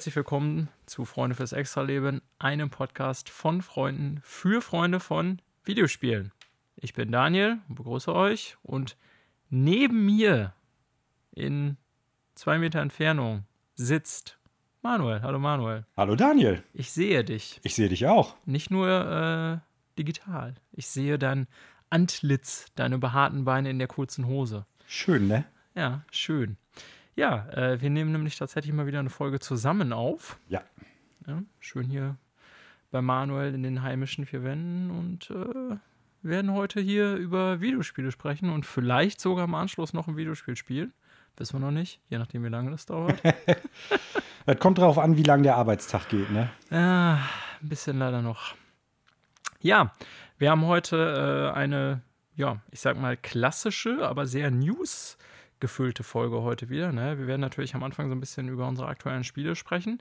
[0.00, 6.32] Herzlich willkommen zu Freunde fürs Extraleben, einem Podcast von Freunden für Freunde von Videospielen.
[6.76, 8.96] Ich bin Daniel und begrüße euch und
[9.50, 10.54] neben mir
[11.32, 11.76] in
[12.34, 13.44] zwei Meter Entfernung
[13.74, 14.38] sitzt
[14.80, 15.20] Manuel.
[15.20, 15.84] Hallo Manuel.
[15.98, 16.62] Hallo Daniel.
[16.72, 17.60] Ich sehe dich.
[17.62, 18.36] Ich sehe dich auch.
[18.46, 20.54] Nicht nur äh, digital.
[20.72, 21.46] Ich sehe dein
[21.90, 24.64] Antlitz, deine behaarten Beine in der kurzen Hose.
[24.86, 25.44] Schön, ne?
[25.74, 26.56] Ja, schön.
[27.16, 30.38] Ja, äh, wir nehmen nämlich tatsächlich mal wieder eine Folge zusammen auf.
[30.48, 30.62] Ja.
[31.26, 32.16] ja schön hier
[32.90, 35.76] bei Manuel in den heimischen vier Wänden und äh,
[36.22, 40.92] werden heute hier über Videospiele sprechen und vielleicht sogar im Anschluss noch ein Videospiel spielen.
[41.36, 43.20] Wissen wir noch nicht, je nachdem, wie lange das dauert.
[44.46, 46.50] Es kommt darauf an, wie lang der Arbeitstag geht, ne?
[46.70, 47.20] Ja,
[47.62, 48.54] ein bisschen leider noch.
[49.60, 49.92] Ja,
[50.38, 52.00] wir haben heute äh, eine,
[52.36, 55.18] ja, ich sag mal klassische, aber sehr News-
[55.60, 56.92] gefüllte Folge heute wieder.
[56.92, 57.18] Ne?
[57.18, 59.98] Wir werden natürlich am Anfang so ein bisschen über unsere aktuellen Spiele sprechen.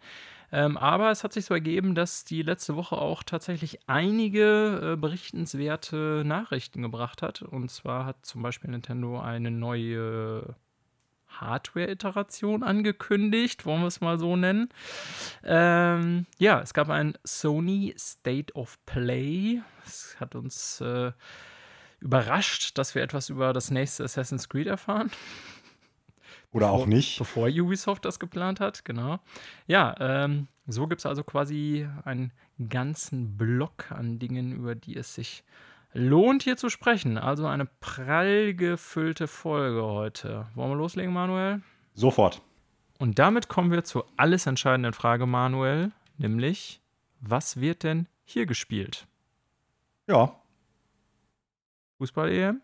[0.52, 4.96] Ähm, aber es hat sich so ergeben, dass die letzte Woche auch tatsächlich einige äh,
[4.96, 7.42] berichtenswerte Nachrichten gebracht hat.
[7.42, 10.56] Und zwar hat zum Beispiel Nintendo eine neue
[11.30, 14.70] Hardware-Iteration angekündigt, wollen wir es mal so nennen.
[15.44, 19.62] Ähm, ja, es gab ein Sony State of Play.
[19.86, 21.12] Es hat uns äh,
[22.00, 25.12] überrascht, dass wir etwas über das nächste Assassin's Creed erfahren.
[26.52, 27.20] Oder bevor, auch nicht.
[27.20, 29.20] Bevor Ubisoft das geplant hat, genau.
[29.68, 32.32] Ja, ähm, so gibt es also quasi einen
[32.70, 35.44] ganzen Block an Dingen, über die es sich
[35.94, 37.18] lohnt, hier zu sprechen.
[37.18, 40.48] Also eine prall gefüllte Folge heute.
[40.56, 41.62] Wollen wir loslegen, Manuel?
[41.94, 42.42] Sofort.
[42.98, 46.82] Und damit kommen wir zur alles entscheidenden Frage, Manuel, nämlich,
[47.22, 49.08] was wird denn hier gespielt?
[50.08, 50.36] Ja.
[52.00, 52.62] Fußball-EM?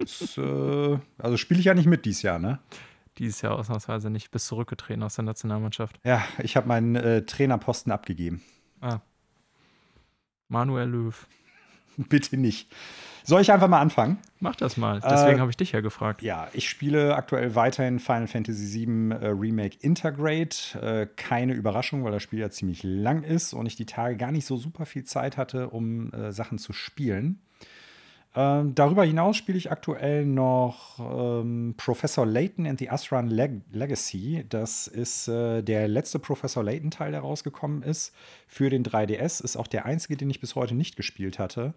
[0.00, 2.58] Äh, also spiele ich ja nicht mit dieses Jahr, ne?
[3.18, 4.30] Dieses Jahr ausnahmsweise nicht.
[4.30, 6.00] Bist zurückgetreten aus der Nationalmannschaft.
[6.04, 8.42] Ja, ich habe meinen äh, Trainerposten abgegeben.
[8.80, 9.00] Ah.
[10.48, 11.26] Manuel Löw.
[11.96, 12.70] Bitte nicht.
[13.24, 14.18] Soll ich einfach mal anfangen?
[14.38, 15.00] Mach das mal.
[15.00, 16.22] Deswegen äh, habe ich dich ja gefragt.
[16.22, 20.80] Ja, ich spiele aktuell weiterhin Final Fantasy VII äh, Remake Integrate.
[20.80, 24.30] Äh, keine Überraschung, weil das Spiel ja ziemlich lang ist und ich die Tage gar
[24.30, 27.40] nicht so super viel Zeit hatte, um äh, Sachen zu spielen.
[28.38, 34.44] Ähm, darüber hinaus spiele ich aktuell noch ähm, Professor Layton and the Asran Leg Legacy.
[34.50, 38.14] Das ist äh, der letzte Professor Layton-Teil, der rausgekommen ist
[38.46, 39.42] für den 3DS.
[39.42, 41.72] Ist auch der einzige, den ich bis heute nicht gespielt hatte.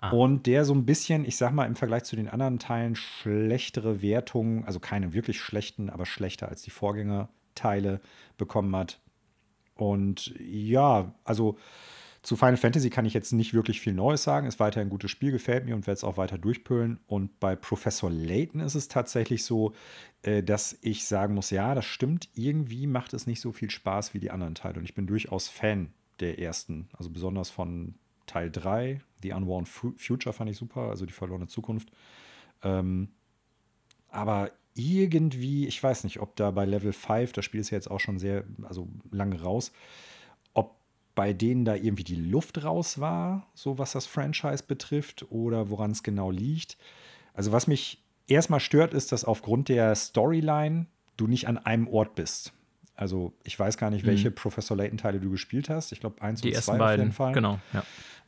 [0.00, 0.10] Ah.
[0.10, 4.00] Und der so ein bisschen, ich sag mal, im Vergleich zu den anderen Teilen schlechtere
[4.00, 8.00] Wertungen, also keine wirklich schlechten, aber schlechter als die Vorgängerteile
[8.38, 8.98] bekommen hat.
[9.74, 11.58] Und ja, also
[12.22, 14.46] zu Final Fantasy kann ich jetzt nicht wirklich viel Neues sagen.
[14.46, 16.98] Ist weiter ein gutes Spiel, gefällt mir und werde es auch weiter durchpölen.
[17.06, 19.72] Und bei Professor Layton ist es tatsächlich so,
[20.22, 24.14] äh, dass ich sagen muss, ja, das stimmt, irgendwie macht es nicht so viel Spaß
[24.14, 24.78] wie die anderen Teile.
[24.78, 27.94] Und ich bin durchaus Fan der ersten, also besonders von
[28.26, 31.90] Teil 3, The Unworn Future fand ich super, also die verlorene Zukunft.
[32.62, 33.08] Ähm,
[34.08, 37.90] aber irgendwie, ich weiß nicht, ob da bei Level 5, das Spiel ist ja jetzt
[37.90, 39.72] auch schon sehr, also lange raus,
[41.18, 45.90] bei denen da irgendwie die Luft raus war, so was das Franchise betrifft, oder woran
[45.90, 46.78] es genau liegt.
[47.34, 50.86] Also was mich erstmal stört, ist, dass aufgrund der Storyline
[51.16, 52.52] du nicht an einem Ort bist.
[52.94, 54.36] Also ich weiß gar nicht, welche mhm.
[54.36, 55.90] Professor Layton-Teile du gespielt hast.
[55.90, 56.84] Ich glaube, eins die und zwei beiden.
[56.84, 57.32] auf jeden Fall.
[57.32, 57.82] Genau, ja.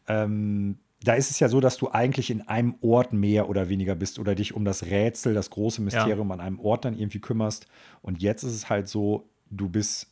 [0.08, 3.94] Ähm, da ist es ja so, dass du eigentlich in einem Ort mehr oder weniger
[3.94, 6.34] bist oder dich um das Rätsel, das große Mysterium ja.
[6.34, 7.68] an einem Ort dann irgendwie kümmerst.
[8.02, 10.08] Und jetzt ist es halt so, du bist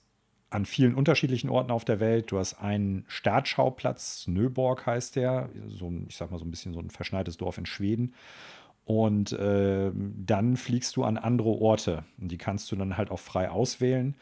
[0.51, 2.31] an vielen unterschiedlichen Orten auf der Welt.
[2.31, 6.73] Du hast einen Startschauplatz, Nöborg heißt der, so ein, ich sag mal so ein bisschen
[6.73, 8.15] so ein verschneites Dorf in Schweden.
[8.85, 12.05] Und äh, dann fliegst du an andere Orte.
[12.19, 14.17] Und die kannst du dann halt auch frei auswählen.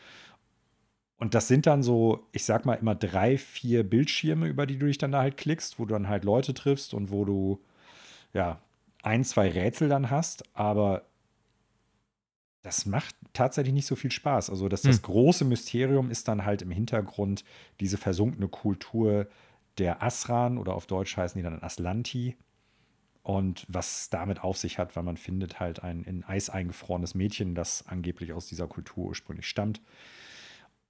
[1.19, 4.87] Und das sind dann so, ich sag mal immer drei, vier Bildschirme, über die du
[4.87, 7.61] dich dann da halt klickst, wo du dann halt Leute triffst und wo du
[8.35, 8.61] ja
[9.03, 10.45] ein, zwei Rätsel dann hast.
[10.55, 11.03] Aber
[12.67, 14.51] das macht tatsächlich nicht so viel Spaß.
[14.51, 15.03] Also das, das hm.
[15.03, 17.45] große Mysterium ist dann halt im Hintergrund
[17.79, 19.29] diese versunkene Kultur
[19.79, 22.35] der Asran oder auf Deutsch heißen die dann Aslanti.
[23.23, 27.55] Und was damit auf sich hat, weil man findet halt ein in Eis eingefrorenes Mädchen,
[27.55, 29.81] das angeblich aus dieser Kultur ursprünglich stammt.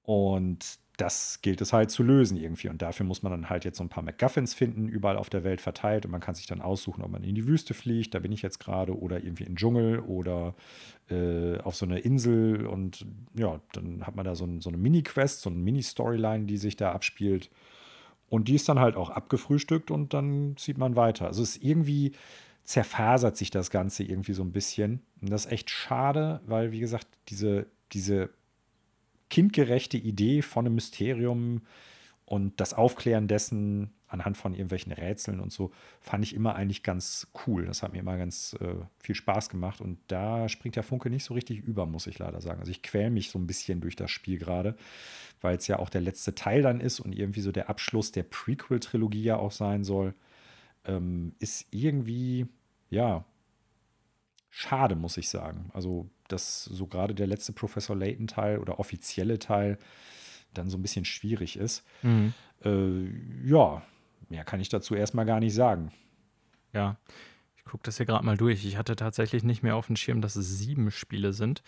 [0.02, 2.68] Und das gilt es halt zu lösen irgendwie.
[2.68, 5.44] Und dafür muss man dann halt jetzt so ein paar MacGuffins finden, überall auf der
[5.44, 6.06] Welt verteilt.
[6.06, 8.42] Und man kann sich dann aussuchen, ob man in die Wüste fliegt, da bin ich
[8.42, 10.54] jetzt gerade, oder irgendwie in den Dschungel oder
[11.10, 12.66] äh, auf so eine Insel.
[12.66, 13.04] Und
[13.34, 16.76] ja, dann hat man da so, ein, so eine Mini-Quest, so eine Mini-Storyline, die sich
[16.76, 17.50] da abspielt.
[18.28, 21.26] Und die ist dann halt auch abgefrühstückt und dann zieht man weiter.
[21.26, 22.12] Also es ist irgendwie
[22.64, 25.02] zerfasert sich das Ganze irgendwie so ein bisschen.
[25.20, 28.30] Und das ist echt schade, weil, wie gesagt, diese, diese
[29.30, 31.62] kindgerechte Idee von einem Mysterium
[32.24, 37.28] und das Aufklären dessen anhand von irgendwelchen Rätseln und so, fand ich immer eigentlich ganz
[37.46, 37.66] cool.
[37.66, 39.80] Das hat mir immer ganz äh, viel Spaß gemacht.
[39.80, 42.60] Und da springt der Funke nicht so richtig über, muss ich leider sagen.
[42.60, 44.76] Also ich quäle mich so ein bisschen durch das Spiel gerade,
[45.40, 48.22] weil es ja auch der letzte Teil dann ist und irgendwie so der Abschluss der
[48.24, 50.14] Prequel-Trilogie ja auch sein soll.
[50.84, 52.46] Ähm, ist irgendwie,
[52.90, 53.24] ja,
[54.50, 55.70] schade, muss ich sagen.
[55.74, 59.78] Also, dass so gerade der letzte Professor Layton-Teil oder offizielle Teil
[60.54, 61.84] dann so ein bisschen schwierig ist.
[62.02, 62.34] Mhm.
[62.64, 63.82] Äh, ja,
[64.28, 65.92] mehr kann ich dazu erstmal gar nicht sagen.
[66.72, 66.96] Ja,
[67.56, 68.64] ich gucke das hier gerade mal durch.
[68.64, 71.62] Ich hatte tatsächlich nicht mehr auf dem Schirm, dass es sieben Spiele sind.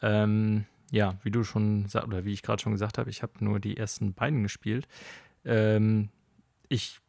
[0.00, 3.60] Ähm, ja, wie du schon oder wie ich gerade schon gesagt habe, ich habe nur
[3.60, 4.86] die ersten beiden gespielt.
[5.44, 6.10] Ähm,
[6.68, 7.00] ich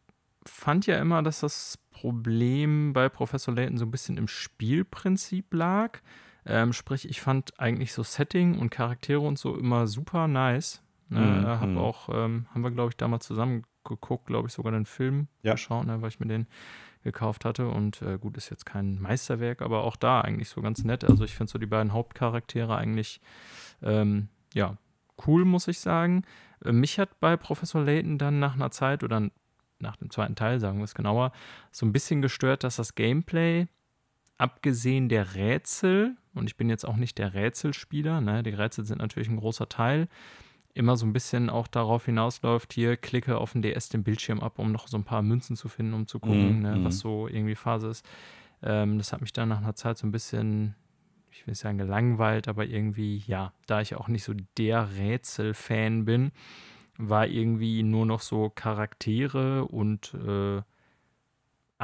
[0.45, 5.99] fand ja immer, dass das Problem bei Professor Layton so ein bisschen im Spielprinzip lag.
[6.45, 10.83] Ähm, sprich, ich fand eigentlich so Setting und Charaktere und so immer super nice.
[11.09, 11.19] Ne?
[11.19, 11.45] Mhm.
[11.45, 11.77] Hab mhm.
[11.77, 15.53] auch, ähm, haben wir, glaube ich, damals zusammen geguckt, glaube ich, sogar den Film ja.
[15.53, 16.47] geschaut, ne, weil ich mir den
[17.03, 17.67] gekauft hatte.
[17.67, 21.03] Und äh, gut, ist jetzt kein Meisterwerk, aber auch da eigentlich so ganz nett.
[21.03, 23.19] Also ich finde so die beiden Hauptcharaktere eigentlich,
[23.81, 24.77] ähm, ja,
[25.27, 26.23] cool, muss ich sagen.
[26.63, 29.29] Äh, mich hat bei Professor Layton dann nach einer Zeit oder
[29.79, 31.31] nach dem zweiten Teil, sagen wir es genauer,
[31.71, 33.67] so ein bisschen gestört, dass das Gameplay,
[34.37, 38.99] abgesehen der Rätsel, und ich bin jetzt auch nicht der Rätselspieler, ne, die Rätsel sind
[38.99, 40.07] natürlich ein großer Teil,
[40.73, 44.57] immer so ein bisschen auch darauf hinausläuft, hier klicke auf den DS den Bildschirm ab,
[44.57, 46.85] um noch so ein paar Münzen zu finden, um zu gucken, mm, ne, mm.
[46.85, 48.05] was so irgendwie Phase ist.
[48.63, 50.75] Ähm, das hat mich dann nach einer Zeit so ein bisschen,
[51.31, 56.05] ich will nicht sagen gelangweilt, aber irgendwie, ja, da ich auch nicht so der Rätsel-Fan
[56.05, 56.31] bin,
[56.97, 60.61] war irgendwie nur noch so Charaktere und äh,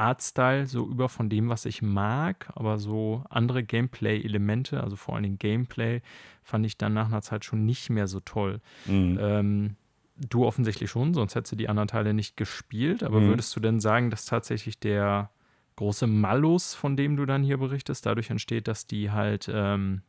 [0.00, 5.24] Artstyle so über von dem, was ich mag, aber so andere Gameplay-Elemente, also vor allen
[5.24, 6.00] Dingen Gameplay,
[6.42, 8.60] fand ich dann nach einer Zeit schon nicht mehr so toll.
[8.86, 9.18] Mhm.
[9.20, 9.76] Ähm,
[10.16, 13.28] du offensichtlich schon, sonst hättest du die anderen Teile nicht gespielt, aber mhm.
[13.28, 15.30] würdest du denn sagen, dass tatsächlich der
[15.76, 20.00] große Malus, von dem du dann hier berichtest, dadurch entsteht, dass die halt, ähm,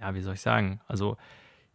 [0.00, 1.16] ja, wie soll ich sagen, also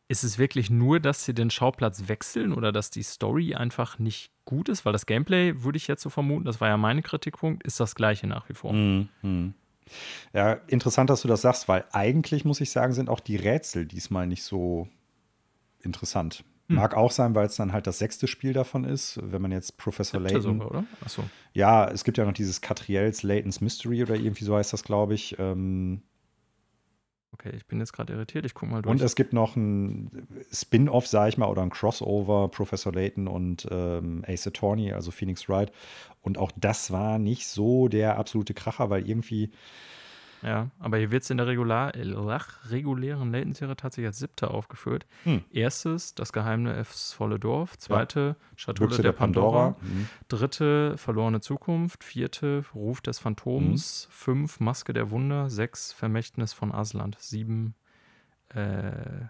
[0.10, 4.32] ist es wirklich nur, dass sie den Schauplatz wechseln oder dass die Story einfach nicht
[4.48, 4.84] gut ist?
[4.86, 7.94] Weil das Gameplay, würde ich jetzt so vermuten, das war ja mein Kritikpunkt, ist das
[7.94, 8.74] gleiche nach wie vor.
[8.74, 9.54] Mm, mm.
[10.34, 13.86] Ja, interessant, dass du das sagst, weil eigentlich, muss ich sagen, sind auch die Rätsel
[13.86, 14.88] diesmal nicht so
[15.82, 16.44] interessant.
[16.68, 16.78] Hm.
[16.78, 19.78] Mag auch sein, weil es dann halt das sechste Spiel davon ist, wenn man jetzt
[19.78, 20.42] Professor Layton.
[20.42, 20.84] Sogar, oder?
[21.02, 21.24] Achso.
[21.54, 25.14] Ja, es gibt ja noch dieses Catriels Layton's Mystery oder irgendwie so heißt das, glaube
[25.14, 25.38] ich.
[25.40, 26.02] Ähm,
[27.34, 28.46] Okay, ich bin jetzt gerade irritiert.
[28.46, 28.92] Ich gucke mal durch.
[28.92, 33.68] Und es gibt noch ein Spin-off, sage ich mal, oder ein Crossover, Professor Layton und
[33.70, 35.72] ähm, Ace Attorney, also Phoenix Wright.
[36.22, 39.52] Und auch das war nicht so der absolute Kracher, weil irgendwie
[40.44, 45.06] ja, aber hier wird es in der regular, regulären Layton-Serie tatsächlich als siebter aufgeführt.
[45.24, 45.44] Hm.
[45.52, 47.78] Erstes, das geheimnisvolle Dorf.
[47.78, 48.46] Zweite, ja.
[48.56, 49.72] Schatulle der, der, Pandora.
[49.72, 49.76] Pandora.
[49.82, 50.10] Mhm.
[50.28, 52.04] Dritte, verlorene Zukunft.
[52.04, 54.08] Vierte, Ruf des Phantoms.
[54.08, 54.12] Mhm.
[54.14, 55.50] Fünf, Maske der Wunder.
[55.50, 57.18] Sechs, Vermächtnis von Asland.
[57.20, 57.76] Sieben,
[58.50, 59.26] äh,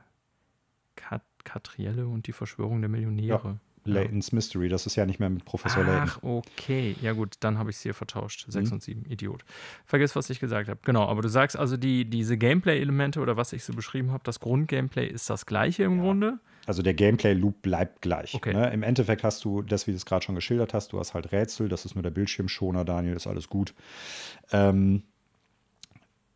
[0.96, 3.48] Kat Katrielle und die Verschwörung der Millionäre.
[3.48, 3.60] Ja.
[3.88, 4.70] Layton's Mystery.
[4.70, 6.10] Das ist ja nicht mehr mit Professor Ach, Layton.
[6.10, 6.96] Ach, okay.
[7.02, 8.46] Ja, gut, dann habe ich es hier vertauscht.
[8.48, 8.74] 6 mhm.
[8.74, 9.44] und 7, Idiot.
[9.86, 10.80] Vergiss, was ich gesagt habe.
[10.84, 14.40] Genau, aber du sagst also, die, diese Gameplay-Elemente oder was ich so beschrieben habe, das
[14.40, 16.04] Grundgameplay ist das gleiche im ja.
[16.04, 16.40] Grunde.
[16.68, 18.36] Also der Gameplay-Loop bleibt gleich.
[18.36, 18.54] Okay.
[18.54, 18.70] Ne?
[18.74, 21.32] Im Endeffekt hast du das, wie du es gerade schon geschildert hast, du hast halt
[21.32, 23.74] Rätsel, das ist nur der Bildschirmschoner, Daniel, ist alles gut.
[24.52, 25.04] Ähm,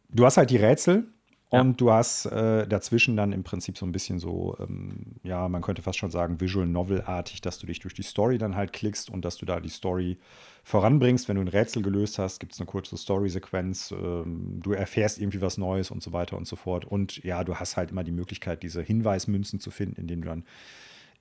[0.09, 1.05] du hast halt die Rätsel,
[1.51, 5.61] und du hast äh, dazwischen dann im Prinzip so ein bisschen so, ähm, ja, man
[5.61, 9.09] könnte fast schon sagen, Visual Novel-artig, dass du dich durch die Story dann halt klickst
[9.09, 10.17] und dass du da die Story
[10.63, 11.27] voranbringst.
[11.27, 15.41] Wenn du ein Rätsel gelöst hast, gibt es eine kurze Story-Sequenz, ähm, du erfährst irgendwie
[15.41, 16.85] was Neues und so weiter und so fort.
[16.85, 20.45] Und ja, du hast halt immer die Möglichkeit, diese Hinweismünzen zu finden, indem du dann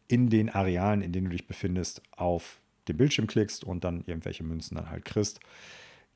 [0.07, 4.45] in den Arealen, in denen du dich befindest, auf den Bildschirm klickst und dann irgendwelche
[4.45, 5.41] Münzen dann halt kriegst.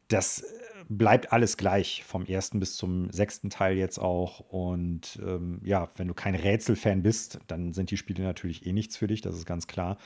[0.07, 0.47] Das äh,
[0.89, 4.41] bleibt alles gleich, vom ersten bis zum sechsten Teil jetzt auch.
[4.41, 8.97] Und ähm, ja, wenn du kein Rätselfan bist, dann sind die Spiele natürlich eh nichts
[8.97, 9.99] für dich, das ist ganz klar.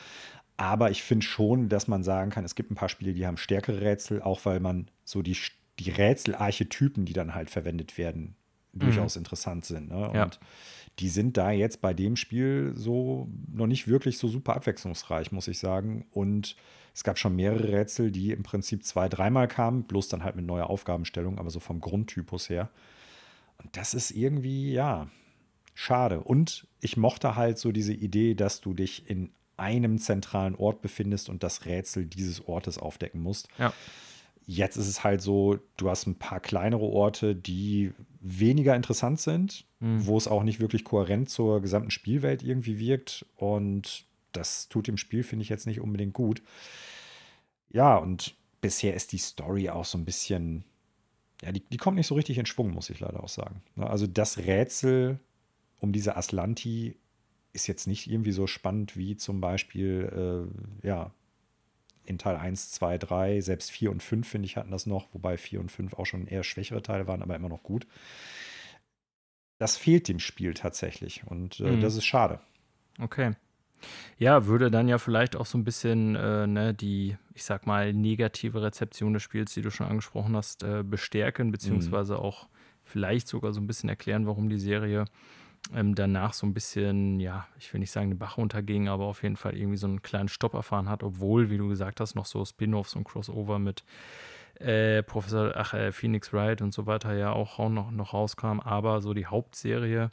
[0.56, 3.36] Aber ich finde schon, dass man sagen kann, es gibt ein paar Spiele, die haben
[3.36, 5.36] stärkere Rätsel, auch weil man so die,
[5.78, 8.34] die Rätselarchetypen, die dann halt verwendet werden,
[8.72, 8.80] mhm.
[8.80, 9.88] durchaus interessant sind.
[9.88, 10.08] Ne?
[10.08, 10.30] Und ja.
[10.98, 15.48] Die sind da jetzt bei dem Spiel so noch nicht wirklich so super abwechslungsreich, muss
[15.48, 16.06] ich sagen.
[16.10, 16.56] Und
[16.94, 20.46] es gab schon mehrere Rätsel, die im Prinzip zwei, dreimal kamen, bloß dann halt mit
[20.46, 22.70] neuer Aufgabenstellung, aber so vom Grundtypus her.
[23.62, 25.08] Und das ist irgendwie, ja,
[25.74, 26.20] schade.
[26.20, 31.28] Und ich mochte halt so diese Idee, dass du dich in einem zentralen Ort befindest
[31.28, 33.48] und das Rätsel dieses Ortes aufdecken musst.
[33.58, 33.72] Ja.
[34.46, 39.66] jetzt ist es halt so, du hast ein paar kleinere Orte, die weniger interessant sind,
[39.80, 40.06] mhm.
[40.06, 43.26] wo es auch nicht wirklich kohärent zur gesamten Spielwelt irgendwie wirkt.
[43.36, 46.42] Und das tut dem Spiel, finde ich, jetzt nicht unbedingt gut.
[47.70, 50.64] Ja, und bisher ist die Story auch so ein bisschen,
[51.42, 53.62] ja, die, die kommt nicht so richtig in Schwung, muss ich leider auch sagen.
[53.76, 55.20] Ne, also das Rätsel
[55.80, 56.96] um diese Aslanti
[57.52, 60.48] ist jetzt nicht irgendwie so spannend wie zum Beispiel,
[60.82, 61.12] äh, ja,
[62.04, 65.36] in Teil 1, 2, 3, selbst 4 und 5, finde ich, hatten das noch, wobei
[65.36, 67.86] 4 und 5 auch schon eher schwächere Teile waren, aber immer noch gut.
[69.58, 71.80] Das fehlt dem Spiel tatsächlich und äh, mhm.
[71.80, 72.40] das ist schade.
[73.00, 73.32] Okay.
[74.18, 77.92] Ja, würde dann ja vielleicht auch so ein bisschen äh, ne, die, ich sag mal,
[77.92, 82.20] negative Rezeption des Spiels, die du schon angesprochen hast, äh, bestärken, beziehungsweise mhm.
[82.20, 82.48] auch
[82.84, 85.04] vielleicht sogar so ein bisschen erklären, warum die Serie
[85.74, 89.22] ähm, danach so ein bisschen, ja, ich will nicht sagen den Bach runterging, aber auf
[89.22, 92.26] jeden Fall irgendwie so einen kleinen Stopp erfahren hat, obwohl, wie du gesagt hast, noch
[92.26, 93.84] so Spin-offs und Crossover mit
[94.60, 98.60] äh, Professor, ach, äh, Phoenix Wright und so weiter ja auch noch, noch rauskam.
[98.60, 100.10] Aber so die Hauptserie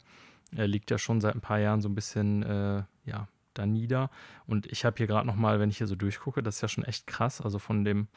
[0.56, 4.10] äh, liegt ja schon seit ein paar Jahren so ein bisschen, äh, ja, da nieder.
[4.46, 6.68] Und ich habe hier gerade noch mal, wenn ich hier so durchgucke, das ist ja
[6.68, 7.40] schon echt krass.
[7.40, 8.08] Also von dem,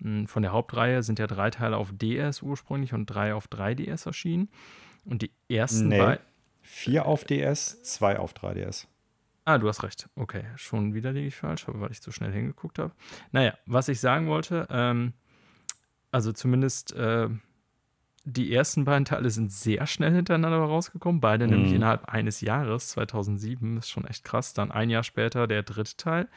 [0.00, 4.06] hm, von der Hauptreihe sind ja drei Teile auf DS ursprünglich und drei auf 3DS
[4.06, 4.48] erschienen.
[5.04, 5.98] Und die ersten nee.
[5.98, 6.24] beiden.
[6.60, 8.86] Vier auf DS, zwei auf 3DS.
[9.46, 10.10] Ah, du hast recht.
[10.16, 12.92] Okay, schon wieder liege ich falsch, weil ich zu schnell hingeguckt habe.
[13.32, 15.14] Naja, was ich sagen wollte, ähm,
[16.10, 17.28] also zumindest äh,
[18.24, 21.52] die ersten beiden Teile sind sehr schnell hintereinander rausgekommen, beide mhm.
[21.52, 24.54] nämlich innerhalb eines Jahres, 2007, ist schon echt krass.
[24.54, 26.28] Dann ein Jahr später der dritte Teil,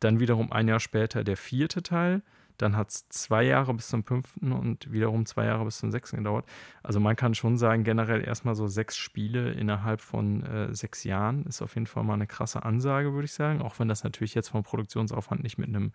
[0.00, 2.22] dann wiederum ein Jahr später der vierte Teil,
[2.58, 6.18] dann hat es zwei Jahre bis zum fünften und wiederum zwei Jahre bis zum sechsten
[6.18, 6.46] gedauert.
[6.82, 11.46] Also man kann schon sagen, generell erstmal so sechs Spiele innerhalb von äh, sechs Jahren
[11.46, 13.60] ist auf jeden Fall mal eine krasse Ansage, würde ich sagen.
[13.60, 15.92] Auch wenn das natürlich jetzt vom Produktionsaufwand nicht mit einem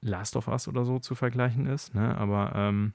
[0.00, 1.94] Last of Us oder so zu vergleichen ist.
[1.94, 2.16] Ne?
[2.16, 2.92] Aber ähm,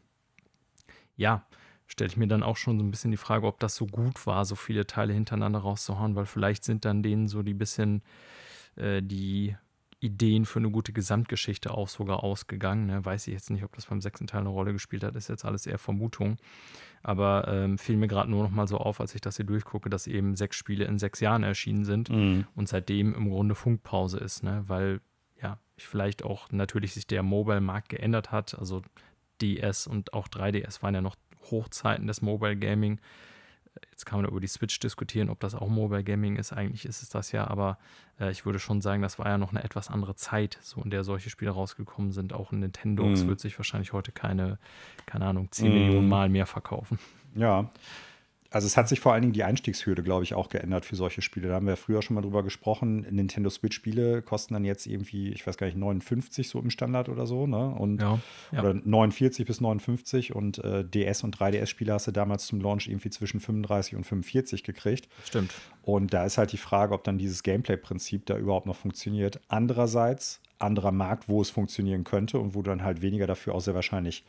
[1.15, 1.45] ja,
[1.87, 4.25] stelle ich mir dann auch schon so ein bisschen die Frage, ob das so gut
[4.25, 8.01] war, so viele Teile hintereinander rauszuhauen, weil vielleicht sind dann denen so die bisschen
[8.75, 9.55] äh, die
[9.99, 12.87] Ideen für eine gute Gesamtgeschichte auch sogar ausgegangen.
[12.87, 13.05] Ne?
[13.05, 15.45] Weiß ich jetzt nicht, ob das beim sechsten Teil eine Rolle gespielt hat, ist jetzt
[15.45, 16.37] alles eher Vermutung.
[17.03, 19.89] Aber ähm, fiel mir gerade nur noch mal so auf, als ich das hier durchgucke,
[19.89, 22.45] dass eben sechs Spiele in sechs Jahren erschienen sind mhm.
[22.55, 24.63] und seitdem im Grunde Funkpause ist, ne?
[24.67, 24.99] weil
[25.77, 28.57] vielleicht auch natürlich sich der Mobile-Markt geändert hat.
[28.57, 28.81] Also
[29.41, 31.15] DS und auch 3DS waren ja noch
[31.51, 32.99] Hochzeiten des Mobile Gaming.
[33.91, 36.53] Jetzt kann man über die Switch diskutieren, ob das auch Mobile Gaming ist.
[36.53, 37.79] Eigentlich ist es das ja, aber
[38.19, 40.91] äh, ich würde schon sagen, das war ja noch eine etwas andere Zeit, so in
[40.91, 42.33] der solche Spiele rausgekommen sind.
[42.33, 43.27] Auch in Nintendo mm.
[43.27, 44.59] wird sich wahrscheinlich heute keine,
[45.07, 45.73] keine Ahnung, 10 mm.
[45.73, 46.99] Millionen Mal mehr verkaufen.
[47.35, 47.71] Ja,
[48.53, 51.23] also es hat sich vor allen Dingen die Einstiegshürde, glaube ich, auch geändert für solche
[51.23, 51.47] Spiele.
[51.47, 52.99] Da haben wir ja früher schon mal drüber gesprochen.
[53.09, 57.25] Nintendo Switch-Spiele kosten dann jetzt irgendwie, ich weiß gar nicht, 59 so im Standard oder
[57.25, 57.69] so, ne?
[57.69, 58.19] Und, ja,
[58.51, 58.59] ja.
[58.59, 63.09] Oder 49 bis 59 und äh, DS- und 3DS-Spiele hast du damals zum Launch irgendwie
[63.09, 65.09] zwischen 35 und 45 gekriegt.
[65.25, 65.51] Stimmt.
[65.81, 69.41] Und da ist halt die Frage, ob dann dieses Gameplay-Prinzip da überhaupt noch funktioniert.
[69.47, 73.61] Andererseits, anderer Markt, wo es funktionieren könnte und wo du dann halt weniger dafür auch
[73.61, 74.23] sehr wahrscheinlich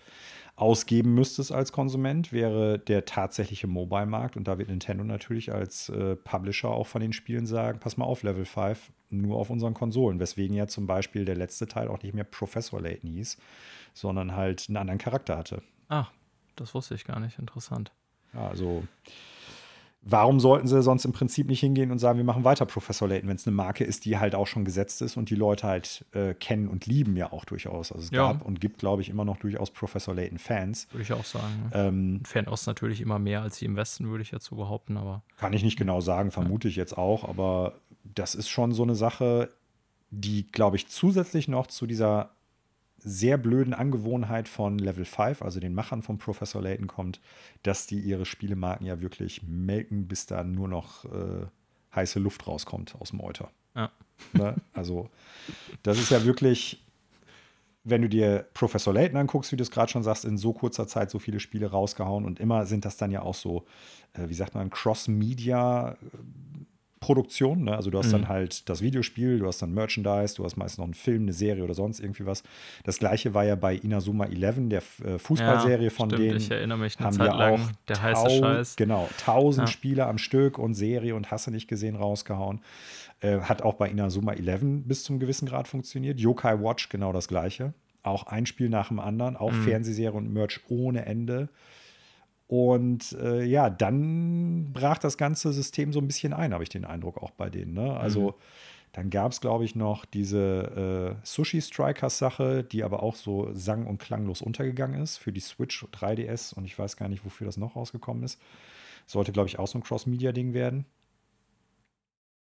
[0.57, 4.37] ausgeben müsstest als Konsument, wäre der tatsächliche Mobile-Markt.
[4.37, 8.05] Und da wird Nintendo natürlich als äh, Publisher auch von den Spielen sagen, pass mal
[8.05, 10.21] auf, Level 5, nur auf unseren Konsolen.
[10.21, 13.37] Weswegen ja zum Beispiel der letzte Teil auch nicht mehr Professor Layton hieß,
[13.95, 15.63] sondern halt einen anderen Charakter hatte.
[15.89, 16.13] Ach,
[16.55, 17.39] das wusste ich gar nicht.
[17.39, 17.93] Interessant.
[18.33, 18.85] Ja, also
[20.05, 23.29] warum sollten sie sonst im Prinzip nicht hingehen und sagen, wir machen weiter Professor Layton,
[23.29, 26.05] wenn es eine Marke ist, die halt auch schon gesetzt ist und die Leute halt
[26.13, 27.91] äh, kennen und lieben ja auch durchaus.
[27.91, 28.33] Also es ja.
[28.33, 30.89] gab und gibt, glaube ich, immer noch durchaus Professor Layton-Fans.
[30.93, 31.71] Würde ich auch sagen.
[31.73, 35.23] Ähm, Fernost natürlich immer mehr als die im Westen, würde ich so behaupten, aber.
[35.39, 36.71] Kann ich nicht genau sagen, vermute ja.
[36.71, 39.49] ich jetzt auch, aber das ist schon so eine Sache,
[40.11, 42.31] die, glaube ich, zusätzlich noch zu dieser
[43.05, 47.21] sehr blöden Angewohnheit von Level 5, also den Machern von Professor Layton, kommt,
[47.63, 51.47] dass die ihre Spielemarken ja wirklich melken, bis da nur noch äh,
[51.95, 53.51] heiße Luft rauskommt aus dem Euter.
[53.77, 53.91] Ja.
[54.33, 54.57] Ne?
[54.73, 55.11] Also,
[55.83, 56.83] das ist ja wirklich,
[57.85, 60.87] wenn du dir Professor Layton anguckst, wie du es gerade schon sagst, in so kurzer
[60.87, 63.67] Zeit so viele Spiele rausgehauen und immer sind das dann ja auch so,
[64.15, 65.99] äh, wie sagt man, Cross-Media-
[67.05, 67.65] Produktion.
[67.65, 67.77] Ne?
[67.77, 68.13] Also du hast mhm.
[68.13, 71.35] dann halt das Videospiel, du hast dann Merchandise, du hast meist noch einen Film, eine
[71.35, 72.43] Serie oder sonst irgendwie was.
[72.85, 76.37] Das gleiche war ja bei Inazuma 11, der äh, Fußballserie ja, von stimmt, denen.
[76.39, 78.77] Ich erinnere mich eine haben Zeit lang, auch der heiße Scheiß.
[78.77, 79.73] Genau, tausend ja.
[79.73, 82.63] Spiele am Stück und Serie und Hasse nicht gesehen rausgehauen.
[83.21, 86.19] Äh, hat auch bei Inazuma 11 bis zum gewissen Grad funktioniert.
[86.19, 87.75] Yokai Watch genau das gleiche.
[88.03, 89.63] Auch ein Spiel nach dem anderen, auch mhm.
[89.63, 91.51] Fernsehserie und Merch ohne Ende.
[92.47, 96.85] Und äh, ja, dann brach das ganze System so ein bisschen ein, habe ich den
[96.85, 97.73] Eindruck auch bei denen.
[97.73, 97.97] Ne?
[97.97, 98.35] Also mhm.
[98.95, 103.53] Dann gab es, glaube ich, noch diese äh, Sushi Strikers Sache, die aber auch so
[103.53, 107.47] sang- und klanglos untergegangen ist für die Switch 3DS und ich weiß gar nicht, wofür
[107.47, 108.41] das noch rausgekommen ist.
[109.07, 110.87] Sollte, glaube ich, auch so ein Cross-Media-Ding werden.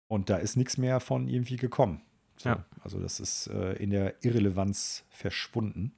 [0.10, 2.02] Und da ist nichts mehr von irgendwie gekommen.
[2.36, 2.66] So, ja.
[2.82, 5.94] Also das ist äh, in der Irrelevanz verschwunden.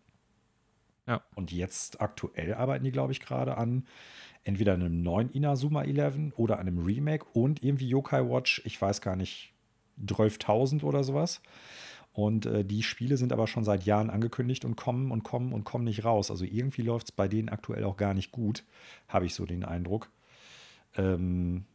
[1.08, 1.24] Ja.
[1.36, 3.86] Und jetzt aktuell arbeiten die, glaube ich, gerade an
[4.44, 9.16] entweder einem neuen Inazuma 11 oder einem Remake und irgendwie Yokai Watch, ich weiß gar
[9.16, 9.54] nicht,
[10.06, 11.42] 12.000 oder sowas.
[12.14, 15.64] Und äh, die Spiele sind aber schon seit Jahren angekündigt und kommen und kommen und
[15.64, 16.30] kommen nicht raus.
[16.30, 18.64] Also irgendwie läuft es bei denen aktuell auch gar nicht gut,
[19.08, 20.12] habe ich so den Eindruck.
[20.96, 21.66] Ähm,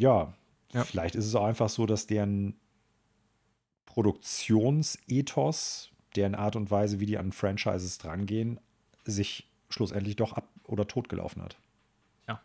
[0.00, 0.34] ja,
[0.72, 2.56] ja, vielleicht ist es auch einfach so, dass deren
[3.86, 8.60] Produktionsethos, deren Art und Weise, wie die an Franchises drangehen,
[9.04, 11.56] sich schlussendlich doch ab oder totgelaufen hat.
[12.28, 12.40] Ja,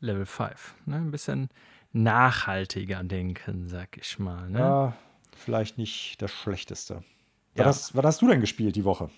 [0.00, 0.74] Level 5.
[0.86, 0.96] Ne?
[0.96, 1.48] Ein bisschen
[1.92, 4.48] nachhaltiger denken, sag ich mal.
[4.50, 4.58] Ne?
[4.58, 4.96] Ja,
[5.36, 7.02] vielleicht nicht das Schlechteste.
[7.54, 7.66] Ja.
[7.66, 9.10] Was, was hast du denn gespielt die Woche?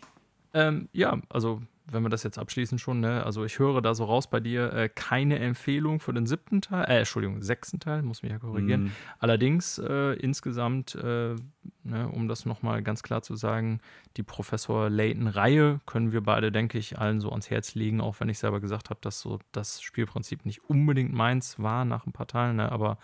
[0.52, 3.24] Ähm, ja, also wenn wir das jetzt abschließen schon, ne?
[3.24, 6.84] also ich höre da so raus bei dir, äh, keine Empfehlung für den siebten Teil,
[6.84, 8.84] äh, Entschuldigung, sechsten Teil, muss mich ja korrigieren.
[8.84, 8.90] Mm.
[9.18, 11.34] Allerdings äh, insgesamt, äh,
[11.82, 13.80] ne, um das nochmal ganz klar zu sagen,
[14.16, 18.28] die Professor Layton-Reihe können wir beide, denke ich, allen so ans Herz legen, auch wenn
[18.28, 22.26] ich selber gesagt habe, dass so das Spielprinzip nicht unbedingt meins war nach ein paar
[22.26, 22.70] Teilen, ne?
[22.70, 22.98] aber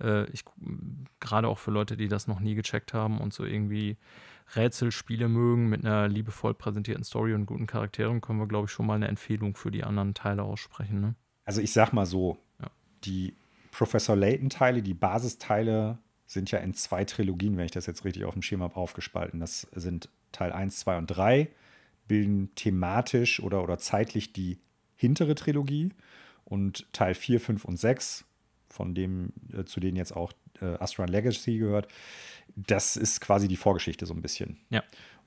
[0.00, 0.44] äh, ich
[1.20, 3.96] gerade auch für Leute, die das noch nie gecheckt haben und so irgendwie
[4.54, 8.86] Rätselspiele mögen mit einer liebevoll präsentierten Story und guten Charakteren, können wir, glaube ich, schon
[8.86, 11.00] mal eine Empfehlung für die anderen Teile aussprechen.
[11.00, 11.14] Ne?
[11.44, 12.70] Also ich sag mal so, ja.
[13.04, 13.34] die
[13.70, 18.34] Professor Layton-Teile, die Basisteile sind ja in zwei Trilogien, wenn ich das jetzt richtig auf
[18.34, 19.40] dem Schema habe, aufgespalten.
[19.40, 21.48] Das sind Teil 1, 2 und 3,
[22.08, 24.58] bilden thematisch oder, oder zeitlich die
[24.94, 25.90] hintere Trilogie
[26.44, 28.24] und Teil 4, 5 und 6,
[28.68, 31.88] von dem, äh, zu denen jetzt auch äh, Astron Legacy gehört,
[32.56, 34.58] das ist quasi die Vorgeschichte so ein bisschen.
[34.70, 34.82] Ja.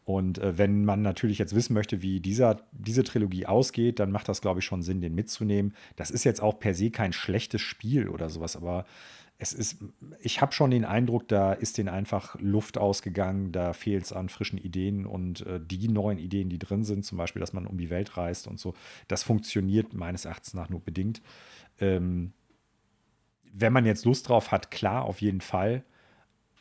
[0.05, 4.29] Und äh, wenn man natürlich jetzt wissen möchte, wie dieser, diese Trilogie ausgeht, dann macht
[4.29, 5.73] das, glaube ich, schon Sinn, den mitzunehmen.
[5.95, 8.85] Das ist jetzt auch per se kein schlechtes Spiel oder sowas, aber
[9.37, 9.83] es ist,
[10.21, 14.29] ich habe schon den Eindruck, da ist denen einfach Luft ausgegangen, da fehlt es an
[14.29, 17.77] frischen Ideen und äh, die neuen Ideen, die drin sind, zum Beispiel, dass man um
[17.77, 18.75] die Welt reist und so,
[19.09, 21.21] das funktioniert meines Erachtens nach nur bedingt.
[21.79, 22.31] Ähm,
[23.57, 25.83] wenn man jetzt Lust drauf hat, klar, auf jeden Fall.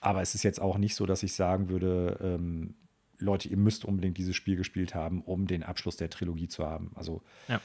[0.00, 2.74] Aber es ist jetzt auch nicht so, dass ich sagen würde, ähm,
[3.18, 6.92] Leute, ihr müsst unbedingt dieses Spiel gespielt haben, um den Abschluss der Trilogie zu haben.
[6.94, 7.60] Also ja.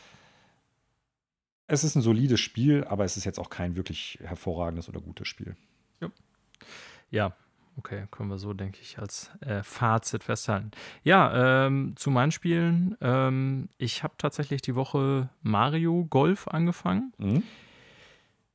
[1.67, 5.27] es ist ein solides Spiel, aber es ist jetzt auch kein wirklich hervorragendes oder gutes
[5.27, 5.55] Spiel.
[6.01, 6.11] Ja,
[7.11, 7.35] ja
[7.77, 10.71] okay, können wir so, denke ich, als äh, Fazit festhalten.
[11.03, 12.97] Ja, ähm, zu meinen Spielen.
[13.01, 17.13] Ähm, ich habe tatsächlich die Woche Mario Golf angefangen.
[17.17, 17.43] Mhm.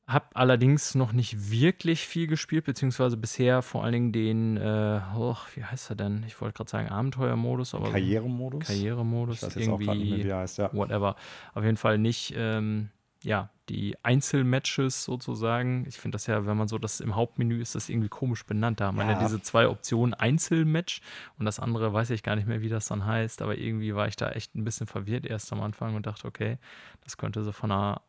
[0.07, 5.35] Hab allerdings noch nicht wirklich viel gespielt, beziehungsweise bisher vor allen Dingen den, äh, oh,
[5.55, 6.23] wie heißt er denn?
[6.27, 7.89] Ich wollte gerade sagen Abenteuermodus, aber.
[7.89, 8.67] Karrieremodus?
[8.67, 9.89] Karrieremodus, ich weiß jetzt irgendwie.
[9.89, 10.71] Auch nicht mehr, wie er heißt, ja.
[10.73, 11.15] Whatever.
[11.55, 12.89] Auf jeden Fall nicht, ähm,
[13.23, 15.85] ja, die Einzelmatches sozusagen.
[15.87, 18.79] Ich finde das ja, wenn man so das im Hauptmenü ist, das irgendwie komisch benannt.
[18.79, 19.07] Da haben ja.
[19.07, 21.01] wir ja diese zwei Optionen Einzelmatch
[21.39, 24.07] und das andere weiß ich gar nicht mehr, wie das dann heißt, aber irgendwie war
[24.07, 26.59] ich da echt ein bisschen verwirrt erst am Anfang und dachte, okay,
[27.03, 28.01] das könnte so von einer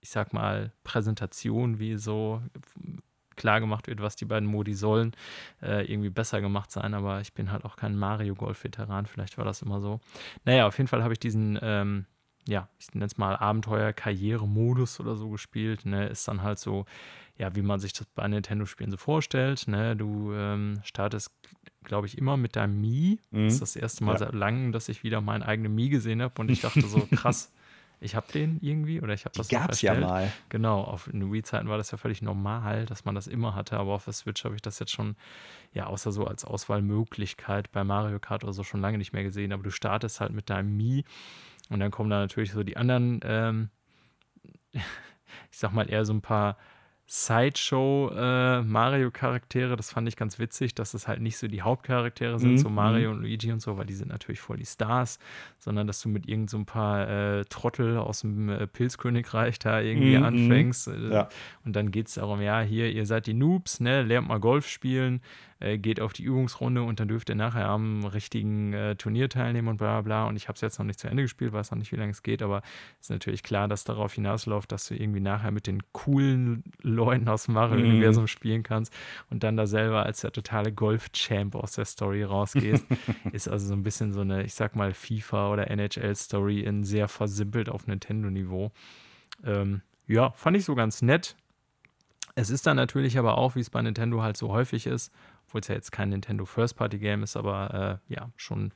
[0.00, 2.42] ich sag mal, Präsentation, wie so
[3.36, 5.12] klar gemacht wird, was die beiden Modi sollen,
[5.62, 6.92] äh, irgendwie besser gemacht sein.
[6.94, 10.00] Aber ich bin halt auch kein Mario Golf-Veteran, vielleicht war das immer so.
[10.44, 12.04] Naja, auf jeden Fall habe ich diesen, ähm,
[12.46, 15.86] ja, ich nenne es mal Abenteuer-Karriere-Modus oder so gespielt.
[15.86, 16.08] Ne?
[16.08, 16.84] Ist dann halt so,
[17.38, 19.68] ja, wie man sich das bei Nintendo-Spielen so vorstellt.
[19.68, 19.96] Ne?
[19.96, 21.32] Du ähm, startest,
[21.84, 23.20] glaube ich, immer mit deinem Mii.
[23.30, 23.44] Mhm.
[23.44, 24.18] Das ist das erste Mal ja.
[24.18, 27.52] seit langem, dass ich wieder meinen eigenen Mii gesehen habe und ich dachte so, krass.
[28.02, 30.32] Ich habe den irgendwie oder ich habe das Gab es ja mal.
[30.48, 33.92] Genau, auf in Wii-Zeiten war das ja völlig normal, dass man das immer hatte, aber
[33.92, 35.16] auf der Switch habe ich das jetzt schon,
[35.74, 39.52] ja, außer so als Auswahlmöglichkeit bei Mario Kart oder so schon lange nicht mehr gesehen.
[39.52, 41.04] Aber du startest halt mit deinem Mii
[41.68, 43.70] und dann kommen da natürlich so die anderen, ähm,
[44.72, 46.56] ich sag mal eher so ein paar
[47.12, 49.72] Sideshow-Mario-Charaktere.
[49.72, 52.58] Äh, das fand ich ganz witzig, dass es halt nicht so die Hauptcharaktere sind, mhm.
[52.58, 53.16] so Mario mhm.
[53.16, 55.18] und Luigi und so, weil die sind natürlich voll die Stars,
[55.58, 59.80] sondern dass du mit irgend so ein paar äh, Trottel aus dem äh, Pilzkönigreich da
[59.80, 60.22] irgendwie mhm.
[60.22, 60.86] anfängst.
[60.86, 61.28] Äh, ja.
[61.64, 64.68] Und dann geht es darum, ja, hier, ihr seid die Noobs, ne, lernt mal Golf
[64.68, 65.20] spielen
[65.60, 69.68] äh, geht auf die Übungsrunde und dann dürft ihr nachher am richtigen äh, Turnier teilnehmen
[69.68, 70.26] und bla bla.
[70.26, 72.10] Und ich habe es jetzt noch nicht zu Ende gespielt, weiß noch nicht, wie lange
[72.10, 72.62] es geht, aber
[72.98, 77.28] es ist natürlich klar, dass darauf hinausläuft, dass du irgendwie nachher mit den coolen Leuten
[77.28, 78.28] aus dem Mario-Universum mhm.
[78.28, 78.92] spielen kannst
[79.28, 82.86] und dann da selber als der totale Golf-Champ aus der Story rausgehst.
[83.32, 87.08] ist also so ein bisschen so eine, ich sag mal, FIFA oder NHL-Story in sehr
[87.08, 88.72] versimpelt auf Nintendo-Niveau.
[89.44, 91.36] Ähm, ja, fand ich so ganz nett.
[92.34, 95.12] Es ist dann natürlich aber auch, wie es bei Nintendo halt so häufig ist,
[95.46, 98.72] obwohl es ja jetzt kein Nintendo First-Party-Game ist, aber äh, ja, schon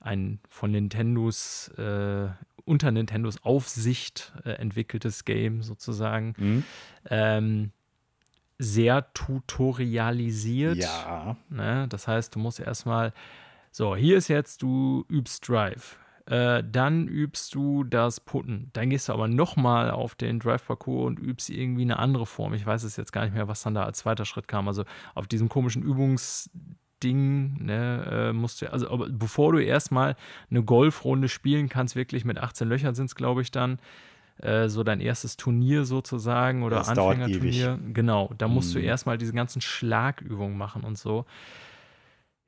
[0.00, 2.28] ein von Nintendos, äh,
[2.64, 6.34] unter Nintendos Aufsicht äh, entwickeltes Game sozusagen.
[6.36, 6.64] Mhm.
[7.08, 7.72] Ähm,
[8.58, 10.76] sehr tutorialisiert.
[10.76, 11.36] Ja.
[11.48, 11.86] Ne?
[11.88, 13.12] Das heißt, du musst erstmal,
[13.70, 15.98] so, hier ist jetzt, du übst Drive.
[16.26, 18.70] Äh, dann übst du das Putten.
[18.74, 22.54] Dann gehst du aber nochmal auf den Drive-Parcours und übst irgendwie eine andere Form.
[22.54, 24.68] Ich weiß es jetzt gar nicht mehr, was dann da als zweiter Schritt kam.
[24.68, 30.14] Also auf diesem komischen Übungsding, ne, äh, musst du, also aber bevor du erstmal
[30.48, 33.80] eine Golfrunde spielen kannst, wirklich mit 18 Löchern sind es, glaube ich, dann,
[34.38, 37.80] äh, so dein erstes Turnier sozusagen oder Anfängerturnier.
[37.92, 38.74] Genau, da musst hm.
[38.74, 38.88] du mhm.
[38.88, 41.24] erstmal diese ganzen Schlagübungen machen und so.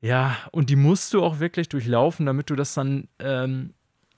[0.05, 3.73] Ja, und die musst du auch wirklich durchlaufen, damit du das dann ähm,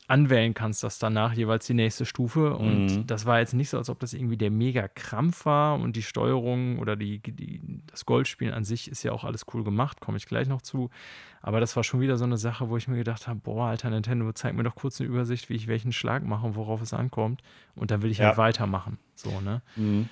[0.08, 2.56] anwählen kannst, das danach jeweils die nächste Stufe.
[2.56, 3.06] Und mhm.
[3.06, 6.02] das war jetzt nicht so, als ob das irgendwie der mega Krampf war und die
[6.02, 10.16] Steuerung oder die, die, das Goldspielen an sich ist ja auch alles cool gemacht, komme
[10.16, 10.90] ich gleich noch zu.
[11.40, 13.88] Aber das war schon wieder so eine Sache, wo ich mir gedacht habe, boah, alter
[13.88, 16.94] Nintendo, zeig mir doch kurz eine Übersicht, wie ich welchen Schlag mache und worauf es
[16.94, 17.42] ankommt.
[17.76, 18.26] Und dann will ich ja.
[18.26, 18.98] halt weitermachen.
[19.14, 19.62] So, ne?
[19.76, 20.08] Mhm.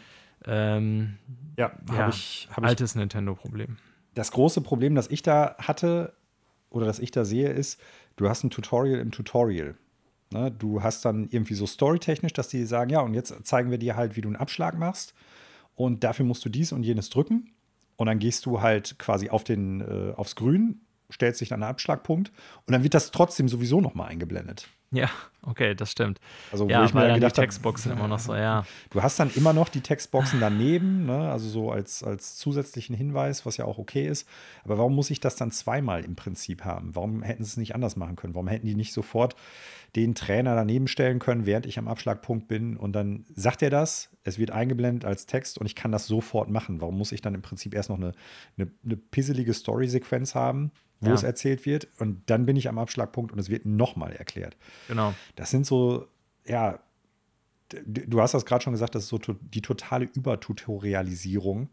[0.46, 1.18] Ähm,
[1.56, 3.76] ja, ja ich, altes Nintendo-Problem
[4.14, 6.14] das große Problem, das ich da hatte
[6.70, 7.80] oder das ich da sehe, ist,
[8.16, 9.76] du hast ein Tutorial im Tutorial.
[10.32, 10.50] Ne?
[10.50, 13.96] Du hast dann irgendwie so storytechnisch, dass die sagen, ja, und jetzt zeigen wir dir
[13.96, 15.14] halt, wie du einen Abschlag machst.
[15.76, 17.50] Und dafür musst du dies und jenes drücken.
[17.96, 20.80] Und dann gehst du halt quasi auf den, äh, aufs Grün,
[21.12, 22.32] stellst dich an den Abschlagpunkt
[22.66, 24.68] und dann wird das trotzdem sowieso nochmal eingeblendet.
[24.90, 25.10] Ja,
[25.46, 26.20] okay, das stimmt.
[26.52, 28.64] Also, wo ja, ich mir dann gedacht die Textboxen hab, immer noch so, ja.
[28.90, 31.30] Du hast dann immer noch die Textboxen daneben, ne?
[31.30, 34.28] also so als, als zusätzlichen Hinweis, was ja auch okay ist.
[34.64, 36.94] Aber warum muss ich das dann zweimal im Prinzip haben?
[36.94, 38.34] Warum hätten sie es nicht anders machen können?
[38.34, 39.36] Warum hätten die nicht sofort
[39.96, 44.10] den Trainer daneben stellen können, während ich am Abschlagpunkt bin und dann sagt er das,
[44.24, 46.80] es wird eingeblendet als Text und ich kann das sofort machen.
[46.80, 48.12] Warum muss ich dann im Prinzip erst noch eine,
[48.58, 51.14] eine, eine pisselige Story-Sequenz haben, wo ja.
[51.14, 51.88] es erzählt wird.
[51.98, 54.56] Und dann bin ich am Abschlagpunkt und es wird nochmal erklärt.
[54.88, 55.14] Genau.
[55.34, 56.06] Das sind so,
[56.46, 56.78] ja,
[57.86, 61.68] du hast das gerade schon gesagt, das ist so die totale Übertutorialisierung,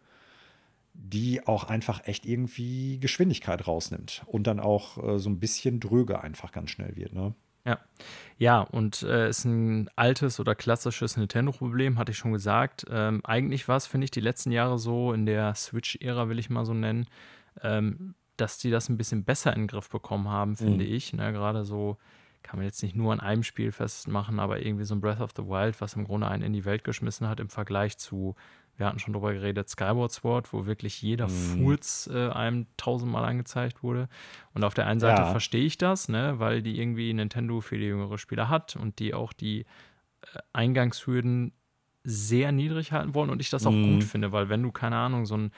[0.93, 6.21] die auch einfach echt irgendwie Geschwindigkeit rausnimmt und dann auch äh, so ein bisschen dröge
[6.21, 7.13] einfach ganz schnell wird.
[7.13, 7.33] Ne?
[7.65, 7.79] Ja,
[8.37, 12.85] ja, und äh, ist ein altes oder klassisches Nintendo-Problem, hatte ich schon gesagt.
[12.89, 16.49] Ähm, eigentlich war es, finde ich, die letzten Jahre so in der Switch-Ära, will ich
[16.49, 17.07] mal so nennen,
[17.61, 20.91] ähm, dass die das ein bisschen besser in den Griff bekommen haben, finde mhm.
[20.91, 21.13] ich.
[21.13, 21.31] Ne?
[21.31, 21.97] Gerade so
[22.43, 25.31] kann man jetzt nicht nur an einem Spiel festmachen, aber irgendwie so ein Breath of
[25.35, 28.35] the Wild, was im Grunde einen in die Welt geschmissen hat im Vergleich zu,
[28.77, 31.63] wir hatten schon drüber geredet, Skyward Sword, wo wirklich jeder mhm.
[31.63, 34.09] Furz äh, einem tausendmal angezeigt wurde.
[34.53, 35.31] Und auf der einen Seite ja.
[35.31, 36.39] verstehe ich das, ne?
[36.39, 41.53] weil die irgendwie Nintendo für die jüngere Spieler hat und die auch die äh, Eingangshürden
[42.03, 43.95] sehr niedrig halten wollen und ich das auch mhm.
[43.95, 45.51] gut finde, weil wenn du, keine Ahnung, so ein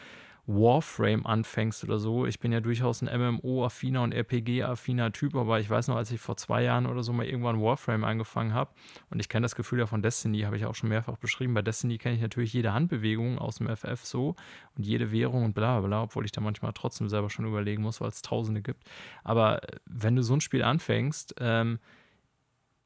[0.45, 2.25] Warframe anfängst oder so.
[2.25, 6.19] Ich bin ja durchaus ein MMO-affiner und RPG-affiner Typ, aber ich weiß noch, als ich
[6.19, 8.71] vor zwei Jahren oder so mal irgendwann Warframe angefangen habe
[9.09, 11.53] und ich kenne das Gefühl ja von Destiny, habe ich auch schon mehrfach beschrieben.
[11.53, 14.35] Bei Destiny kenne ich natürlich jede Handbewegung aus dem FF so
[14.75, 18.01] und jede Währung und bla bla, obwohl ich da manchmal trotzdem selber schon überlegen muss,
[18.01, 18.83] weil es Tausende gibt.
[19.23, 21.79] Aber äh, wenn du so ein Spiel anfängst, ähm,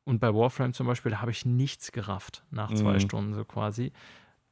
[0.07, 2.99] und bei Warframe zum Beispiel, da habe ich nichts gerafft nach zwei mhm.
[3.01, 3.91] Stunden so quasi.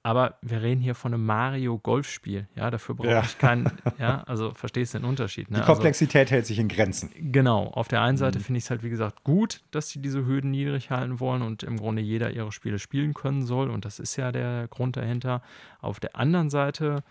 [0.05, 2.47] Aber wir reden hier von einem Mario-Golfspiel.
[2.55, 3.23] Ja, dafür brauche ja.
[3.23, 3.71] ich keinen.
[3.97, 5.49] Ja, also verstehst du den Unterschied.
[5.49, 5.57] Ne?
[5.57, 7.09] Die Komplexität also, hält sich in Grenzen.
[7.31, 7.69] Genau.
[7.69, 8.43] Auf der einen Seite mhm.
[8.43, 11.63] finde ich es halt, wie gesagt, gut, dass sie diese Hürden niedrig halten wollen und
[11.63, 13.71] im Grunde jeder ihre Spiele spielen können soll.
[13.71, 15.41] Und das ist ja der Grund dahinter.
[15.81, 17.03] Auf der anderen Seite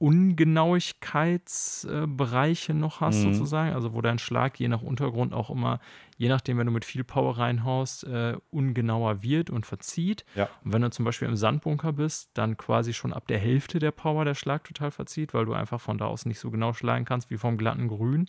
[0.01, 3.33] Ungenauigkeitsbereiche noch hast, Mhm.
[3.33, 3.73] sozusagen.
[3.73, 5.79] Also wo dein Schlag je nach Untergrund auch immer,
[6.17, 10.25] je nachdem, wenn du mit viel Power reinhaust, äh, ungenauer wird und verzieht.
[10.35, 10.49] Ja.
[10.63, 13.91] Und wenn du zum Beispiel im Sandbunker bist, dann quasi schon ab der Hälfte der
[13.91, 17.05] Power der Schlag total verzieht, weil du einfach von da aus nicht so genau schlagen
[17.05, 18.27] kannst wie vom glatten Grün.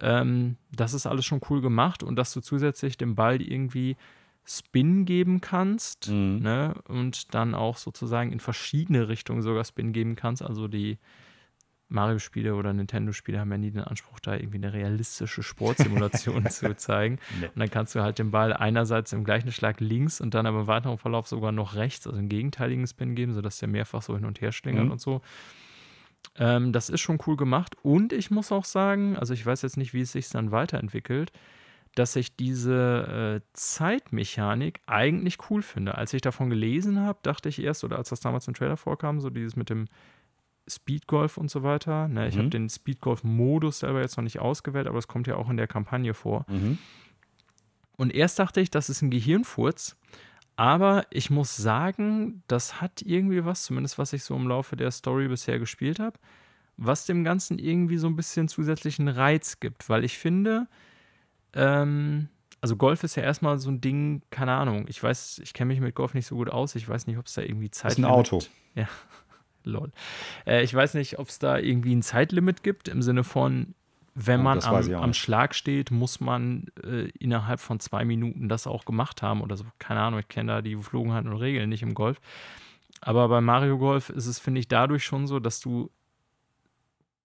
[0.00, 3.96] Ähm, das ist alles schon cool gemacht und dass du zusätzlich dem Ball irgendwie
[4.44, 6.40] Spin geben kannst Mhm.
[6.42, 6.74] ne?
[6.88, 10.42] und dann auch sozusagen in verschiedene Richtungen sogar Spin geben kannst.
[10.42, 10.98] Also die
[11.88, 17.18] Mario-Spiele oder Nintendo-Spiele haben ja nie den Anspruch, da irgendwie eine realistische Sportsimulation zu zeigen.
[17.38, 17.46] Nee.
[17.48, 20.60] Und dann kannst du halt den Ball einerseits im gleichen Schlag links und dann aber
[20.60, 24.14] im weiteren Verlauf sogar noch rechts, also einen gegenteiligen Spin geben, sodass der mehrfach so
[24.16, 24.90] hin und her schlingert Mhm.
[24.92, 25.20] und so.
[26.36, 27.76] Ähm, das ist schon cool gemacht.
[27.82, 31.30] Und ich muss auch sagen, also ich weiß jetzt nicht, wie es sich dann weiterentwickelt,
[31.94, 35.96] dass ich diese äh, Zeitmechanik eigentlich cool finde.
[35.96, 39.20] Als ich davon gelesen habe, dachte ich erst, oder als das damals im Trailer vorkam,
[39.20, 39.86] so dieses mit dem
[40.68, 42.08] Speedgolf und so weiter.
[42.08, 42.38] Ne, ich Mhm.
[42.40, 45.66] habe den Speedgolf-Modus selber jetzt noch nicht ausgewählt, aber das kommt ja auch in der
[45.66, 46.46] Kampagne vor.
[46.48, 46.78] Mhm.
[47.96, 49.96] Und erst dachte ich, das ist ein Gehirnfurz.
[50.56, 54.90] Aber ich muss sagen, das hat irgendwie was, zumindest was ich so im Laufe der
[54.90, 56.18] Story bisher gespielt habe,
[56.76, 59.88] was dem Ganzen irgendwie so ein bisschen zusätzlichen Reiz gibt.
[59.88, 60.68] Weil ich finde,
[61.54, 62.28] ähm,
[62.60, 64.84] also Golf ist ja erstmal so ein Ding, keine Ahnung.
[64.88, 66.76] Ich weiß, ich kenne mich mit Golf nicht so gut aus.
[66.76, 68.40] Ich weiß nicht, ob es da irgendwie Zeit Ist ein Auto.
[68.74, 68.88] Ja,
[69.64, 69.92] lol.
[70.46, 73.74] Äh, ich weiß nicht, ob es da irgendwie ein Zeitlimit gibt im Sinne von,
[74.14, 75.12] wenn Oh, man am, am.
[75.12, 79.64] Schlag steht, muss man äh, innerhalb von zwei Minuten das auch gemacht haben oder so.
[79.78, 82.18] Keine Ahnung, ich kenne da die Geflogenheiten und Regeln nicht im Golf.
[83.02, 85.90] Aber bei Mario Golf ist es, finde ich, dadurch schon so, dass du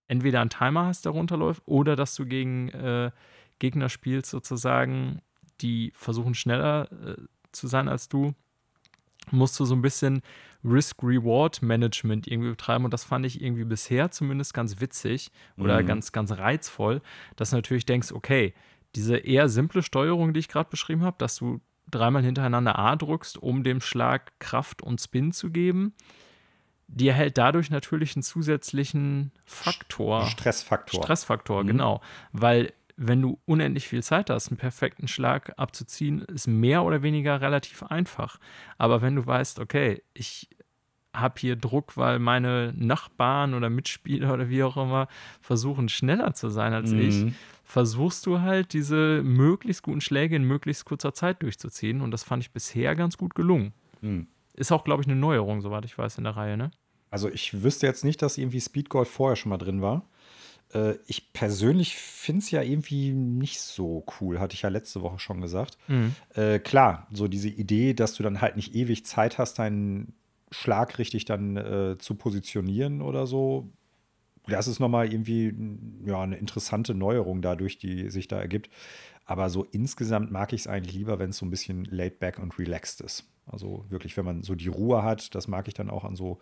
[0.07, 3.11] entweder einen Timer hast, der runterläuft, oder dass du gegen äh,
[3.59, 5.21] Gegner spielst, sozusagen,
[5.61, 7.15] die versuchen schneller äh,
[7.51, 8.33] zu sein als du,
[9.31, 10.21] musst du so ein bisschen
[10.63, 12.85] Risk-Reward-Management irgendwie betreiben.
[12.85, 15.87] Und das fand ich irgendwie bisher zumindest ganz witzig oder Mhm.
[15.87, 17.01] ganz, ganz reizvoll,
[17.35, 18.53] dass du natürlich denkst, okay,
[18.95, 23.37] diese eher simple Steuerung, die ich gerade beschrieben habe, dass du dreimal hintereinander A drückst,
[23.37, 25.93] um dem Schlag Kraft und Spin zu geben,
[26.87, 30.27] die erhält dadurch natürlich einen zusätzlichen Faktor.
[30.27, 31.03] Stressfaktor.
[31.03, 31.67] Stressfaktor, Mhm.
[31.67, 32.01] genau.
[32.31, 37.39] Weil wenn du unendlich viel Zeit hast, einen perfekten Schlag abzuziehen, ist mehr oder weniger
[37.41, 38.39] relativ einfach.
[38.77, 40.49] Aber wenn du weißt, okay, ich
[41.13, 45.07] habe hier Druck, weil meine Nachbarn oder Mitspieler oder wie auch immer
[45.41, 47.35] versuchen schneller zu sein als ich, Mhm.
[47.63, 52.01] versuchst du halt diese möglichst guten Schläge in möglichst kurzer Zeit durchzuziehen.
[52.01, 53.73] Und das fand ich bisher ganz gut gelungen.
[54.01, 54.27] Mhm.
[54.53, 56.71] Ist auch, glaube ich, eine Neuerung, soweit ich weiß, in der Reihe, ne?
[57.09, 60.03] Also ich wüsste jetzt nicht, dass irgendwie Speedgolf vorher schon mal drin war.
[60.73, 65.19] Äh, ich persönlich finde es ja irgendwie nicht so cool, hatte ich ja letzte Woche
[65.19, 65.77] schon gesagt.
[65.87, 66.15] Mhm.
[66.33, 70.13] Äh, klar, so diese Idee, dass du dann halt nicht ewig Zeit hast, deinen
[70.51, 73.69] Schlag richtig dann äh, zu positionieren oder so.
[74.47, 75.53] Das ist nochmal irgendwie
[76.05, 78.69] ja, eine interessante Neuerung dadurch, die sich da ergibt.
[79.25, 82.39] Aber so insgesamt mag ich es eigentlich lieber, wenn es so ein bisschen laid back
[82.39, 83.29] und relaxed ist.
[83.45, 86.39] Also wirklich, wenn man so die Ruhe hat, das mag ich dann auch an so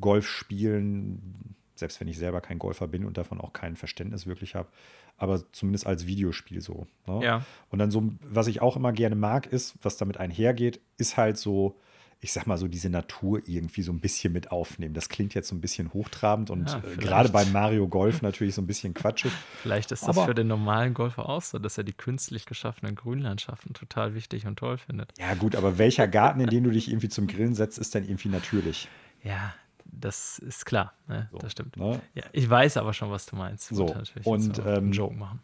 [0.00, 4.68] Golfspielen, selbst wenn ich selber kein Golfer bin und davon auch kein Verständnis wirklich habe,
[5.16, 6.86] aber zumindest als Videospiel so.
[7.06, 7.20] Ne?
[7.24, 7.42] Ja.
[7.70, 11.38] Und dann so, was ich auch immer gerne mag, ist, was damit einhergeht, ist halt
[11.38, 11.78] so,
[12.20, 14.94] ich sag mal so, diese Natur irgendwie so ein bisschen mit aufnehmen.
[14.94, 18.54] Das klingt jetzt so ein bisschen hochtrabend und Ja, äh, gerade beim Mario Golf natürlich
[18.54, 19.32] so ein bisschen quatschig.
[19.62, 22.94] Vielleicht ist das Aber- für den normalen Golfer auch so, dass er die künstlich geschaffenen
[22.94, 25.12] Grünlandschaften total wichtig und toll findet.
[25.18, 28.04] Ja, gut, aber welcher Garten, in den du dich irgendwie zum Grillen setzt, ist dann
[28.04, 28.88] irgendwie natürlich.
[29.22, 29.54] Ja,
[29.90, 31.28] das ist klar, ne?
[31.32, 31.76] So, das stimmt.
[31.76, 32.00] Ne?
[32.14, 33.68] Ja, ich weiß aber schon, was du meinst.
[33.68, 33.94] So,
[34.24, 35.40] und, ähm, Joke machen.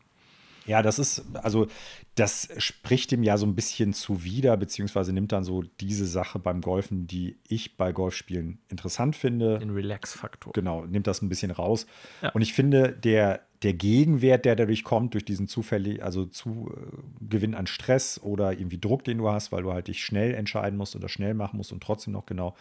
[0.67, 1.67] Ja, das ist, also
[2.15, 6.61] das spricht dem ja so ein bisschen zuwider, beziehungsweise nimmt dann so diese Sache beim
[6.61, 9.59] Golfen, die ich bei Golfspielen interessant finde.
[9.59, 10.53] Den Relax-Faktor.
[10.53, 11.87] Genau, nimmt das ein bisschen raus.
[12.23, 12.31] Ja.
[12.31, 17.27] Und ich finde, der, der Gegenwert, der dadurch kommt, durch diesen zufällig, also zu äh,
[17.29, 20.77] Gewinn an Stress oder irgendwie Druck, den du hast, weil du halt dich schnell entscheiden
[20.77, 22.55] musst oder schnell machen musst und trotzdem noch genau,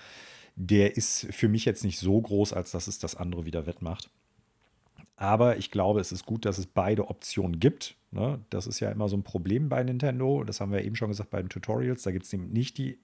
[0.55, 4.09] der ist für mich jetzt nicht so groß, als dass es das andere wieder wettmacht.
[5.15, 7.95] Aber ich glaube, es ist gut, dass es beide Optionen gibt.
[8.11, 8.39] Ne?
[8.49, 10.43] Das ist ja immer so ein Problem bei Nintendo.
[10.43, 12.01] Das haben wir eben schon gesagt bei den Tutorials.
[12.03, 12.97] Da gibt es nämlich nicht die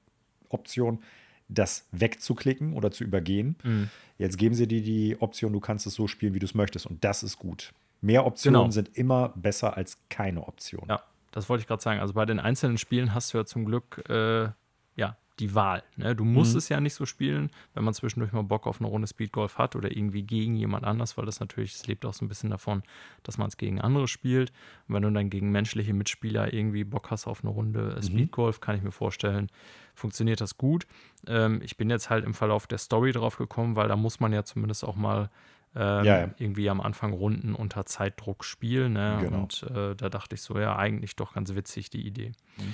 [0.50, 1.00] Option,
[1.48, 3.56] das wegzuklicken oder zu übergehen.
[3.64, 3.90] Mhm.
[4.18, 6.88] Jetzt geben sie dir die Option, du kannst es so spielen, wie du es möchtest.
[6.88, 7.74] Und das ist gut.
[8.02, 8.72] Mehr Optionen Genau.
[8.72, 10.86] sind immer besser als keine Option.
[10.90, 12.00] Ja, das wollte ich gerade sagen.
[12.00, 14.50] Also bei den einzelnen Spielen hast du ja zum Glück äh,
[14.96, 15.84] ja, die Wahl.
[15.98, 16.16] Ne?
[16.16, 16.58] Du musst Mhm.
[16.58, 19.76] es ja nicht so spielen, wenn man zwischendurch mal Bock auf eine Runde Speedgolf hat
[19.76, 22.82] oder irgendwie gegen jemand anders, weil das natürlich, es lebt auch so ein bisschen davon,
[23.24, 24.52] dass man es gegen andere spielt.
[24.88, 27.98] Und wenn du dann gegen menschliche Mitspieler irgendwie Bock hast auf eine Runde Mhm.
[27.98, 29.50] äh, Speedgolf, kann ich mir vorstellen,
[29.94, 30.88] funktioniert das gut.
[31.28, 34.34] Ähm, ich bin jetzt halt im Verlauf der Story drauf gekommen, weil da muss man
[34.34, 35.30] ja zumindest auch mal
[35.76, 36.30] ähm, Ja, ja.
[36.40, 38.94] irgendwie am Anfang Runden unter Zeitdruck spielen.
[38.94, 39.20] Ne?
[39.22, 39.42] Genau.
[39.42, 42.32] Und äh, da dachte ich so, ja, eigentlich doch ganz witzig, die Idee.
[42.58, 42.74] Mhm.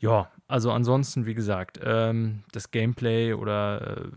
[0.00, 4.08] Ja, also ansonsten, wie gesagt, ähm, das Gameplay oder äh,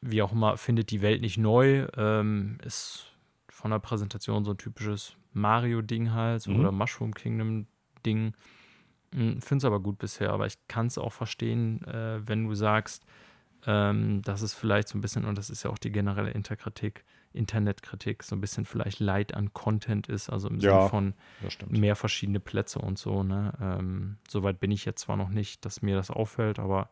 [0.00, 1.86] wie auch immer findet die Welt nicht neu.
[1.96, 3.12] Ähm, ist
[3.48, 6.60] von der Präsentation so ein typisches Mario-Ding halt so, Mhm.
[6.60, 8.34] oder Mushroom Kingdom-Ding.
[9.12, 13.04] Finde es aber gut bisher, aber ich kann es auch verstehen, äh, wenn du sagst,
[13.66, 17.04] ähm, dass es vielleicht so ein bisschen, und das ist ja auch die generelle Interkritik,
[17.34, 20.88] Internetkritik, so ein bisschen vielleicht Light an Content ist, also im Ja.
[20.88, 21.14] Sinne von
[21.68, 23.22] mehr verschiedene Plätze und so.
[23.22, 23.52] Ne?
[23.60, 26.88] Ähm, Soweit bin ich jetzt zwar noch nicht, dass mir das auffällt, aber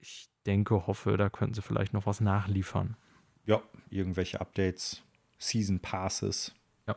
[0.00, 2.96] ich denke, hoffe, da könnten sie vielleicht noch was nachliefern.
[3.44, 5.02] Ja, irgendwelche Updates,
[5.38, 6.54] Season Passes,
[6.86, 6.96] Ja.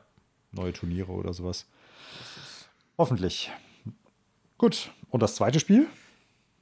[0.52, 1.68] neue Turniere oder sowas.
[2.98, 3.52] Hoffentlich.
[4.58, 4.92] Gut.
[5.10, 5.88] Und das zweite Spiel?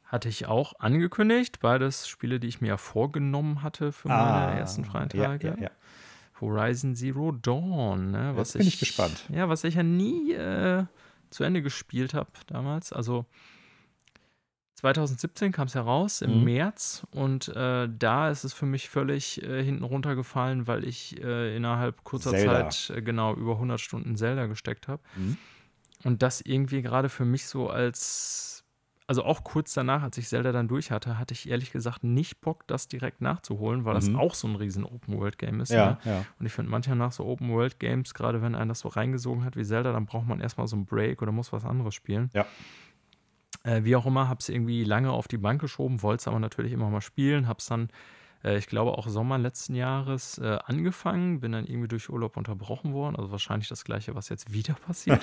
[0.07, 4.85] Hatte ich auch angekündigt, beides Spiele, die ich mir ja vorgenommen hatte für meine ersten
[4.85, 5.47] freien Ah, ja, Tage.
[5.49, 5.69] ja, ja.
[6.39, 8.11] Horizon Zero Dawn.
[8.11, 8.31] Ne?
[8.35, 9.25] Was Jetzt bin ich gespannt.
[9.29, 10.85] Ja, was ich ja nie äh,
[11.29, 12.93] zu Ende gespielt habe damals.
[12.93, 13.25] Also
[14.75, 16.43] 2017 kam es heraus, im Mhm.
[16.45, 17.05] März.
[17.11, 22.03] Und äh, da ist es für mich völlig äh, hinten runtergefallen, weil ich äh, innerhalb
[22.03, 22.69] kurzer Zelda.
[22.69, 25.01] Zeit äh, genau über 100 Stunden Zelda gesteckt habe.
[25.15, 25.37] Mhm.
[26.03, 28.56] Und das irgendwie gerade für mich so als,
[29.07, 32.41] also auch kurz danach, als ich Zelda dann durch hatte, hatte ich ehrlich gesagt nicht
[32.41, 34.17] Bock, das direkt nachzuholen, weil das Mhm.
[34.17, 35.71] auch so ein riesen Open-World-Game ist.
[35.71, 35.97] Ja, Ne?
[36.03, 36.25] ja.
[36.39, 39.63] Und ich finde manchmal nach so Open-World-Games, gerade wenn einen das so reingesogen hat wie
[39.63, 42.29] Zelda, dann braucht man erstmal so einen Break oder muss was anderes spielen.
[42.33, 42.45] Ja.
[43.63, 46.39] Äh, wie auch immer, habe es irgendwie lange auf die Bank geschoben, wollte es aber
[46.39, 47.89] natürlich immer mal spielen, habe es dann,
[48.43, 52.93] äh, ich glaube auch Sommer letzten Jahres äh, angefangen, bin dann irgendwie durch Urlaub unterbrochen
[52.93, 55.21] worden, also wahrscheinlich das gleiche, was jetzt wieder passiert.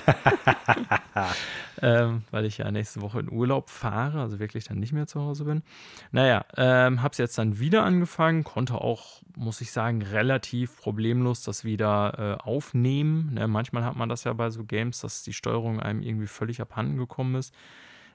[1.81, 5.21] ähm, weil ich ja nächste Woche in Urlaub fahre, also wirklich dann nicht mehr zu
[5.21, 5.63] Hause bin.
[6.11, 11.43] Naja, ähm, habe es jetzt dann wieder angefangen, konnte auch, muss ich sagen, relativ problemlos
[11.43, 13.33] das wieder äh, aufnehmen.
[13.33, 16.61] Ne, manchmal hat man das ja bei so Games, dass die Steuerung einem irgendwie völlig
[16.61, 17.53] abhanden gekommen ist.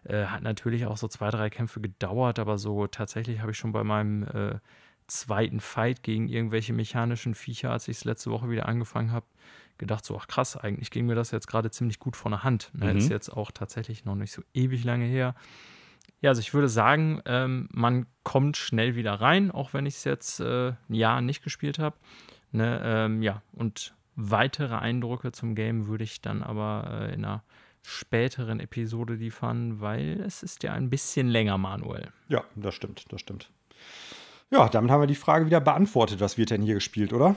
[0.04, 3.72] Äh, hat natürlich auch so zwei, drei Kämpfe gedauert, aber so tatsächlich habe ich schon
[3.72, 4.58] bei meinem äh,
[5.10, 9.26] zweiten Fight gegen irgendwelche mechanischen Viecher, als ich es letzte Woche wieder angefangen habe,
[9.78, 12.70] gedacht, so, ach krass, eigentlich ging mir das jetzt gerade ziemlich gut von der Hand.
[12.74, 12.92] Ne?
[12.92, 12.98] Mhm.
[12.98, 15.34] Ist jetzt auch tatsächlich noch nicht so ewig lange her.
[16.20, 20.04] Ja, also ich würde sagen, ähm, man kommt schnell wieder rein, auch wenn ich es
[20.04, 21.96] jetzt äh, ein Jahr nicht gespielt habe.
[22.52, 22.80] Ne?
[22.84, 27.42] Ähm, ja, und weitere Eindrücke zum Game würde ich dann aber äh, in einer
[27.82, 32.12] späteren Episode liefern, weil es ist ja ein bisschen länger, Manuel.
[32.28, 33.50] Ja, das stimmt, das stimmt.
[34.50, 36.20] Ja, damit haben wir die Frage wieder beantwortet.
[36.20, 37.36] Was wird denn hier gespielt, oder?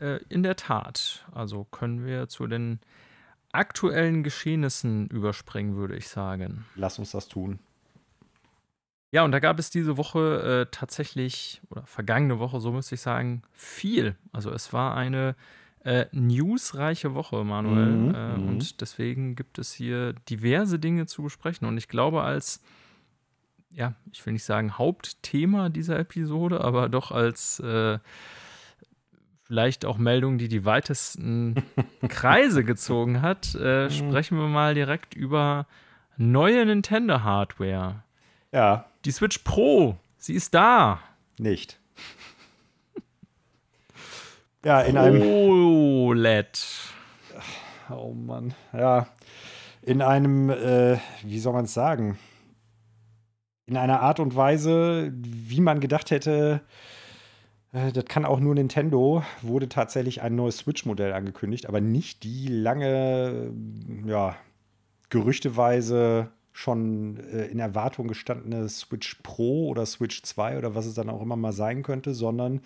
[0.00, 1.24] Äh, in der Tat.
[1.32, 2.80] Also können wir zu den
[3.52, 6.64] aktuellen Geschehnissen überspringen, würde ich sagen.
[6.74, 7.60] Lass uns das tun.
[9.12, 13.00] Ja, und da gab es diese Woche äh, tatsächlich, oder vergangene Woche, so müsste ich
[13.00, 14.16] sagen, viel.
[14.32, 15.36] Also es war eine
[15.84, 17.86] äh, newsreiche Woche, Manuel.
[17.86, 18.48] Mhm, äh, mhm.
[18.48, 21.68] Und deswegen gibt es hier diverse Dinge zu besprechen.
[21.68, 22.60] Und ich glaube, als,
[23.74, 27.98] ja, ich will nicht sagen Hauptthema dieser Episode, aber doch als äh,
[29.42, 31.56] vielleicht auch Meldung, die die weitesten
[32.08, 35.66] Kreise gezogen hat, äh, sprechen wir mal direkt über
[36.16, 38.02] neue Nintendo-Hardware.
[38.52, 41.00] Ja, Die Switch Pro, sie ist da.
[41.38, 41.78] nicht.
[44.64, 45.20] Ja, in einem.
[45.20, 46.64] OLED.
[47.90, 48.54] Oh Mann.
[48.72, 49.08] Ja.
[49.82, 52.18] In einem, äh, wie soll man es sagen?
[53.66, 56.60] In einer Art und Weise, wie man gedacht hätte,
[57.72, 62.48] äh, das kann auch nur Nintendo, wurde tatsächlich ein neues Switch-Modell angekündigt, aber nicht die
[62.48, 63.50] lange,
[64.06, 64.36] äh, ja,
[65.10, 71.10] gerüchteweise schon äh, in Erwartung gestandene Switch Pro oder Switch 2 oder was es dann
[71.10, 72.60] auch immer mal sein könnte, sondern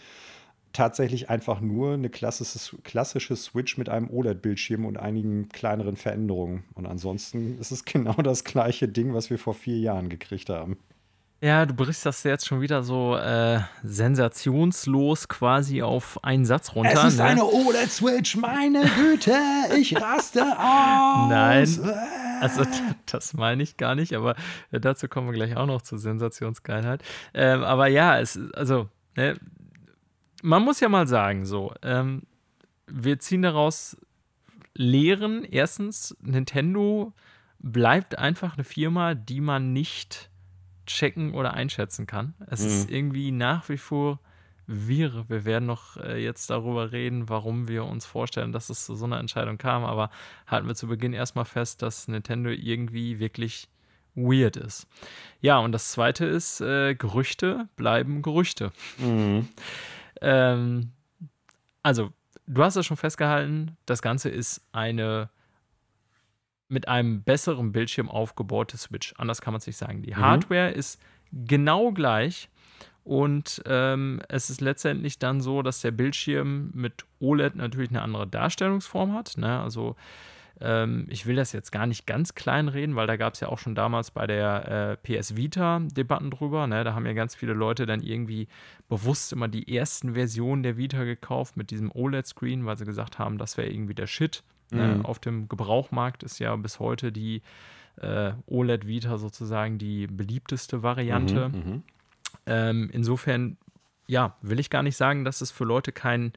[0.72, 6.64] tatsächlich einfach nur eine klassische, klassische Switch mit einem OLED-Bildschirm und einigen kleineren Veränderungen.
[6.74, 10.76] Und ansonsten ist es genau das gleiche Ding, was wir vor vier Jahren gekriegt haben.
[11.40, 16.90] Ja, du brichst das jetzt schon wieder so äh, sensationslos quasi auf einen Satz runter.
[17.36, 17.44] ne?
[17.44, 19.36] OLED-Switch, meine Güte,
[19.78, 21.28] ich raste aus.
[21.28, 21.78] Nein.
[22.40, 22.64] Also
[23.06, 24.34] das meine ich gar nicht, aber
[24.72, 27.02] äh, dazu kommen wir gleich auch noch zur Sensationsgeilheit.
[27.34, 29.38] Ähm, aber ja, es, also, ne,
[30.42, 32.22] man muss ja mal sagen, so, ähm,
[32.88, 33.96] wir ziehen daraus
[34.74, 35.44] Lehren.
[35.44, 37.12] Erstens, Nintendo
[37.60, 40.27] bleibt einfach eine Firma, die man nicht
[40.88, 42.34] checken oder einschätzen kann.
[42.48, 42.66] Es mhm.
[42.66, 44.18] ist irgendwie nach wie vor
[44.66, 45.24] wirr.
[45.28, 49.06] Wir werden noch äh, jetzt darüber reden, warum wir uns vorstellen, dass es zu so
[49.06, 50.10] einer Entscheidung kam, aber
[50.46, 53.68] halten wir zu Beginn erstmal fest, dass Nintendo irgendwie wirklich
[54.14, 54.86] weird ist.
[55.40, 58.72] Ja, und das zweite ist, äh, Gerüchte bleiben Gerüchte.
[58.98, 59.48] Mhm.
[60.20, 60.92] ähm,
[61.82, 62.12] also,
[62.46, 65.30] du hast es schon festgehalten, das Ganze ist eine
[66.68, 69.14] mit einem besseren Bildschirm aufgebaute Switch.
[69.16, 70.02] Anders kann man es nicht sagen.
[70.02, 70.18] Die mhm.
[70.18, 71.00] Hardware ist
[71.32, 72.48] genau gleich.
[73.04, 78.26] Und ähm, es ist letztendlich dann so, dass der Bildschirm mit OLED natürlich eine andere
[78.26, 79.38] Darstellungsform hat.
[79.38, 79.60] Ne?
[79.60, 79.96] Also
[80.60, 83.48] ähm, ich will das jetzt gar nicht ganz klein reden, weil da gab es ja
[83.48, 86.66] auch schon damals bei der äh, PS Vita Debatten drüber.
[86.66, 86.84] Ne?
[86.84, 88.48] Da haben ja ganz viele Leute dann irgendwie
[88.90, 93.38] bewusst immer die ersten Versionen der Vita gekauft mit diesem OLED-Screen, weil sie gesagt haben,
[93.38, 94.42] das wäre irgendwie der Shit.
[94.70, 94.96] Ne?
[94.96, 95.00] Mhm.
[95.00, 97.42] Äh, auf dem Gebrauchmarkt ist ja bis heute die
[98.00, 101.48] äh, OLED Vita sozusagen die beliebteste Variante.
[101.48, 101.82] Mhm, mhm.
[102.46, 103.56] ähm, insofern,
[104.06, 106.32] ja, will ich gar nicht sagen, dass es für Leute kein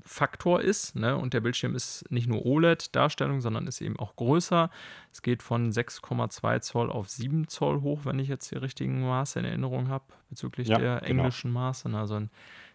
[0.00, 0.96] Faktor ist.
[0.96, 1.16] Ne?
[1.16, 4.70] Und der Bildschirm ist nicht nur OLED-Darstellung, sondern ist eben auch größer.
[5.12, 9.38] Es geht von 6,2 Zoll auf 7 Zoll hoch, wenn ich jetzt die richtigen Maße
[9.38, 11.22] in Erinnerung habe, bezüglich ja, der genau.
[11.22, 11.88] englischen Maße.
[11.94, 12.30] Also ein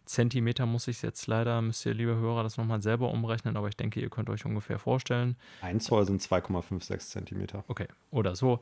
[0.08, 3.78] Zentimeter muss ich jetzt leider, müsst ihr, liebe Hörer, das nochmal selber umrechnen, aber ich
[3.78, 5.36] denke, ihr könnt euch ungefähr vorstellen.
[5.62, 7.64] 1 Zoll sind 2,56 Zentimeter.
[7.68, 8.60] Okay, oder so.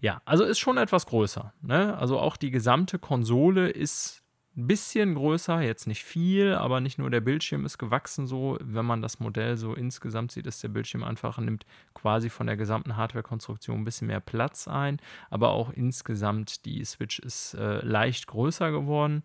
[0.00, 1.52] Ja, also ist schon etwas größer.
[1.62, 1.96] Ne?
[1.96, 4.22] Also auch die gesamte Konsole ist
[4.58, 8.58] ein bisschen größer, jetzt nicht viel, aber nicht nur der Bildschirm ist gewachsen so.
[8.60, 12.56] Wenn man das Modell so insgesamt sieht, ist der Bildschirm einfach, nimmt quasi von der
[12.56, 14.98] gesamten Hardware-Konstruktion ein bisschen mehr Platz ein.
[15.30, 19.22] Aber auch insgesamt die Switch ist äh, leicht größer geworden.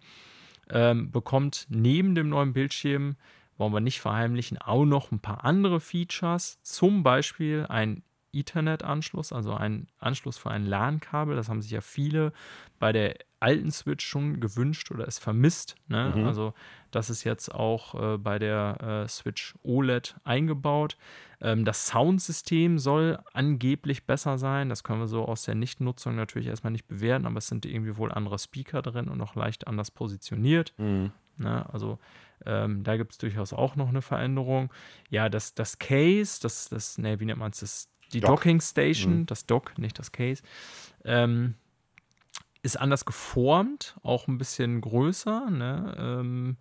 [0.74, 3.16] Ähm, bekommt neben dem neuen Bildschirm,
[3.58, 6.60] wollen wir nicht verheimlichen, auch noch ein paar andere Features.
[6.64, 8.04] Zum Beispiel ein
[8.34, 11.36] Ethernet-Anschluss, also ein Anschluss für ein LAN-Kabel.
[11.36, 12.34] Das haben sich ja viele
[12.80, 15.76] bei der alten Switch schon gewünscht oder es vermisst.
[15.88, 16.14] Ne?
[16.16, 16.26] Mhm.
[16.26, 16.54] Also
[16.92, 20.98] das ist jetzt auch äh, bei der äh, Switch OLED eingebaut.
[21.42, 24.70] Ähm, das Soundsystem soll angeblich besser sein.
[24.70, 27.98] Das können wir so aus der Nichtnutzung natürlich erstmal nicht bewerten, aber es sind irgendwie
[27.98, 30.74] wohl andere Speaker drin und noch leicht anders positioniert.
[30.78, 31.12] Mhm.
[31.38, 31.66] Ne?
[31.72, 32.00] Also
[32.46, 34.72] ähm, da gibt es durchaus auch noch eine Veränderung.
[35.10, 38.38] Ja, das, das Case, das, das, ne, wie nennt man es, das die Dock.
[38.38, 39.26] Docking Station, mhm.
[39.26, 40.44] das Dock, nicht das Case,
[41.06, 41.56] ähm,
[42.62, 45.50] ist anders geformt, auch ein bisschen größer.
[45.50, 45.96] Ne?
[45.98, 46.58] Ähm,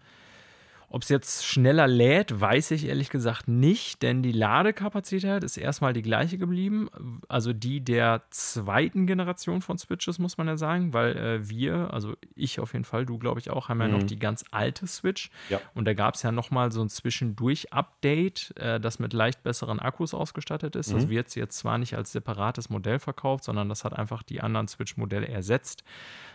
[0.92, 5.94] ob es jetzt schneller lädt, weiß ich ehrlich gesagt nicht, denn die Ladekapazität ist erstmal
[5.94, 6.90] die gleiche geblieben.
[7.28, 12.14] Also die der zweiten Generation von Switches, muss man ja sagen, weil äh, wir, also
[12.36, 13.94] ich auf jeden Fall, du glaube ich auch, haben ja mhm.
[13.94, 15.30] noch die ganz alte Switch.
[15.48, 15.62] Ja.
[15.74, 20.12] Und da gab es ja nochmal so ein Zwischendurch-Update, äh, das mit leicht besseren Akkus
[20.12, 20.90] ausgestattet ist.
[20.90, 20.96] Mhm.
[20.96, 24.68] Das wird jetzt zwar nicht als separates Modell verkauft, sondern das hat einfach die anderen
[24.68, 25.84] Switch-Modelle ersetzt.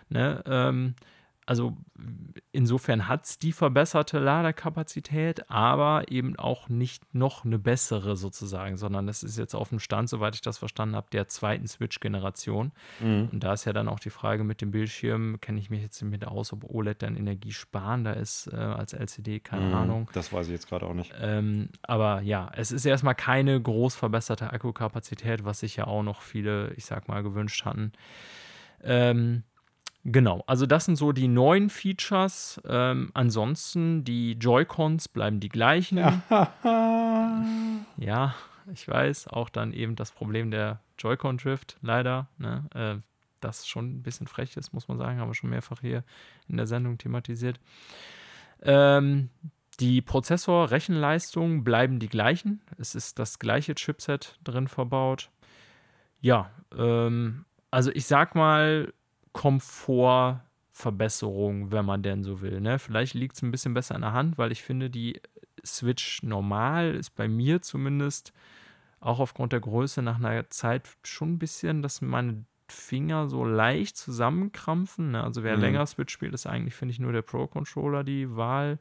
[0.10, 0.43] Ne?
[0.47, 0.95] Ähm,
[1.48, 1.78] also
[2.52, 9.08] insofern hat es die verbesserte Ladekapazität, aber eben auch nicht noch eine bessere sozusagen, sondern
[9.08, 12.74] das ist jetzt auf dem Stand, soweit ich das verstanden habe, der zweiten Switch-Generation.
[13.00, 13.30] Mhm.
[13.32, 16.02] Und da ist ja dann auch die Frage mit dem Bildschirm, kenne ich mich jetzt
[16.02, 19.74] nicht aus, ob OLED dann energiesparender ist äh, als LCD, keine mhm.
[19.74, 20.10] Ahnung.
[20.12, 21.14] Das weiß ich jetzt gerade auch nicht.
[21.18, 26.22] Ähm, aber ja, es ist erstmal keine groß verbesserte Akkukapazität, was sich ja auch noch
[26.22, 27.93] viele, ich sag mal, gewünscht hatten.
[28.84, 29.43] Ähm,
[30.10, 32.62] Genau, also das sind so die neuen Features.
[32.66, 35.97] Ähm, ansonsten, die Joy-Cons bleiben die gleichen.
[37.97, 38.34] ja,
[38.72, 42.30] ich weiß, auch dann eben das Problem der Joy-Con-Drift, leider.
[42.38, 42.64] Ne?
[42.74, 43.01] Äh,
[43.41, 46.05] das schon ein bisschen frech ist, muss man sagen, haben wir schon mehrfach hier
[46.47, 47.60] in der Sendung thematisiert.
[48.62, 49.30] Ähm,
[49.82, 52.62] die Prozessor-Rechenleistung bleiben die gleichen.
[52.78, 55.32] Es ist das gleiche Chipset drin verbaut.
[56.22, 58.93] Ja, ähm, also ich sag mal,
[59.38, 62.60] Komfortverbesserung, wenn man denn so will.
[62.60, 62.80] Ne?
[62.80, 65.22] Vielleicht liegt es ein bisschen besser in der Hand, weil ich finde, die
[65.64, 68.34] Switch normal ist bei mir zumindest
[69.00, 73.96] auch aufgrund der Größe nach einer Zeit schon ein bisschen, dass meine Finger so leicht
[73.96, 75.12] zusammenkrampfen.
[75.12, 75.24] Ne?
[75.24, 75.62] Also wer mhm.
[75.62, 78.80] länger Switch spielt, ist eigentlich, finde ich, nur der Pro-Controller die Wahl.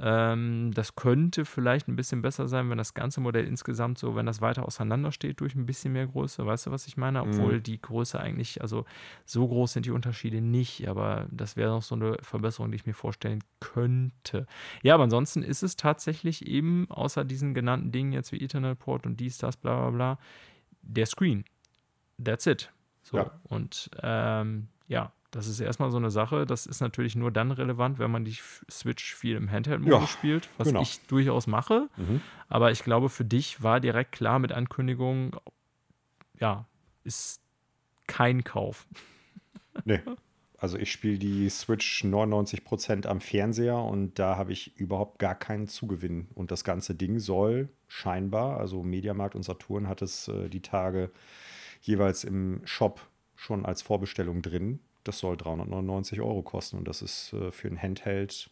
[0.00, 4.26] Ähm, das könnte vielleicht ein bisschen besser sein, wenn das ganze Modell insgesamt so, wenn
[4.26, 6.46] das weiter auseinander steht durch ein bisschen mehr Größe.
[6.46, 7.22] Weißt du, was ich meine?
[7.22, 7.62] Obwohl mhm.
[7.62, 8.84] die Größe eigentlich, also
[9.24, 12.86] so groß sind die Unterschiede nicht, aber das wäre noch so eine Verbesserung, die ich
[12.86, 14.46] mir vorstellen könnte.
[14.82, 19.18] Ja, aber ansonsten ist es tatsächlich eben, außer diesen genannten Dingen jetzt wie Ethernet-Port und
[19.18, 20.18] dies, das, bla bla bla,
[20.82, 21.44] der Screen.
[22.22, 22.72] That's it.
[23.02, 23.18] So.
[23.18, 23.30] Ja.
[23.44, 26.46] Und ähm, ja, Das ist erstmal so eine Sache.
[26.46, 28.38] Das ist natürlich nur dann relevant, wenn man die
[28.70, 30.80] Switch viel im Handheld-Modus Ja, spielt, was genau.
[30.80, 31.88] ich durchaus mache.
[31.96, 32.22] Mhm.
[32.48, 35.36] Aber ich glaube, für dich war direkt klar mit Ankündigung,
[36.40, 36.66] ja,
[37.04, 37.40] ist
[38.06, 38.86] kein Kauf.
[39.84, 40.00] Nee.
[40.60, 45.68] Also ich spiele die Switch 99% am Fernseher und da habe ich überhaupt gar keinen
[45.68, 46.28] Zugewinn.
[46.34, 51.12] Und das ganze Ding soll scheinbar, also Mediamarkt und Saturn hat es äh, die Tage
[51.80, 53.00] jeweils im Shop
[53.36, 54.80] schon als Vorbestellung drin.
[55.08, 58.50] Das soll 399 Euro kosten und das ist äh, für ein Handheld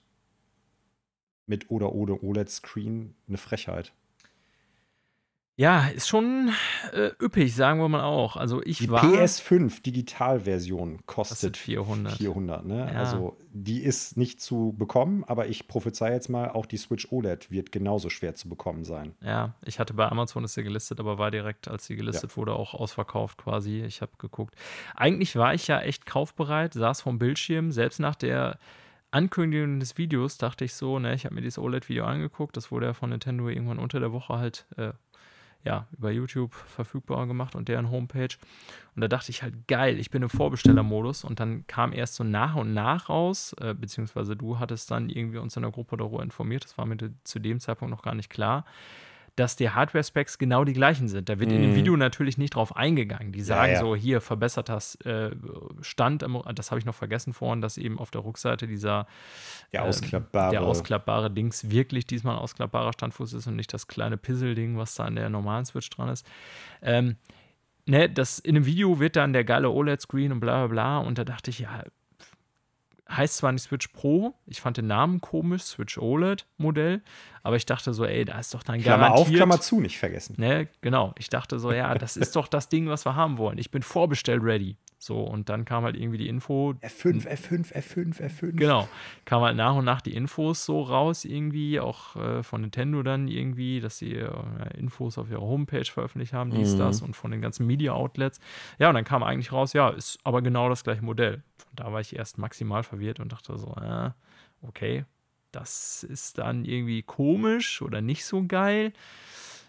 [1.44, 3.92] mit oder ohne OLED-Screen eine Frechheit.
[5.59, 6.50] Ja, ist schon
[6.92, 8.36] äh, üppig, sagen wir mal auch.
[8.36, 12.18] Also ich Die war PS5 Digitalversion kostet kostet 400.
[12.18, 12.90] 400, ne?
[12.92, 12.98] Ja.
[12.98, 17.50] Also die ist nicht zu bekommen, aber ich prophezei jetzt mal, auch die Switch OLED
[17.50, 19.14] wird genauso schwer zu bekommen sein.
[19.22, 22.52] Ja, ich hatte bei Amazon ist sie gelistet, aber war direkt, als sie gelistet wurde,
[22.52, 23.82] auch ausverkauft quasi.
[23.82, 24.54] Ich habe geguckt.
[24.94, 27.72] Eigentlich war ich ja echt kaufbereit, saß vom Bildschirm.
[27.72, 28.59] Selbst nach der
[29.11, 32.57] Ankündigung des Videos dachte ich so, ne, ich habe mir dieses OLED-Video angeguckt.
[32.57, 34.92] Das wurde ja von Nintendo irgendwann unter der Woche halt äh,
[35.67, 38.37] ja, über YouTube verfügbar gemacht und deren Homepage.
[38.95, 41.25] Und da dachte ich halt, geil, ich bin im Vorbestellermodus.
[41.25, 45.39] Und dann kam erst so nach und nach raus, äh, beziehungsweise du hattest dann irgendwie
[45.39, 48.31] uns in der Gruppe darüber informiert, das war mir zu dem Zeitpunkt noch gar nicht
[48.31, 48.64] klar,
[49.37, 51.28] dass die Hardware-Specs genau die gleichen sind.
[51.28, 51.76] Da wird in dem Mhm.
[51.76, 53.32] Video natürlich nicht drauf eingegangen.
[53.32, 53.80] Die sagen ja.
[53.80, 55.30] so, hier verbesserter äh,
[55.82, 56.24] Stand,
[56.55, 59.07] das habe ich noch vergessen vorhin, dass eben auf der Rückseite dieser
[59.74, 60.51] Der ähm, ausklappbare.
[60.51, 64.95] der ausklappbare Dings wirklich diesmal ein ausklappbarer Standfuß ist und nicht das kleine Pissel-Ding, was
[64.95, 66.26] da an der normalen Switch dran ist.
[66.80, 67.16] Ähm,
[67.84, 70.99] ne, das in dem Video wird dann der geile OLED-Screen und bla bla bla.
[71.07, 71.84] Und da dachte ich, ja,
[73.09, 77.02] heißt zwar nicht Switch Pro, ich fand den Namen komisch, Switch OLED-Modell,
[77.42, 79.28] aber ich dachte so, ey, da ist doch dann Klammer garantiert.
[79.28, 80.34] auf, Klammer zu, nicht vergessen.
[80.38, 81.14] Ne, genau.
[81.18, 83.59] Ich dachte so, ja, das ist doch das Ding, was wir haben wollen.
[83.59, 84.76] Ich bin vorbestellt ready.
[84.99, 88.53] So, und dann kam halt irgendwie die Info, F5, F5, F5, F5.
[88.57, 88.88] Genau.
[89.26, 93.28] Kam halt nach und nach die Infos so raus, irgendwie, auch äh, von Nintendo dann
[93.28, 94.30] irgendwie, dass sie äh,
[94.78, 96.78] Infos auf ihrer Homepage veröffentlicht haben, dies, Mhm.
[96.78, 98.40] das und von den ganzen Media-Outlets.
[98.78, 101.42] Ja, und dann kam eigentlich raus, ja, ist aber genau das gleiche Modell.
[101.70, 104.11] Und da war ich erst maximal verwirrt und dachte so, äh,
[104.62, 105.05] okay,
[105.53, 108.92] das ist dann irgendwie komisch oder nicht so geil.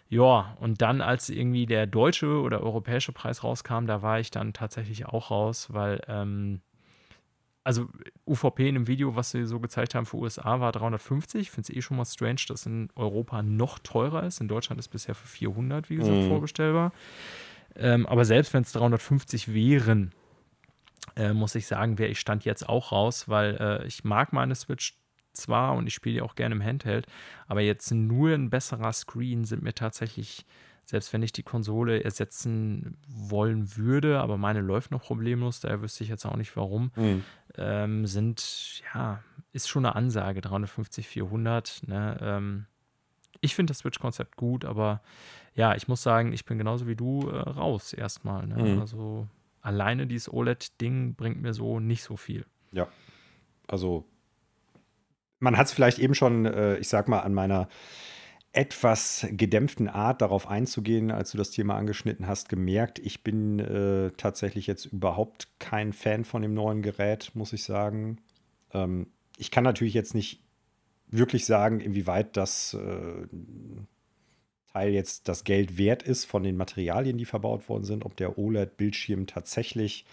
[0.09, 4.53] Ja, und dann, als irgendwie der deutsche oder europäische Preis rauskam, da war ich dann
[4.53, 6.61] tatsächlich auch raus, weil, ähm,
[7.65, 7.89] also
[8.25, 11.41] UVP in dem Video, was sie so gezeigt haben für USA, war 350.
[11.41, 14.39] Ich finde es eh schon mal strange, dass in Europa noch teurer ist.
[14.39, 16.27] In Deutschland ist bisher für 400, wie gesagt, Mhm.
[16.29, 16.93] vorbestellbar.
[17.75, 20.13] Ähm, aber selbst wenn es 350 wären,
[21.17, 24.55] äh, muss ich sagen, wäre ich Stand jetzt auch raus, weil äh, ich mag meine
[24.55, 24.95] Switch
[25.37, 27.05] zwar und ich spiele die auch gerne im Handheld,
[27.47, 30.45] aber jetzt nur ein besserer Screen sind mir tatsächlich,
[30.83, 36.03] selbst wenn ich die Konsole ersetzen wollen würde, aber meine läuft noch problemlos, daher wüsste
[36.03, 37.23] ich jetzt auch nicht warum, Mhm.
[37.57, 39.23] ähm, sind, ja,
[39.53, 42.65] ist schon eine Ansage, 350, 400, ne, ähm,
[43.41, 45.01] ich finde das Switch-Konzept gut, aber
[45.53, 48.47] ja, ich muss sagen, ich bin genauso wie du äh, raus erstmal.
[48.47, 48.55] Ne?
[48.75, 48.79] Mhm.
[48.79, 49.27] Also
[49.61, 52.45] alleine dieses OLED-Ding bringt mir so nicht so viel.
[52.71, 52.87] Ja.
[53.67, 54.05] Also,
[55.39, 57.67] man hat es vielleicht eben schon, äh, ich sag mal, an meiner
[58.53, 62.97] etwas gedämpften Art darauf einzugehen, als du das Thema angeschnitten hast, gemerkt.
[62.99, 68.17] Ich bin äh, tatsächlich jetzt überhaupt kein Fan von dem neuen Gerät, muss ich sagen.
[68.73, 69.07] Ähm,
[69.37, 70.41] ich kann natürlich jetzt nicht
[71.09, 73.27] wirklich sagen, inwieweit das äh,
[74.73, 78.37] Teil jetzt das Geld wert ist von den Materialien, die verbaut worden sind, ob der
[78.37, 80.05] OLED-Bildschirm tatsächlich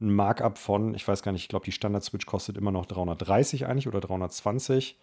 [0.00, 3.66] ein Markup von, ich weiß gar nicht, ich glaube, die Standard-Switch kostet immer noch 330
[3.66, 4.98] eigentlich oder 320.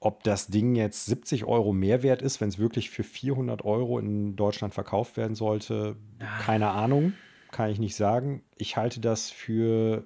[0.00, 3.98] Ob das Ding jetzt 70 Euro mehr wert ist, wenn es wirklich für 400 Euro
[3.98, 5.96] in Deutschland verkauft werden sollte,
[6.44, 7.14] keine Ahnung,
[7.50, 8.42] kann ich nicht sagen.
[8.56, 10.04] Ich halte das für,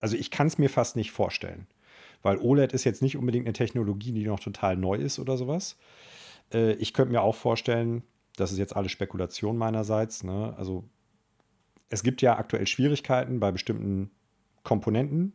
[0.00, 1.66] also ich kann es mir fast nicht vorstellen,
[2.22, 5.76] weil OLED ist jetzt nicht unbedingt eine Technologie, die noch total neu ist oder sowas.
[6.52, 8.04] Äh, ich könnte mir auch vorstellen,
[8.36, 10.54] das ist jetzt alles Spekulation meinerseits, ne?
[10.56, 10.84] also
[11.92, 14.10] es gibt ja aktuell Schwierigkeiten bei bestimmten
[14.62, 15.34] Komponenten,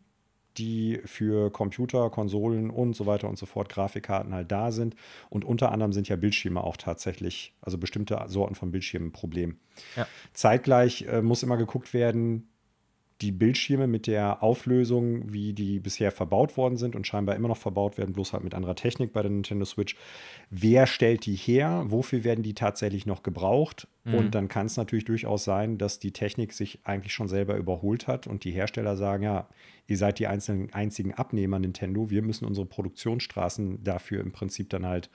[0.58, 4.96] die für Computer, Konsolen und so weiter und so fort, Grafikkarten halt da sind.
[5.30, 9.60] Und unter anderem sind ja Bildschirme auch tatsächlich, also bestimmte Sorten von Bildschirmen ein Problem.
[9.96, 10.08] Ja.
[10.34, 12.50] Zeitgleich äh, muss immer geguckt werden,
[13.22, 17.58] die Bildschirme mit der Auflösung, wie die bisher verbaut worden sind und scheinbar immer noch
[17.58, 19.96] verbaut werden, bloß halt mit anderer Technik bei der Nintendo Switch.
[20.50, 21.86] Wer stellt die her?
[21.88, 23.88] Wofür werden die tatsächlich noch gebraucht?
[24.04, 24.14] Mhm.
[24.14, 28.08] Und dann kann es natürlich durchaus sein, dass die Technik sich eigentlich schon selber überholt
[28.08, 29.50] hat und die Hersteller sagen, ja,
[29.88, 34.86] ihr seid die einzelnen, einzigen Abnehmer Nintendo, wir müssen unsere Produktionsstraßen dafür im Prinzip dann
[34.86, 35.10] halt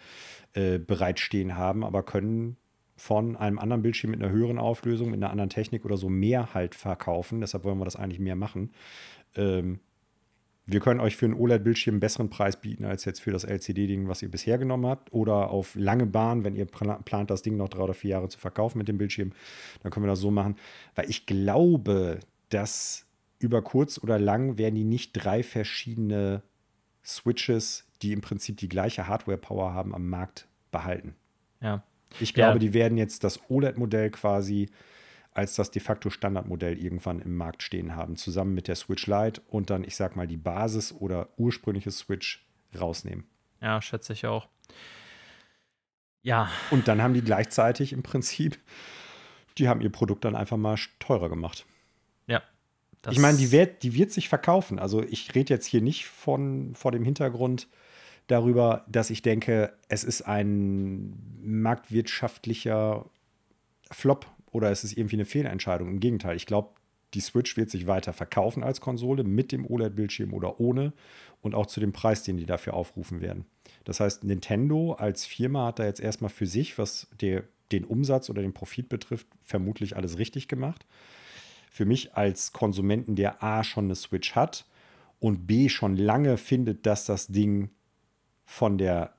[0.55, 2.57] äh, bereitstehen haben, aber können
[2.97, 6.55] von einem anderen Bildschirm mit einer höheren Auflösung, mit einer anderen Technik oder so mehr
[6.55, 7.40] halt verkaufen.
[7.40, 8.70] Deshalb wollen wir das eigentlich mehr machen.
[9.34, 9.80] Ähm,
[10.64, 14.07] wir können euch für einen OLED-Bildschirm einen besseren Preis bieten als jetzt für das LCD-Ding,
[14.09, 15.12] was ihr bisher genommen habt.
[15.12, 18.38] Oder auf lange Bahn, wenn ihr plant, das Ding noch drei oder vier Jahre zu
[18.38, 19.32] verkaufen mit dem Bildschirm,
[19.82, 20.57] dann können wir das so machen.
[20.95, 22.20] Weil ich glaube,
[22.51, 23.07] dass
[23.40, 26.43] über kurz oder lang werden die nicht drei verschiedene
[27.05, 31.16] Switches, die im Prinzip die gleiche Hardware-Power haben, am Markt behalten.
[31.61, 31.82] Ja.
[32.21, 32.59] Ich glaube, ja.
[32.59, 34.69] die werden jetzt das OLED-Modell quasi
[35.35, 39.41] als das de facto Standardmodell irgendwann im Markt stehen haben, zusammen mit der Switch Lite
[39.49, 42.47] und dann, ich sag mal, die Basis oder ursprüngliche Switch
[42.79, 43.25] rausnehmen.
[43.61, 44.49] Ja, schätze ich auch.
[46.23, 46.51] Ja.
[46.71, 48.59] Und dann haben die gleichzeitig im Prinzip,
[49.59, 51.67] die haben ihr Produkt dann einfach mal teurer gemacht.
[52.27, 52.43] Ja.
[53.11, 54.79] Ich meine, die wird, die wird sich verkaufen.
[54.79, 57.69] Also ich rede jetzt hier nicht von vor dem Hintergrund
[58.27, 63.07] darüber, dass ich denke, es ist ein marktwirtschaftlicher
[63.91, 65.89] Flop oder ist es irgendwie eine Fehlentscheidung?
[65.89, 66.70] Im Gegenteil, ich glaube,
[67.14, 70.93] die Switch wird sich weiter verkaufen als Konsole mit dem OLED-Bildschirm oder ohne
[71.43, 73.45] und auch zu dem Preis, den die dafür aufrufen werden.
[73.85, 78.31] Das heißt, Nintendo als Firma hat da jetzt erstmal für sich, was der, den Umsatz
[78.31, 80.87] oder den Profit betrifft, vermutlich alles richtig gemacht.
[81.70, 84.66] Für mich als Konsumenten, der A schon eine Switch hat
[85.20, 87.70] und B schon lange findet, dass das Ding
[88.45, 89.14] von der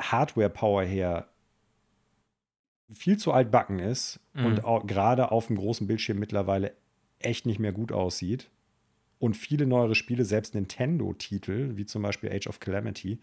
[0.00, 1.28] Hardware-Power her
[2.92, 4.46] viel zu altbacken ist mhm.
[4.64, 6.76] und gerade auf dem großen Bildschirm mittlerweile
[7.18, 8.50] echt nicht mehr gut aussieht.
[9.18, 13.20] Und viele neuere Spiele, selbst Nintendo-Titel, wie zum Beispiel Age of Calamity,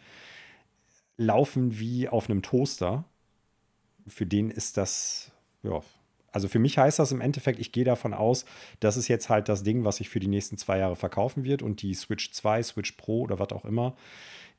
[1.17, 3.03] laufen wie auf einem Toaster.
[4.07, 5.81] Für den ist das, ja,
[6.31, 8.45] also für mich heißt das im Endeffekt, ich gehe davon aus,
[8.79, 11.61] das ist jetzt halt das Ding, was sich für die nächsten zwei Jahre verkaufen wird
[11.61, 13.95] und die Switch 2, Switch Pro oder was auch immer,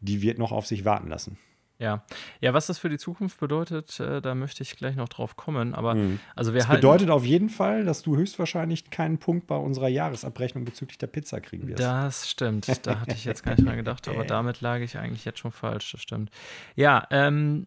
[0.00, 1.38] die wird noch auf sich warten lassen.
[1.80, 2.04] Ja,
[2.42, 5.74] ja, was das für die Zukunft bedeutet, äh, da möchte ich gleich noch drauf kommen.
[5.74, 6.20] Aber mhm.
[6.36, 10.66] also wir das bedeutet auf jeden Fall, dass du höchstwahrscheinlich keinen Punkt bei unserer Jahresabrechnung
[10.66, 11.80] bezüglich der Pizza kriegen wirst.
[11.80, 12.86] Das stimmt.
[12.86, 15.52] Da hatte ich jetzt gar nicht dran gedacht, aber damit lag ich eigentlich jetzt schon
[15.52, 15.92] falsch.
[15.92, 16.30] Das stimmt.
[16.76, 17.66] Ja, ähm,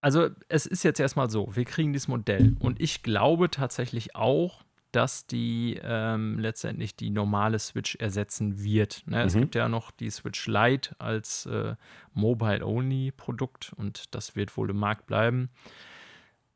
[0.00, 4.64] also es ist jetzt erstmal so, wir kriegen dieses Modell und ich glaube tatsächlich auch,
[4.92, 9.04] dass die ähm, letztendlich die normale Switch ersetzen wird.
[9.06, 9.18] Ne?
[9.18, 9.26] Mhm.
[9.26, 11.76] Es gibt ja noch die Switch Lite als äh,
[12.14, 15.50] Mobile-Only-Produkt und das wird wohl im Markt bleiben.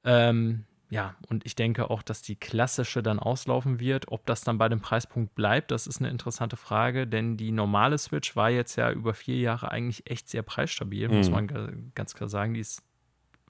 [0.03, 4.13] Ähm, ja, und ich denke auch, dass die klassische dann auslaufen wird.
[4.13, 7.99] Ob das dann bei dem Preispunkt bleibt, das ist eine interessante Frage, denn die normale
[7.99, 11.17] Switch war jetzt ja über vier Jahre eigentlich echt sehr preisstabil, mhm.
[11.17, 12.55] muss man ganz klar sagen.
[12.55, 12.83] Die ist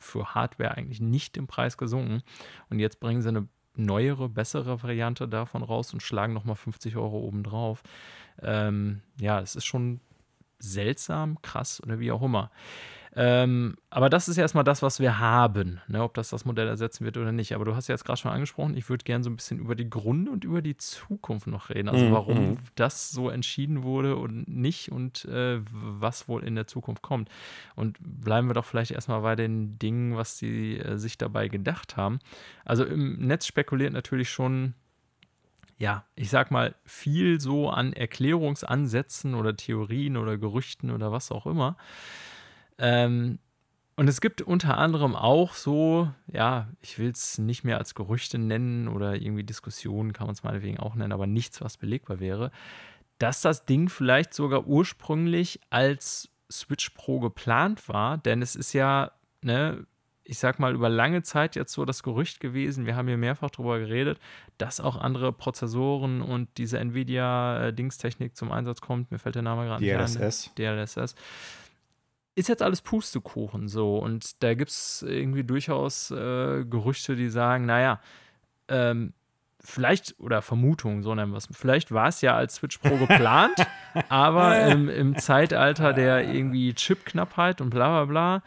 [0.05, 2.23] für Hardware eigentlich nicht im Preis gesunken.
[2.71, 7.19] Und jetzt bringen sie eine neuere, bessere Variante davon raus und schlagen nochmal 50 Euro
[7.19, 7.83] obendrauf.
[8.43, 10.01] Ähm, ja, es ist schon
[10.59, 12.51] seltsam, krass oder wie auch immer.
[13.17, 17.05] Ähm, aber das ist erstmal das, was wir haben, ne, ob das das Modell ersetzen
[17.05, 17.55] wird oder nicht.
[17.55, 19.77] Aber du hast ja jetzt gerade schon angesprochen, ich würde gerne so ein bisschen über
[19.77, 21.89] die Gründe und über die Zukunft noch reden.
[21.89, 22.57] Also mhm, warum mhm.
[22.75, 27.29] das so entschieden wurde und nicht und äh, was wohl in der Zukunft kommt.
[27.77, 31.97] Und bleiben wir doch vielleicht erstmal bei den Dingen, was sie äh, sich dabei gedacht
[31.97, 32.19] haben.
[32.65, 34.75] Also im Netz spekuliert natürlich schon
[35.77, 41.47] ja, ich sag mal, viel so an Erklärungsansätzen oder Theorien oder Gerüchten oder was auch
[41.47, 41.77] immer.
[42.79, 43.39] Ähm,
[43.97, 48.39] und es gibt unter anderem auch so, ja, ich will es nicht mehr als Gerüchte
[48.39, 52.51] nennen oder irgendwie Diskussionen kann man es meinetwegen auch nennen, aber nichts, was belegbar wäre,
[53.19, 59.13] dass das Ding vielleicht sogar ursprünglich als Switch Pro geplant war, denn es ist ja,
[59.43, 59.87] ne,
[60.25, 63.51] ich sag mal, über lange Zeit jetzt so das Gerücht gewesen, wir haben hier mehrfach
[63.51, 64.19] drüber geredet,
[64.59, 69.11] dass auch andere Prozessoren und diese Nvidia-Dingstechnik zum Einsatz kommt.
[69.13, 69.99] Mir fällt der Name gerade nicht ein.
[69.99, 70.55] DLSS.
[70.57, 71.15] DLSS
[72.35, 73.99] ist jetzt alles Pustekuchen so.
[73.99, 78.01] Und da gibt es irgendwie durchaus äh, Gerüchte, die sagen, naja,
[78.69, 79.13] ähm,
[79.61, 83.57] vielleicht, oder Vermutungen, so nennen wir es, vielleicht war es ja als Switch Pro geplant,
[84.09, 88.43] aber im, im, Zeitalter der irgendwie Chipknappheit und bla bla bla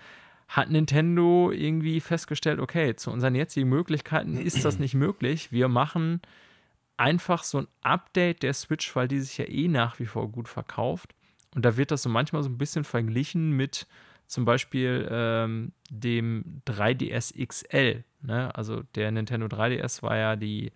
[0.47, 5.51] hat Nintendo irgendwie festgestellt, okay, zu unseren jetzigen Möglichkeiten ist das nicht möglich.
[5.51, 6.21] Wir machen
[6.95, 10.47] einfach so ein Update der Switch, weil die sich ja eh nach wie vor gut
[10.47, 11.13] verkauft.
[11.57, 13.87] Und da wird das so manchmal so ein bisschen verglichen mit
[14.27, 18.03] zum Beispiel ähm, dem 3DS XL.
[18.21, 18.53] Ne?
[18.53, 20.71] Also der Nintendo 3DS war ja die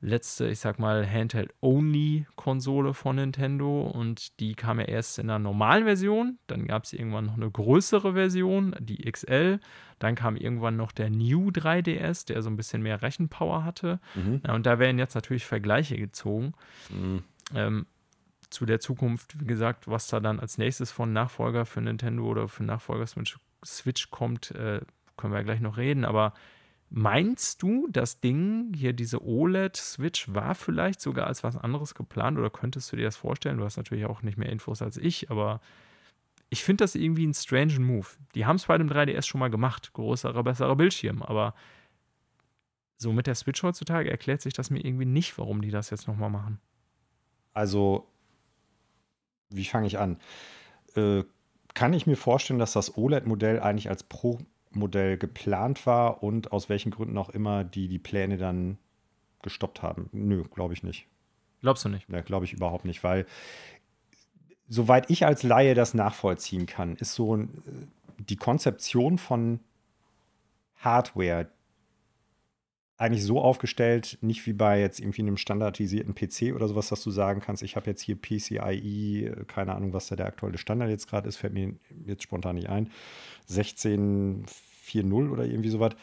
[0.00, 5.82] letzte, ich sag mal, Handheld-Only-Konsole von Nintendo und die kam ja erst in einer normalen
[5.82, 6.38] Version.
[6.46, 9.58] Dann gab es irgendwann noch eine größere Version, die XL.
[9.98, 13.98] Dann kam irgendwann noch der New 3DS, der so ein bisschen mehr Rechenpower hatte.
[14.14, 14.42] Mhm.
[14.46, 16.52] Ja, und da werden jetzt natürlich Vergleiche gezogen.
[16.88, 17.24] Mhm.
[17.56, 17.86] Ähm,
[18.50, 22.48] zu der Zukunft, wie gesagt, was da dann als nächstes von Nachfolger für Nintendo oder
[22.48, 24.80] für Nachfolger Switch, Switch kommt, äh,
[25.16, 26.32] können wir ja gleich noch reden, aber
[26.90, 32.50] meinst du, das Ding, hier diese OLED-Switch, war vielleicht sogar als was anderes geplant oder
[32.50, 33.58] könntest du dir das vorstellen?
[33.58, 35.60] Du hast natürlich auch nicht mehr Infos als ich, aber
[36.50, 38.06] ich finde das irgendwie ein strange Move.
[38.34, 41.54] Die haben es bei dem 3DS schon mal gemacht, größerer, besserer Bildschirm, aber
[42.96, 46.08] so mit der Switch heutzutage erklärt sich das mir irgendwie nicht, warum die das jetzt
[46.08, 46.58] nochmal machen.
[47.52, 48.08] Also,
[49.50, 50.18] wie fange ich an?
[50.96, 51.24] Äh,
[51.74, 56.90] kann ich mir vorstellen, dass das OLED-Modell eigentlich als Pro-Modell geplant war und aus welchen
[56.90, 58.78] Gründen auch immer die die Pläne dann
[59.42, 60.08] gestoppt haben?
[60.12, 61.06] Nö, glaube ich nicht.
[61.60, 62.08] Glaubst du nicht?
[62.08, 63.26] Ja, glaube ich überhaupt nicht, weil
[64.68, 67.46] soweit ich als Laie das nachvollziehen kann, ist so äh,
[68.18, 69.60] die Konzeption von
[70.76, 71.50] Hardware
[72.98, 77.12] eigentlich so aufgestellt, nicht wie bei jetzt irgendwie einem standardisierten PC oder sowas, dass du
[77.12, 81.08] sagen kannst, ich habe jetzt hier PCIe, keine Ahnung, was da der aktuelle Standard jetzt
[81.08, 81.74] gerade ist, fällt mir
[82.06, 82.90] jetzt spontan nicht ein,
[83.48, 85.94] 16.4.0 oder irgendwie sowas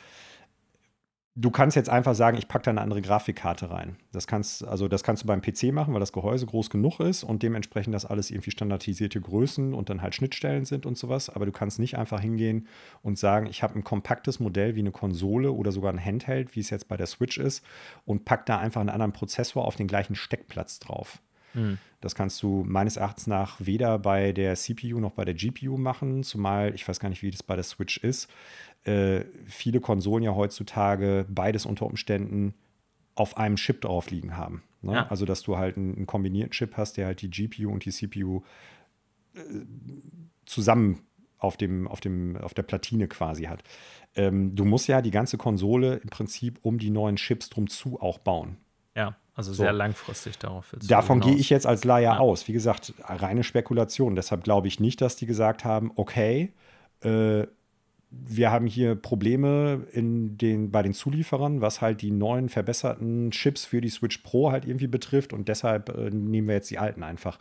[1.35, 3.97] du kannst jetzt einfach sagen, ich packe da eine andere Grafikkarte rein.
[4.13, 7.23] Das kannst, also das kannst du beim PC machen, weil das Gehäuse groß genug ist
[7.23, 11.29] und dementsprechend das alles irgendwie standardisierte Größen und dann halt Schnittstellen sind und sowas.
[11.29, 12.67] Aber du kannst nicht einfach hingehen
[13.01, 16.61] und sagen, ich habe ein kompaktes Modell wie eine Konsole oder sogar ein Handheld, wie
[16.61, 17.65] es jetzt bei der Switch ist,
[18.05, 21.21] und pack da einfach einen anderen Prozessor auf den gleichen Steckplatz drauf.
[21.55, 21.77] Hm.
[22.01, 26.21] Das kannst du meines Erachtens nach weder bei der CPU noch bei der GPU machen,
[26.23, 28.29] zumal ich weiß gar nicht, wie das bei der Switch ist
[28.85, 32.53] äh, viele Konsolen ja heutzutage beides unter Umständen
[33.15, 34.63] auf einem Chip drauf liegen haben.
[34.81, 34.93] Ne?
[34.93, 35.07] Ja.
[35.07, 37.91] Also, dass du halt einen, einen, kombinierten Chip hast, der halt die GPU und die
[37.91, 38.43] CPU
[39.33, 39.39] äh,
[40.45, 41.01] zusammen
[41.39, 43.63] auf, dem, auf, dem, auf der Platine quasi hat.
[44.15, 47.99] Ähm, du musst ja die ganze Konsole im Prinzip um die neuen Chips drum zu
[47.99, 48.57] auch bauen.
[48.95, 49.77] Ja, also sehr so.
[49.77, 50.73] langfristig darauf.
[50.87, 52.17] Davon gehe ich jetzt als Laie ja.
[52.17, 52.47] aus.
[52.47, 54.15] Wie gesagt, reine Spekulation.
[54.15, 56.53] Deshalb glaube ich nicht, dass die gesagt haben, okay,
[57.01, 57.45] äh,
[58.09, 63.65] wir haben hier Probleme in den, bei den Zulieferern, was halt die neuen verbesserten Chips
[63.65, 67.03] für die Switch Pro halt irgendwie betrifft und deshalb äh, nehmen wir jetzt die alten
[67.03, 67.37] einfach.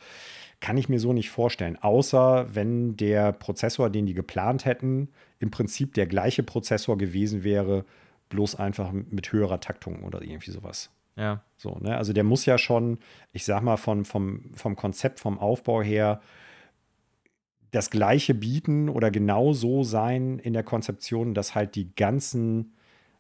[0.61, 5.53] Kann ich mir so nicht vorstellen, außer wenn der Prozessor, den die geplant hätten, im
[5.53, 7.85] Prinzip der gleiche Prozessor gewesen wäre,
[8.31, 10.91] bloß einfach mit höherer Taktung oder irgendwie sowas.
[11.17, 11.45] Ja.
[11.57, 11.97] So, ne?
[11.97, 12.99] Also der muss ja schon,
[13.33, 16.21] ich sag mal, von, vom, vom Konzept, vom Aufbau her,
[17.71, 22.75] das Gleiche bieten oder genau so sein in der Konzeption, dass halt die ganzen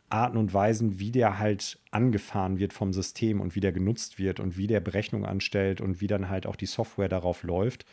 [0.08, 4.38] Arten und Weisen, wie der halt angefahren wird vom System und wie der genutzt wird
[4.38, 7.84] und wie der Berechnung anstellt und wie dann halt auch die Software darauf läuft,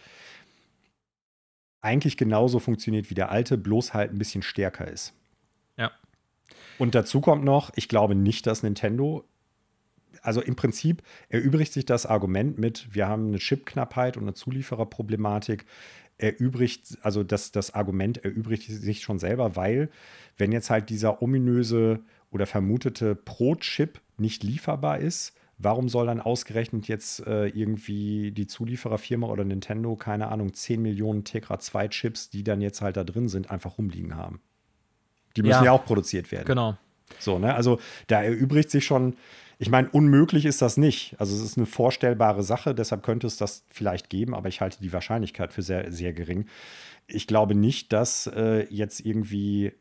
[1.82, 5.14] eigentlich genauso funktioniert wie der alte, bloß halt ein bisschen stärker ist.
[5.78, 5.92] Ja.
[6.78, 9.26] Und dazu kommt noch, ich glaube nicht, dass Nintendo
[10.22, 15.66] also im Prinzip erübrigt sich das Argument mit, wir haben eine Chipknappheit und eine Zuliefererproblematik
[16.18, 19.90] erübrigt, also das, das Argument erübrigt sich schon selber, weil
[20.38, 26.88] wenn jetzt halt dieser ominöse oder vermutete Pro-Chip nicht lieferbar ist, warum soll dann ausgerechnet
[26.88, 32.44] jetzt äh, irgendwie die Zuliefererfirma oder Nintendo, keine Ahnung, 10 Millionen Tegra 2 Chips, die
[32.44, 34.42] dann jetzt halt da drin sind, einfach rumliegen haben?
[35.36, 36.46] Die müssen ja, ja auch produziert werden.
[36.46, 36.78] Genau.
[37.20, 37.54] So, ne?
[37.54, 39.16] Also da erübrigt sich schon
[39.62, 41.16] ich meine, unmöglich ist das nicht.
[41.20, 44.80] Also es ist eine vorstellbare Sache, deshalb könnte es das vielleicht geben, aber ich halte
[44.82, 46.48] die Wahrscheinlichkeit für sehr, sehr gering.
[47.06, 49.74] Ich glaube nicht, dass äh, jetzt irgendwie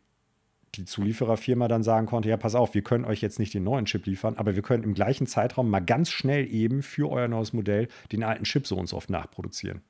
[0.74, 3.86] die Zuliefererfirma dann sagen konnte, ja, pass auf, wir können euch jetzt nicht den neuen
[3.86, 7.54] Chip liefern, aber wir können im gleichen Zeitraum mal ganz schnell eben für euer neues
[7.54, 9.80] Modell den alten Chip so und so oft nachproduzieren.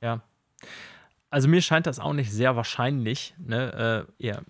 [0.00, 0.22] Ja.
[1.30, 3.34] Also mir scheint das auch nicht sehr wahrscheinlich.
[3.44, 4.06] Ne?
[4.20, 4.44] Äh, eher,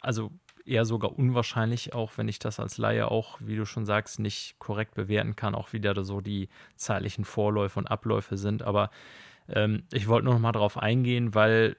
[0.00, 0.32] also
[0.66, 4.58] eher sogar unwahrscheinlich, auch wenn ich das als Laie auch, wie du schon sagst, nicht
[4.58, 8.62] korrekt bewerten kann, auch wie da so die zeitlichen Vorläufe und Abläufe sind.
[8.62, 8.90] Aber
[9.48, 11.76] ähm, ich wollte nur noch mal darauf eingehen, weil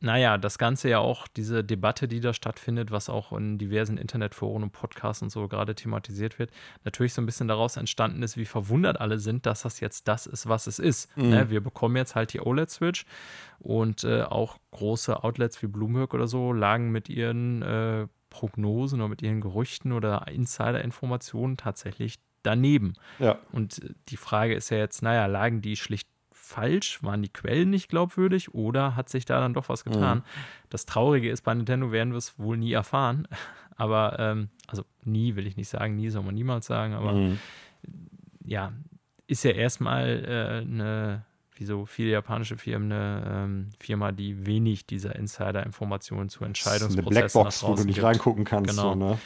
[0.00, 4.62] naja, das Ganze ja auch, diese Debatte, die da stattfindet, was auch in diversen Internetforen
[4.62, 6.50] und Podcasts und so gerade thematisiert wird,
[6.84, 10.26] natürlich so ein bisschen daraus entstanden ist, wie verwundert alle sind, dass das jetzt das
[10.26, 11.14] ist, was es ist.
[11.18, 11.28] Mhm.
[11.28, 11.50] Ne?
[11.50, 13.04] Wir bekommen jetzt halt die OLED-Switch
[13.58, 19.08] und äh, auch große Outlets wie Bloomberg oder so lagen mit ihren äh, Prognosen oder
[19.08, 22.94] mit ihren Gerüchten oder Insider-Informationen tatsächlich daneben.
[23.18, 23.38] Ja.
[23.52, 26.08] Und äh, die Frage ist ja jetzt, naja, lagen die schlicht
[26.50, 27.02] falsch?
[27.02, 30.18] Waren die Quellen nicht glaubwürdig oder hat sich da dann doch was getan?
[30.18, 30.22] Mhm.
[30.68, 33.26] Das Traurige ist, bei Nintendo werden wir es wohl nie erfahren.
[33.76, 37.38] Aber, ähm, also nie will ich nicht sagen, nie soll man niemals sagen, aber mhm.
[38.44, 38.74] ja,
[39.26, 41.24] ist ja erstmal äh, eine,
[41.54, 47.20] wie so viele japanische Firmen, eine ähm, Firma, die wenig dieser Insider-Informationen zu Entscheidungsprozessen Eine
[47.20, 48.68] Blackbox, wo du nicht reingucken kannst.
[48.68, 48.92] Genau.
[48.92, 49.18] So, ne?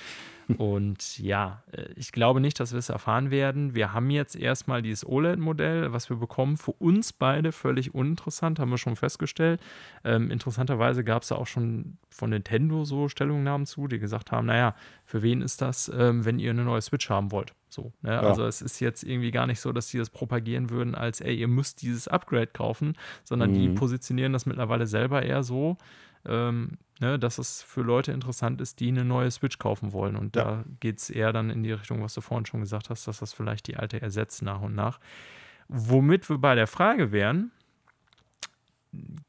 [0.59, 3.75] Und ja, äh, ich glaube nicht, dass wir es erfahren werden.
[3.75, 6.57] Wir haben jetzt erstmal dieses OLED-Modell, was wir bekommen.
[6.57, 9.61] Für uns beide völlig uninteressant, haben wir schon festgestellt.
[10.05, 14.47] Ähm, interessanterweise gab es da auch schon von Nintendo so Stellungnahmen zu, die gesagt haben:
[14.47, 14.75] Naja,
[15.05, 17.55] für wen ist das, ähm, wenn ihr eine neue Switch haben wollt?
[17.69, 18.13] So, ne?
[18.13, 18.21] ja.
[18.21, 21.35] Also es ist jetzt irgendwie gar nicht so, dass sie das propagieren würden, als ey,
[21.35, 23.55] ihr müsst dieses Upgrade kaufen, sondern mhm.
[23.55, 25.77] die positionieren das mittlerweile selber eher so,
[26.27, 30.17] ähm, ne, dass es für Leute interessant ist, die eine neue Switch kaufen wollen.
[30.17, 30.45] Und ja.
[30.45, 33.19] da geht es eher dann in die Richtung, was du vorhin schon gesagt hast, dass
[33.19, 35.01] das vielleicht die alte ersetzt nach und nach.
[35.69, 37.51] Womit wir bei der Frage wären,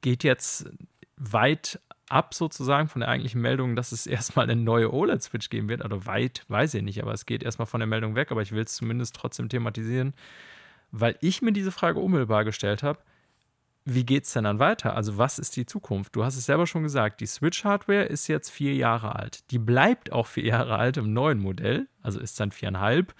[0.01, 0.69] geht jetzt
[1.17, 5.81] weit ab sozusagen von der eigentlichen Meldung, dass es erstmal eine neue OLED-Switch geben wird.
[5.81, 8.51] Also weit weiß ich nicht, aber es geht erstmal von der Meldung weg, aber ich
[8.51, 10.13] will es zumindest trotzdem thematisieren,
[10.91, 12.99] weil ich mir diese Frage unmittelbar gestellt habe
[13.86, 14.95] wie geht es denn dann weiter?
[14.95, 16.15] Also, was ist die Zukunft?
[16.15, 19.49] Du hast es selber schon gesagt, die Switch-Hardware ist jetzt vier Jahre alt.
[19.51, 23.13] Die bleibt auch vier Jahre alt im neuen Modell, also ist dann viereinhalb.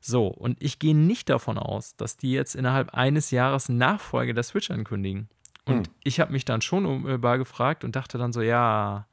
[0.00, 4.42] So, und ich gehe nicht davon aus, dass die jetzt innerhalb eines Jahres Nachfolge der
[4.42, 5.28] Switch ankündigen.
[5.66, 5.94] Und hm.
[6.02, 9.06] ich habe mich dann schon unmittelbar gefragt und dachte dann so, ja,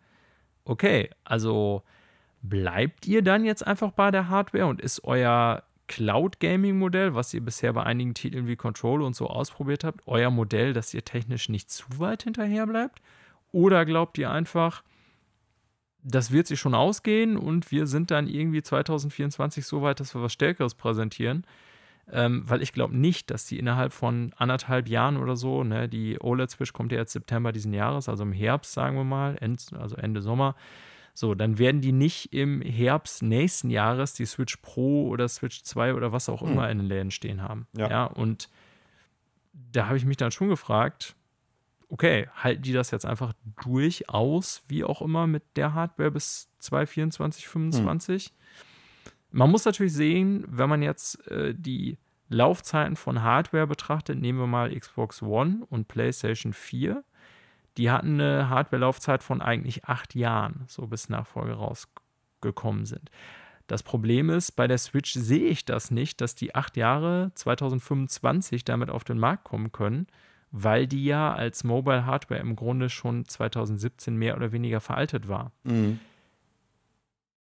[0.63, 1.83] okay, also
[2.41, 7.73] bleibt ihr dann jetzt einfach bei der Hardware und ist euer Cloud-Gaming-Modell, was ihr bisher
[7.73, 11.69] bei einigen Titeln wie Control und so ausprobiert habt, euer Modell, dass ihr technisch nicht
[11.71, 13.01] zu weit hinterher bleibt?
[13.51, 14.83] Oder glaubt ihr einfach,
[16.03, 20.21] das wird sich schon ausgehen und wir sind dann irgendwie 2024 so weit, dass wir
[20.21, 21.45] was Stärkeres präsentieren?
[22.09, 26.17] Ähm, weil ich glaube nicht, dass die innerhalb von anderthalb Jahren oder so, ne, die
[26.21, 29.97] OLED-Switch kommt ja jetzt September diesen Jahres, also im Herbst, sagen wir mal, End, also
[29.97, 30.55] Ende Sommer,
[31.17, 35.95] so, dann werden die nicht im Herbst nächsten Jahres die Switch Pro oder Switch 2
[35.95, 36.69] oder was auch immer mhm.
[36.69, 37.65] in den Läden stehen haben.
[37.75, 37.89] Ja.
[37.89, 38.49] ja und
[39.51, 41.15] da habe ich mich dann schon gefragt,
[41.89, 47.45] okay, halten die das jetzt einfach durchaus, wie auch immer, mit der Hardware bis 2024,
[47.45, 48.31] 2025?
[48.31, 49.39] Mhm.
[49.39, 51.97] Man muss natürlich sehen, wenn man jetzt äh, die
[52.29, 57.03] Laufzeiten von Hardware betrachtet, nehmen wir mal Xbox One und PlayStation 4
[57.77, 63.09] die hatten eine Hardware-Laufzeit von eigentlich acht Jahren, so bis Nachfolge rausgekommen sind.
[63.67, 68.63] Das Problem ist, bei der Switch sehe ich das nicht, dass die acht Jahre 2025
[68.63, 70.07] damit auf den Markt kommen können,
[70.51, 75.51] weil die ja als Mobile Hardware im Grunde schon 2017 mehr oder weniger veraltet war.
[75.63, 75.99] Mhm.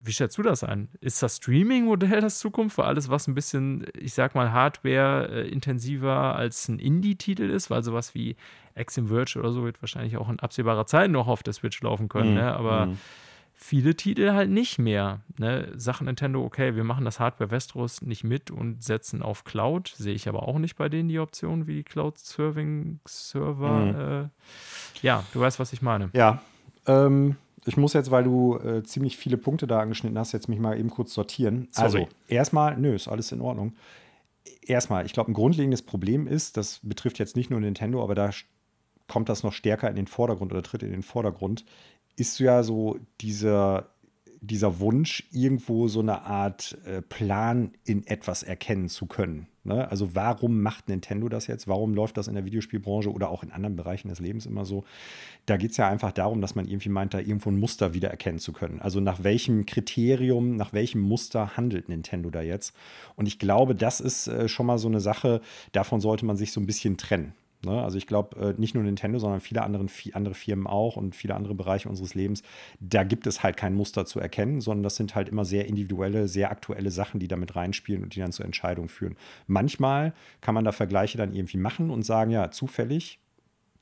[0.05, 0.89] Wie schätzt du das ein?
[0.99, 6.67] Ist das Streaming-Modell das Zukunft für alles, was ein bisschen, ich sag mal, Hardware-intensiver als
[6.67, 7.69] ein Indie-Titel ist?
[7.69, 8.35] Weil sowas wie
[8.75, 12.09] Axiom Verge oder so wird wahrscheinlich auch in absehbarer Zeit noch auf der Switch laufen
[12.09, 12.35] können, mhm.
[12.35, 12.53] ne?
[12.53, 12.97] aber mhm.
[13.53, 15.21] viele Titel halt nicht mehr.
[15.37, 15.71] Ne?
[15.75, 19.93] Sachen Nintendo, okay, wir machen das Hardware Westeros nicht mit und setzen auf Cloud.
[19.95, 23.69] Sehe ich aber auch nicht bei denen die Option wie Cloud-Serving-Server.
[23.69, 24.25] Mhm.
[24.25, 24.29] Äh,
[25.01, 26.09] ja, du weißt, was ich meine.
[26.11, 26.41] Ja,
[26.87, 30.59] ähm, ich muss jetzt, weil du äh, ziemlich viele Punkte da angeschnitten hast, jetzt mich
[30.59, 31.67] mal eben kurz sortieren.
[31.71, 31.85] Sorry.
[31.85, 33.73] Also, erstmal, nö, ist alles in Ordnung.
[34.61, 38.31] Erstmal, ich glaube, ein grundlegendes Problem ist, das betrifft jetzt nicht nur Nintendo, aber da
[39.07, 41.65] kommt das noch stärker in den Vordergrund oder tritt in den Vordergrund,
[42.15, 43.89] ist ja so dieser,
[44.43, 49.47] dieser Wunsch, irgendwo so eine Art äh, Plan in etwas erkennen zu können.
[49.63, 49.89] Ne?
[49.89, 51.69] Also warum macht Nintendo das jetzt?
[51.69, 54.83] Warum läuft das in der Videospielbranche oder auch in anderen Bereichen des Lebens immer so?
[55.45, 58.09] Da geht es ja einfach darum, dass man irgendwie meint, da irgendwo ein Muster wieder
[58.09, 58.81] erkennen zu können.
[58.81, 62.75] Also nach welchem Kriterium, nach welchem Muster handelt Nintendo da jetzt?
[63.15, 65.39] Und ich glaube, das ist äh, schon mal so eine Sache,
[65.71, 67.33] davon sollte man sich so ein bisschen trennen.
[67.65, 67.81] Ne?
[67.81, 71.35] Also ich glaube, äh, nicht nur Nintendo, sondern viele anderen, andere Firmen auch und viele
[71.35, 72.43] andere Bereiche unseres Lebens,
[72.79, 76.27] da gibt es halt kein Muster zu erkennen, sondern das sind halt immer sehr individuelle,
[76.27, 79.15] sehr aktuelle Sachen, die damit reinspielen und die dann zur Entscheidung führen.
[79.47, 83.19] Manchmal kann man da Vergleiche dann irgendwie machen und sagen, ja, zufällig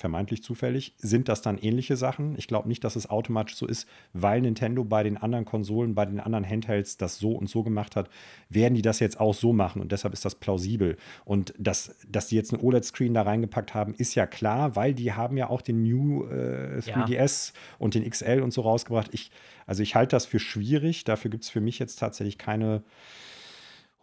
[0.02, 2.36] vermeintlich zufällig, sind das dann ähnliche Sachen.
[2.38, 6.06] Ich glaube nicht, dass es automatisch so ist, weil Nintendo bei den anderen Konsolen, bei
[6.06, 8.10] den anderen Handhelds das so und so gemacht hat,
[8.50, 10.98] werden die das jetzt auch so machen und deshalb ist das plausibel.
[11.24, 15.14] Und dass, dass die jetzt einen OLED-Screen da reingepackt haben, ist ja klar, weil die
[15.14, 17.60] haben ja auch den New äh, 3DS ja.
[17.80, 19.10] und den XL und so rausgebracht.
[19.14, 19.32] Ich,
[19.66, 21.06] also ich halte das für schwierig.
[21.06, 22.84] Dafür gibt es für mich jetzt tatsächlich keine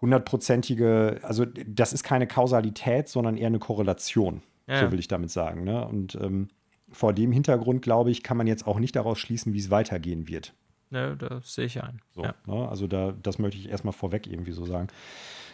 [0.00, 4.42] hundertprozentige, also das ist keine Kausalität, sondern eher eine Korrelation.
[4.68, 4.84] Ja.
[4.84, 5.64] So will ich damit sagen.
[5.64, 5.86] Ne?
[5.86, 6.48] Und ähm,
[6.90, 10.28] vor dem Hintergrund, glaube ich, kann man jetzt auch nicht daraus schließen, wie es weitergehen
[10.28, 10.54] wird.
[10.90, 12.00] Ja, das sehe ich ein.
[12.14, 12.34] So, ja.
[12.46, 12.68] ne?
[12.68, 14.88] Also da, das möchte ich erstmal vorweg irgendwie so sagen.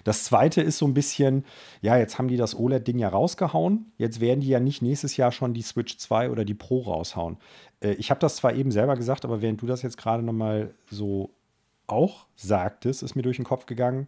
[0.05, 1.45] Das zweite ist so ein bisschen,
[1.81, 3.93] ja, jetzt haben die das OLED-Ding ja rausgehauen.
[3.97, 7.39] Jetzt werden die ja nicht nächstes Jahr schon die Switch 2 oder die Pro raushauen.
[7.81, 10.73] Äh, ich habe das zwar eben selber gesagt, aber während du das jetzt gerade nochmal
[10.91, 11.31] so
[11.87, 14.07] auch sagtest, ist mir durch den Kopf gegangen,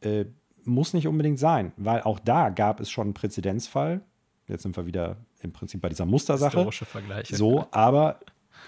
[0.00, 0.24] äh,
[0.64, 4.02] muss nicht unbedingt sein, weil auch da gab es schon einen Präzedenzfall
[4.48, 6.56] Jetzt sind wir wieder im Prinzip bei dieser Mustersache.
[6.56, 7.36] Historische Vergleiche.
[7.36, 8.18] So, aber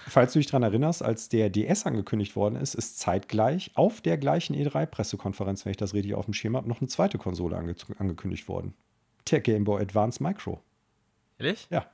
[0.07, 4.17] falls du dich daran erinnerst, als der DS angekündigt worden ist, ist zeitgleich auf der
[4.17, 7.75] gleichen E3-Pressekonferenz, wenn ich das richtig auf dem Schirm habe, noch eine zweite Konsole ange
[7.97, 8.73] angekündigt worden.
[9.29, 10.61] Der Game Boy Advance Micro.
[11.37, 11.67] Ehrlich?
[11.69, 11.85] Ja.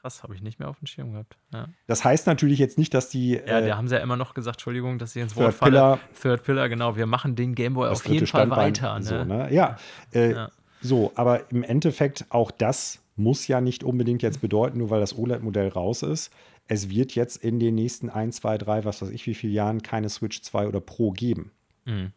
[0.00, 1.36] Krass, habe ich nicht mehr auf dem Schirm gehabt.
[1.52, 1.68] Ja.
[1.86, 3.32] Das heißt natürlich jetzt nicht, dass die.
[3.32, 5.54] Ja, äh, da haben sie ja immer noch gesagt, Entschuldigung, dass ich ins Third Wort
[5.54, 5.70] falle.
[5.72, 6.00] Pillar.
[6.20, 6.96] Third Pillar, genau.
[6.96, 8.98] Wir machen den Gameboy das auf jeden Fall Standbein, weiter.
[8.98, 9.04] Ne?
[9.04, 9.52] So, ne?
[9.52, 9.76] Ja,
[10.12, 10.50] äh, Ja.
[10.86, 15.16] So, aber im Endeffekt auch das muss ja nicht unbedingt jetzt bedeuten, nur weil das
[15.16, 16.30] OLED-Modell raus ist.
[16.68, 19.82] Es wird jetzt in den nächsten 1, 2, 3, was weiß ich, wie viele Jahren
[19.82, 21.52] keine Switch 2 oder Pro geben.
[21.84, 22.12] Mhm.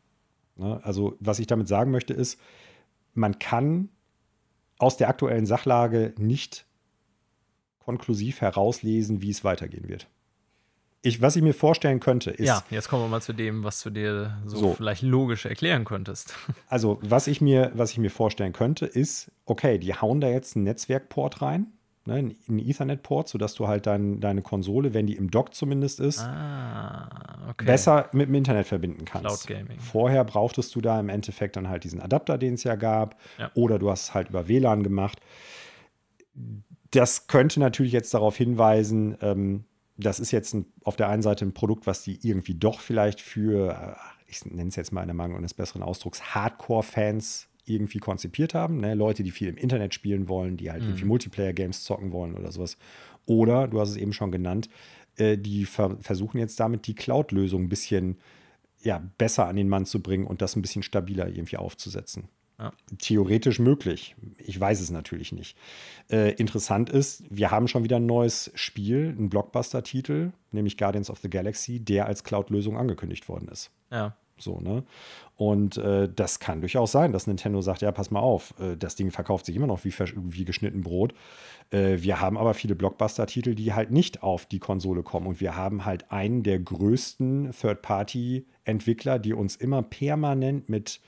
[0.55, 0.79] Ne?
[0.83, 2.39] Also, was ich damit sagen möchte, ist,
[3.13, 3.89] man kann
[4.77, 6.65] aus der aktuellen Sachlage nicht
[7.79, 10.07] konklusiv herauslesen, wie es weitergehen wird.
[11.01, 13.81] Ich, was ich mir vorstellen könnte, ist, Ja, jetzt kommen wir mal zu dem, was
[13.81, 14.73] du dir so, So.
[14.73, 16.35] vielleicht logisch erklären könntest.
[16.67, 20.55] also was ich, mir, was ich mir vorstellen könnte, ist, okay, die hauen da jetzt
[20.57, 21.67] einen Netzwerkport rein,
[22.05, 22.15] ne,
[22.49, 27.47] einen Ethernet-Port, sodass du halt dein, deine Konsole, wenn die im Dock zumindest ist, ah,
[27.49, 27.63] okay.
[27.65, 29.45] besser mit dem Internet verbinden kannst.
[29.47, 29.79] Cloud Gaming.
[29.79, 33.49] Vorher brauchtest du da im Endeffekt dann halt diesen Adapter, den es ja gab, Ja.
[33.53, 35.19] oder du hast es halt über WLAN gemacht.
[36.91, 39.63] Das könnte natürlich jetzt darauf hinweisen, ähm,
[39.99, 43.21] das ist jetzt ein, auf der einen Seite ein Produkt, was die irgendwie doch vielleicht
[43.21, 43.95] für, äh,
[44.27, 48.79] ich nenne es jetzt mal in der Mangel eines besseren Ausdrucks, Hardcore-Fans irgendwie konzipiert haben.
[48.79, 48.95] Ne?
[48.95, 52.77] Leute, die viel im Internet spielen wollen, die halt irgendwie Multiplayer-Games zocken wollen oder sowas.
[53.25, 54.69] Oder, du hast es eben schon genannt,
[55.17, 58.17] äh, die ver versuchen jetzt damit die Cloud-Lösung ein bisschen
[58.81, 62.29] ja, besser an den Mann zu bringen und das ein bisschen stabiler irgendwie aufzusetzen.
[62.59, 62.73] Ja.
[62.97, 64.15] Theoretisch möglich.
[64.37, 65.57] Ich weiß es natürlich nicht.
[66.11, 71.19] Äh, interessant ist, wir haben schon wieder ein neues Spiel, einen Blockbuster-Titel, nämlich Guardians of
[71.19, 73.71] the Galaxy, der als Cloud-Lösung angekündigt worden ist.
[73.91, 74.17] Ja.
[74.37, 74.83] So, ne?
[75.35, 78.95] Und äh, das kann durchaus sein, dass Nintendo sagt, ja, pass mal auf, äh, das
[78.95, 81.13] Ding verkauft sich immer noch wie, wie geschnitten Brot.
[81.71, 85.27] Äh, wir haben aber viele Blockbuster-Titel, die halt nicht auf die Konsole kommen.
[85.27, 90.99] Und wir haben halt einen der größten Third-Party-Entwickler, die uns immer permanent mit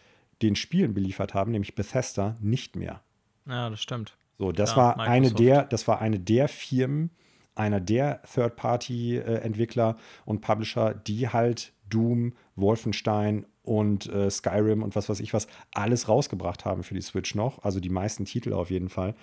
[0.41, 3.01] den Spielen beliefert haben, nämlich Bethesda, nicht mehr.
[3.47, 4.17] ja, das stimmt.
[4.37, 7.11] So, das Ja, war eine der, das war eine der Firmen,
[7.53, 15.19] einer der Third-Party-Entwickler und Publisher, die halt Doom, Wolfenstein und äh, Skyrim und was weiß
[15.19, 17.63] ich was alles rausgebracht haben für die Switch noch.
[17.63, 19.13] Also die meisten Titel auf jeden Fall.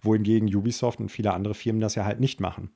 [0.00, 2.70] Wohingegen Ubisoft und viele andere Firmen das ja halt nicht machen.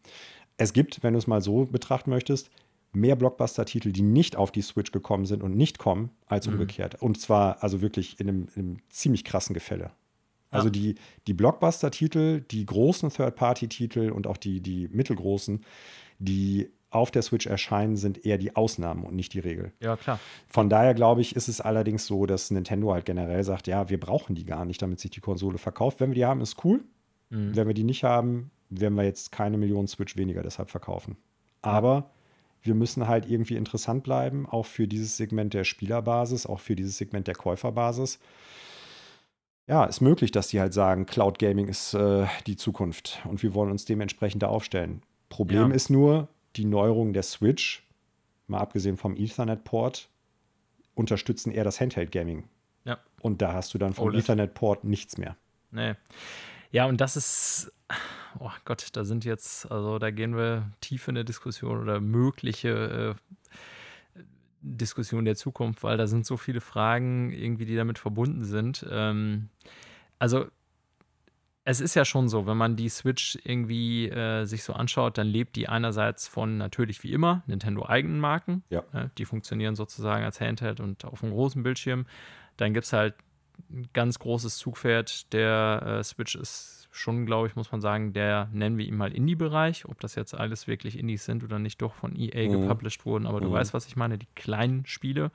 [0.59, 2.51] Es gibt, wenn du es mal so betrachten möchtest,
[2.93, 7.01] mehr Blockbuster-Titel, die nicht auf die Switch gekommen sind und nicht kommen, als umgekehrt.
[7.03, 9.91] Und zwar also wirklich in einem, in einem ziemlich krassen Gefälle.
[10.51, 10.72] Also Ja.
[10.72, 10.95] die,
[11.26, 15.62] die Blockbuster-Titel, die großen Third-Party-Titel und auch die, die mittelgroßen,
[16.18, 19.72] die auf der Switch erscheinen, sind eher die Ausnahmen und nicht die Regel.
[19.80, 20.18] Ja, klar.
[20.49, 24.01] Von daher glaube ich, ist es allerdings so, dass Nintendo halt generell sagt, ja, wir
[24.01, 26.01] brauchen die gar nicht, damit sich die Konsole verkauft.
[26.01, 26.82] Wenn wir die haben, ist cool.
[27.28, 31.16] Wenn wir die nicht haben, werden wir jetzt keine Millionen Switch weniger deshalb verkaufen.
[31.61, 32.11] Aber
[32.66, 36.98] wir müssen halt irgendwie interessant bleiben, auch für dieses Segment der Spielerbasis, auch für dieses
[36.98, 38.18] Segment der Käuferbasis.
[39.68, 43.54] Ja, ist möglich, dass die halt sagen, Cloud Gaming ist äh, die Zukunft und wir
[43.54, 45.02] wollen uns dementsprechend da aufstellen.
[45.28, 45.74] Problem Ja.
[45.74, 47.84] ist nur, die Neuerungen der Switch,
[48.46, 50.08] mal abgesehen vom Ethernet-Port,
[50.94, 52.44] unterstützen eher das Handheld-Gaming.
[52.84, 52.98] Ja.
[53.20, 54.20] Und da hast du dann vom OLED.
[54.20, 55.36] Ethernet-Port nichts mehr.
[55.72, 55.94] Nee.
[56.70, 57.72] Ja, und das ist,
[58.41, 63.16] oh Gott, da sind jetzt, also da gehen wir tief in der Diskussion oder mögliche
[64.14, 64.20] äh,
[64.61, 68.87] Diskussion der Zukunft, weil da sind so viele Fragen irgendwie, die damit verbunden sind.
[68.91, 69.49] Ähm,
[70.18, 70.47] also
[71.68, 75.26] es ist ja schon so, wenn man die Switch irgendwie äh, sich so anschaut, dann
[75.26, 78.62] lebt die einerseits von natürlich wie immer Nintendo eigenen Marken.
[78.70, 78.84] Ja.
[78.93, 82.07] Ne, die funktionieren sozusagen als Handheld und auf einem großen Bildschirm.
[82.57, 83.14] Dann gibt es halt
[83.68, 88.49] ein ganz großes Zugpferd der äh, Switch ist schon, glaube ich, muss man sagen, der
[88.53, 89.86] nennen wir ihn mal Indie-Bereich.
[89.86, 92.53] Ob das jetzt alles wirklich Indies sind oder nicht doch von EA Mhm.
[92.53, 93.53] gepublished wurden, aber du Mhm.
[93.53, 95.30] weißt, was ich meine, die kleinen Spiele.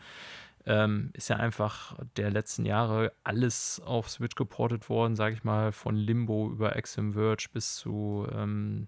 [0.64, 5.72] Ähm, ist ja einfach der letzten Jahre alles auf Switch geportet worden, sage ich mal,
[5.72, 8.88] von Limbo über Exim Verge bis zu, ähm,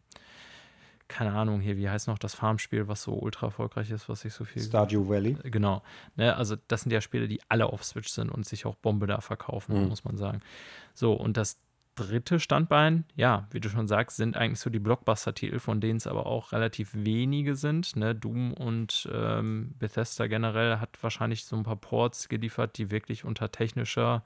[1.08, 4.34] keine Ahnung, hier, wie heißt noch das Farmspiel, was so ultra erfolgreich ist, was sich
[4.34, 5.36] so viel Stardew Valley.
[5.44, 5.82] Genau.
[6.16, 9.06] Ne, also das sind ja Spiele, die alle auf Switch sind und sich auch Bombe
[9.08, 9.88] da verkaufen, Mhm.
[9.90, 10.42] muss man sagen.
[10.94, 11.60] So, und das
[11.96, 16.08] dritte Standbein, ja, wie du schon sagst, sind eigentlich so die Blockbuster-Titel, von denen es
[16.08, 17.96] aber auch relativ wenige sind.
[17.96, 18.16] Ne?
[18.16, 23.52] Doom und ähm, Bethesda generell hat wahrscheinlich so ein paar Ports geliefert, die wirklich unter
[23.52, 24.24] technischer,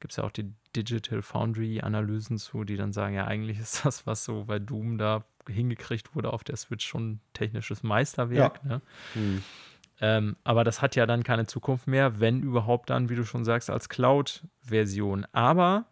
[0.00, 4.06] gibt es ja auch die Digital Foundry-Analysen zu, die dann sagen, ja, eigentlich ist das,
[4.06, 8.64] was so bei Doom da hingekriegt wurde auf der Switch, schon technisches Meisterwerk.
[8.64, 8.82] Ne?
[9.12, 9.42] Hm.
[10.00, 13.44] Ähm, aber das hat ja dann keine Zukunft mehr, wenn überhaupt dann, wie du schon
[13.44, 15.26] sagst, als Cloud-Version.
[15.32, 15.86] Aber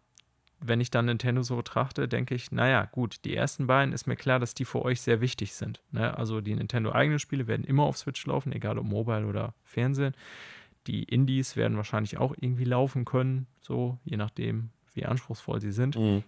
[0.67, 4.15] wenn ich dann Nintendo so betrachte, denke ich, naja, gut, die ersten beiden ist mir
[4.15, 5.81] klar, dass die für euch sehr wichtig sind.
[5.91, 6.17] Ne?
[6.17, 10.15] Also die Nintendo-eigenen Spiele werden immer auf Switch laufen, egal ob Mobile oder Fernsehen.
[10.87, 15.97] Die Indies werden wahrscheinlich auch irgendwie laufen können, so je nachdem, wie anspruchsvoll sie sind.
[15.97, 16.23] Mhm.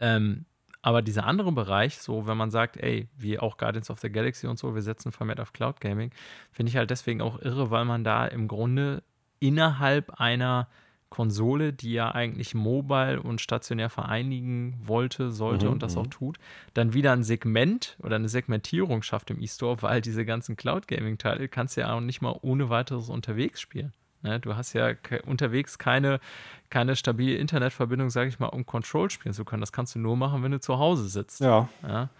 [0.00, 0.44] Ähm,
[0.80, 4.46] aber dieser andere Bereich, so wenn man sagt, ey, wie auch Guardians of the Galaxy
[4.46, 6.12] und so, wir setzen vermehrt auf Cloud Gaming,
[6.52, 9.02] finde ich halt deswegen auch irre, weil man da im Grunde
[9.40, 10.68] innerhalb einer
[11.10, 16.10] Konsole, die ja eigentlich mobile und stationär vereinigen wollte, sollte mhm, und das auch mhm.
[16.10, 16.38] tut,
[16.74, 21.18] dann wieder ein Segment oder eine Segmentierung schafft im E-Store, weil diese ganzen Cloud Gaming
[21.18, 23.92] Teile kannst du ja auch nicht mal ohne weiteres unterwegs spielen.
[24.22, 24.40] Ne?
[24.40, 24.92] Du hast ja
[25.24, 26.20] unterwegs keine,
[26.70, 29.60] keine stabile Internetverbindung, sage ich mal, um Control spielen zu können.
[29.60, 31.40] Das kannst du nur machen, wenn du zu Hause sitzt.
[31.40, 31.68] Ja.
[31.82, 32.10] ja?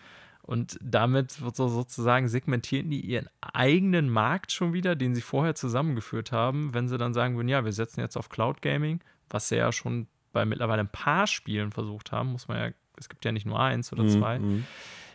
[0.48, 5.54] Und damit wird so sozusagen segmentieren die ihren eigenen Markt schon wieder, den sie vorher
[5.54, 9.50] zusammengeführt haben, wenn sie dann sagen würden, ja, wir setzen jetzt auf Cloud Gaming, was
[9.50, 13.26] sie ja schon bei mittlerweile ein paar Spielen versucht haben, muss man ja, es gibt
[13.26, 14.38] ja nicht nur eins oder mhm, zwei.
[14.38, 14.64] Mhm.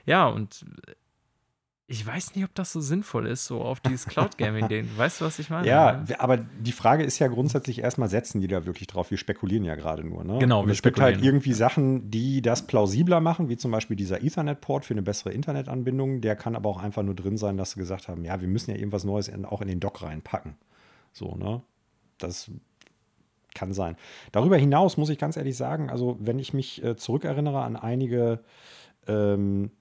[0.06, 0.66] Ja, und
[1.86, 4.90] ich weiß nicht, ob das so sinnvoll ist, so auf dieses Cloud Gaming-Ding.
[4.98, 5.68] Weißt du, was ich meine?
[5.68, 9.12] Ja, aber die Frage ist ja grundsätzlich erstmal, setzen die da wirklich drauf?
[9.12, 10.24] Wir spekulieren ja gerade nur.
[10.24, 10.40] Ne?
[10.40, 14.24] Genau, Und es gibt halt irgendwie Sachen, die das plausibler machen, wie zum Beispiel dieser
[14.24, 16.22] Ethernet-Port für eine bessere Internetanbindung.
[16.22, 18.72] Der kann aber auch einfach nur drin sein, dass sie gesagt haben, ja, wir müssen
[18.72, 20.56] ja irgendwas Neues in, auch in den Dock reinpacken.
[21.12, 21.62] So, ne?
[22.18, 22.50] Das
[23.54, 23.98] kann sein.
[24.32, 28.40] Darüber hinaus muss ich ganz ehrlich sagen, also wenn ich mich äh, zurückerinnere an einige
[29.06, 29.72] ähm,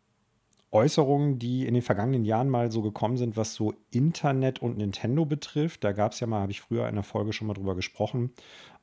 [0.72, 5.26] Äußerungen, die in den vergangenen Jahren mal so gekommen sind, was so Internet und Nintendo
[5.26, 5.84] betrifft.
[5.84, 8.30] Da gab es ja mal, habe ich früher in der Folge schon mal drüber gesprochen,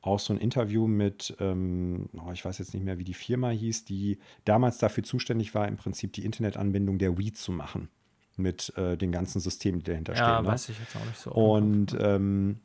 [0.00, 3.50] auch so ein Interview mit, ähm, oh, ich weiß jetzt nicht mehr, wie die Firma
[3.50, 7.88] hieß, die damals dafür zuständig war, im Prinzip die Internetanbindung der Wii zu machen.
[8.36, 10.28] Mit äh, den ganzen Systemen, die dahinter ja, stehen.
[10.28, 10.48] Ja, ne?
[10.48, 11.32] weiß ich jetzt auch nicht so.
[11.32, 12.60] Und ähm,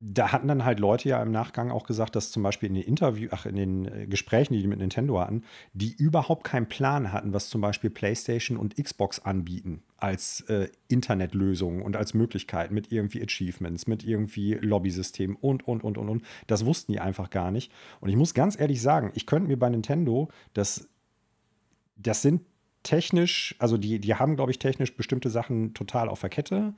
[0.00, 2.84] da hatten dann halt Leute ja im Nachgang auch gesagt, dass zum Beispiel in den
[2.84, 5.42] Interview, ach, in den äh, Gesprächen, die die mit Nintendo hatten,
[5.72, 11.82] die überhaupt keinen Plan hatten, was zum Beispiel PlayStation und Xbox anbieten als äh, Internetlösung
[11.82, 16.24] und als Möglichkeit mit irgendwie Achievements, mit irgendwie Lobbysystemen und, und, und, und, und.
[16.46, 17.72] Das wussten die einfach gar nicht.
[18.00, 20.88] Und ich muss ganz ehrlich sagen, ich könnte mir bei Nintendo das,
[21.96, 22.42] das sind
[22.82, 26.74] technisch, also die, die haben, glaube ich, technisch bestimmte Sachen total auf der Kette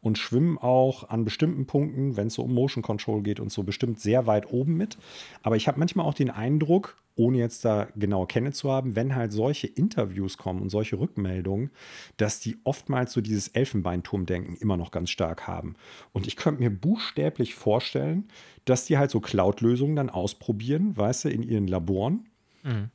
[0.00, 3.62] und schwimmen auch an bestimmten Punkten, wenn es so um Motion Control geht und so,
[3.62, 4.98] bestimmt sehr weit oben mit.
[5.42, 9.14] Aber ich habe manchmal auch den Eindruck, ohne jetzt da genau kennen zu haben, wenn
[9.14, 11.70] halt solche Interviews kommen und solche Rückmeldungen,
[12.16, 15.76] dass die oftmals so dieses Elfenbeinturmdenken immer noch ganz stark haben.
[16.12, 18.28] Und ich könnte mir buchstäblich vorstellen,
[18.64, 22.26] dass die halt so Cloud-Lösungen dann ausprobieren, weißt du, in ihren Laboren.
[22.64, 22.90] Mhm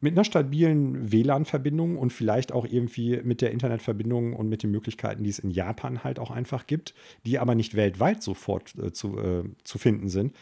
[0.00, 5.24] mit einer stabilen WLAN-Verbindung und vielleicht auch irgendwie mit der Internetverbindung und mit den Möglichkeiten,
[5.24, 6.94] die es in Japan halt auch einfach gibt,
[7.26, 10.34] die aber nicht weltweit sofort äh, zu, äh, zu finden sind.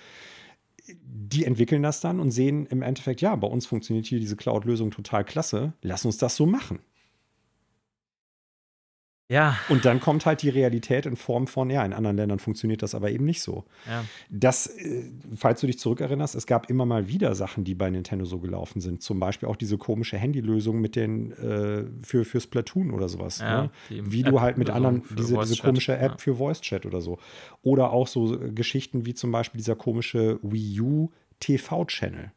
[1.03, 4.91] Die entwickeln das dann und sehen im Endeffekt, ja, bei uns funktioniert hier diese Cloud-Lösung
[4.91, 6.79] total klasse, lass uns das so machen.
[9.31, 9.59] Ja.
[9.69, 12.95] Und dann kommt halt die Realität in Form von, ja, in anderen Ländern funktioniert das
[12.95, 13.65] aber eben nicht so.
[13.87, 14.05] Ja.
[14.31, 15.05] Das, äh,
[15.37, 18.81] falls du dich zurückerinnerst, es gab immer mal wieder Sachen, die bei Nintendo so gelaufen
[18.81, 19.03] sind.
[19.03, 23.41] Zum Beispiel auch diese komische Handylösung mit den äh, für, für Splatoon oder sowas.
[23.41, 23.71] Ja, ne?
[23.91, 26.19] Wie App du halt mit anderen, diese, diese komische App ja.
[26.19, 27.19] für Voice Chat oder so.
[27.63, 31.11] Oder auch so Geschichten wie zum Beispiel dieser komische Wii U
[31.41, 32.33] TV-Channel.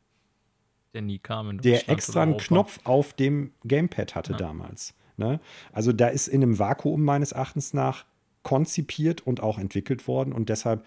[0.94, 1.62] Der nie kam.
[1.62, 4.94] der extra einen Knopf auf dem Gamepad hatte damals.
[5.22, 5.40] Ne?
[5.72, 8.06] Also da ist in einem Vakuum meines Erachtens nach
[8.42, 10.84] konzipiert und auch entwickelt worden und deshalb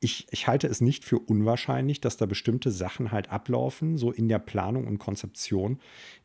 [0.00, 4.28] ich, ich, halte es nicht für unwahrscheinlich, dass da bestimmte Sachen halt ablaufen, so in
[4.28, 5.80] der Planung und Konzeption,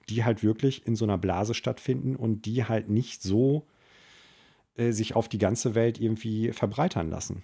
[0.10, 3.66] die halt wirklich in so einer Blase stattfinden und die halt nicht so
[4.76, 7.44] äh, sich auf die ganze Welt irgendwie verbreitern lassen.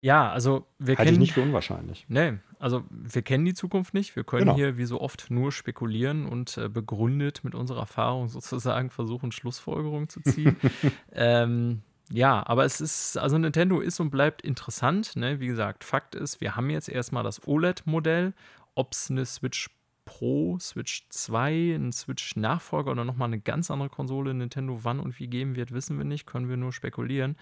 [0.00, 0.30] Ja.
[0.30, 1.14] Also wir Halte kennen.
[1.14, 2.06] ich nicht für unwahrscheinlich.
[2.08, 4.16] Nee, also wir kennen die Zukunft nicht.
[4.16, 4.56] Wir können genau.
[4.56, 10.08] hier wie so oft nur spekulieren und äh, begründet mit unserer Erfahrung sozusagen versuchen, Schlussfolgerungen
[10.08, 10.56] zu ziehen.
[11.12, 11.82] ähm,
[12.12, 15.14] ja, aber es ist, also Nintendo ist und bleibt interessant.
[15.16, 15.40] Ne?
[15.40, 18.34] Wie gesagt, Fakt ist, wir haben jetzt erstmal das OLED-Modell.
[18.74, 19.70] Ob es eine Switch
[20.04, 25.28] Pro, Switch 2, ein Switch-Nachfolger oder nochmal eine ganz andere Konsole Nintendo wann und wie
[25.28, 27.36] geben wird, wissen wir nicht, können wir nur spekulieren.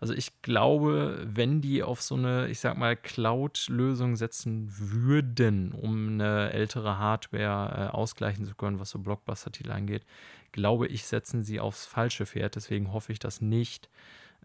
[0.00, 6.08] Also ich glaube, wenn die auf so eine, ich sag mal, Cloud-Lösung setzen würden, um
[6.08, 10.04] eine ältere Hardware äh, ausgleichen zu können, was so Blockbuster-Titel angeht,
[10.52, 12.56] glaube ich, setzen sie aufs falsche Pferd.
[12.56, 13.88] Deswegen hoffe ich das nicht.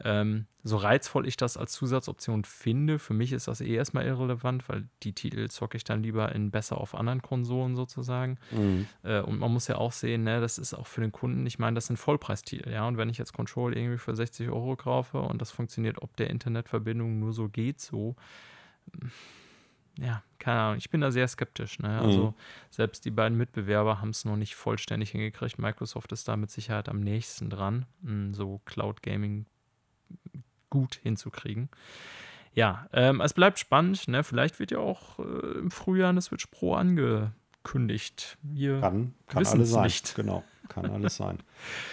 [0.03, 4.69] Ähm, so reizvoll ich das als Zusatzoption finde, für mich ist das eh erstmal irrelevant,
[4.69, 8.37] weil die Titel zocke ich dann lieber in besser auf anderen Konsolen sozusagen.
[8.51, 8.87] Mhm.
[9.03, 11.57] Äh, und man muss ja auch sehen, ne, das ist auch für den Kunden, ich
[11.57, 12.87] meine, das sind Vollpreistitel, ja.
[12.87, 16.29] Und wenn ich jetzt Control irgendwie für 60 Euro kaufe und das funktioniert ob der
[16.29, 18.15] Internetverbindung nur so geht, so
[19.99, 21.79] ja, keine Ahnung, ich bin da sehr skeptisch.
[21.79, 21.99] Ne?
[21.99, 22.33] Also mhm.
[22.69, 25.59] selbst die beiden Mitbewerber haben es noch nicht vollständig hingekriegt.
[25.59, 27.85] Microsoft ist da mit Sicherheit am nächsten dran,
[28.31, 29.45] so Cloud Gaming
[30.69, 31.69] gut hinzukriegen.
[32.53, 34.07] Ja, ähm, es bleibt spannend.
[34.07, 34.23] Ne?
[34.23, 38.37] Vielleicht wird ja auch äh, im Frühjahr eine Switch Pro angekündigt.
[38.41, 39.83] Wir kann kann alles sein.
[39.83, 40.15] Nicht.
[40.15, 41.39] Genau, kann alles sein.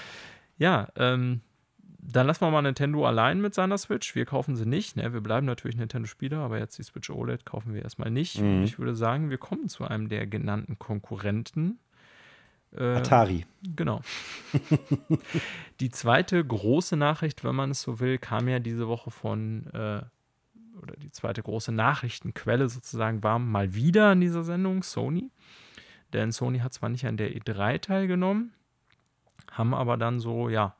[0.58, 1.42] ja, ähm,
[2.00, 4.14] dann lassen wir mal Nintendo allein mit seiner Switch.
[4.14, 4.96] Wir kaufen sie nicht.
[4.96, 5.12] Ne?
[5.12, 8.40] Wir bleiben natürlich Nintendo-Spieler, aber jetzt die Switch OLED kaufen wir erstmal nicht.
[8.40, 8.58] Mhm.
[8.58, 11.78] Und ich würde sagen, wir kommen zu einem der genannten Konkurrenten.
[12.76, 13.46] Äh, Atari.
[13.76, 14.00] Genau.
[15.80, 20.02] die zweite große Nachricht, wenn man es so will, kam ja diese Woche von, äh,
[20.80, 25.30] oder die zweite große Nachrichtenquelle sozusagen war mal wieder in dieser Sendung Sony.
[26.12, 28.52] Denn Sony hat zwar nicht an der E3 teilgenommen,
[29.50, 30.74] haben aber dann so, ja,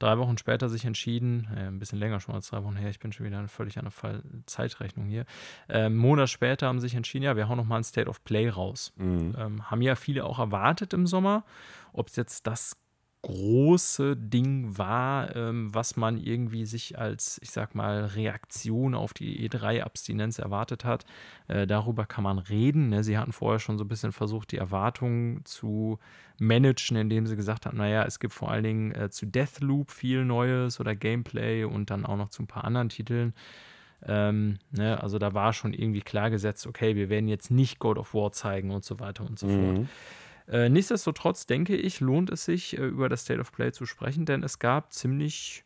[0.00, 2.98] drei Wochen später sich entschieden, äh, ein bisschen länger schon als drei Wochen her, ich
[2.98, 5.24] bin schon wieder völlig an der Fall Zeitrechnung hier.
[5.68, 8.48] Äh, einen Monat später haben sich entschieden, ja, wir hauen nochmal ein State of Play
[8.48, 8.92] raus.
[8.96, 9.36] Mhm.
[9.38, 11.44] Ähm, haben ja viele auch erwartet im Sommer.
[11.92, 12.76] Ob es jetzt das
[13.22, 19.48] große Ding war, ähm, was man irgendwie sich als, ich sag mal, Reaktion auf die
[19.48, 21.04] E3-Abstinenz erwartet hat.
[21.46, 22.88] Äh, darüber kann man reden.
[22.88, 23.04] Ne?
[23.04, 25.98] Sie hatten vorher schon so ein bisschen versucht, die Erwartungen zu
[26.38, 30.24] managen, indem sie gesagt haben, naja, es gibt vor allen Dingen äh, zu Deathloop viel
[30.24, 33.34] Neues oder Gameplay und dann auch noch zu ein paar anderen Titeln.
[34.06, 35.02] Ähm, ne?
[35.02, 38.32] Also da war schon irgendwie klar gesetzt, okay, wir werden jetzt nicht God of War
[38.32, 39.76] zeigen und so weiter und so mhm.
[39.76, 39.88] fort.
[40.50, 44.26] Äh, nichtsdestotrotz denke ich, lohnt es sich, äh, über das State of Play zu sprechen,
[44.26, 45.64] denn es gab ziemlich,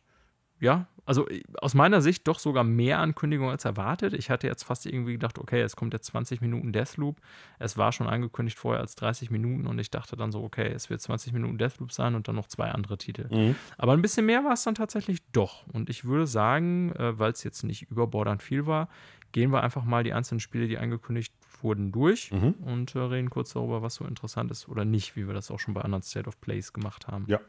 [0.59, 4.13] ja, also äh, aus meiner Sicht doch sogar mehr Ankündigungen als erwartet.
[4.13, 7.19] Ich hatte jetzt fast irgendwie gedacht, okay, es kommt jetzt 20 Minuten Deathloop.
[7.57, 10.91] Es war schon angekündigt vorher als 30 Minuten und ich dachte dann so, okay, es
[10.91, 13.27] wird 20 Minuten Deathloop sein und dann noch zwei andere Titel.
[13.31, 13.55] Mhm.
[13.79, 15.65] Aber ein bisschen mehr war es dann tatsächlich doch.
[15.73, 18.87] Und ich würde sagen, weil es jetzt nicht überbordernd viel war,
[19.31, 21.33] gehen wir einfach mal die einzelnen Spiele, die angekündigt
[21.63, 22.55] wurden, durch mhm.
[22.65, 25.59] und äh, reden kurz darüber, was so interessant ist oder nicht, wie wir das auch
[25.59, 27.25] schon bei anderen State of Plays gemacht haben.
[27.27, 27.39] Ja.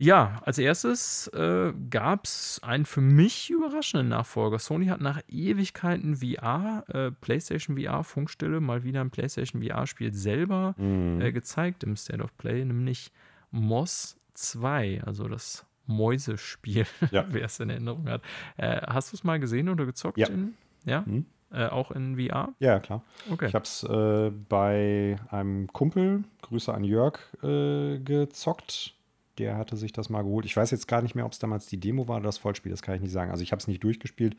[0.00, 4.60] Ja, als erstes äh, gab es einen für mich überraschenden Nachfolger.
[4.60, 10.76] Sony hat nach Ewigkeiten VR, äh, PlayStation VR, Funkstille, mal wieder ein PlayStation VR-Spiel selber
[10.78, 11.20] mhm.
[11.20, 13.10] äh, gezeigt im State of Play, nämlich
[13.50, 17.24] Moss 2, also das Mäusespiel, ja.
[17.32, 18.22] wer es in Erinnerung hat.
[18.56, 20.18] Äh, hast du es mal gesehen oder gezockt?
[20.18, 20.28] Ja.
[20.28, 21.02] In, ja?
[21.04, 21.26] Mhm.
[21.50, 22.54] Äh, auch in VR?
[22.58, 23.02] Ja, klar.
[23.30, 23.46] Okay.
[23.46, 28.94] Ich habe es äh, bei einem Kumpel, Grüße an Jörg, äh, gezockt.
[29.38, 30.44] Der hatte sich das mal geholt.
[30.44, 32.70] Ich weiß jetzt gar nicht mehr, ob es damals die Demo war oder das Vollspiel,
[32.70, 33.30] das kann ich nicht sagen.
[33.30, 34.36] Also ich habe es nicht durchgespielt,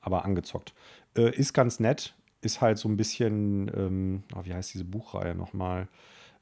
[0.00, 0.74] aber angezockt.
[1.16, 5.34] Äh, ist ganz nett, ist halt so ein bisschen, ähm, oh, wie heißt diese Buchreihe
[5.34, 5.88] nochmal?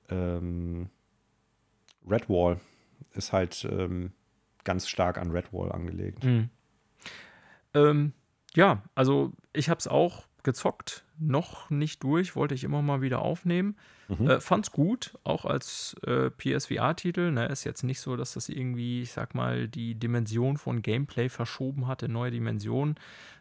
[0.09, 0.89] Ähm,
[2.09, 2.59] Redwall
[3.13, 4.13] ist halt ähm,
[4.65, 6.25] ganz stark an Redwall angelegt.
[6.25, 6.49] Mhm.
[7.75, 8.13] Ähm,
[8.55, 13.21] ja, also ich habe es auch gezockt, noch nicht durch, wollte ich immer mal wieder
[13.21, 13.77] aufnehmen.
[14.09, 14.31] Mhm.
[14.31, 17.31] Äh, fand's gut, auch als äh, PSVR-Titel.
[17.31, 17.47] Ne?
[17.47, 21.87] Ist jetzt nicht so, dass das irgendwie, ich sag mal, die Dimension von Gameplay verschoben
[21.87, 22.97] hatte, neue Dimensionen.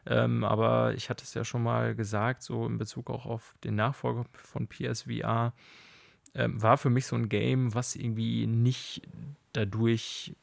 [0.05, 3.75] Ähm, aber ich hatte es ja schon mal gesagt, so in Bezug auch auf den
[3.75, 5.53] Nachfolger von PSVR,
[6.35, 9.01] ähm, war für mich so ein Game, was irgendwie nicht
[9.53, 10.35] dadurch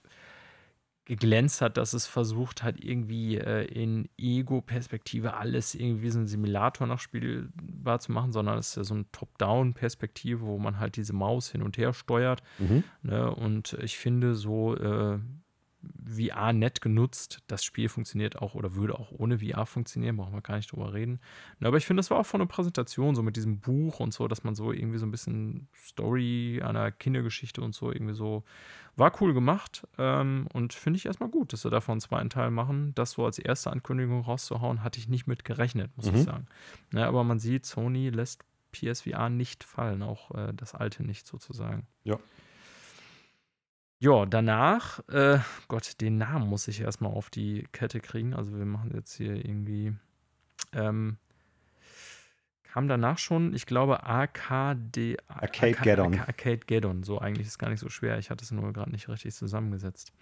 [1.07, 6.87] geglänzt hat, dass es versucht hat, irgendwie äh, in Ego-Perspektive alles irgendwie so ein Simulator
[6.87, 11.13] noch spielbar zu machen, sondern es ist ja so eine Top-Down-Perspektive, wo man halt diese
[11.13, 12.43] Maus hin und her steuert.
[12.59, 12.83] Mhm.
[13.03, 13.33] Ne?
[13.33, 15.19] Und ich finde so äh,
[16.07, 17.43] VR nett genutzt.
[17.47, 20.93] Das Spiel funktioniert auch oder würde auch ohne VR funktionieren, brauchen wir gar nicht drüber
[20.93, 21.21] reden.
[21.61, 24.29] Aber ich finde, das war auch von der Präsentation, so mit diesem Buch und so,
[24.29, 28.45] dass man so irgendwie so ein bisschen Story einer Kindergeschichte und so irgendwie so
[28.97, 32.51] war cool gemacht ähm, und finde ich erstmal gut, dass sie davon einen zweiten Teil
[32.51, 32.95] machen.
[32.95, 36.17] Das so als erste Ankündigung rauszuhauen, hatte ich nicht mit gerechnet, muss mhm.
[36.17, 36.47] ich sagen.
[36.95, 41.87] Ja, aber man sieht, Sony lässt PSVR nicht fallen, auch äh, das alte nicht sozusagen.
[42.05, 42.19] Ja.
[43.99, 48.35] Ja, danach, äh, Gott, den Namen muss ich erstmal auf die Kette kriegen.
[48.35, 49.95] Also wir machen jetzt hier irgendwie.
[50.73, 51.17] Ähm,
[52.63, 55.17] kam danach schon, ich glaube, AKD.
[55.29, 56.19] Arcade Geddon.
[56.21, 57.05] Arcade Geddon.
[57.05, 58.19] So, eigentlich ist gar nicht so schwer.
[58.19, 60.13] Ich hatte es nur gerade nicht richtig zusammengesetzt.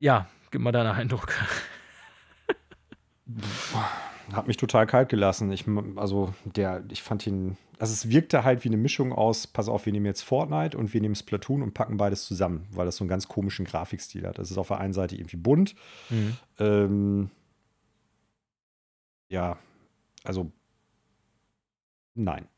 [0.00, 1.32] Ja, gib mal deinen Eindruck.
[4.32, 5.50] Hat mich total kalt gelassen.
[5.52, 5.64] Ich,
[5.96, 7.56] also, der, ich fand ihn.
[7.78, 10.92] Also, es wirkte halt wie eine Mischung aus: Pass auf, wir nehmen jetzt Fortnite und
[10.94, 14.38] wir nehmen Splatoon und packen beides zusammen, weil das so einen ganz komischen Grafikstil hat.
[14.38, 15.74] Es ist auf der einen Seite irgendwie bunt.
[16.10, 16.36] Mhm.
[16.58, 17.30] Ähm,
[19.28, 19.58] ja,
[20.24, 20.50] also,
[22.14, 22.48] nein.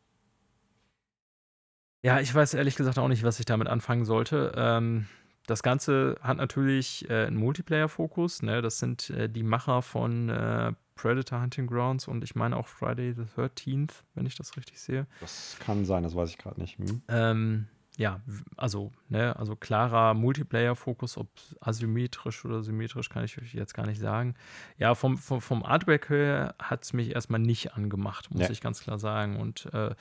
[2.03, 4.53] Ja, ich weiß ehrlich gesagt auch nicht, was ich damit anfangen sollte.
[4.57, 5.07] Ähm,
[5.47, 8.43] das Ganze hat natürlich äh, einen Multiplayer-Fokus.
[8.43, 8.63] Ne?
[8.63, 13.13] Das sind äh, die Macher von äh, Predator Hunting Grounds und ich meine auch Friday
[13.13, 15.09] the 13th, wenn ich das richtig sehe.
[15.21, 16.79] Das kann sein, das weiß ich gerade nicht.
[16.79, 17.03] Hm.
[17.09, 17.67] Ähm,
[17.99, 18.21] ja,
[18.57, 21.29] also, ne, also klarer Multiplayer-Fokus, ob
[21.61, 24.37] asymmetrisch oder symmetrisch, kann ich euch jetzt gar nicht sagen.
[24.79, 28.51] Ja, vom, vom, vom Artwork her hat es mich erstmal nicht angemacht, muss ja.
[28.51, 29.41] ich ganz klar sagen.
[29.41, 29.97] Und äh,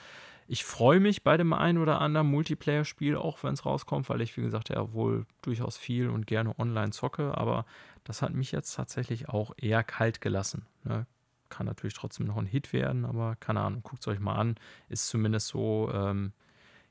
[0.51, 4.35] ich freue mich bei dem einen oder anderen Multiplayer-Spiel, auch wenn es rauskommt, weil ich,
[4.35, 7.65] wie gesagt, ja wohl durchaus viel und gerne online zocke, aber
[8.03, 10.65] das hat mich jetzt tatsächlich auch eher kalt gelassen.
[10.83, 11.05] Ne?
[11.47, 14.55] Kann natürlich trotzdem noch ein Hit werden, aber keine Ahnung, guckt es euch mal an.
[14.89, 16.33] Ist zumindest so, ähm,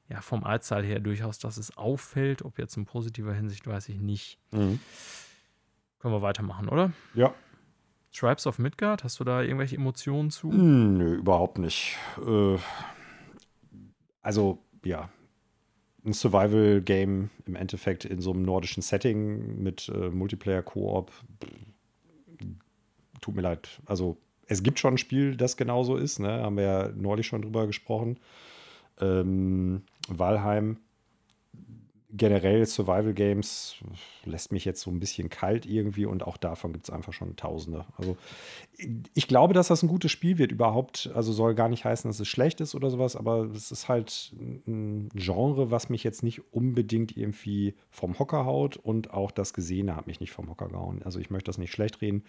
[0.08, 2.42] ja, vom Artstyle her durchaus, dass es auffällt.
[2.42, 4.38] Ob jetzt in positiver Hinsicht, weiß ich nicht.
[4.52, 4.80] Mhm.
[5.98, 6.92] Können wir weitermachen, oder?
[7.12, 7.34] Ja.
[8.10, 10.50] Tribes of Midgard, hast du da irgendwelche Emotionen zu?
[10.50, 11.98] Hm, nö, überhaupt nicht.
[12.26, 12.56] Äh,
[14.22, 15.08] also, ja,
[16.04, 21.12] ein Survival-Game im Endeffekt in so einem nordischen Setting mit äh, Multiplayer-Koop.
[23.20, 23.80] Tut mir leid.
[23.86, 24.16] Also,
[24.46, 26.42] es gibt schon ein Spiel, das genauso ist, ne?
[26.42, 28.18] Haben wir ja neulich schon drüber gesprochen.
[29.00, 30.78] Ähm, Valheim
[32.12, 33.76] generell Survival Games
[34.24, 37.36] lässt mich jetzt so ein bisschen kalt irgendwie und auch davon gibt es einfach schon
[37.36, 37.84] Tausende.
[37.96, 38.16] Also
[39.14, 41.10] ich glaube, dass das ein gutes Spiel wird überhaupt.
[41.14, 44.32] Also soll gar nicht heißen, dass es schlecht ist oder sowas, aber es ist halt
[44.36, 49.96] ein Genre, was mich jetzt nicht unbedingt irgendwie vom Hocker haut und auch das Gesehene
[49.96, 51.02] hat mich nicht vom Hocker gehauen.
[51.04, 52.24] Also ich möchte das nicht schlecht reden,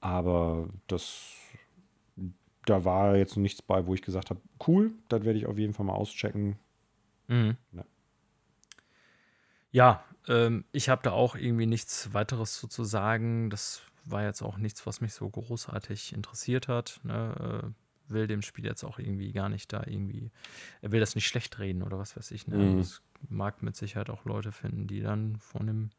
[0.00, 1.34] aber das
[2.66, 5.72] da war jetzt nichts bei, wo ich gesagt habe, cool, das werde ich auf jeden
[5.72, 6.58] Fall mal auschecken.
[7.26, 7.56] Mhm.
[7.72, 7.84] Ja,
[9.78, 13.50] ja ähm, ich habe da auch irgendwie nichts weiteres zu, zu sagen.
[13.50, 17.00] Das war jetzt auch nichts, was mich so großartig interessiert hat.
[17.02, 17.64] Ne?
[17.64, 20.30] Äh, will dem Spiel jetzt auch irgendwie gar nicht da irgendwie,
[20.80, 22.46] er will das nicht schlecht reden oder was weiß ich.
[22.46, 22.56] Ne?
[22.56, 22.78] Mhm.
[22.78, 25.90] Das mag mit Sicherheit auch Leute finden, die dann von dem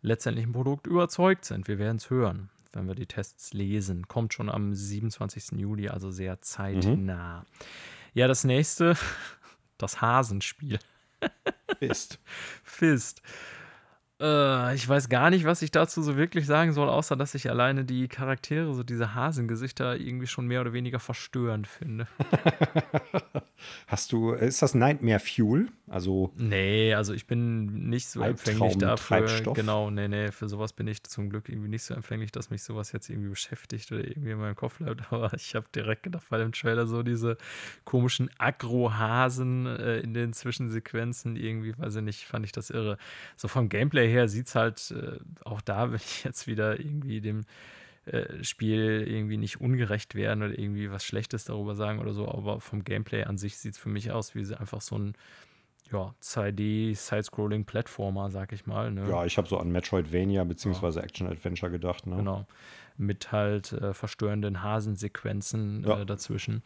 [0.00, 1.68] letztendlichen Produkt überzeugt sind.
[1.68, 4.08] Wir werden es hören, wenn wir die Tests lesen.
[4.08, 5.58] Kommt schon am 27.
[5.58, 7.40] Juli, also sehr zeitnah.
[7.40, 7.66] Mhm.
[8.14, 8.96] Ja, das nächste
[9.78, 10.78] das Hasenspiel.
[11.78, 12.18] Fist.
[12.64, 13.20] Fist.
[14.18, 17.50] Äh, ich weiß gar nicht, was ich dazu so wirklich sagen soll, außer dass ich
[17.50, 22.06] alleine die Charaktere, so diese Hasengesichter, irgendwie schon mehr oder weniger verstörend finde.
[23.86, 25.68] Hast du, ist das Nightmare Fuel?
[25.88, 26.32] Also.
[26.36, 29.52] Nee, also ich bin nicht so empfänglich dafür.
[29.54, 32.62] Genau, nee, nee, für sowas bin ich zum Glück irgendwie nicht so empfänglich, dass mich
[32.62, 35.02] sowas jetzt irgendwie beschäftigt oder irgendwie in meinem Kopf bleibt.
[35.12, 37.36] Aber ich habe direkt gedacht bei dem Trailer so diese
[37.84, 42.98] komischen Agro-Hasen äh, in den Zwischensequenzen irgendwie, weiß ich nicht, fand ich das irre.
[43.36, 47.20] So vom Gameplay her sieht es halt, äh, auch da will ich jetzt wieder irgendwie
[47.20, 47.44] dem
[48.06, 52.60] äh, Spiel irgendwie nicht ungerecht werden oder irgendwie was Schlechtes darüber sagen oder so, aber
[52.60, 55.14] vom Gameplay an sich sieht es für mich aus wie einfach so ein
[55.92, 58.90] ja, 2D-Side-Scrolling-Plattformer, sag ich mal.
[58.90, 59.08] Ne?
[59.08, 60.98] Ja, ich habe so an Metroidvania bzw.
[60.98, 61.02] Ja.
[61.02, 62.06] Action-Adventure gedacht.
[62.06, 62.16] Ne?
[62.16, 62.46] Genau.
[62.96, 66.04] Mit halt äh, verstörenden Hasensequenzen äh, ja.
[66.04, 66.62] dazwischen.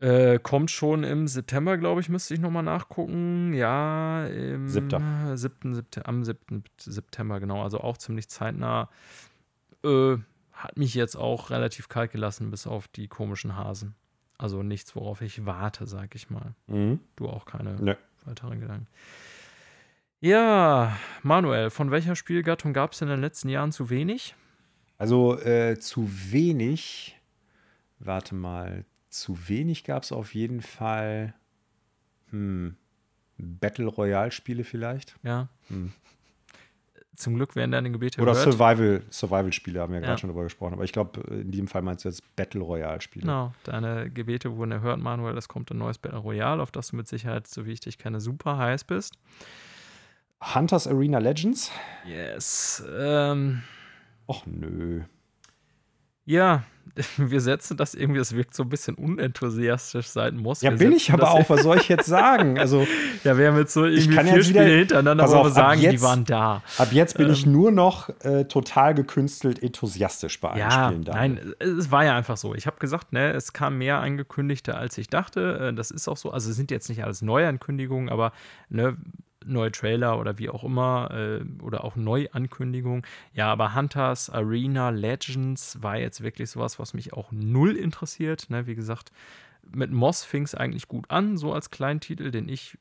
[0.00, 3.52] Äh, kommt schon im September, glaube ich, müsste ich nochmal nachgucken.
[3.52, 5.36] Ja, im 7.
[5.36, 5.82] 7.
[6.04, 6.64] am 7.
[6.78, 7.62] September, genau.
[7.62, 8.88] Also auch ziemlich zeitnah.
[9.84, 10.16] Äh,
[10.52, 13.94] hat mich jetzt auch relativ kalt gelassen, bis auf die komischen Hasen.
[14.38, 16.54] Also nichts, worauf ich warte, sag ich mal.
[16.66, 17.00] Mhm.
[17.16, 17.96] Du auch keine nee.
[18.24, 18.86] weiteren Gedanken.
[20.20, 24.34] Ja, Manuel, von welcher Spielgattung gab es in den letzten Jahren zu wenig?
[24.98, 27.18] Also äh, zu wenig,
[27.98, 31.34] warte mal, zu wenig gab es auf jeden Fall
[32.30, 32.76] hm,
[33.36, 35.16] Battle Royale-Spiele vielleicht.
[35.22, 35.48] Ja.
[35.68, 35.92] Hm.
[37.16, 40.72] Zum Glück werden deine Gebete Oder Survival, Survival-Spiele haben wir ja, gerade schon drüber gesprochen.
[40.72, 43.26] Aber ich glaube, in diesem Fall meinst du jetzt Battle Royale-Spiele.
[43.26, 45.36] Genau, deine Gebete wurden erhört, Manuel.
[45.36, 47.98] Es kommt ein neues Battle Royale, auf das du mit Sicherheit, so wie ich dich
[47.98, 49.18] kenne, super heiß bist.
[50.54, 51.70] Hunters Arena Legends?
[52.06, 52.82] Yes.
[52.90, 53.62] Ähm.
[54.26, 55.02] Och nö.
[56.30, 56.62] Ja,
[57.16, 60.62] wir setzen das irgendwie, das wirkt so ein bisschen unenthusiastisch seit Moss.
[60.62, 62.56] Ja, bin ich aber auch, was soll ich jetzt sagen?
[62.56, 62.86] Also,
[63.24, 66.24] ja, wir haben jetzt so irgendwie vier wieder, Spiele hintereinander, wir sagen, jetzt, die waren
[66.24, 66.62] da.
[66.78, 71.04] Ab jetzt bin ähm, ich nur noch äh, total gekünstelt enthusiastisch bei allen ja, Spielen
[71.04, 71.14] da.
[71.14, 72.54] Nein, es war ja einfach so.
[72.54, 75.70] Ich habe gesagt, ne, es kam mehr angekündigte, als ich dachte.
[75.70, 76.30] Äh, das ist auch so.
[76.30, 78.32] Also es sind jetzt nicht alles Neuankündigungen, aber
[78.68, 78.96] ne,
[79.44, 83.02] neue Trailer oder wie auch immer äh, oder auch Neuankündigungen.
[83.32, 88.50] Ja, aber Hunters Arena Legends war jetzt wirklich sowas, was mich auch null interessiert.
[88.50, 88.66] Ne?
[88.66, 89.12] Wie gesagt,
[89.62, 92.78] mit Moss fing es eigentlich gut an, so als Kleintitel, den ich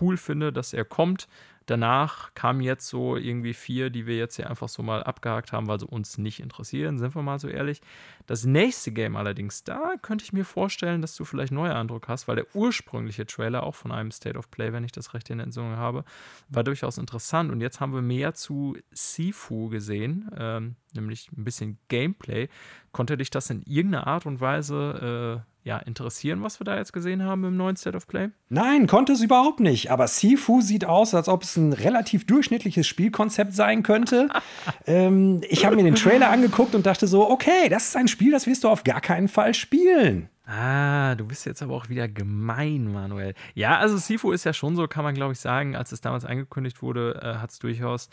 [0.00, 1.28] cool finde, dass er kommt.
[1.66, 5.66] Danach kamen jetzt so irgendwie vier, die wir jetzt hier einfach so mal abgehakt haben,
[5.66, 7.80] weil sie uns nicht interessieren, sind wir mal so ehrlich.
[8.26, 12.28] Das nächste Game allerdings, da könnte ich mir vorstellen, dass du vielleicht neue Eindruck hast,
[12.28, 15.40] weil der ursprüngliche Trailer auch von einem State of Play, wenn ich das recht in
[15.40, 16.04] Erinnerung habe,
[16.48, 17.50] war durchaus interessant.
[17.50, 22.48] Und jetzt haben wir mehr zu Sifu gesehen, ähm, nämlich ein bisschen Gameplay.
[22.92, 26.92] Konnte dich das in irgendeiner Art und Weise äh, ja, interessieren, was wir da jetzt
[26.92, 28.28] gesehen haben im neuen State of Play?
[28.50, 29.90] Nein, konnte es überhaupt nicht.
[29.90, 34.28] Aber Sifu sieht aus, als ob es ein relativ durchschnittliches Spielkonzept sein könnte.
[34.86, 38.30] ähm, ich habe mir den Trailer angeguckt und dachte so, okay, das ist ein Spiel,
[38.30, 40.28] das wirst du auf gar keinen Fall spielen.
[40.44, 43.32] Ah, du bist jetzt aber auch wieder gemein, Manuel.
[43.54, 46.26] Ja, also Sifu ist ja schon so, kann man glaube ich sagen, als es damals
[46.26, 48.10] angekündigt wurde, äh, hat es durchaus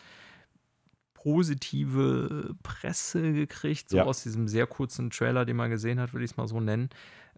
[1.15, 4.03] positive Presse gekriegt, so ja.
[4.05, 6.89] aus diesem sehr kurzen Trailer, den man gesehen hat, würde ich es mal so nennen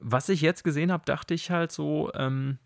[0.04, 2.60] was ich jetzt gesehen habe, dachte ich halt so, ähm,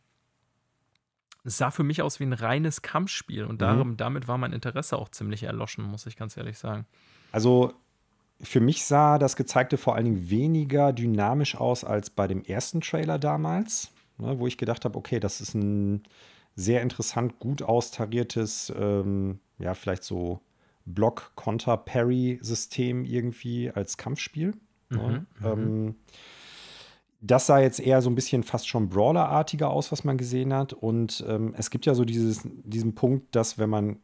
[1.44, 3.98] es sah für mich aus wie ein reines Kampfspiel und darum, mhm.
[3.98, 6.86] damit war mein Interesse auch ziemlich erloschen, muss ich ganz ehrlich sagen.
[7.32, 7.74] Also
[8.42, 12.82] für mich sah das gezeigte vor allen Dingen weniger dynamisch aus als bei dem ersten
[12.82, 16.02] Trailer damals, ne, wo ich gedacht habe, okay, das ist ein
[16.56, 20.42] sehr interessant, gut austariertes, ähm, ja, vielleicht so
[20.86, 24.56] Block-Konter-Parry-System irgendwie als Kampfspiel.
[24.90, 25.26] Ne?
[25.40, 25.52] Mhm, ne?
[25.52, 25.96] ähm,
[27.20, 30.74] das sah jetzt eher so ein bisschen fast schon Brawler-artiger aus, was man gesehen hat.
[30.74, 34.00] Und ähm, es gibt ja so dieses, diesen Punkt, dass wenn man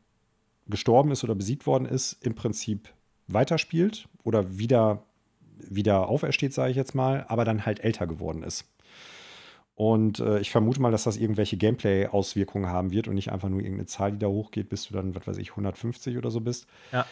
[0.68, 2.90] gestorben ist oder besiegt worden ist, im Prinzip
[3.28, 5.04] weiterspielt oder wieder,
[5.58, 8.66] wieder aufersteht, sage ich jetzt mal, aber dann halt älter geworden ist.
[9.76, 13.60] Und äh, ich vermute mal, dass das irgendwelche Gameplay-Auswirkungen haben wird und nicht einfach nur
[13.60, 16.68] irgendeine Zahl, die da hochgeht, bis du dann, was weiß ich, 150 oder so bist.
[16.92, 17.06] Ja.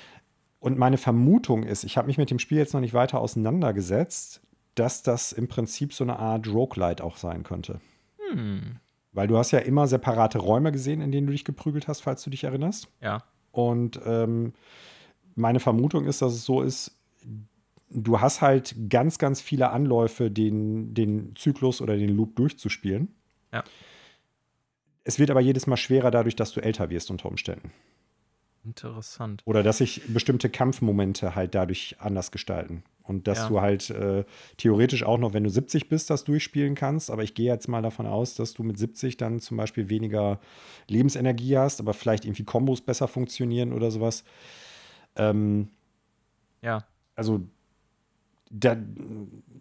[0.59, 4.41] Und meine Vermutung ist, ich habe mich mit dem Spiel jetzt noch nicht weiter auseinandergesetzt,
[4.76, 7.81] dass das im Prinzip so eine Art Roguelite auch sein könnte.
[8.30, 8.77] Hm.
[9.11, 12.23] Weil du hast ja immer separate Räume gesehen, in denen du dich geprügelt hast, falls
[12.23, 12.88] du dich erinnerst.
[13.02, 13.23] Ja.
[13.52, 14.53] Und ähm,
[15.35, 16.98] meine Vermutung ist, dass es so ist,
[17.89, 23.14] du hast halt ganz, ganz viele Anläufe, den, den Zyklus oder den Loop durchzuspielen.
[23.52, 23.64] Ja.
[25.03, 27.72] Es wird aber jedes Mal schwerer dadurch, dass du älter wirst unter Umständen.
[28.64, 29.41] Interessant.
[29.45, 32.84] Oder dass sich bestimmte Kampfmomente halt dadurch anders gestalten.
[33.03, 33.47] Und dass ja.
[33.49, 34.23] du halt äh,
[34.57, 37.09] theoretisch auch noch, wenn du 70 bist, das durchspielen kannst.
[37.09, 40.39] Aber ich gehe jetzt mal davon aus, dass du mit 70 dann zum Beispiel weniger
[40.87, 44.23] Lebensenergie hast, aber vielleicht irgendwie Kombos besser funktionieren oder sowas.
[45.15, 45.69] Ähm,
[46.61, 46.85] ja.
[47.15, 47.41] Also
[48.51, 48.75] da,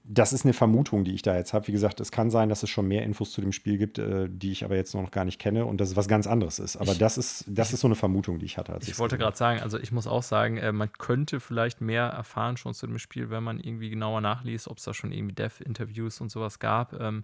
[0.05, 1.69] das ist eine Vermutung, die ich da jetzt habe.
[1.69, 4.29] Wie gesagt, es kann sein, dass es schon mehr Infos zu dem Spiel gibt, äh,
[4.29, 6.77] die ich aber jetzt noch gar nicht kenne und dass es was ganz anderes ist.
[6.77, 8.77] Aber ich, das ist, das ist so eine Vermutung, die ich hatte.
[8.81, 12.57] ich wollte gerade sagen, also ich muss auch sagen, äh, man könnte vielleicht mehr erfahren
[12.57, 16.21] schon zu dem Spiel, wenn man irgendwie genauer nachliest, ob es da schon irgendwie Dev-Interviews
[16.21, 16.99] und sowas gab.
[17.01, 17.23] Ähm,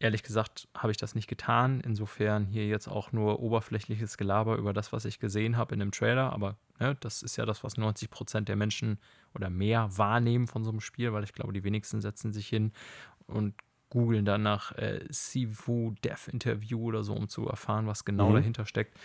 [0.00, 1.80] ehrlich gesagt habe ich das nicht getan.
[1.80, 5.92] Insofern hier jetzt auch nur oberflächliches Gelaber über das, was ich gesehen habe in dem
[5.92, 6.32] Trailer.
[6.32, 8.98] Aber ne, das ist ja das, was 90 Prozent der Menschen
[9.34, 12.72] oder mehr wahrnehmen von so einem Spiel, weil ich glaube, die wenigsten setzen sich hin
[13.26, 13.54] und
[13.90, 18.36] googeln dann nach äh, Sifu Dev Interview oder so, um zu erfahren, was genau mhm.
[18.36, 18.98] dahinter steckt.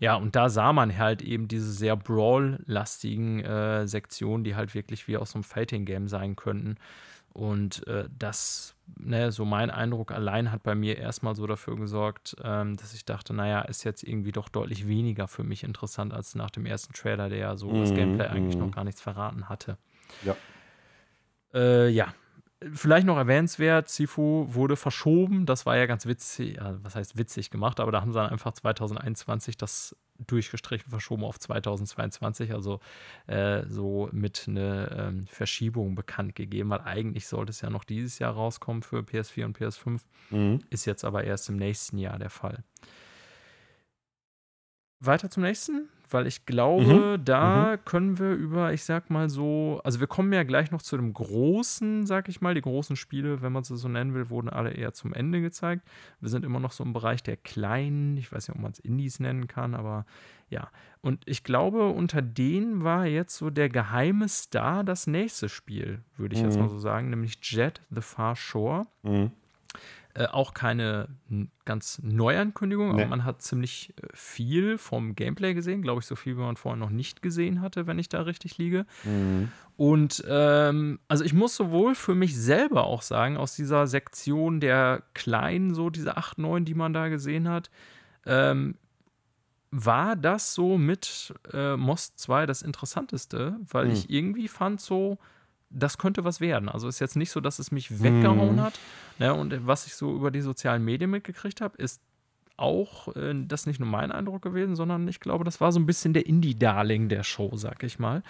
[0.00, 5.06] Ja, und da sah man halt eben diese sehr Brawl-lastigen äh, Sektionen, die halt wirklich
[5.06, 6.76] wie aus so einem Fighting-Game sein könnten.
[7.32, 12.36] Und äh, das, ne, so mein Eindruck allein hat bei mir erstmal so dafür gesorgt,
[12.42, 16.34] ähm, dass ich dachte, naja, ist jetzt irgendwie doch deutlich weniger für mich interessant als
[16.34, 18.72] nach dem ersten Trailer, der ja so mhm, das Gameplay eigentlich noch mhm.
[18.72, 19.78] gar nichts verraten hatte.
[20.24, 20.36] Ja.
[21.54, 22.14] Äh, ja,
[22.72, 25.46] Vielleicht noch erwähnenswert, Sifu wurde verschoben.
[25.46, 28.30] Das war ja ganz witzig, ja, was heißt witzig gemacht, aber da haben sie dann
[28.30, 29.96] einfach 2021 das
[30.26, 32.80] durchgestrichen, verschoben auf 2022, also
[33.26, 38.18] äh, so mit einer ähm, Verschiebung bekannt gegeben, weil eigentlich sollte es ja noch dieses
[38.18, 40.00] Jahr rauskommen für PS4 und PS5,
[40.30, 40.60] mhm.
[40.70, 42.64] ist jetzt aber erst im nächsten Jahr der Fall.
[45.00, 47.24] Weiter zum nächsten weil ich glaube, mhm.
[47.24, 47.84] da mhm.
[47.84, 51.12] können wir über, ich sag mal so, also wir kommen ja gleich noch zu dem
[51.12, 54.70] großen, sag ich mal, die großen Spiele, wenn man sie so nennen will, wurden alle
[54.70, 55.82] eher zum Ende gezeigt.
[56.20, 58.78] Wir sind immer noch so im Bereich der kleinen, ich weiß nicht, ob man es
[58.78, 60.06] Indies nennen kann, aber
[60.48, 60.68] ja.
[61.00, 66.34] Und ich glaube, unter denen war jetzt so der geheime Star das nächste Spiel, würde
[66.34, 66.48] ich mhm.
[66.48, 68.86] jetzt mal so sagen, nämlich Jet the Far Shore.
[70.14, 71.08] Äh, auch keine
[71.64, 73.00] ganz Neuankündigung, nee.
[73.00, 76.56] aber man hat ziemlich äh, viel vom Gameplay gesehen, glaube ich, so viel, wie man
[76.56, 78.84] vorher noch nicht gesehen hatte, wenn ich da richtig liege.
[79.04, 79.50] Mhm.
[79.78, 85.02] Und ähm, also ich muss sowohl für mich selber auch sagen, aus dieser Sektion der
[85.14, 87.70] kleinen, so diese 8, 9, die man da gesehen hat,
[88.26, 88.76] ähm,
[89.70, 93.92] war das so mit äh, Most 2 das Interessanteste, weil mhm.
[93.92, 95.16] ich irgendwie fand so,
[95.72, 96.68] das könnte was werden.
[96.68, 98.62] Also ist jetzt nicht so, dass es mich weggehauen mhm.
[98.62, 98.78] hat.
[99.18, 99.34] Ne?
[99.34, 102.00] Und was ich so über die sozialen Medien mitgekriegt habe, ist
[102.56, 105.86] auch äh, das nicht nur mein Eindruck gewesen, sondern ich glaube, das war so ein
[105.86, 108.22] bisschen der Indie-Darling der Show, sag ich mal.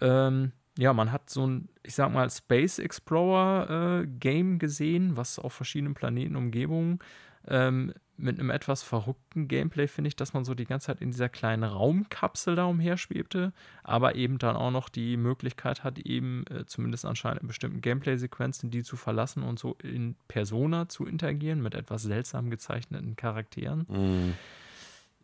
[0.00, 5.52] Ähm, ja, man hat so ein, ich sag mal, Space Explorer äh, gesehen, was auf
[5.52, 7.00] verschiedenen Planeten, Umgebungen
[7.46, 11.10] ähm, mit einem etwas verrückten Gameplay finde ich, dass man so die ganze Zeit in
[11.10, 13.52] dieser kleinen Raumkapsel da umherschwebte,
[13.82, 18.70] aber eben dann auch noch die Möglichkeit hat, eben äh, zumindest anscheinend in bestimmten Gameplay-Sequenzen
[18.70, 23.86] die zu verlassen und so in Persona zu interagieren mit etwas seltsam gezeichneten Charakteren.
[23.88, 24.34] Mhm.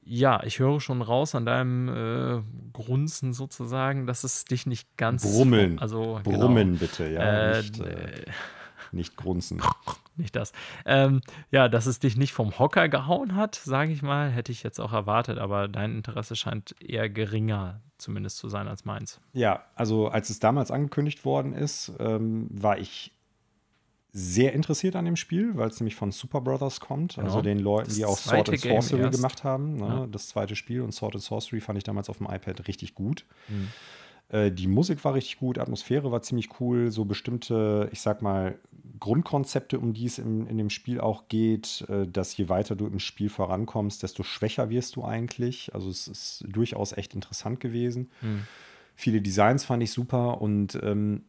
[0.09, 2.43] Ja, ich höre schon raus an deinem äh,
[2.73, 5.23] Grunzen sozusagen, dass es dich nicht ganz.
[5.23, 5.81] Brummeln.
[5.81, 7.51] Also, Brummen genau, bitte, ja.
[7.51, 8.25] Äh, nicht, äh,
[8.93, 9.61] nicht grunzen.
[10.17, 10.53] Nicht das.
[10.85, 11.21] Ähm,
[11.51, 14.81] ja, dass es dich nicht vom Hocker gehauen hat, sage ich mal, hätte ich jetzt
[14.81, 19.21] auch erwartet, aber dein Interesse scheint eher geringer zumindest zu sein als meins.
[19.33, 23.13] Ja, also als es damals angekündigt worden ist, ähm, war ich
[24.13, 27.27] sehr interessiert an dem Spiel, weil es nämlich von Super Brothers kommt, genau.
[27.27, 29.77] also den Leuten, die auch Sword and Sorcery gemacht haben.
[29.77, 29.87] Ne?
[29.87, 30.07] Ja.
[30.07, 33.27] Das zweite Spiel und Sword and Sorcery fand ich damals auf dem iPad richtig gut.
[33.49, 33.69] Mhm.
[34.29, 38.59] Äh, die Musik war richtig gut, Atmosphäre war ziemlich cool, so bestimmte, ich sag mal,
[38.99, 42.87] Grundkonzepte, um die es in, in dem Spiel auch geht, äh, dass je weiter du
[42.87, 45.75] im Spiel vorankommst, desto schwächer wirst du eigentlich.
[45.75, 48.11] Also es ist durchaus echt interessant gewesen.
[48.23, 48.45] Mhm.
[48.95, 51.25] Viele Designs fand ich super und ähm,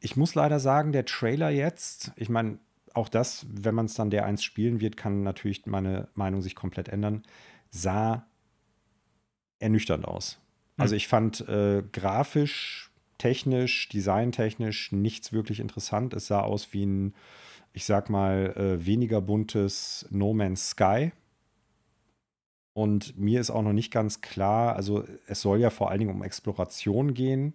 [0.00, 2.58] ich muss leider sagen, der Trailer jetzt, ich meine,
[2.92, 6.54] auch das, wenn man es dann der eins spielen wird, kann natürlich meine Meinung sich
[6.54, 7.22] komplett ändern,
[7.70, 8.26] sah
[9.58, 10.38] ernüchternd aus.
[10.76, 10.96] Also hm.
[10.96, 16.14] ich fand äh, grafisch, technisch, designtechnisch nichts wirklich interessant.
[16.14, 17.14] Es sah aus wie ein,
[17.72, 21.12] ich sag mal, äh, weniger buntes No Man's Sky.
[22.74, 26.10] Und mir ist auch noch nicht ganz klar, also es soll ja vor allen Dingen
[26.10, 27.54] um Exploration gehen.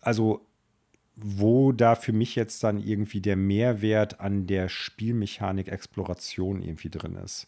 [0.00, 0.44] Also
[1.16, 7.14] wo da für mich jetzt dann irgendwie der Mehrwert an der Spielmechanik Exploration irgendwie drin
[7.14, 7.46] ist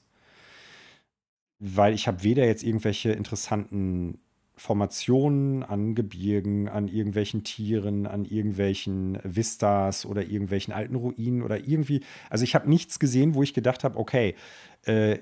[1.58, 4.18] weil ich habe weder jetzt irgendwelche interessanten
[4.58, 12.00] Formationen an Gebirgen, an irgendwelchen Tieren, an irgendwelchen Vistas oder irgendwelchen alten Ruinen oder irgendwie.
[12.30, 14.34] Also ich habe nichts gesehen, wo ich gedacht habe, okay,
[14.84, 15.18] äh,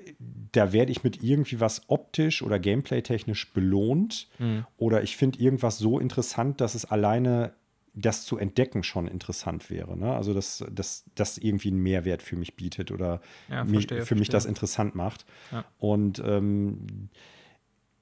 [0.53, 4.29] da werde ich mit irgendwie was optisch oder gameplay-technisch belohnt.
[4.39, 4.65] Mhm.
[4.77, 7.53] Oder ich finde irgendwas so interessant, dass es alleine
[7.95, 9.97] das zu entdecken schon interessant wäre.
[9.97, 10.13] Ne?
[10.13, 14.19] Also, dass das irgendwie einen Mehrwert für mich bietet oder ja, verstehe, mich, für verstehe.
[14.19, 15.25] mich das interessant macht.
[15.51, 15.65] Ja.
[15.77, 17.09] Und ähm,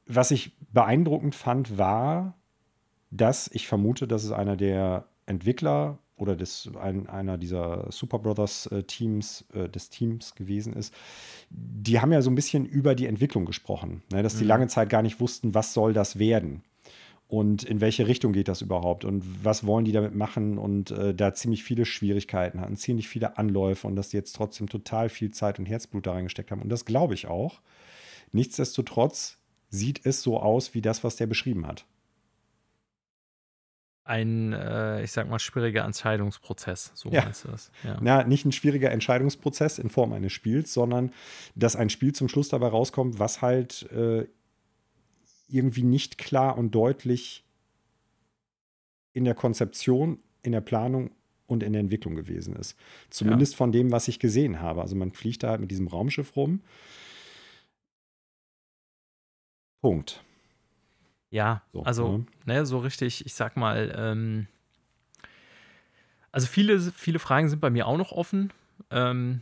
[0.07, 2.35] was ich beeindruckend fand, war,
[3.11, 8.65] dass ich vermute, dass es einer der Entwickler oder des, ein, einer dieser Super Brothers
[8.67, 10.93] äh, Teams, äh, des Teams gewesen ist,
[11.49, 14.23] die haben ja so ein bisschen über die Entwicklung gesprochen, ne?
[14.23, 14.49] dass die mhm.
[14.49, 16.63] lange Zeit gar nicht wussten, was soll das werden
[17.33, 21.15] und in welche Richtung geht das überhaupt und was wollen die damit machen und äh,
[21.15, 25.31] da ziemlich viele Schwierigkeiten hatten, ziemlich viele Anläufe und dass die jetzt trotzdem total viel
[25.31, 26.61] Zeit und Herzblut da reingesteckt haben.
[26.61, 27.59] Und das glaube ich auch.
[28.33, 29.39] Nichtsdestotrotz
[29.69, 31.87] sieht es so aus wie das, was der beschrieben hat.
[34.03, 37.23] Ein, äh, ich sag mal, schwieriger Entscheidungsprozess, so ja.
[37.23, 37.71] meinst du das?
[37.83, 37.97] Ja.
[37.99, 41.11] Na, nicht ein schwieriger Entscheidungsprozess in Form eines Spiels, sondern
[41.55, 44.27] dass ein Spiel zum Schluss dabei rauskommt, was halt äh,
[45.53, 47.43] irgendwie nicht klar und deutlich
[49.13, 51.11] in der Konzeption, in der Planung
[51.45, 52.77] und in der Entwicklung gewesen ist.
[53.09, 53.57] Zumindest ja.
[53.57, 54.81] von dem, was ich gesehen habe.
[54.81, 56.61] Also man fliegt da halt mit diesem Raumschiff rum.
[59.81, 60.23] Punkt.
[61.29, 62.25] Ja, so, also ne?
[62.45, 62.65] ne?
[62.65, 64.47] so richtig, ich sag mal, ähm,
[66.31, 68.51] also viele, viele Fragen sind bei mir auch noch offen.
[68.89, 69.41] Ähm,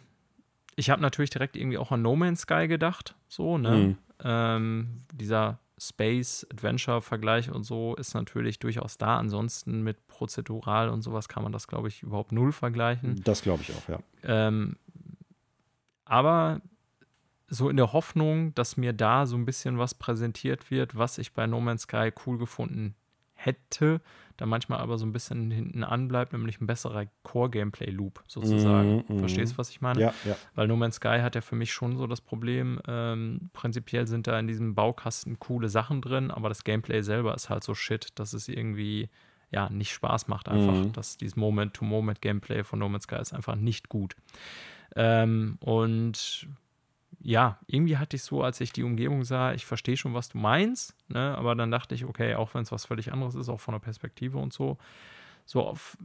[0.75, 3.77] ich habe natürlich direkt irgendwie auch an No Man's Sky gedacht, so, ne?
[3.77, 3.97] Mhm.
[4.23, 9.17] Ähm, dieser Space-Adventure-Vergleich und so ist natürlich durchaus da.
[9.17, 13.19] Ansonsten mit prozedural und sowas kann man das, glaube ich, überhaupt null vergleichen.
[13.23, 13.99] Das glaube ich auch, ja.
[14.23, 14.77] Ähm,
[16.05, 16.61] aber
[17.47, 21.33] so in der Hoffnung, dass mir da so ein bisschen was präsentiert wird, was ich
[21.33, 22.95] bei No Man's Sky cool gefunden
[23.43, 24.01] hätte,
[24.37, 29.03] da manchmal aber so ein bisschen hinten anbleibt, nämlich ein besserer Core-Gameplay-Loop sozusagen.
[29.07, 29.99] Mm, mm, Verstehst du, was ich meine?
[29.99, 30.35] Ja, ja.
[30.55, 34.27] Weil No Man's Sky hat ja für mich schon so das Problem, ähm, prinzipiell sind
[34.27, 38.07] da in diesem Baukasten coole Sachen drin, aber das Gameplay selber ist halt so shit,
[38.15, 39.09] dass es irgendwie
[39.51, 40.85] ja nicht Spaß macht einfach.
[40.85, 40.93] Mm.
[40.93, 44.15] Dass dieses Moment-to-Moment-Gameplay von No Man's Sky ist einfach nicht gut.
[44.95, 46.47] Ähm, und
[47.23, 50.37] ja, irgendwie hatte ich so, als ich die Umgebung sah, ich verstehe schon, was du
[50.37, 51.35] meinst, ne?
[51.37, 53.79] aber dann dachte ich, okay, auch wenn es was völlig anderes ist, auch von der
[53.79, 54.77] Perspektive und so,
[55.45, 55.97] so auf,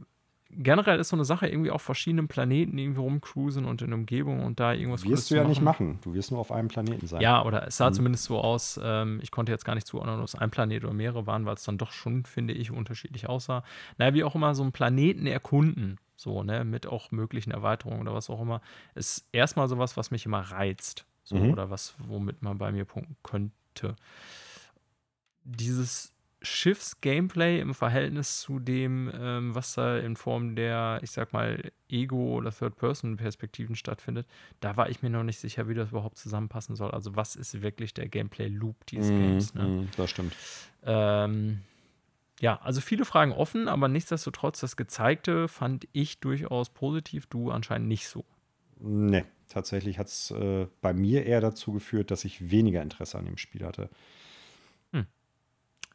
[0.49, 4.59] generell ist so eine Sache irgendwie auf verschiedenen Planeten irgendwie rumcruisen und in Umgebung und
[4.59, 5.99] da irgendwas Wirst du ja nicht machen.
[6.03, 7.21] Du wirst nur auf einem Planeten sein.
[7.21, 7.93] Ja, oder es sah mhm.
[7.93, 8.79] zumindest so aus.
[8.81, 11.55] Ähm, ich konnte jetzt gar nicht zuordnen, ob es ein Planet oder mehrere waren, weil
[11.55, 13.63] es dann doch schon, finde ich, unterschiedlich aussah.
[13.97, 18.13] Naja, wie auch immer, so einen Planeten erkunden, so, ne, mit auch möglichen Erweiterungen oder
[18.13, 18.61] was auch immer,
[18.95, 21.05] ist erstmal sowas, was mich immer reizt.
[21.27, 21.51] So, mhm.
[21.51, 23.97] oder was, womit man bei mir punkten könnte.
[25.43, 31.69] Dieses Schiffs-Gameplay im Verhältnis zu dem, ähm, was da in Form der, ich sag mal,
[31.89, 34.25] Ego- oder Third-Person-Perspektiven stattfindet,
[34.61, 36.91] da war ich mir noch nicht sicher, wie das überhaupt zusammenpassen soll.
[36.91, 39.53] Also, was ist wirklich der Gameplay-Loop dieses mm, Games?
[39.53, 39.67] Ne?
[39.67, 40.33] Mm, das stimmt.
[40.85, 41.59] Ähm,
[42.39, 47.89] ja, also viele Fragen offen, aber nichtsdestotrotz, das Gezeigte fand ich durchaus positiv, du anscheinend
[47.89, 48.23] nicht so.
[48.79, 53.25] Nee, tatsächlich hat es äh, bei mir eher dazu geführt, dass ich weniger Interesse an
[53.25, 53.89] dem Spiel hatte.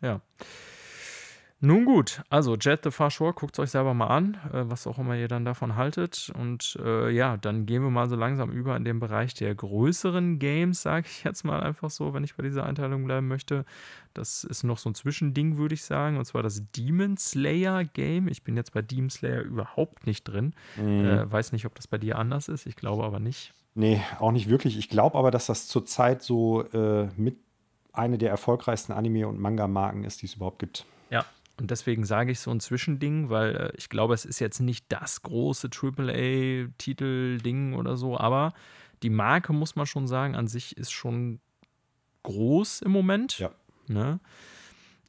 [0.03, 0.21] Ja.
[1.65, 4.89] Nun gut, also Jet the Far Shore, guckt es euch selber mal an, äh, was
[4.89, 6.33] auch immer ihr dann davon haltet.
[6.37, 10.41] Und äh, ja, dann gehen wir mal so langsam über in den Bereich der größeren
[10.41, 13.65] Games, sage ich jetzt mal einfach so, wenn ich bei dieser Einteilung bleiben möchte.
[14.13, 18.27] Das ist noch so ein Zwischending, würde ich sagen, und zwar das Demon Slayer Game.
[18.27, 20.55] Ich bin jetzt bei Demon Slayer überhaupt nicht drin.
[20.77, 21.05] Mhm.
[21.05, 23.55] Äh, weiß nicht, ob das bei dir anders ist, ich glaube aber nicht.
[23.77, 24.77] Nee, auch nicht wirklich.
[24.77, 27.37] Ich glaube aber, dass das zurzeit so äh, mit
[27.93, 30.87] eine der erfolgreichsten Anime- und Manga-Marken ist, die es überhaupt gibt.
[31.09, 31.25] Ja,
[31.59, 34.87] und deswegen sage ich so ein Zwischending, weil äh, ich glaube, es ist jetzt nicht
[34.89, 38.53] das große AAA-Titel-Ding oder so, aber
[39.03, 41.41] die Marke, muss man schon sagen, an sich ist schon
[42.23, 43.39] groß im Moment.
[43.39, 43.51] Ja.
[43.89, 44.21] Ne?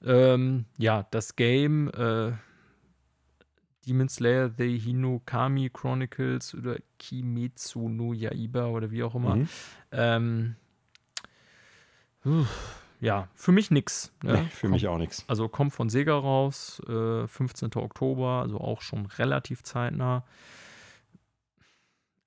[0.03, 2.33] Ähm, ja, das Game äh,
[3.85, 9.35] Demon Slayer The Hinokami Chronicles oder Kimetsu no Yaiba oder wie auch immer.
[9.35, 9.49] Mhm.
[9.91, 10.55] Ähm,
[13.03, 14.13] ja, für mich nix.
[14.23, 14.33] Ne?
[14.33, 15.25] Nee, für kommt, mich auch nix.
[15.27, 17.75] Also kommt von Sega raus, äh, 15.
[17.75, 20.23] Oktober, also auch schon relativ zeitnah.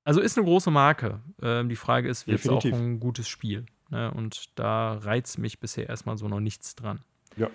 [0.05, 1.21] Also ist eine große Marke.
[1.41, 3.65] Ähm, die Frage ist, wird es auch ein gutes Spiel?
[3.89, 4.13] Ne?
[4.13, 7.01] Und da reizt mich bisher erstmal so noch nichts dran.
[7.37, 7.49] Ja.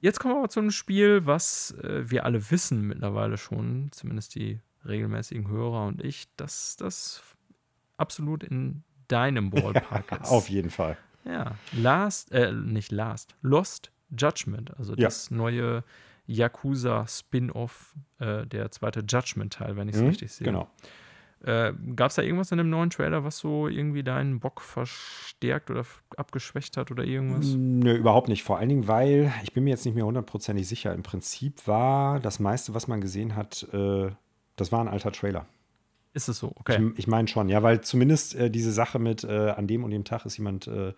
[0.00, 4.34] Jetzt kommen wir aber zu einem Spiel, was äh, wir alle wissen mittlerweile schon, zumindest
[4.36, 7.22] die regelmäßigen Hörer und ich, dass das
[7.98, 10.30] absolut in deinem Ballpark ist.
[10.30, 10.96] Auf jeden Fall.
[11.24, 15.04] Ja, Last, äh, nicht Last, Lost Judgment, also ja.
[15.04, 15.84] das neue
[16.26, 20.44] Yakuza-Spin-Off, äh, der zweite Judgment-Teil, wenn ich es mhm, richtig sehe.
[20.44, 20.68] Genau.
[21.44, 25.70] Äh, Gab es da irgendwas in dem neuen Trailer, was so irgendwie deinen Bock verstärkt
[25.70, 25.84] oder
[26.16, 27.46] abgeschwächt hat oder irgendwas?
[27.56, 28.44] Nö, überhaupt nicht.
[28.44, 30.94] Vor allen Dingen, weil ich bin mir jetzt nicht mehr hundertprozentig sicher.
[30.94, 34.10] Im Prinzip war das meiste, was man gesehen hat, äh,
[34.54, 35.46] das war ein alter Trailer.
[36.14, 36.52] Ist es so?
[36.56, 36.90] Okay.
[36.92, 39.90] Ich, ich meine schon, ja, weil zumindest äh, diese Sache mit äh, an dem und
[39.90, 40.92] dem Tag ist jemand äh,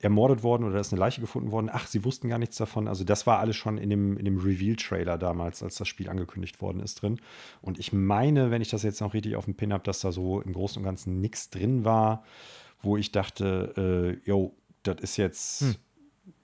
[0.00, 1.70] ermordet worden oder ist eine Leiche gefunden worden.
[1.72, 2.88] Ach, sie wussten gar nichts davon.
[2.88, 6.60] Also das war alles schon in dem, in dem Reveal-Trailer damals, als das Spiel angekündigt
[6.60, 7.20] worden ist, drin.
[7.62, 10.12] Und ich meine, wenn ich das jetzt noch richtig auf dem Pin habe, dass da
[10.12, 12.24] so im Großen und Ganzen nichts drin war,
[12.82, 15.62] wo ich dachte, äh, yo, das ist jetzt.
[15.62, 15.74] Hm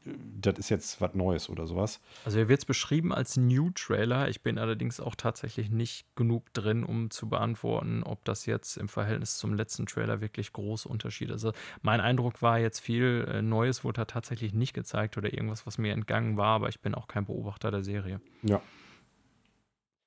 [0.05, 2.01] das ist jetzt was Neues oder sowas.
[2.25, 4.29] Also er wird es beschrieben als New Trailer.
[4.29, 8.89] Ich bin allerdings auch tatsächlich nicht genug drin, um zu beantworten, ob das jetzt im
[8.89, 11.45] Verhältnis zum letzten Trailer wirklich große Unterschiede ist.
[11.45, 15.67] Also mein Eindruck war jetzt viel äh, Neues wurde da tatsächlich nicht gezeigt oder irgendwas,
[15.67, 18.21] was mir entgangen war, aber ich bin auch kein Beobachter der Serie.
[18.43, 18.63] Ja.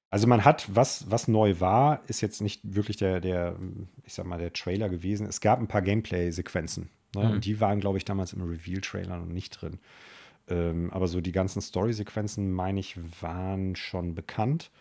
[0.10, 3.57] Also man hat, was, was neu war, ist jetzt nicht wirklich der, der,
[4.03, 5.26] ich sag mal, der Trailer gewesen.
[5.26, 6.90] Es gab ein paar Gameplay-Sequenzen.
[7.15, 7.23] Ne?
[7.23, 7.31] Mhm.
[7.31, 9.80] Und die waren, glaube ich, damals im Reveal-Trailer noch nicht drin.
[10.48, 14.72] Ähm, aber so die ganzen Story-Sequenzen, meine ich, waren schon bekannt.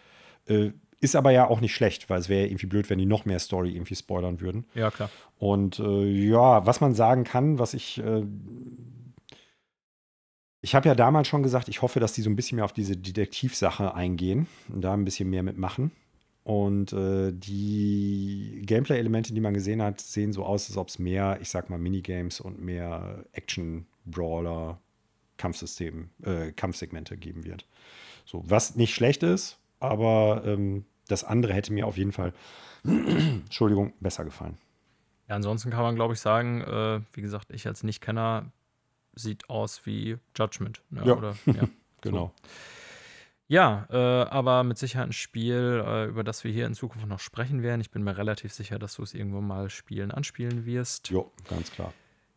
[0.46, 3.24] Äh, ist aber ja auch nicht schlecht, weil es wäre irgendwie blöd, wenn die noch
[3.24, 4.64] mehr Story irgendwie spoilern würden.
[4.74, 5.10] Ja, klar.
[5.36, 7.98] Und äh, ja, was man sagen kann, was ich.
[7.98, 8.24] Äh,
[10.64, 12.72] ich habe ja damals schon gesagt, ich hoffe, dass die so ein bisschen mehr auf
[12.72, 15.90] diese Detektivsache eingehen und da ein bisschen mehr mitmachen.
[16.44, 21.38] Und äh, die Gameplay-Elemente, die man gesehen hat, sehen so aus, als ob es mehr,
[21.40, 24.80] ich sag mal, Minigames und mehr Action-Brawler,
[25.36, 27.66] Kampfsystem, äh, Kampfsegmente geben wird.
[28.24, 32.32] So, was nicht schlecht ist, aber ähm, das andere hätte mir auf jeden Fall,
[32.84, 34.58] Entschuldigung, besser gefallen.
[35.28, 38.50] Ja, ansonsten kann man, glaube ich, sagen, äh, wie gesagt, ich als Nicht-Kenner
[39.14, 40.82] sieht aus wie Judgment.
[40.90, 41.02] Ne?
[41.04, 41.68] Ja, Oder, ja
[42.00, 42.32] genau.
[42.36, 42.48] So.
[43.48, 47.20] Ja, äh, aber mit Sicherheit ein Spiel, äh, über das wir hier in Zukunft noch
[47.20, 47.80] sprechen werden.
[47.80, 51.10] Ich bin mir relativ sicher, dass du es irgendwo mal spielen, anspielen wirst.
[51.10, 51.92] Jo, ganz klar.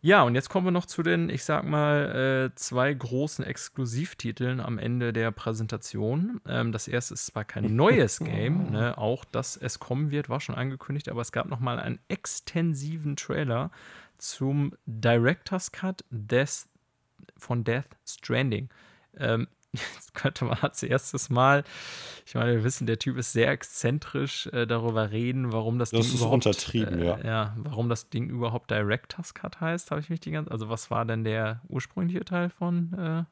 [0.06, 4.60] Ja, und jetzt kommen wir noch zu den, ich sag mal, äh, zwei großen Exklusivtiteln
[4.60, 6.42] am Ende der Präsentation.
[6.48, 10.42] Ähm, das erste ist zwar kein neues Game, ne, auch dass es kommen wird, war
[10.42, 13.72] schon angekündigt, aber es gab noch mal einen extensiven Trailer
[14.20, 16.68] zum Director's Cut Death,
[17.36, 18.70] von Death Stranding.
[19.18, 19.48] Ähm,
[19.96, 21.64] jetzt könnte man als erstes mal,
[22.26, 26.02] ich meine, wir wissen, der Typ ist sehr exzentrisch äh, darüber reden, warum das, das
[26.02, 27.20] Ding ist überhaupt untertrieben, äh, ja.
[27.24, 30.92] ja, warum das Ding überhaupt Director's Cut heißt, habe ich mich die ganze, also was
[30.92, 33.24] war denn der ursprüngliche Teil von äh,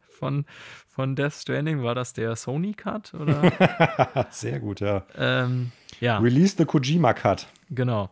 [0.18, 0.44] von
[0.88, 1.82] von Death Stranding?
[1.82, 4.26] War das der Sony Cut oder?
[4.30, 5.04] Sehr gut, ja.
[5.16, 6.18] ähm, ja.
[6.18, 7.46] Release the Kojima Cut.
[7.70, 8.10] Genau.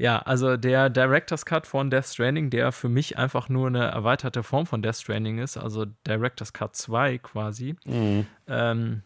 [0.00, 4.42] Ja, also der Director's Cut von Death Stranding, der für mich einfach nur eine erweiterte
[4.42, 7.76] Form von Death Stranding ist, also Director's Cut 2 quasi.
[7.84, 8.26] Mhm.
[8.46, 9.02] Ähm,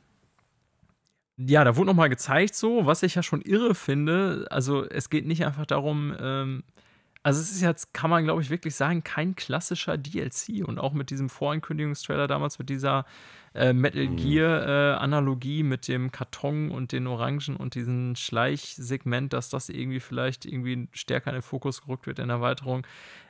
[1.36, 4.46] ja, da wurde nochmal gezeigt, so, was ich ja schon irre finde.
[4.50, 6.62] Also, es geht nicht einfach darum, ähm,
[7.24, 10.64] also, es ist jetzt, kann man glaube ich wirklich sagen, kein klassischer DLC.
[10.64, 13.04] Und auch mit diesem Vorankündigungstrailer damals, mit dieser
[13.54, 14.16] äh, Metal Mhm.
[14.16, 20.88] Gear-Analogie mit dem Karton und den Orangen und diesem Schleichsegment, dass das irgendwie vielleicht irgendwie
[20.92, 22.86] stärker in den Fokus gerückt wird in der Erweiterung.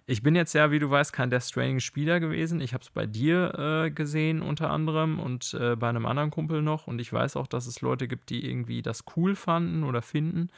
[0.07, 2.61] Ich bin jetzt ja, wie du weißt, kein Death Stranding-Spieler gewesen.
[2.61, 6.61] Ich habe es bei dir äh, gesehen unter anderem und äh, bei einem anderen Kumpel
[6.61, 6.87] noch.
[6.87, 10.51] Und ich weiß auch, dass es Leute gibt, die irgendwie das cool fanden oder finden.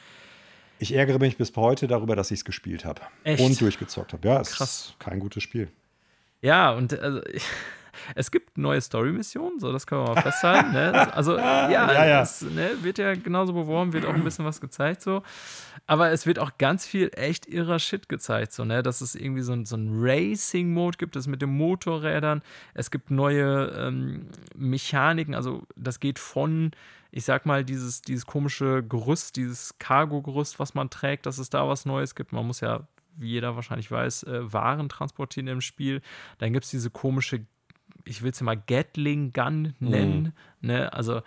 [0.79, 3.01] Ich ärgere mich bis heute darüber, dass ich es gespielt habe.
[3.23, 4.27] Und durchgezockt habe.
[4.27, 4.89] Ja, es Krass.
[4.89, 5.69] ist kein gutes Spiel.
[6.41, 7.21] Ja, und also,
[8.15, 10.71] es gibt neue Story-Missionen, so das können wir mal festhalten.
[10.73, 11.13] ne?
[11.13, 12.21] Also, ja, Ja, ja.
[12.21, 15.23] Es ne, wird ja genauso beworben, wird auch ein bisschen was gezeigt, so.
[15.85, 18.83] Aber es wird auch ganz viel echt irrer Shit gezeigt, so, ne?
[18.83, 22.41] Dass es irgendwie so, ein- so ein Racing-Mode gibt, das mit den Motorrädern.
[22.73, 26.71] Es gibt neue ähm, Mechaniken, also das geht von.
[27.09, 31.67] Ich sag mal, dieses, dieses komische Gerüst, dieses Cargo-Gerüst, was man trägt, dass es da
[31.67, 32.33] was Neues gibt.
[32.33, 32.81] Man muss ja,
[33.15, 36.01] wie jeder wahrscheinlich weiß, äh, Waren transportieren im Spiel.
[36.39, 37.45] Dann gibt es diese komische
[38.07, 40.33] ich will es mal Gatling Gun nennen.
[40.61, 40.91] Ne?
[40.93, 41.21] Also,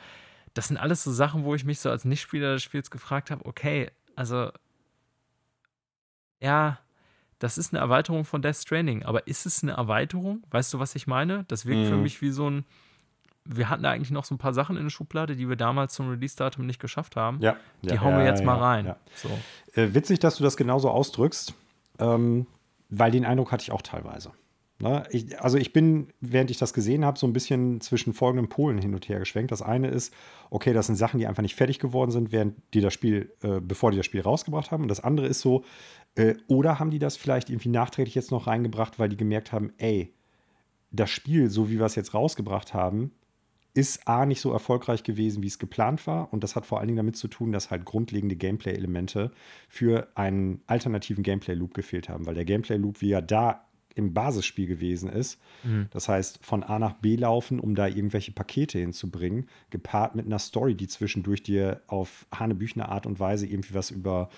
[0.55, 3.45] das sind alles so Sachen, wo ich mich so als Nichtspieler des Spiels gefragt habe,
[3.47, 4.51] okay, also
[6.41, 6.79] ja,
[7.39, 10.43] das ist eine Erweiterung von Death Stranding, aber ist es eine Erweiterung?
[10.51, 11.45] Weißt du, was ich meine?
[11.49, 12.03] Das wirkt für Mhm.
[12.03, 12.65] mich wie so ein
[13.45, 15.95] wir hatten da eigentlich noch so ein paar Sachen in der Schublade, die wir damals
[15.95, 17.41] zum Release-Datum nicht geschafft haben.
[17.41, 17.57] Ja.
[17.83, 18.87] Die ja, hauen wir ja, jetzt mal ja, rein.
[18.87, 18.97] Ja.
[19.15, 19.29] So.
[19.73, 21.55] Äh, witzig, dass du das genauso ausdrückst,
[21.99, 22.47] ähm,
[22.91, 24.33] weil den Eindruck hatte ich auch teilweise.
[24.81, 25.05] Ne?
[25.11, 28.79] Ich, also ich bin, während ich das gesehen habe, so ein bisschen zwischen folgenden Polen
[28.79, 29.53] hin und her geschwenkt.
[29.53, 30.15] Das eine ist,
[30.49, 33.61] okay, das sind Sachen, die einfach nicht fertig geworden sind, während die das Spiel, äh,
[33.61, 34.83] bevor die das Spiel rausgebracht haben.
[34.83, 35.65] Und das andere ist so,
[36.15, 39.73] äh, oder haben die das vielleicht irgendwie nachträglich jetzt noch reingebracht, weil die gemerkt haben,
[39.77, 40.15] ey,
[40.91, 43.13] das Spiel, so wie wir es jetzt rausgebracht haben,
[43.75, 46.33] ist A nicht so erfolgreich gewesen, wie es geplant war.
[46.33, 49.31] Und das hat vor allen Dingen damit zu tun, dass halt grundlegende Gameplay-Elemente
[49.69, 52.27] für einen alternativen Gameplay-Loop gefehlt haben.
[52.27, 53.70] Weil der Gameplay-Loop, wie er da
[54.01, 55.39] im Basisspiel gewesen ist,
[55.93, 60.39] das heißt von A nach B laufen, um da irgendwelche Pakete hinzubringen, gepaart mit einer
[60.39, 64.31] Story, die zwischendurch dir auf hanebüchene Art und Weise irgendwie was über,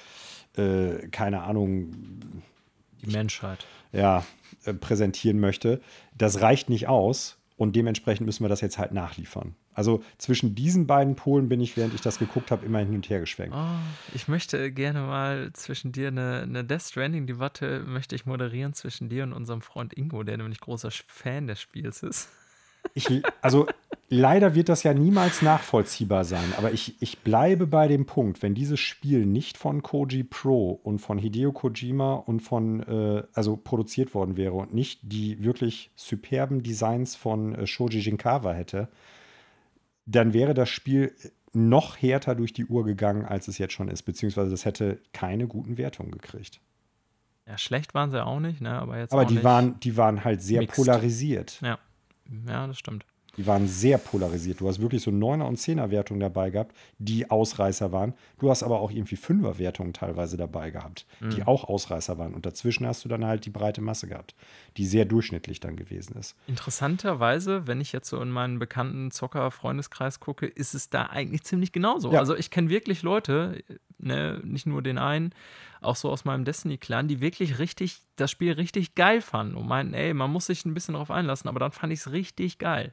[0.56, 1.92] äh, keine Ahnung,
[3.02, 3.66] Die Menschheit.
[3.92, 4.24] ja,
[4.64, 5.80] äh, präsentieren möchte,
[6.18, 9.54] das reicht nicht aus und dementsprechend müssen wir das jetzt halt nachliefern.
[9.72, 13.08] Also zwischen diesen beiden Polen bin ich, während ich das geguckt habe, immer hin und
[13.08, 13.54] her geschwenkt.
[13.56, 13.78] Oh,
[14.14, 19.22] ich möchte gerne mal zwischen dir eine, eine Death Stranding-Debatte möchte ich moderieren zwischen dir
[19.22, 22.28] und unserem Freund Ingo, der nämlich großer Fan des Spiels ist.
[22.94, 23.08] Ich,
[23.40, 23.66] also
[24.08, 28.54] leider wird das ja niemals nachvollziehbar sein, aber ich, ich bleibe bei dem Punkt, wenn
[28.54, 34.14] dieses Spiel nicht von Koji Pro und von Hideo Kojima und von, äh, also produziert
[34.14, 38.88] worden wäre und nicht die wirklich superben Designs von äh, Shoji Shinkawa hätte,
[40.04, 41.14] dann wäre das Spiel
[41.54, 45.46] noch härter durch die Uhr gegangen, als es jetzt schon ist, beziehungsweise das hätte keine
[45.46, 46.60] guten Wertungen gekriegt.
[47.46, 48.72] Ja, schlecht waren sie auch nicht, ne?
[48.72, 49.44] Aber jetzt Aber die nicht.
[49.44, 50.76] waren, die waren halt sehr Mixed.
[50.76, 51.60] polarisiert.
[51.60, 51.78] Ja.
[52.46, 53.04] Ja, das stimmt.
[53.38, 54.60] Die waren sehr polarisiert.
[54.60, 58.12] Du hast wirklich so 9er und 10er Wertungen dabei gehabt, die Ausreißer waren.
[58.38, 62.34] Du hast aber auch irgendwie 5er Wertungen teilweise dabei gehabt, die auch Ausreißer waren.
[62.34, 64.34] Und dazwischen hast du dann halt die breite Masse gehabt,
[64.76, 66.36] die sehr durchschnittlich dann gewesen ist.
[66.46, 71.72] Interessanterweise, wenn ich jetzt so in meinen bekannten Zocker-Freundeskreis gucke, ist es da eigentlich ziemlich
[71.72, 72.12] genauso.
[72.12, 72.18] Ja.
[72.18, 73.64] Also ich kenne wirklich Leute,
[73.98, 75.34] ne, nicht nur den einen,
[75.82, 79.94] auch so aus meinem Destiny-Clan, die wirklich richtig, das Spiel richtig geil fanden und meinten,
[79.94, 82.92] ey, man muss sich ein bisschen drauf einlassen, aber dann fand ich es richtig geil.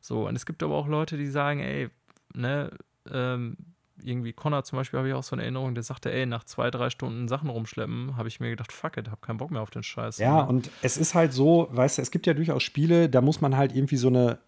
[0.00, 1.88] So, und es gibt aber auch Leute, die sagen, ey,
[2.34, 2.70] ne,
[3.10, 3.56] ähm,
[4.02, 6.70] irgendwie Connor zum Beispiel habe ich auch so eine Erinnerung, der sagte, ey, nach zwei,
[6.70, 9.70] drei Stunden Sachen rumschleppen, habe ich mir gedacht, fuck it, hab keinen Bock mehr auf
[9.70, 10.18] den Scheiß.
[10.18, 13.40] Ja, und es ist halt so, weißt du, es gibt ja durchaus Spiele, da muss
[13.40, 14.38] man halt irgendwie so eine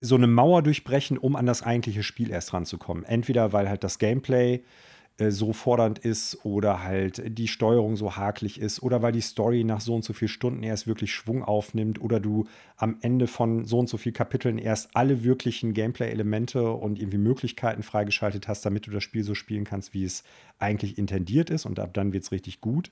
[0.00, 3.04] so eine Mauer durchbrechen, um an das eigentliche Spiel erst ranzukommen.
[3.04, 4.62] Entweder weil halt das Gameplay
[5.18, 9.80] so fordernd ist oder halt die Steuerung so hakelig ist oder weil die Story nach
[9.80, 13.78] so und so vielen Stunden erst wirklich Schwung aufnimmt oder du am Ende von so
[13.78, 18.90] und so vielen Kapiteln erst alle wirklichen Gameplay-Elemente und irgendwie Möglichkeiten freigeschaltet hast, damit du
[18.90, 20.22] das Spiel so spielen kannst, wie es
[20.58, 22.90] eigentlich intendiert ist und ab dann wird es richtig gut.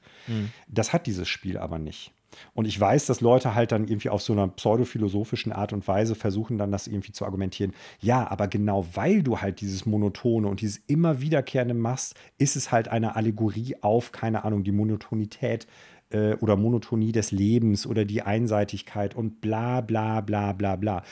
[0.66, 2.12] Das hat dieses Spiel aber nicht.
[2.54, 6.14] Und ich weiß, dass Leute halt dann irgendwie auf so einer pseudophilosophischen Art und Weise
[6.14, 7.72] versuchen, dann das irgendwie zu argumentieren.
[8.00, 12.72] Ja, aber genau weil du halt dieses Monotone und dieses immer wiederkehrende machst, ist es
[12.72, 15.66] halt eine Allegorie auf, keine Ahnung, die Monotonität
[16.10, 21.02] äh, oder Monotonie des Lebens oder die Einseitigkeit und bla bla bla bla bla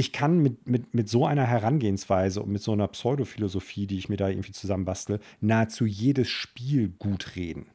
[0.00, 4.08] ich kann mit, mit, mit so einer Herangehensweise und mit so einer Pseudophilosophie, die ich
[4.08, 7.66] mir da irgendwie zusammenbastle, nahezu jedes Spiel gut reden.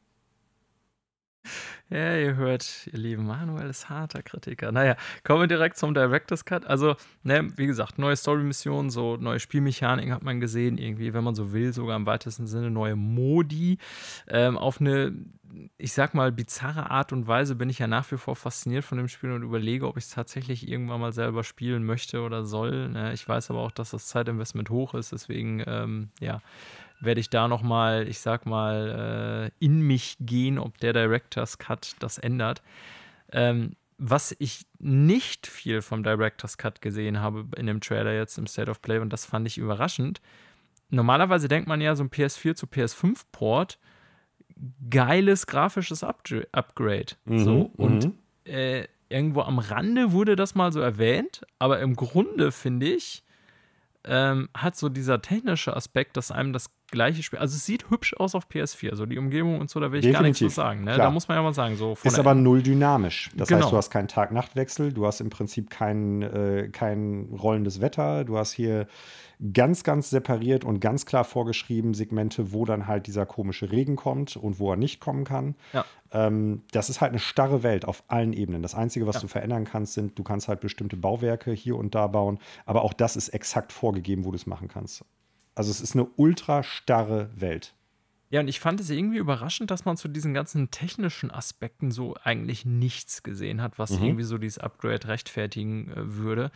[1.91, 4.71] Ja, ihr hört, ihr lieben Manuel ist harter Kritiker.
[4.71, 6.65] Naja, kommen wir direkt zum Director's Cut.
[6.65, 11.35] Also, ne, wie gesagt, neue Story-Missionen, so neue Spielmechaniken hat man gesehen, irgendwie, wenn man
[11.35, 13.77] so will, sogar im weitesten Sinne neue Modi.
[14.27, 15.13] Ähm, auf eine,
[15.77, 18.97] ich sag mal, bizarre Art und Weise bin ich ja nach wie vor fasziniert von
[18.97, 22.89] dem Spiel und überlege, ob ich es tatsächlich irgendwann mal selber spielen möchte oder soll.
[22.89, 23.13] Ne?
[23.13, 26.41] Ich weiß aber auch, dass das Zeitinvestment hoch ist, deswegen, ähm, ja
[26.99, 31.95] werde ich da nochmal, ich sag mal, äh, in mich gehen, ob der Director's Cut
[31.99, 32.61] das ändert.
[33.31, 38.47] Ähm, was ich nicht viel vom Director's Cut gesehen habe in dem Trailer jetzt im
[38.47, 40.21] State of Play, und das fand ich überraschend.
[40.89, 43.79] Normalerweise denkt man ja, so ein PS4 zu PS5-Port,
[44.89, 47.13] geiles grafisches Upgrade.
[47.25, 48.13] Mhm, so, und mhm.
[48.45, 53.23] äh, irgendwo am Rande wurde das mal so erwähnt, aber im Grunde finde ich,
[54.03, 58.15] ähm, hat so dieser technische Aspekt, dass einem das gleiche Spiel, also es sieht hübsch
[58.15, 60.13] aus auf PS4, so die Umgebung und so, da will ich Definitiv.
[60.13, 60.83] gar nichts zu sagen.
[60.83, 60.97] Ne?
[60.97, 63.29] Da muss man ja mal sagen, so ist aber null dynamisch.
[63.35, 63.61] Das genau.
[63.61, 68.37] heißt, du hast keinen Tag-Nacht-Wechsel, du hast im Prinzip kein, äh, kein rollendes Wetter, du
[68.37, 68.87] hast hier
[69.53, 74.35] ganz, ganz separiert und ganz klar vorgeschrieben Segmente, wo dann halt dieser komische Regen kommt
[74.37, 75.55] und wo er nicht kommen kann.
[75.73, 75.85] Ja.
[76.11, 78.61] Ähm, das ist halt eine starre Welt auf allen Ebenen.
[78.61, 79.21] Das Einzige, was ja.
[79.21, 82.93] du verändern kannst, sind, du kannst halt bestimmte Bauwerke hier und da bauen, aber auch
[82.93, 85.03] das ist exakt vorgegeben, wo du es machen kannst.
[85.55, 87.73] Also es ist eine ultra starre Welt.
[88.29, 92.15] Ja, und ich fand es irgendwie überraschend, dass man zu diesen ganzen technischen Aspekten so
[92.23, 94.03] eigentlich nichts gesehen hat, was mhm.
[94.03, 96.51] irgendwie so dieses Upgrade rechtfertigen äh, würde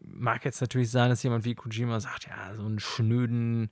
[0.00, 3.70] mag jetzt natürlich sein, dass jemand wie Kojima sagt, ja, so einen schnöden,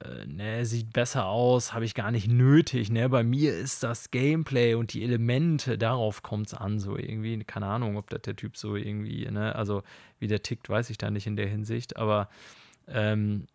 [0.00, 3.08] äh, ne, sieht besser aus, habe ich gar nicht nötig, ne?
[3.08, 7.66] Bei mir ist das Gameplay und die Elemente, darauf kommt es an, so irgendwie, keine
[7.66, 9.82] Ahnung, ob das der Typ so irgendwie, ne, also
[10.18, 12.28] wie der tickt, weiß ich da nicht in der Hinsicht, aber
[12.88, 13.46] ähm,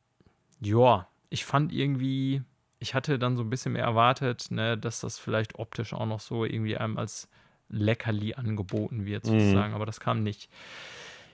[0.61, 2.41] ja, ich fand irgendwie,
[2.79, 6.19] ich hatte dann so ein bisschen mehr erwartet, ne, dass das vielleicht optisch auch noch
[6.19, 7.29] so irgendwie einem als
[7.69, 9.39] Leckerli angeboten wird, mhm.
[9.39, 9.75] sozusagen, mhm.
[9.75, 10.49] aber das kam nicht.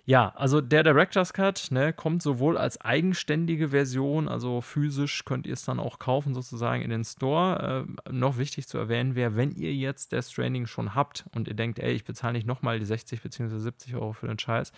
[0.05, 5.53] Ja, also der Director's Cut ne, kommt sowohl als eigenständige Version, also physisch könnt ihr
[5.53, 7.85] es dann auch kaufen, sozusagen in den Store.
[8.07, 11.53] Äh, noch wichtig zu erwähnen wäre, wenn ihr jetzt Death Stranding schon habt und ihr
[11.53, 13.59] denkt, ey, ich bezahle nicht nochmal die 60 bzw.
[13.59, 14.71] 70 Euro für den Scheiß,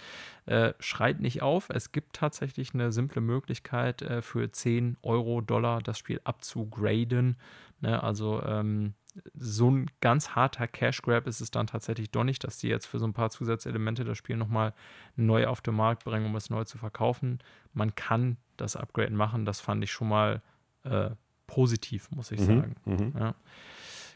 [0.46, 1.70] äh, schreit nicht auf.
[1.70, 7.38] Es gibt tatsächlich eine simple Möglichkeit, äh, für 10 Euro, Dollar das Spiel abzugraden.
[7.80, 8.94] Ne, also ähm,
[9.36, 12.86] so ein ganz harter Cash Grab ist es dann tatsächlich doch nicht, dass die jetzt
[12.86, 14.74] für so ein paar Zusatzelemente das Spiel nochmal
[15.16, 17.40] neu auf den Markt bringen, um es neu zu verkaufen.
[17.74, 20.42] Man kann das Upgrade machen, das fand ich schon mal
[20.84, 21.12] äh,
[21.48, 22.76] positiv, muss ich mhm, sagen.
[22.86, 23.14] Mhm.
[23.18, 23.36] Ja.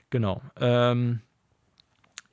[0.09, 0.41] Genau.
[0.59, 1.21] Ähm,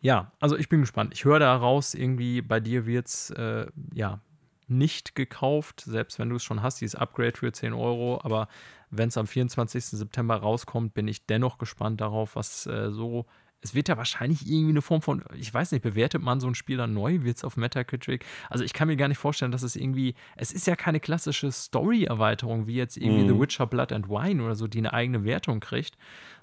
[0.01, 1.13] ja, also ich bin gespannt.
[1.15, 4.21] Ich höre daraus, irgendwie bei dir wird es äh, ja
[4.69, 8.49] nicht gekauft, selbst wenn du es schon hast, dieses Upgrade für 10 Euro, aber
[8.91, 9.85] wenn es am 24.
[9.85, 13.27] September rauskommt, bin ich dennoch gespannt darauf, was äh, so.
[13.61, 16.55] Es wird ja wahrscheinlich irgendwie eine Form von, ich weiß nicht, bewertet man so ein
[16.55, 18.23] Spiel dann neu, wird es auf Metacritic?
[18.51, 21.51] Also ich kann mir gar nicht vorstellen, dass es irgendwie, es ist ja keine klassische
[21.51, 23.29] Story-Erweiterung, wie jetzt irgendwie mm.
[23.29, 25.97] The Witcher Blood and Wine oder so, die eine eigene Wertung kriegt,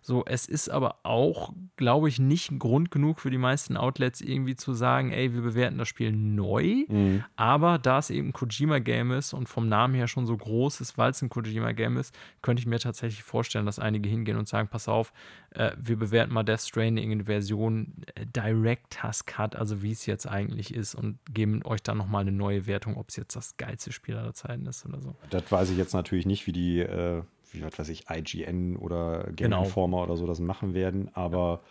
[0.03, 4.55] so, es ist aber auch, glaube ich, nicht Grund genug für die meisten Outlets irgendwie
[4.55, 6.85] zu sagen, ey, wir bewerten das Spiel neu.
[6.87, 7.23] Mhm.
[7.35, 10.97] Aber da es eben ein Kojima-Game ist und vom Namen her schon so groß ist,
[10.97, 14.69] weil es ein Kojima-Game ist, könnte ich mir tatsächlich vorstellen, dass einige hingehen und sagen,
[14.69, 15.13] pass auf,
[15.51, 20.27] äh, wir bewerten mal Death Stranding in Version äh, Director's Cut, also wie es jetzt
[20.27, 23.91] eigentlich ist und geben euch dann nochmal eine neue Wertung, ob es jetzt das geilste
[23.91, 25.15] Spiel aller Zeiten ist oder so.
[25.29, 27.21] Das weiß ich jetzt natürlich nicht, wie die äh
[27.51, 29.63] wie was weiß ich, IGN oder Game genau.
[29.63, 31.61] Informer oder so das machen werden, aber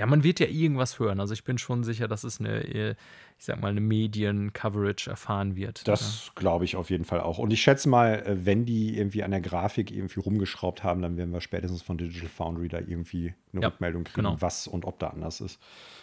[0.00, 1.20] ja, man wird ja irgendwas hören.
[1.20, 5.86] Also ich bin schon sicher, dass es eine, ich sag mal, eine Medien-Coverage erfahren wird.
[5.86, 7.36] Das glaube ich auf jeden Fall auch.
[7.36, 11.18] Und ich schätze mal, äh, wenn die irgendwie an der Grafik irgendwie rumgeschraubt haben, dann
[11.18, 14.40] werden wir spätestens von Digital Foundry da irgendwie eine ja, Rückmeldung kriegen, genau.
[14.40, 15.60] was und ob da anders ist.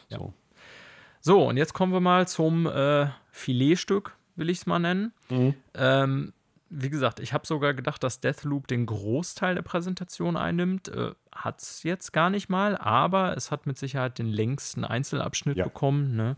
[0.10, 0.16] So.
[0.16, 0.34] Ja.
[1.22, 5.12] so, und jetzt kommen wir mal zum äh, Filetstück, will ich es mal nennen.
[5.30, 5.56] Mhm.
[5.74, 6.34] Ähm,
[6.70, 10.90] wie gesagt, ich habe sogar gedacht, dass Deathloop den Großteil der Präsentation einnimmt.
[10.90, 15.58] Äh, hat es jetzt gar nicht mal, aber es hat mit Sicherheit den längsten Einzelabschnitt
[15.58, 15.66] ja.
[15.66, 16.16] bekommen.
[16.16, 16.36] Ne?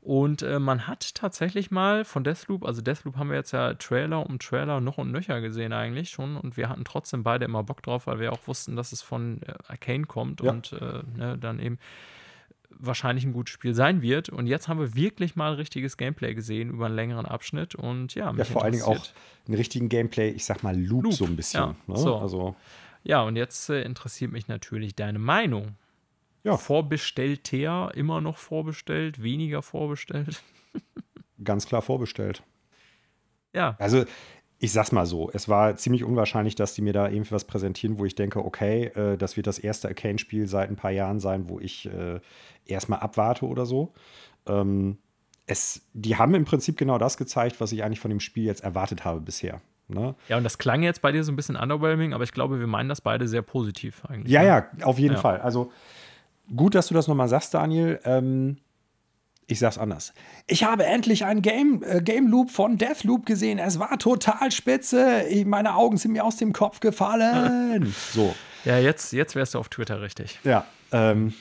[0.00, 4.24] Und äh, man hat tatsächlich mal von Deathloop, also Deathloop haben wir jetzt ja Trailer
[4.24, 6.36] um Trailer noch und nöcher gesehen eigentlich schon.
[6.36, 9.42] Und wir hatten trotzdem beide immer Bock drauf, weil wir auch wussten, dass es von
[9.42, 10.50] äh, Arcane kommt ja.
[10.50, 11.78] und äh, ne, dann eben
[12.78, 14.28] wahrscheinlich ein gutes Spiel sein wird.
[14.28, 17.74] Und jetzt haben wir wirklich mal richtiges Gameplay gesehen über einen längeren Abschnitt.
[17.74, 19.04] Und ja, ja vor allen Dingen auch
[19.46, 21.60] einen richtigen Gameplay, ich sag mal Loop, Loop so ein bisschen.
[21.60, 21.96] Ja, ne?
[21.96, 22.16] so.
[22.16, 22.56] also.
[23.02, 25.76] ja und jetzt äh, interessiert mich natürlich deine Meinung.
[26.44, 26.56] Ja.
[26.56, 30.42] Vorbestellter, immer noch vorbestellt, weniger vorbestellt.
[31.44, 32.42] Ganz klar vorbestellt.
[33.54, 33.76] Ja.
[33.78, 34.04] Also
[34.60, 37.98] ich sag's mal so, es war ziemlich unwahrscheinlich, dass die mir da irgendwie was präsentieren,
[37.98, 41.48] wo ich denke, okay, äh, das wird das erste Arcane-Spiel seit ein paar Jahren sein,
[41.48, 42.20] wo ich äh,
[42.66, 43.92] erstmal abwarte oder so.
[44.46, 44.98] Ähm,
[45.46, 48.64] es, die haben im Prinzip genau das gezeigt, was ich eigentlich von dem Spiel jetzt
[48.64, 49.60] erwartet habe bisher.
[49.86, 50.14] Ne?
[50.28, 52.66] Ja, und das klang jetzt bei dir so ein bisschen underwhelming, aber ich glaube, wir
[52.66, 54.30] meinen das beide sehr positiv eigentlich.
[54.30, 54.46] Ja, ne?
[54.48, 55.20] ja, auf jeden ja.
[55.20, 55.40] Fall.
[55.40, 55.72] Also
[56.54, 58.00] gut, dass du das nochmal sagst, Daniel.
[58.04, 58.58] Ähm,
[59.48, 60.12] ich sag's anders.
[60.46, 63.58] Ich habe endlich einen Game, äh, Game Loop von Deathloop gesehen.
[63.58, 65.24] Es war total spitze.
[65.30, 67.94] Ich, meine Augen sind mir aus dem Kopf gefallen.
[68.12, 68.34] so.
[68.66, 70.38] Ja, jetzt, jetzt wärst du auf Twitter richtig.
[70.44, 70.66] Ja.
[70.92, 71.32] Ähm,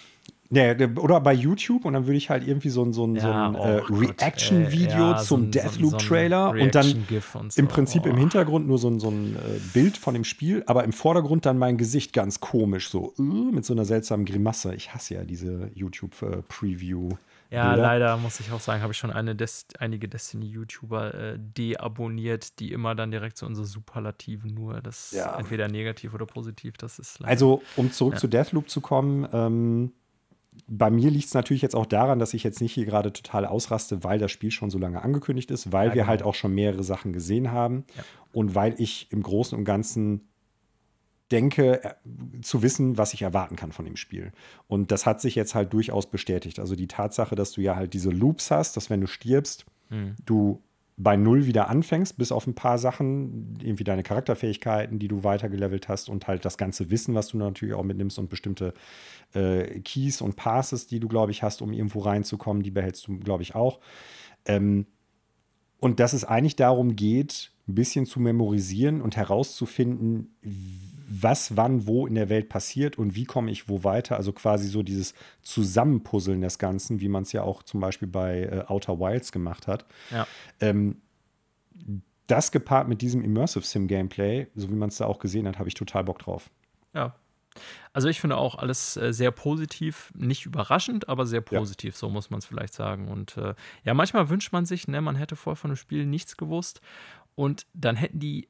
[0.49, 3.21] Nee, oder bei YouTube und dann würde ich halt irgendwie so ein, so ein, ja,
[3.21, 7.59] so ein äh, oh Reaction-Video ja, zum so Deathloop-Trailer so und dann und so.
[7.59, 8.09] im Prinzip oh.
[8.09, 9.39] im Hintergrund nur so ein, so ein äh,
[9.73, 13.65] Bild von dem Spiel, aber im Vordergrund dann mein Gesicht ganz komisch, so uh, mit
[13.65, 14.73] so einer seltsamen Grimasse.
[14.73, 17.09] Ich hasse ja diese YouTube-Preview.
[17.49, 17.81] Ja, Bilder.
[17.81, 22.93] leider muss ich auch sagen, habe ich schon Des einige Destiny-YouTuber äh, deabonniert, die immer
[22.93, 25.37] dann direkt zu so unsere Superlativen nur, das ja.
[25.37, 27.31] entweder negativ oder positiv, das ist leider.
[27.31, 28.19] Also, um zurück ja.
[28.19, 29.93] zu Deathloop zu kommen, ähm,
[30.67, 33.45] bei mir liegt es natürlich jetzt auch daran, dass ich jetzt nicht hier gerade total
[33.45, 36.07] ausraste, weil das Spiel schon so lange angekündigt ist, weil ja, wir genau.
[36.07, 37.85] halt auch schon mehrere Sachen gesehen haben
[38.33, 40.27] und weil ich im Großen und Ganzen
[41.31, 41.93] denke, äh,
[42.41, 44.31] zu wissen, was ich erwarten kann von dem Spiel.
[44.67, 46.59] Und das hat sich jetzt halt durchaus bestätigt.
[46.59, 50.15] Also die Tatsache, dass du ja halt diese Loops hast, dass wenn du stirbst, mhm.
[50.25, 50.61] du
[50.99, 55.87] bei Null wieder anfängst, bis auf ein paar Sachen, irgendwie deine Charakterfähigkeiten, die du weitergelevelt
[55.87, 58.73] hast und halt das ganze Wissen, was du natürlich auch mitnimmst und bestimmte
[59.33, 63.19] äh, Keys und Passes, die du, glaube ich, hast, um irgendwo reinzukommen, die behältst du,
[63.19, 63.79] glaube ich, auch.
[64.45, 64.87] Ähm,
[65.79, 70.35] und dass es eigentlich darum geht, ein bisschen zu memorisieren und herauszufinden,
[71.07, 74.17] was wann wo in der Welt passiert und wie komme ich wo weiter.
[74.17, 78.43] Also quasi so dieses Zusammenpuzzeln des Ganzen, wie man es ja auch zum Beispiel bei
[78.43, 79.85] äh, Outer Wilds gemacht hat.
[80.11, 80.27] Ja.
[80.59, 81.01] Ähm,
[82.27, 85.59] das gepaart mit diesem Immersive Sim Gameplay, so wie man es da auch gesehen hat,
[85.59, 86.49] habe ich total Bock drauf.
[86.93, 87.15] Ja.
[87.93, 91.99] Also ich finde auch alles äh, sehr positiv, nicht überraschend, aber sehr positiv, ja.
[91.99, 93.07] so muss man es vielleicht sagen.
[93.07, 96.37] Und äh, ja, manchmal wünscht man sich, ne, man hätte vorher von dem Spiel nichts
[96.37, 96.81] gewusst
[97.35, 98.49] und dann hätten die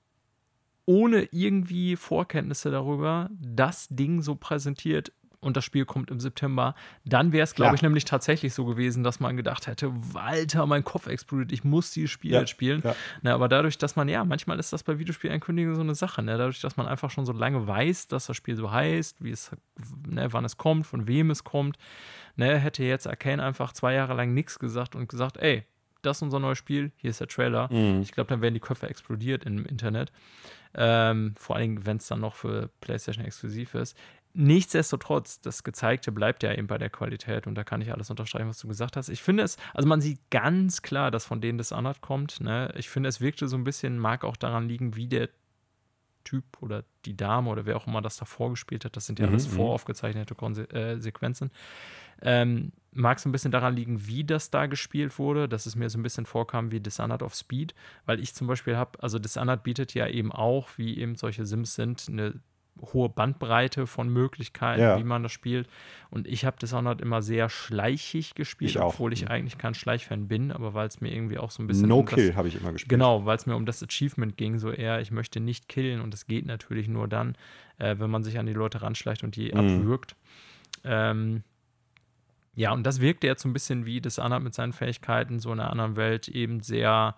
[0.88, 6.74] ohne irgendwie Vorkenntnisse darüber das Ding so präsentiert und das Spiel kommt im September,
[7.06, 7.76] dann wäre es, glaube ja.
[7.76, 11.92] ich, nämlich tatsächlich so gewesen, dass man gedacht hätte, Walter, mein Kopf explodiert, ich muss
[11.92, 12.40] dieses Spiel ja.
[12.40, 12.82] jetzt spielen.
[12.84, 12.96] Ja.
[13.22, 16.38] Na, aber dadurch, dass man, ja, manchmal ist das bei Videospielankündigungen so eine Sache, ne?
[16.38, 19.52] dadurch, dass man einfach schon so lange weiß, dass das Spiel so heißt, wie es,
[20.08, 21.78] ne, wann es kommt, von wem es kommt,
[22.36, 25.66] ne, hätte jetzt Arcane einfach zwei Jahre lang nichts gesagt und gesagt, ey,
[26.08, 27.72] das ist unser neues Spiel, hier ist der Trailer.
[27.72, 28.02] Mhm.
[28.02, 30.12] Ich glaube, dann wären die Köpfe explodiert im Internet.
[30.74, 33.98] Ähm, vor allem, wenn es dann noch für PlayStation exklusiv ist.
[34.34, 38.48] Nichtsdestotrotz, das Gezeigte bleibt ja eben bei der Qualität und da kann ich alles unterstreichen,
[38.48, 39.10] was du gesagt hast.
[39.10, 42.40] Ich finde es, also man sieht ganz klar, dass von denen das Dishonored kommt.
[42.42, 42.72] Ne?
[42.78, 45.30] Ich finde, es wirkte so ein bisschen, mag auch daran liegen, wie der
[46.24, 48.96] Typ oder die Dame oder wer auch immer das davor gespielt hat.
[48.96, 49.56] Das sind ja mhm, alles mhm.
[49.56, 51.52] voraufgezeichnete Konse äh, Sequenzen.
[52.22, 55.90] Ähm, mag es ein bisschen daran liegen, wie das da gespielt wurde, dass es mir
[55.90, 57.74] so ein bisschen vorkam wie Dishonored of Speed,
[58.06, 61.76] weil ich zum Beispiel habe, also Dishonored bietet ja eben auch, wie eben solche Sims
[61.76, 62.34] sind, eine
[62.94, 65.00] hohe Bandbreite von Möglichkeiten, ja.
[65.00, 65.68] wie man das spielt.
[66.10, 70.52] Und ich habe Dishonored immer sehr schleichig gespielt, ich obwohl ich eigentlich kein Schleichfan bin,
[70.52, 71.88] aber weil es mir irgendwie auch so ein bisschen.
[71.88, 72.90] No um Kill habe ich immer gespielt.
[72.90, 76.14] Genau, weil es mir um das Achievement ging, so eher, ich möchte nicht killen und
[76.14, 77.36] es geht natürlich nur dann,
[77.80, 79.60] äh, wenn man sich an die Leute ranschleicht und die mhm.
[79.60, 80.16] abwürgt.
[80.84, 81.44] Ähm,
[82.58, 85.54] ja, und das wirkte jetzt so ein bisschen wie das Anhalt mit seinen Fähigkeiten, so
[85.54, 87.16] in einer anderen Welt eben sehr,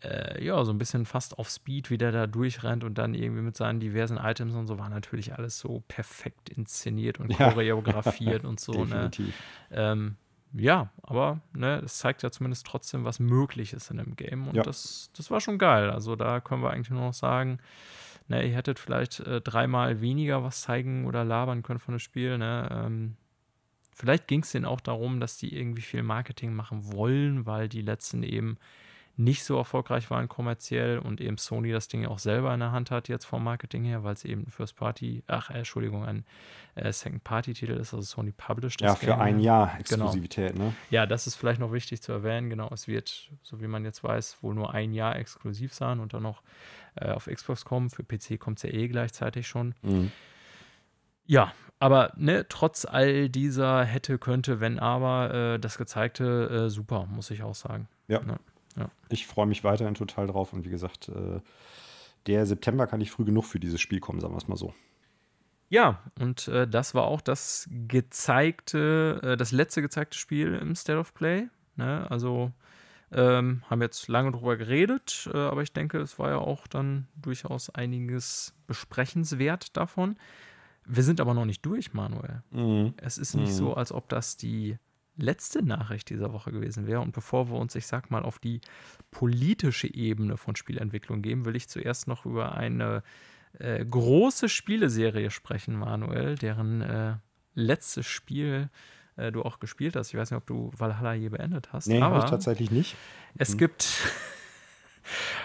[0.00, 3.42] äh, ja, so ein bisschen fast auf Speed, wie der da durchrennt und dann irgendwie
[3.42, 7.50] mit seinen diversen Items und so war natürlich alles so perfekt inszeniert und ja.
[7.50, 8.84] choreografiert und so.
[8.84, 9.10] Ne?
[9.10, 9.34] Definitiv.
[9.70, 9.76] Ne?
[9.76, 10.16] Ähm,
[10.52, 14.46] ja, aber ne, es zeigt ja zumindest trotzdem, was möglich ist in dem Game.
[14.46, 14.62] Und ja.
[14.62, 15.90] das, das war schon geil.
[15.90, 17.58] Also da können wir eigentlich nur noch sagen,
[18.28, 22.38] ne, ihr hättet vielleicht äh, dreimal weniger was zeigen oder labern können von dem Spiel.
[22.38, 22.68] Ne?
[22.70, 23.16] Ähm,
[23.94, 27.82] Vielleicht ging es denen auch darum, dass die irgendwie viel Marketing machen wollen, weil die
[27.82, 28.58] letzten eben
[29.16, 32.90] nicht so erfolgreich waren kommerziell und eben Sony das Ding auch selber in der Hand
[32.90, 36.24] hat jetzt vom Marketing her, weil es eben First Party, ach äh, Entschuldigung, ein
[36.74, 38.80] äh, Second Party Titel ist, also Sony published.
[38.80, 39.20] Ja, für Game.
[39.20, 40.06] ein Jahr genau.
[40.06, 40.66] Exklusivität, genau.
[40.66, 40.74] ne?
[40.90, 42.50] Ja, das ist vielleicht noch wichtig zu erwähnen.
[42.50, 46.12] Genau, es wird, so wie man jetzt weiß, wohl nur ein Jahr exklusiv sein und
[46.12, 46.42] dann noch
[46.96, 47.90] äh, auf Xbox kommen.
[47.90, 49.74] Für PC kommt es ja eh gleichzeitig schon.
[49.82, 50.10] Mhm.
[51.26, 57.06] Ja, aber ne, trotz all dieser hätte, könnte, wenn, aber, äh, das gezeigte äh, super,
[57.06, 57.88] muss ich auch sagen.
[58.08, 58.20] Ja.
[58.26, 58.38] ja,
[58.76, 58.90] ja.
[59.08, 61.40] Ich freue mich weiterhin total drauf und wie gesagt, äh,
[62.26, 64.74] der September kann nicht früh genug für dieses Spiel kommen, sagen wir es mal so.
[65.68, 70.98] Ja, und äh, das war auch das gezeigte, äh, das letzte gezeigte Spiel im State
[70.98, 71.48] of Play.
[71.76, 72.06] Ne?
[72.10, 72.52] Also
[73.12, 77.08] ähm, haben jetzt lange drüber geredet, äh, aber ich denke, es war ja auch dann
[77.16, 80.16] durchaus einiges besprechenswert davon.
[80.86, 82.42] Wir sind aber noch nicht durch, Manuel.
[82.50, 82.94] Mhm.
[82.98, 83.56] Es ist nicht mhm.
[83.56, 84.76] so, als ob das die
[85.16, 87.00] letzte Nachricht dieser Woche gewesen wäre.
[87.00, 88.60] Und bevor wir uns, ich sag mal, auf die
[89.10, 93.02] politische Ebene von Spielentwicklung geben, will ich zuerst noch über eine
[93.58, 97.14] äh, große Spieleserie sprechen, Manuel, deren äh,
[97.54, 98.68] letztes Spiel
[99.16, 100.08] äh, du auch gespielt hast.
[100.08, 101.86] Ich weiß nicht, ob du Valhalla je beendet hast.
[101.86, 102.96] Nee, habe ich tatsächlich nicht.
[103.36, 103.58] Es mhm.
[103.58, 103.86] gibt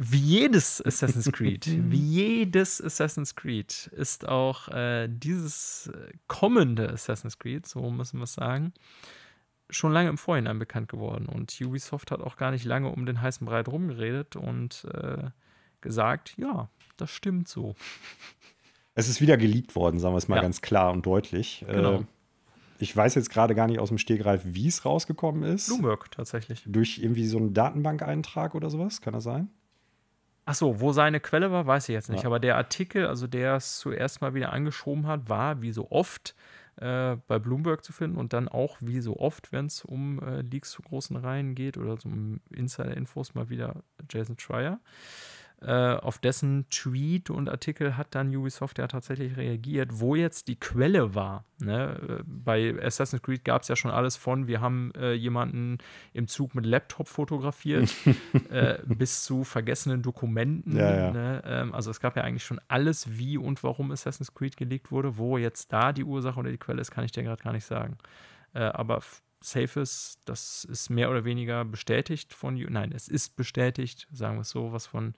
[0.00, 5.90] wie jedes Assassin's Creed, wie jedes Assassin's Creed ist auch äh, dieses
[6.28, 8.72] kommende Assassin's Creed, so müssen wir es sagen,
[9.70, 11.26] schon lange im Vorhinein bekannt geworden.
[11.26, 15.30] Und Ubisoft hat auch gar nicht lange um den heißen Brei rumgeredet und äh,
[15.80, 17.74] gesagt, ja, das stimmt so.
[18.94, 20.42] Es ist wieder geleakt worden, sagen wir es mal ja.
[20.42, 21.64] ganz klar und deutlich.
[21.68, 21.94] Genau.
[21.94, 22.04] Äh,
[22.78, 25.66] ich weiß jetzt gerade gar nicht aus dem Stegreif, wie es rausgekommen ist.
[25.66, 26.62] Bloomberg tatsächlich.
[26.66, 29.50] Durch irgendwie so einen Datenbankeintrag oder sowas, kann das sein?
[30.50, 32.22] Ach so, wo seine Quelle war, weiß ich jetzt nicht.
[32.22, 32.26] Ja.
[32.26, 36.34] Aber der Artikel, also der es zuerst mal wieder angeschoben hat, war wie so oft
[36.76, 40.40] äh, bei Bloomberg zu finden und dann auch wie so oft, wenn es um äh,
[40.40, 44.80] Leaks zu großen Reihen geht oder so um Insider-Infos, mal wieder Jason Schreier.
[45.60, 50.54] Äh, auf dessen Tweet und Artikel hat dann Ubisoft ja tatsächlich reagiert, wo jetzt die
[50.54, 51.44] Quelle war.
[51.58, 52.20] Ne?
[52.20, 55.78] Äh, bei Assassin's Creed gab es ja schon alles von, wir haben äh, jemanden
[56.12, 57.92] im Zug mit Laptop fotografiert,
[58.50, 60.76] äh, bis zu vergessenen Dokumenten.
[60.76, 61.10] Ja, ja.
[61.10, 61.42] Ne?
[61.44, 65.18] Ähm, also es gab ja eigentlich schon alles, wie und warum Assassin's Creed gelegt wurde.
[65.18, 67.66] Wo jetzt da die Ursache oder die Quelle ist, kann ich dir gerade gar nicht
[67.66, 67.98] sagen.
[68.54, 69.00] Äh, aber
[69.40, 74.42] safe ist, das ist mehr oder weniger bestätigt von, nein, es ist bestätigt, sagen wir
[74.42, 75.14] es so, was von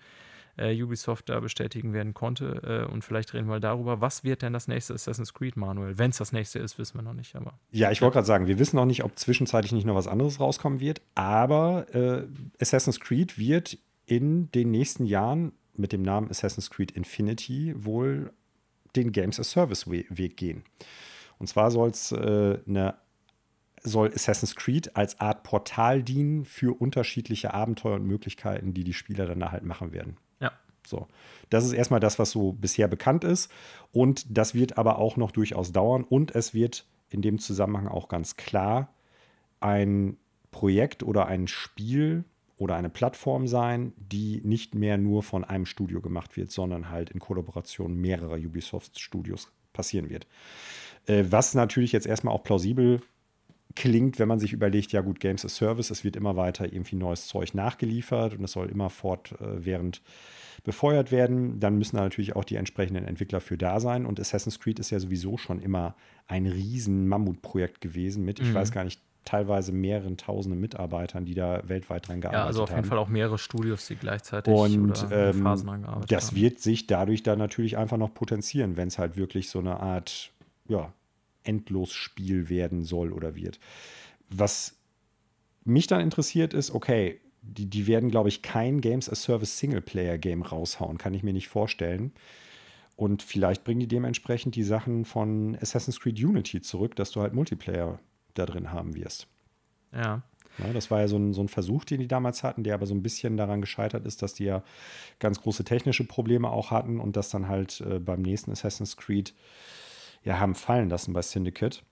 [0.61, 2.87] äh, Ubisoft da bestätigen werden konnte.
[2.89, 5.99] Äh, und vielleicht reden wir darüber, was wird denn das nächste Assassin's Creed, Manuel?
[5.99, 7.35] Wenn es das nächste ist, wissen wir noch nicht.
[7.37, 10.07] Aber ja, ich wollte gerade sagen, wir wissen noch nicht, ob zwischenzeitlich nicht noch was
[10.07, 11.01] anderes rauskommen wird.
[11.15, 12.27] Aber äh,
[12.61, 18.33] Assassin's Creed wird in den nächsten Jahren mit dem Namen Assassin's Creed Infinity wohl
[18.97, 20.65] den Games as Service Weg gehen.
[21.39, 22.97] Und zwar soll es äh, eine
[23.83, 29.27] soll Assassin's Creed als Art Portal dienen für unterschiedliche Abenteuer und Möglichkeiten, die die Spieler
[29.27, 30.19] dann halt machen werden.
[30.91, 31.07] So,
[31.49, 33.51] das ist erstmal das, was so bisher bekannt ist.
[33.93, 36.05] Und das wird aber auch noch durchaus dauern.
[36.05, 38.93] Und es wird in dem Zusammenhang auch ganz klar
[39.61, 40.17] ein
[40.51, 42.25] Projekt oder ein Spiel
[42.57, 47.11] oder eine Plattform sein, die nicht mehr nur von einem Studio gemacht wird, sondern halt
[47.11, 50.27] in Kollaboration mehrerer Ubisoft-Studios passieren wird.
[51.07, 53.01] Äh, was natürlich jetzt erstmal auch plausibel
[53.75, 56.97] klingt, wenn man sich überlegt, ja gut, Games as Service, es wird immer weiter irgendwie
[56.97, 60.11] neues Zeug nachgeliefert und es soll immer fortwährend äh,
[60.65, 64.05] befeuert werden, dann müssen da natürlich auch die entsprechenden Entwickler für da sein.
[64.07, 65.95] Und Assassin's Creed ist ja sowieso schon immer
[66.27, 68.55] ein riesen Mammutprojekt gewesen mit, ich mhm.
[68.55, 72.45] weiß gar nicht, teilweise mehreren tausende Mitarbeitern, die da weltweit dran gearbeitet haben.
[72.45, 72.89] Ja, also auf jeden haben.
[72.89, 76.37] Fall auch mehrere Studios, die gleichzeitig und ähm, Phasen dran gearbeitet das haben.
[76.37, 80.33] wird sich dadurch dann natürlich einfach noch potenzieren, wenn es halt wirklich so eine Art
[80.69, 80.93] ja,
[81.45, 83.59] Endlosspiel werden soll oder wird.
[84.29, 84.77] Was
[85.65, 90.43] mich dann interessiert ist, okay, die, die werden, glaube ich, kein Games as Service Singleplayer-Game
[90.43, 92.13] raushauen, kann ich mir nicht vorstellen.
[92.97, 97.33] Und vielleicht bringen die dementsprechend die Sachen von Assassin's Creed Unity zurück, dass du halt
[97.33, 97.99] Multiplayer
[98.35, 99.27] da drin haben wirst.
[99.93, 100.23] Ja.
[100.59, 102.85] ja das war ja so ein, so ein Versuch, den die damals hatten, der aber
[102.85, 104.63] so ein bisschen daran gescheitert ist, dass die ja
[105.19, 109.33] ganz große technische Probleme auch hatten und das dann halt äh, beim nächsten Assassin's Creed
[110.25, 111.83] ja haben fallen lassen bei Syndicate.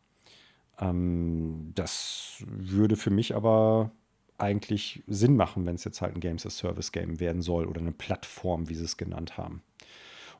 [0.80, 3.90] Ähm, das würde für mich aber
[4.38, 7.80] eigentlich Sinn machen, wenn es jetzt halt ein Games as Service Game werden soll oder
[7.80, 9.62] eine Plattform, wie sie es genannt haben.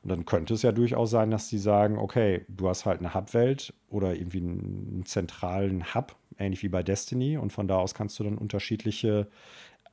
[0.01, 3.13] Und dann könnte es ja durchaus sein, dass die sagen, okay, du hast halt eine
[3.13, 8.17] Hub-Welt oder irgendwie einen zentralen Hub, ähnlich wie bei Destiny, und von da aus kannst
[8.19, 9.27] du dann unterschiedliche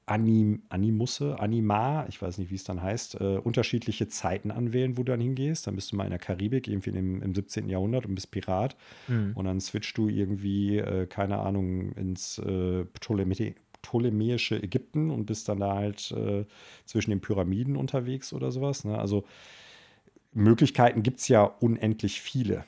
[0.07, 5.03] Anim Animusse, Anima, ich weiß nicht, wie es dann heißt, äh, unterschiedliche Zeiten anwählen, wo
[5.03, 5.67] du dann hingehst.
[5.67, 7.69] Dann bist du mal in der Karibik, irgendwie im, im 17.
[7.69, 8.77] Jahrhundert und bist Pirat.
[9.09, 9.33] Mhm.
[9.35, 15.49] Und dann switchst du irgendwie, äh, keine Ahnung, ins äh, Ptolemä ptolemäische Ägypten und bist
[15.49, 16.45] dann da halt äh,
[16.87, 18.85] zwischen den Pyramiden unterwegs oder sowas.
[18.85, 18.99] Ne?
[18.99, 19.25] Also
[20.33, 22.65] Möglichkeiten gibt es ja unendlich viele.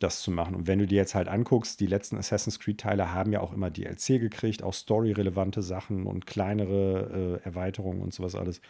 [0.00, 0.54] Das zu machen.
[0.54, 3.70] Und wenn du dir jetzt halt anguckst, die letzten Assassin's Creed-Teile haben ja auch immer
[3.70, 8.60] DLC gekriegt, auch story-relevante Sachen und kleinere äh, Erweiterungen und sowas alles.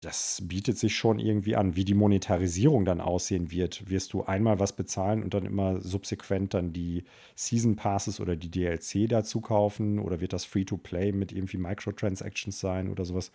[0.00, 1.76] Das bietet sich schon irgendwie an.
[1.76, 6.54] Wie die Monetarisierung dann aussehen wird, wirst du einmal was bezahlen und dann immer subsequent
[6.54, 7.04] dann die
[7.36, 10.00] Season Passes oder die DLC dazu kaufen?
[10.00, 13.30] Oder wird das Free-to-Play mit irgendwie Microtransactions sein oder sowas?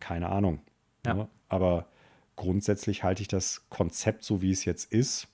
[0.00, 0.60] Keine Ahnung.
[1.04, 1.14] Ja.
[1.14, 1.28] Ne?
[1.48, 1.88] Aber
[2.36, 5.28] grundsätzlich halte ich das Konzept, so wie es jetzt ist,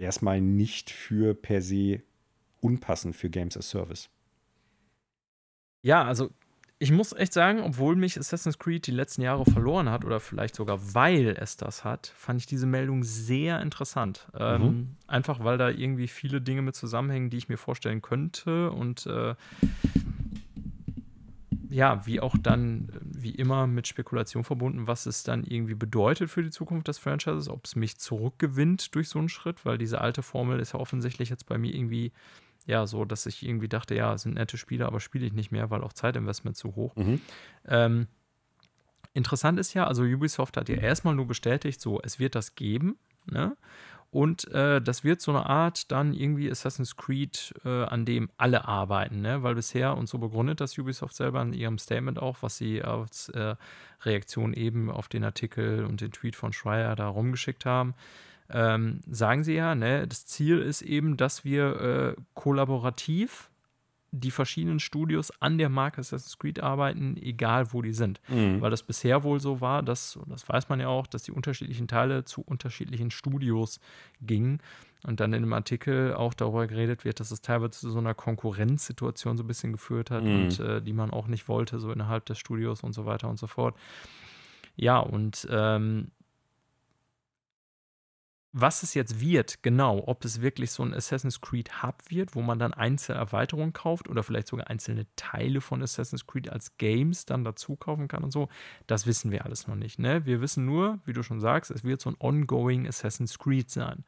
[0.00, 2.02] erstmal nicht für per se
[2.60, 4.08] unpassend für Games as Service.
[5.82, 6.30] Ja, also
[6.78, 10.54] ich muss echt sagen, obwohl mich Assassin's Creed die letzten Jahre verloren hat oder vielleicht
[10.54, 14.28] sogar weil es das hat, fand ich diese Meldung sehr interessant.
[14.38, 14.96] Ähm, Mhm.
[15.06, 19.34] einfach weil da irgendwie viele Dinge mit zusammenhängen, die ich mir vorstellen könnte und äh,
[21.70, 26.28] ja, wie auch dann, äh, wie immer, mit Spekulation verbunden, was es dann irgendwie bedeutet
[26.30, 30.00] für die Zukunft des Franchises, ob es mich zurückgewinnt durch so einen Schritt, weil diese
[30.00, 32.12] alte Formel ist ja offensichtlich jetzt bei mir irgendwie,
[32.66, 35.52] ja, so, dass ich irgendwie dachte, ja, es sind nette Spiele, aber spiele ich nicht
[35.52, 36.94] mehr, weil auch Zeitinvestment zu hoch.
[36.96, 37.20] Mhm.
[37.66, 38.06] Ähm,
[39.14, 42.98] interessant ist ja, also Ubisoft hat ja erstmal nur bestätigt, so, es wird das geben,
[43.26, 43.56] ne?
[44.10, 48.66] Und äh, das wird so eine Art dann irgendwie Assassin's Creed, äh, an dem alle
[48.66, 49.44] arbeiten, ne?
[49.44, 53.28] Weil bisher, und so begründet das Ubisoft selber in ihrem Statement auch, was sie als
[53.30, 53.54] äh,
[54.02, 57.94] Reaktion eben auf den Artikel und den Tweet von Schreier da rumgeschickt haben,
[58.48, 63.49] ähm, sagen sie ja, ne, das Ziel ist eben, dass wir äh, kollaborativ
[64.12, 68.20] die verschiedenen Studios an der Marke Assassin's Creed arbeiten, egal wo die sind.
[68.28, 68.60] Mhm.
[68.60, 71.32] Weil das bisher wohl so war, dass, und das weiß man ja auch, dass die
[71.32, 73.80] unterschiedlichen Teile zu unterschiedlichen Studios
[74.20, 74.60] gingen.
[75.02, 78.12] Und dann in dem Artikel auch darüber geredet wird, dass es teilweise zu so einer
[78.14, 80.34] Konkurrenzsituation so ein bisschen geführt hat Mhm.
[80.42, 83.38] und äh, die man auch nicht wollte, so innerhalb des Studios und so weiter und
[83.38, 83.74] so fort.
[84.76, 86.08] Ja, und ähm,
[88.52, 92.42] was es jetzt wird, genau, ob es wirklich so ein Assassin's Creed Hub wird, wo
[92.42, 97.26] man dann einzelne Erweiterungen kauft oder vielleicht sogar einzelne Teile von Assassin's Creed als Games
[97.26, 98.48] dann dazu kaufen kann und so,
[98.88, 100.00] das wissen wir alles noch nicht.
[100.00, 100.26] Ne?
[100.26, 104.04] Wir wissen nur, wie du schon sagst, es wird so ein ongoing Assassin's Creed sein.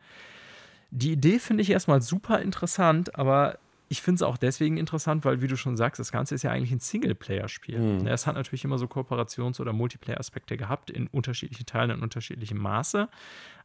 [0.90, 3.58] Die Idee finde ich erstmal super interessant, aber
[3.92, 6.50] ich finde es auch deswegen interessant, weil, wie du schon sagst, das Ganze ist ja
[6.50, 7.78] eigentlich ein Singleplayer-Spiel.
[7.78, 8.04] Mhm.
[8.04, 12.56] Ne, Es hat natürlich immer so Kooperations- oder Multiplayer-Aspekte gehabt, in unterschiedlichen Teilen, in unterschiedlichem
[12.56, 13.10] Maße.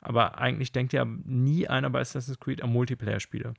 [0.02, 3.54] Aber eigentlich denkt ja nie einer bei Assassin's Creed an Multiplayer-Spiele.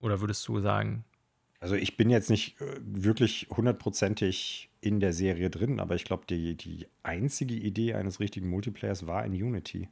[0.00, 1.04] Oder würdest du sagen,
[1.60, 6.24] Also ich bin jetzt nicht äh, wirklich hundertprozentig in der Serie drin, aber ich glaube,
[6.28, 9.88] die, die einzige Idee eines richtigen Multiplayers war in Unity.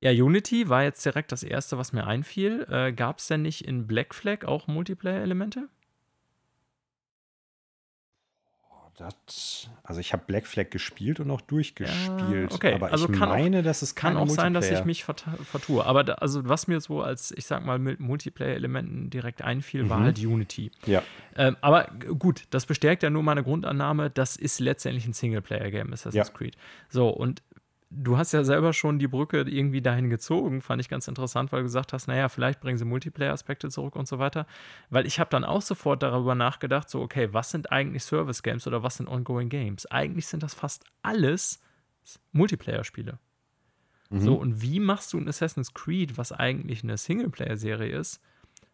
[0.00, 2.66] Ja, Unity war jetzt direkt das erste, was mir einfiel.
[2.70, 5.68] Äh, Gab es denn nicht in Black Flag auch Multiplayer-Elemente?
[8.96, 12.50] Das, also ich habe Black Flag gespielt und auch durchgespielt.
[12.50, 12.74] Ja, okay.
[12.74, 15.36] Aber Also ich kann auch- meine, dass es Kann auch sein, dass ich mich verta-
[15.44, 15.86] vertue.
[15.86, 20.00] Aber da, also was mir so als, ich sag mal, mit Multiplayer-Elementen direkt einfiel, war
[20.00, 20.04] Mhm.
[20.04, 20.72] halt Unity.
[20.86, 21.04] Ja,
[21.36, 21.84] Ähm, aber
[22.18, 26.34] gut, das bestärkt ja nur meine Grundannahme, das ist letztendlich ein Singleplayer-Game, Assassin's Ja.
[26.34, 26.56] Creed.
[26.88, 27.40] So, und
[27.90, 31.60] du hast ja selber schon die Brücke irgendwie dahin gezogen, fand ich ganz interessant, weil
[31.60, 34.46] du gesagt hast, naja, vielleicht bringen sie Multiplayer-Aspekte zurück und so weiter.
[34.90, 38.82] Weil ich habe dann auch sofort darüber nachgedacht, so, okay, was sind eigentlich Service-Games oder
[38.82, 39.86] was sind Ongoing Games?
[39.86, 41.60] Eigentlich sind das fast alles
[42.32, 43.18] Multiplayer-Spiele.
[44.10, 44.20] Mhm.
[44.20, 48.20] So, und wie machst du ein Assassin's Creed, was eigentlich eine Singleplayer-Serie ist,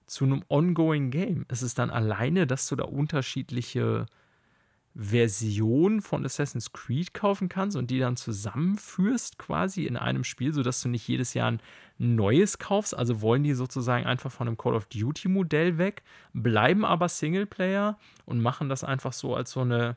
[0.07, 1.47] zu einem ongoing Game?
[1.49, 4.07] Ist es dann alleine, dass du da unterschiedliche
[4.97, 10.83] Versionen von Assassin's Creed kaufen kannst und die dann zusammenführst quasi in einem Spiel, sodass
[10.83, 11.61] du nicht jedes Jahr ein
[11.99, 12.97] neues kaufst?
[12.97, 18.41] Also wollen die sozusagen einfach von einem Call of Duty-Modell weg, bleiben aber Singleplayer und
[18.41, 19.97] machen das einfach so als so eine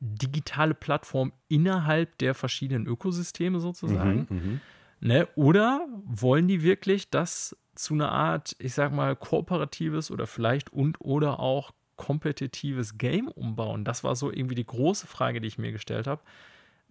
[0.00, 4.26] digitale Plattform innerhalb der verschiedenen Ökosysteme sozusagen.
[4.28, 4.60] Mhm, mhm.
[5.00, 5.28] Ne?
[5.34, 11.00] Oder wollen die wirklich das zu einer Art, ich sag mal, kooperatives oder vielleicht und
[11.00, 13.84] oder auch kompetitives Game umbauen?
[13.84, 16.22] Das war so irgendwie die große Frage, die ich mir gestellt habe.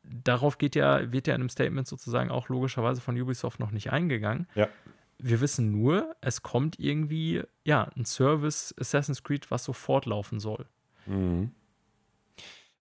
[0.03, 3.91] Darauf geht ja, wird ja in einem Statement sozusagen auch logischerweise von Ubisoft noch nicht
[3.91, 4.47] eingegangen.
[4.53, 4.69] Ja.
[5.17, 10.67] Wir wissen nur, es kommt irgendwie, ja, ein Service Assassin's Creed, was so fortlaufen soll.
[11.07, 11.51] Mhm.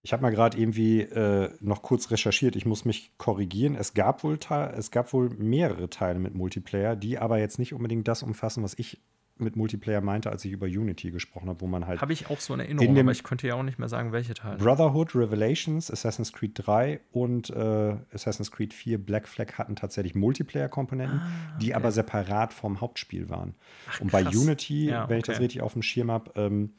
[0.02, 2.54] Ich habe mal gerade irgendwie äh, noch kurz recherchiert.
[2.54, 3.74] Ich muss mich korrigieren.
[3.74, 4.38] Es gab wohl
[4.76, 8.78] es gab wohl mehrere Teile mit Multiplayer, die aber jetzt nicht unbedingt das umfassen, was
[8.78, 9.00] ich
[9.38, 12.40] mit Multiplayer meinte, als ich über Unity gesprochen habe, wo man halt Habe ich auch
[12.40, 14.56] so in Erinnerung, In dem- aber ich könnte ja auch nicht mehr sagen, welche Teile.
[14.56, 21.20] Brotherhood, Revelations, Assassin's Creed 3 und äh, Assassin's Creed 4 Black Flag hatten tatsächlich Multiplayer-Komponenten,
[21.60, 23.54] die aber separat vom Hauptspiel waren.
[24.00, 24.34] und bei krass.
[24.36, 25.44] Unity, Ja, wenn ich das okay.
[25.44, 26.72] richtig auf dem Schirm habe, ähm,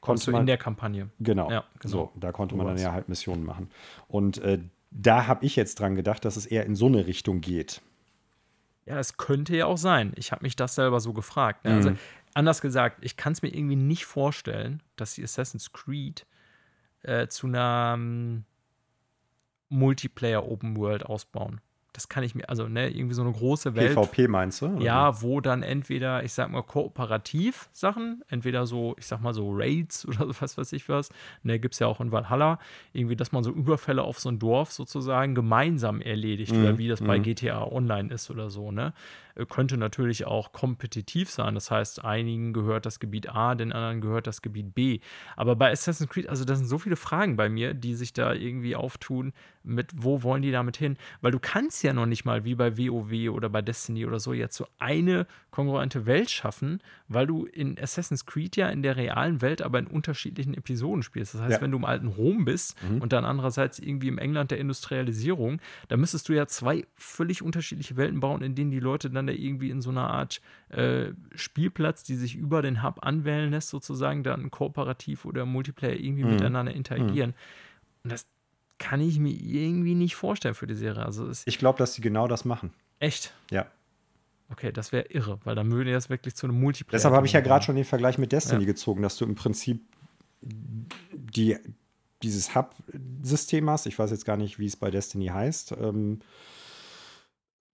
[0.00, 1.08] konnte man in der Kampagne.
[1.20, 1.50] Genau.
[1.50, 1.90] Ja, genau.
[1.92, 3.70] So, da konnte man dann ja halt Missionen machen.
[4.08, 4.58] Und äh,
[4.90, 7.80] da habe ich jetzt dran gedacht, dass es eher in so eine Richtung geht.
[8.86, 10.12] Ja, es könnte ja auch sein.
[10.16, 11.64] Ich habe mich das selber so gefragt.
[11.64, 11.74] Ne?
[11.74, 11.98] Also, Mhm.
[12.34, 16.26] anders gesagt, ich kann es mir irgendwie nicht vorstellen, dass die Assassin's Creed
[17.02, 18.44] äh, zu einer, ähm,
[19.68, 21.60] Multiplayer Open World ausbauen.
[21.94, 23.94] Das kann ich mir, also ne, irgendwie so eine große Welt.
[23.94, 24.66] PvP meinst du?
[24.66, 29.32] oder Ja, wo dann entweder, ich sag mal, kooperativ Sachen, entweder so, ich sag mal
[29.32, 31.08] so Raids oder so was weiß ich was,
[31.44, 32.58] ne, gibt's ja auch in Valhalla,
[32.92, 36.88] irgendwie, dass man so Überfälle auf so ein Dorf sozusagen gemeinsam erledigt Mhm, oder wie
[36.88, 37.22] das bei mhm.
[37.22, 38.92] GTA Online ist oder so, ne?
[39.36, 41.54] Äh, Könnte natürlich auch kompetitiv sein.
[41.54, 45.00] Das heißt, einigen gehört das Gebiet A, den anderen gehört das Gebiet B.
[45.36, 48.32] Aber bei Assassin's Creed, also das sind so viele Fragen bei mir, die sich da
[48.32, 49.32] irgendwie auftun,
[49.66, 50.98] mit wo wollen die damit hin?
[51.22, 54.32] Weil du kannst ja noch nicht mal wie bei WoW oder bei Destiny oder so
[54.34, 59.40] jetzt so eine kongruente Welt schaffen, weil du in Assassin's Creed ja in der realen
[59.40, 61.34] Welt aber in unterschiedlichen Episoden spielst.
[61.34, 61.60] Das heißt, Ja.
[61.62, 63.00] wenn du im alten Rom bist Mhm.
[63.00, 67.96] und dann andererseits irgendwie im England der Industrialisierung, da müsstest du ja zwei völlig unterschiedliche
[67.96, 72.02] Welten bauen, in denen die Leute dann da irgendwie in so einer Art äh, Spielplatz,
[72.04, 76.30] die sich über den Hub anwählen lässt, sozusagen dann kooperativ oder Multiplayer irgendwie Mhm.
[76.30, 77.34] miteinander interagieren.
[78.02, 78.26] Und das
[78.78, 81.04] kann ich mir irgendwie nicht vorstellen für die Serie.
[81.06, 82.72] Also Ich glaube, dass sie genau das machen.
[82.98, 83.32] echt.
[83.50, 83.66] Ja.
[84.50, 86.98] Okay, das wäre irre, weil dann würde das wirklich zu einem Multiplayer.
[86.98, 88.66] Deshalb habe ich ja gerade schon den Vergleich mit Destiny Ja.
[88.66, 89.80] gezogen, dass du im Prinzip
[90.42, 91.56] die,
[92.22, 93.86] dieses Hub-System hast.
[93.86, 95.72] Ich weiß jetzt gar nicht, wie es bei Destiny heißt.
[95.80, 96.20] Ähm,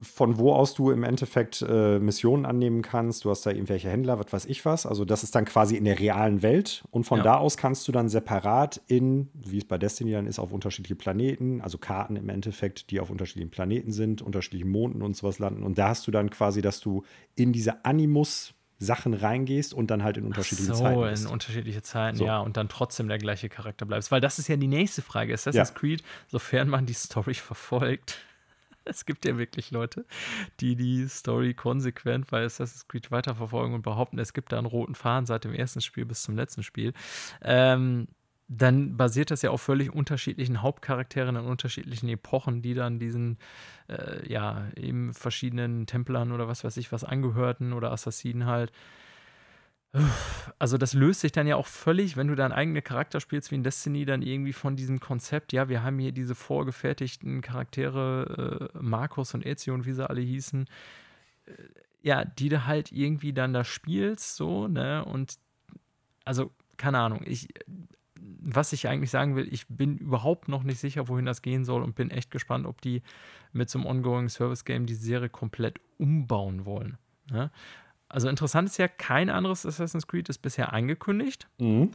[0.03, 3.25] von wo aus du im Endeffekt äh, Missionen annehmen kannst.
[3.25, 4.87] Du hast da irgendwelche Händler, was weiß ich was.
[4.87, 6.85] Also das ist dann quasi in der realen Welt.
[6.91, 7.25] Und von Ja.
[7.25, 10.95] da aus kannst du dann separat in, wie es bei Destiny dann ist, auf unterschiedliche
[10.97, 15.63] Planeten, also Karten im Endeffekt, die auf unterschiedlichen Planeten sind, unterschiedlichen Monden und sowas landen.
[15.65, 17.05] Und da hast du dann quasi, dass du
[17.35, 21.31] in diese Animus Sachen reingehst und dann halt in unterschiedlichen so, Zeiten in bist.
[21.31, 22.25] unterschiedliche Zeiten, So.
[22.25, 24.11] ja, und dann trotzdem der gleiche Charakter bleibst.
[24.11, 25.35] Weil das ist ja die nächste Frage.
[25.35, 25.75] Assassin's Ja.
[25.75, 28.17] Creed, sofern man die Story verfolgt.
[29.01, 30.05] Es gibt ja wirklich Leute,
[30.61, 34.95] die die Story konsequent bei Assassin's Creed weiterverfolgen und behaupten, es gibt da einen roten
[34.95, 36.93] Faden seit dem ersten Spiel bis zum letzten Spiel.
[37.43, 38.09] Ähm,
[38.49, 43.39] dann basiert das ja auf völlig unterschiedlichen Hauptcharakteren in unterschiedlichen Epochen, die dann diesen,
[43.89, 48.73] äh, ja, eben verschiedenen Templern oder was weiß ich was angehörten oder Assassinen halt.
[50.59, 53.57] Also das löst sich dann ja auch völlig, wenn du deinen eigenen Charakter spielst wie
[53.57, 58.79] in Destiny, dann irgendwie von diesem Konzept, ja, wir haben hier diese vorgefertigten Charaktere, äh,
[58.79, 60.67] Markus und Ezio und wie sie alle hießen,
[61.47, 61.53] äh,
[62.03, 65.39] ja, die du halt irgendwie dann da spielst, so, ne, und
[66.25, 67.49] also, keine Ahnung, ich,
[68.43, 71.83] was ich eigentlich sagen will, ich bin überhaupt noch nicht sicher, wohin das gehen soll
[71.83, 73.03] und bin echt gespannt, ob die
[73.53, 76.99] mit so einem Ongoing Service Game die Serie komplett umbauen wollen.
[77.31, 77.51] Ne?
[78.11, 81.49] Also interessant ist ja, kein anderes Assassin's Creed ist bisher angekündigt.
[81.59, 81.93] Mhm.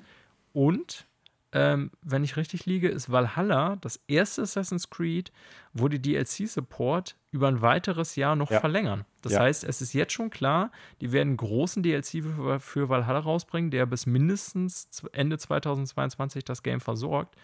[0.53, 1.05] Und,
[1.51, 5.31] ähm, wenn ich richtig liege, ist Valhalla das erste Assassin's Creed,
[5.73, 8.59] wo die DLC-Support über ein weiteres Jahr noch Ja.
[8.59, 9.05] verlängern.
[9.21, 9.41] Das Ja.
[9.41, 10.71] heißt, es ist jetzt schon klar,
[11.01, 16.63] die werden einen großen DLC für, für Valhalla rausbringen, der bis mindestens Ende 2022 das
[16.63, 17.35] Game versorgt.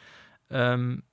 [0.50, 1.04] Ähm,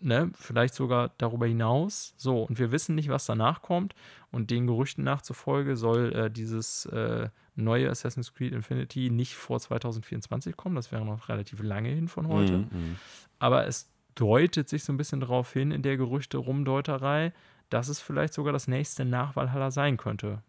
[0.00, 2.14] ne, vielleicht sogar darüber hinaus.
[2.16, 3.94] So, und wir wissen nicht, was danach kommt.
[4.30, 10.56] Und den Gerüchten nachzufolge soll äh, dieses äh, neue Assassin's Creed Infinity nicht vor 2024
[10.56, 10.76] kommen.
[10.76, 12.58] Das wäre noch relativ lange hin von heute.
[12.58, 12.96] Mhm.
[13.38, 17.32] Aber es deutet sich so ein bisschen darauf hin in der Gerüchte-Rumdeuterei,
[17.70, 20.42] dass es vielleicht sogar das nächste nach Valhalla sein könnte.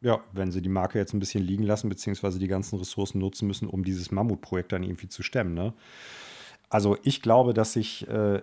[0.00, 3.46] Ja, wenn sie die Marke jetzt ein bisschen liegen lassen, beziehungsweise die ganzen Ressourcen nutzen
[3.46, 5.54] müssen, um dieses Mammutprojekt dann irgendwie zu stemmen.
[5.54, 5.72] Ne?
[6.68, 8.42] Also ich glaube, dass sich äh,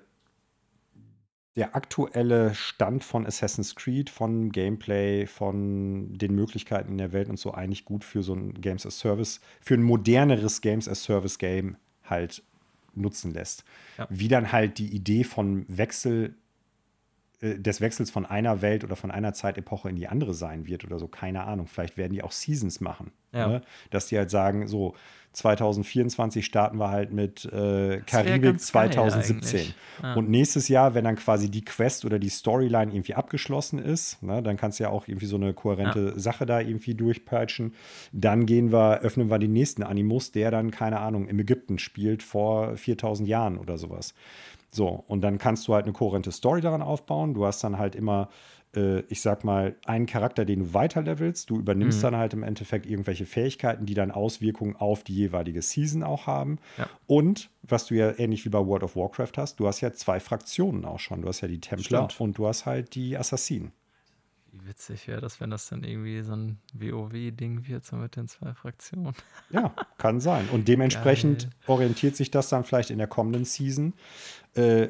[1.56, 7.40] der aktuelle Stand von Assassin's Creed, von Gameplay, von den Möglichkeiten in der Welt und
[7.40, 11.38] so eigentlich gut für so ein Games as Service, für ein moderneres Games as Service
[11.38, 12.44] Game halt
[12.96, 13.64] nutzen lässt.
[13.98, 14.08] Ja.
[14.10, 16.36] Wie dann halt die Idee von Wechsel
[17.41, 20.99] des Wechsels von einer Welt oder von einer Zeitepoche in die andere sein wird oder
[20.99, 21.68] so, keine Ahnung.
[21.68, 23.11] Vielleicht werden die auch Seasons machen.
[23.32, 23.48] Ja.
[23.48, 23.61] Ne?
[23.91, 24.95] Dass die halt sagen, so
[25.34, 29.60] 2024 starten wir halt mit äh, Karibik ganz geil 2017.
[29.60, 29.76] eigentlich.
[30.02, 30.14] Ja.
[30.16, 34.41] Und nächstes Jahr, wenn dann quasi die Quest oder die Storyline irgendwie abgeschlossen ist, ne,
[34.41, 37.74] dann kannst du ja auch irgendwie so eine kohärente Sache da irgendwie durchpeitschen.
[38.11, 42.24] Dann gehen wir, öffnen wir den nächsten Animus, der dann, keine Ahnung, im Ägypten spielt
[42.24, 44.16] vor 4000 Jahren oder sowas.
[44.72, 47.34] So, und dann kannst du halt eine kohärente Story daran aufbauen.
[47.34, 48.30] Du hast dann halt immer,
[48.76, 51.50] äh, ich sag mal, einen Charakter, den du weiterlevelst.
[51.50, 52.04] Du übernimmst Mhm.
[52.04, 56.60] dann halt im Endeffekt irgendwelche Fähigkeiten, die dann Auswirkungen auf die jeweilige Season auch haben.
[56.78, 56.88] Ja.
[57.08, 60.20] Und was du ja ähnlich wie bei World of Warcraft hast, du hast ja zwei
[60.20, 61.24] Fraktionen auch schon.
[61.24, 62.22] Du hast ja die Templer Stimmt.
[62.22, 63.72] und du hast halt die Assassinen.
[64.52, 68.28] Wie witzig wäre das, wenn das dann irgendwie so ein WoW-Ding wird, so mit den
[68.28, 69.14] zwei Fraktionen.
[69.52, 70.50] Ja, kann sein.
[70.52, 71.76] Und dementsprechend Geil.
[71.76, 73.94] orientiert sich das dann vielleicht in der kommenden Season.
[74.56, 74.90] Äh,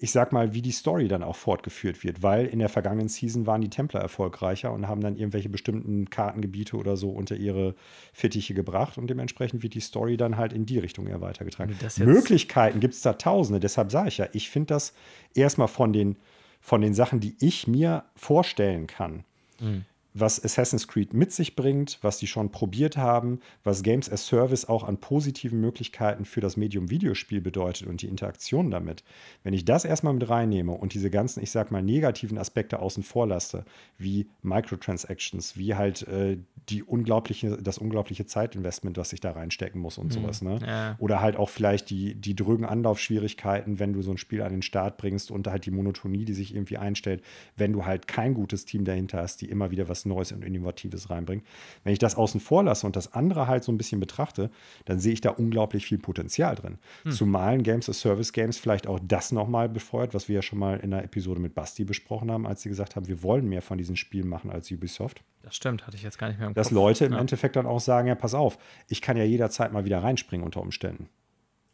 [0.00, 3.46] ich sag mal, wie die Story dann auch fortgeführt wird, weil in der vergangenen Season
[3.46, 7.74] waren die Templer erfolgreicher und haben dann irgendwelche bestimmten Kartengebiete oder so unter ihre
[8.12, 11.74] Fittiche gebracht und dementsprechend wird die Story dann halt in die Richtung eher weitergetragen.
[11.98, 14.92] Möglichkeiten gibt es da tausende, deshalb sage ich ja, ich finde das
[15.34, 16.16] erstmal von den,
[16.60, 19.24] von den Sachen, die ich mir vorstellen kann.
[19.60, 19.84] Mhm
[20.16, 24.64] was Assassin's Creed mit sich bringt, was die schon probiert haben, was Games as Service
[24.68, 29.02] auch an positiven Möglichkeiten für das Medium Videospiel bedeutet und die Interaktion damit.
[29.42, 33.02] Wenn ich das erstmal mit reinnehme und diese ganzen, ich sag mal, negativen Aspekte außen
[33.02, 33.64] vor lasse,
[33.98, 36.38] wie Microtransactions, wie halt äh,
[36.68, 40.10] die unglaubliche, das unglaubliche Zeitinvestment, was ich da reinstecken muss und mhm.
[40.12, 40.60] sowas, ne?
[40.64, 40.96] Ja.
[40.98, 44.62] Oder halt auch vielleicht die, die drögen Anlaufschwierigkeiten, wenn du so ein Spiel an den
[44.62, 47.22] Start bringst und halt die Monotonie, die sich irgendwie einstellt,
[47.56, 51.10] wenn du halt kein gutes Team dahinter hast, die immer wieder was Neues und Innovatives
[51.10, 51.44] reinbringt.
[51.82, 54.50] Wenn ich das außen vor lasse und das andere halt so ein bisschen betrachte,
[54.84, 56.78] dann sehe ich da unglaublich viel Potenzial drin.
[57.02, 57.12] Hm.
[57.12, 60.78] Zumal Games as Service Games vielleicht auch das nochmal befeuert, was wir ja schon mal
[60.80, 63.78] in der Episode mit Basti besprochen haben, als sie gesagt haben, wir wollen mehr von
[63.78, 65.22] diesen Spielen machen als Ubisoft.
[65.42, 66.74] Das stimmt, hatte ich jetzt gar nicht mehr im Dass Kopf.
[66.74, 67.18] Leute im ja.
[67.18, 68.58] Endeffekt dann auch sagen, ja, pass auf,
[68.88, 71.08] ich kann ja jederzeit mal wieder reinspringen unter Umständen.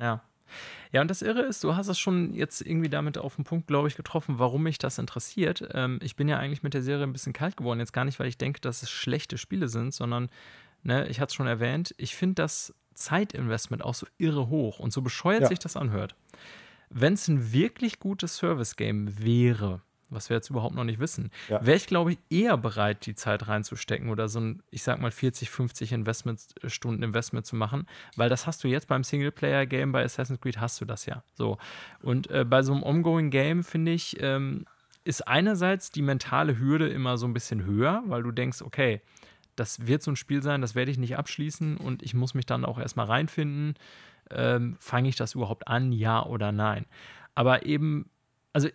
[0.00, 0.22] Ja.
[0.92, 3.66] Ja, und das Irre ist, du hast es schon jetzt irgendwie damit auf den Punkt,
[3.66, 5.68] glaube ich, getroffen, warum mich das interessiert.
[5.72, 7.80] Ähm, ich bin ja eigentlich mit der Serie ein bisschen kalt geworden.
[7.80, 10.30] Jetzt gar nicht, weil ich denke, dass es schlechte Spiele sind, sondern,
[10.82, 14.92] ne, ich hatte es schon erwähnt, ich finde das Zeitinvestment auch so irre hoch und
[14.92, 15.48] so bescheuert ja.
[15.48, 16.14] sich das anhört.
[16.90, 21.64] Wenn es ein wirklich gutes Service-Game wäre, was wir jetzt überhaupt noch nicht wissen, ja.
[21.64, 25.10] wäre ich, glaube ich, eher bereit, die Zeit reinzustecken oder so ein, ich sag mal,
[25.10, 30.04] 40, 50 Investment, Stunden Investment zu machen, weil das hast du jetzt beim Singleplayer-Game bei
[30.04, 31.22] Assassin's Creed hast du das ja.
[31.34, 31.58] So.
[32.02, 34.66] Und äh, bei so einem Ongoing-Game, finde ich, ähm,
[35.04, 39.00] ist einerseits die mentale Hürde immer so ein bisschen höher, weil du denkst, okay,
[39.56, 42.46] das wird so ein Spiel sein, das werde ich nicht abschließen und ich muss mich
[42.46, 43.74] dann auch erstmal reinfinden.
[44.30, 46.86] Ähm, Fange ich das überhaupt an, ja oder nein?
[47.34, 48.10] Aber eben,
[48.52, 48.68] also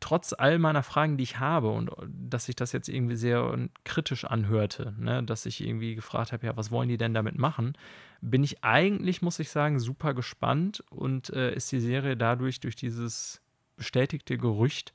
[0.00, 4.24] trotz all meiner Fragen, die ich habe und dass sich das jetzt irgendwie sehr kritisch
[4.24, 7.74] anhörte, ne, dass ich irgendwie gefragt habe, ja, was wollen die denn damit machen,
[8.20, 12.76] bin ich eigentlich, muss ich sagen, super gespannt und äh, ist die Serie dadurch durch
[12.76, 13.40] dieses
[13.76, 14.92] bestätigte Gerücht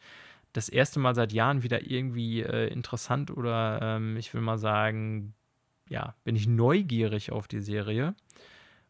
[0.52, 5.34] das erste Mal seit Jahren wieder irgendwie äh, interessant oder ähm, ich will mal sagen,
[5.90, 8.16] ja, bin ich neugierig auf die Serie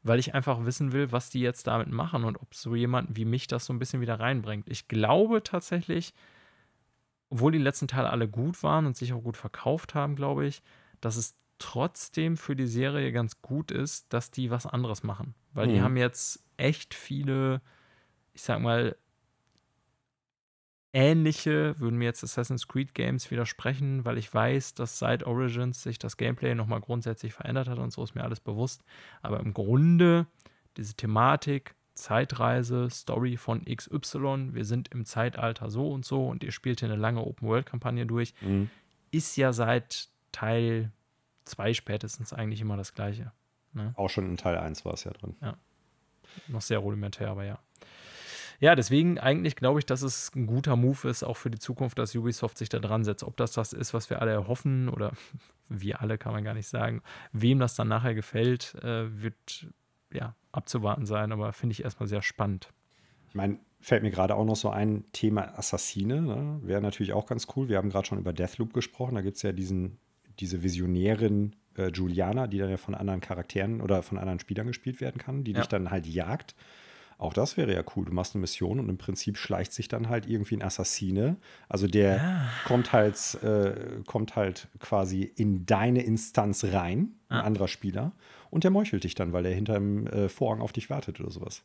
[0.04, 3.26] weil ich einfach wissen will, was die jetzt damit machen und ob so jemand wie
[3.26, 4.70] mich das so ein bisschen wieder reinbringt.
[4.70, 6.14] Ich glaube tatsächlich,
[7.30, 10.62] obwohl die letzten Teile alle gut waren und sich auch gut verkauft haben, glaube ich,
[11.00, 15.34] dass es trotzdem für die Serie ganz gut ist, dass die was anderes machen.
[15.54, 15.72] Weil mhm.
[15.72, 17.62] die haben jetzt echt viele,
[18.34, 18.98] ich sag mal,
[20.94, 25.98] ähnliche, würden mir jetzt Assassin's Creed Games widersprechen, weil ich weiß, dass seit Origins sich
[25.98, 28.84] das Gameplay nochmal grundsätzlich verändert hat und so ist mir alles bewusst.
[29.22, 30.28] Aber im Grunde
[30.78, 36.52] diese Thematik, Zeitreise, Story von XY, wir sind im Zeitalter so und so und ihr
[36.52, 38.70] spielt hier eine lange Open-World-Kampagne durch, mhm.
[39.12, 40.92] ist ja seit Teil
[41.46, 43.32] 2 spätestens eigentlich immer das Gleiche.
[43.74, 43.94] Ne?
[43.96, 45.36] Auch schon in Teil 1 war es ja drin.
[45.42, 45.58] Ja.
[46.48, 47.60] Noch sehr rudimentär, aber ja.
[48.60, 52.00] Ja, deswegen eigentlich glaube ich, dass es ein guter Move ist, auch für die Zukunft,
[52.00, 53.24] dass Ubisoft sich da dran setzt.
[53.24, 55.12] Ob das das ist, was wir alle erhoffen oder
[55.70, 57.02] wir alle kann man gar nicht sagen.
[57.32, 59.68] Wem das dann nachher gefällt, äh, wird
[60.12, 62.70] ja abzuwarten sein, aber finde ich erstmal sehr spannend.
[63.30, 66.22] Ich meine, fällt mir gerade auch noch so ein Thema Assassine.
[66.22, 66.60] Ne?
[66.64, 67.68] Wäre natürlich auch ganz cool.
[67.68, 69.16] Wir haben gerade schon über Deathloop gesprochen.
[69.16, 69.98] Da gibt es ja diesen,
[70.40, 75.02] diese Visionärin äh, Juliana, die dann ja von anderen Charakteren oder von anderen Spielern gespielt
[75.02, 75.60] werden kann, die ja.
[75.60, 76.56] dich dann halt jagt.
[77.24, 78.04] Auch das wäre ja cool.
[78.04, 81.38] Du machst eine Mission und im Prinzip schleicht sich dann halt irgendwie ein Assassine.
[81.70, 82.50] Also der ja.
[82.66, 87.42] kommt halt, äh, kommt halt quasi in deine Instanz rein, ein ah.
[87.44, 88.12] anderer Spieler,
[88.50, 91.32] und der meuchelt dich dann, weil er hinter dem äh, Vorhang auf dich wartet oder
[91.32, 91.64] sowas.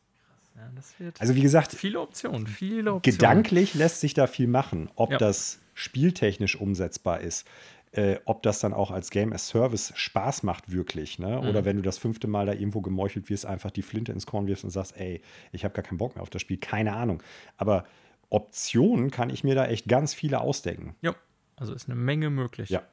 [0.55, 3.17] Ja, also wie gesagt, viele Optionen, viele Optionen.
[3.17, 4.89] Gedanklich lässt sich da viel machen.
[4.95, 5.17] Ob ja.
[5.17, 7.45] das spieltechnisch umsetzbar ist,
[7.91, 11.19] äh, ob das dann auch als Game as Service Spaß macht, wirklich.
[11.19, 11.39] Ne?
[11.39, 11.65] Oder mhm.
[11.65, 14.63] wenn du das fünfte Mal da irgendwo gemeuchelt wirst, einfach die Flinte ins Korn wirfst
[14.63, 15.21] und sagst, ey,
[15.51, 17.23] ich habe gar keinen Bock mehr auf das Spiel, keine Ahnung.
[17.57, 17.85] Aber
[18.29, 20.95] Optionen kann ich mir da echt ganz viele ausdenken.
[21.01, 21.15] Ja,
[21.55, 22.69] also ist eine Menge möglich.
[22.69, 22.83] Ja.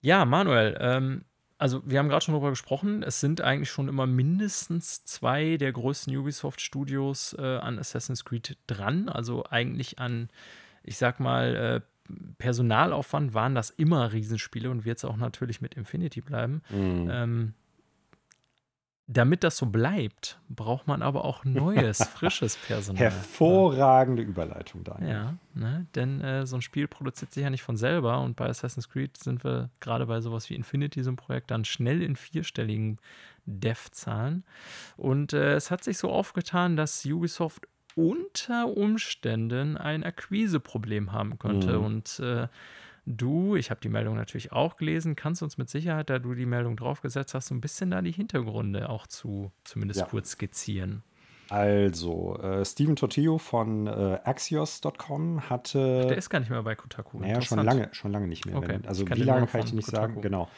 [0.00, 1.24] Ja, Manuel, ähm,
[1.56, 5.72] also wir haben gerade schon darüber gesprochen, es sind eigentlich schon immer mindestens zwei der
[5.72, 10.28] größten Ubisoft-Studios äh, an Assassin's Creed dran, also eigentlich an,
[10.82, 11.93] ich sag mal, äh,
[12.38, 16.62] Personalaufwand waren das immer Riesenspiele und wird es auch natürlich mit Infinity bleiben.
[16.70, 17.08] Mhm.
[17.10, 17.54] Ähm,
[19.06, 23.02] damit das so bleibt, braucht man aber auch neues, frisches Personal.
[23.02, 25.10] Hervorragende Überleitung, Daniel.
[25.10, 25.86] Ja, ne?
[25.94, 29.16] denn äh, so ein Spiel produziert sich ja nicht von selber und bei Assassin's Creed
[29.18, 32.98] sind wir gerade bei sowas wie Infinity, so ein Projekt, dann schnell in vierstelligen
[33.44, 34.42] Dev-Zahlen.
[34.96, 41.78] Und äh, es hat sich so aufgetan, dass Ubisoft unter Umständen ein Akquiseproblem haben könnte.
[41.78, 41.84] Mhm.
[41.84, 42.48] Und äh,
[43.06, 46.46] du, ich habe die Meldung natürlich auch gelesen, kannst uns mit Sicherheit, da du die
[46.46, 50.06] Meldung draufgesetzt hast, so ein bisschen da die Hintergründe auch zu zumindest Ja.
[50.06, 51.02] kurz skizzieren.
[51.50, 56.06] Also, äh, Steven Tortillo von äh, Axios.com hatte.
[56.08, 57.18] Der ist gar nicht mehr bei Kotaku.
[57.18, 58.56] Naja, schon lange, schon lange nicht mehr.
[58.56, 58.68] Okay.
[58.68, 60.06] Wenn, also wie lange kann ich nicht Kotaku.
[60.06, 60.48] sagen, genau.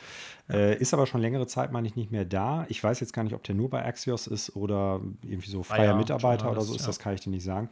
[0.48, 2.66] Äh, ist aber schon längere Zeit, meine ich, nicht mehr da.
[2.68, 5.78] Ich weiß jetzt gar nicht, ob der nur bei Axios ist oder irgendwie so freier
[5.78, 6.86] Freier Mitarbeiter oder so ist, ja.
[6.86, 7.68] das kann ich dir nicht sagen.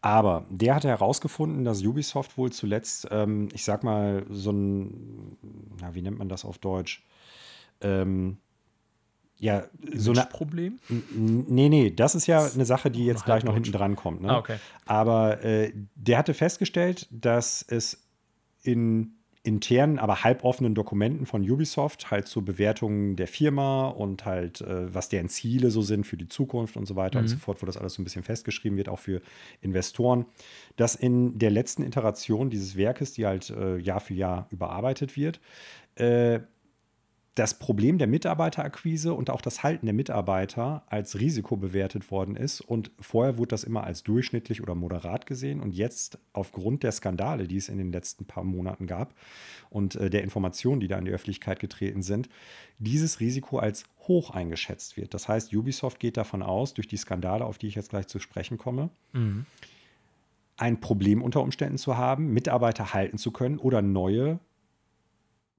[0.00, 5.38] Aber der hatte herausgefunden, dass Ubisoft wohl zuletzt, ähm, ich sag mal, so ein,
[5.80, 7.06] na, wie nennt man das auf Deutsch?
[7.80, 8.36] Ähm,
[9.44, 9.64] ja,
[9.94, 10.78] so eine Problem?
[10.88, 14.22] Nee, nee, das ist ja eine Sache, die jetzt gleich noch hinten dran kommt.
[14.22, 14.30] Ne?
[14.30, 14.56] Ah, okay.
[14.86, 18.02] Aber äh, der hatte festgestellt, dass es
[18.62, 24.92] in internen, aber halboffenen Dokumenten von Ubisoft halt zur Bewertung der Firma und halt, äh,
[24.94, 27.66] was deren Ziele so sind für die Zukunft und so weiter und so fort, wo
[27.66, 29.20] das alles so ein bisschen festgeschrieben wird, auch für
[29.60, 30.24] Investoren,
[30.76, 35.40] dass in der letzten Iteration dieses Werkes, die halt äh, Jahr für Jahr überarbeitet wird,
[35.96, 36.40] äh,
[37.34, 42.60] das Problem der Mitarbeiterakquise und auch das Halten der Mitarbeiter als Risiko bewertet worden ist.
[42.60, 45.60] Und vorher wurde das immer als durchschnittlich oder moderat gesehen.
[45.60, 49.14] Und jetzt aufgrund der Skandale, die es in den letzten paar Monaten gab
[49.68, 52.28] und äh, der Informationen, die da in die Öffentlichkeit getreten sind,
[52.78, 55.12] dieses Risiko als hoch eingeschätzt wird.
[55.12, 58.20] Das heißt, Ubisoft geht davon aus, durch die Skandale, auf die ich jetzt gleich zu
[58.20, 59.46] sprechen komme, Mhm.
[60.56, 64.38] ein Problem unter Umständen zu haben, Mitarbeiter halten zu können oder neue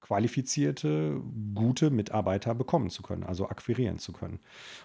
[0.05, 1.19] qualifizierte,
[1.55, 4.39] gute Mitarbeiter bekommen zu können, also akquirieren zu können.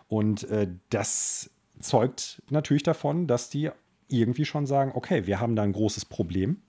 [0.09, 3.70] Und äh, das zeugt natürlich davon, dass die
[4.09, 6.62] irgendwie schon sagen, okay, wir haben da ein großes Problem.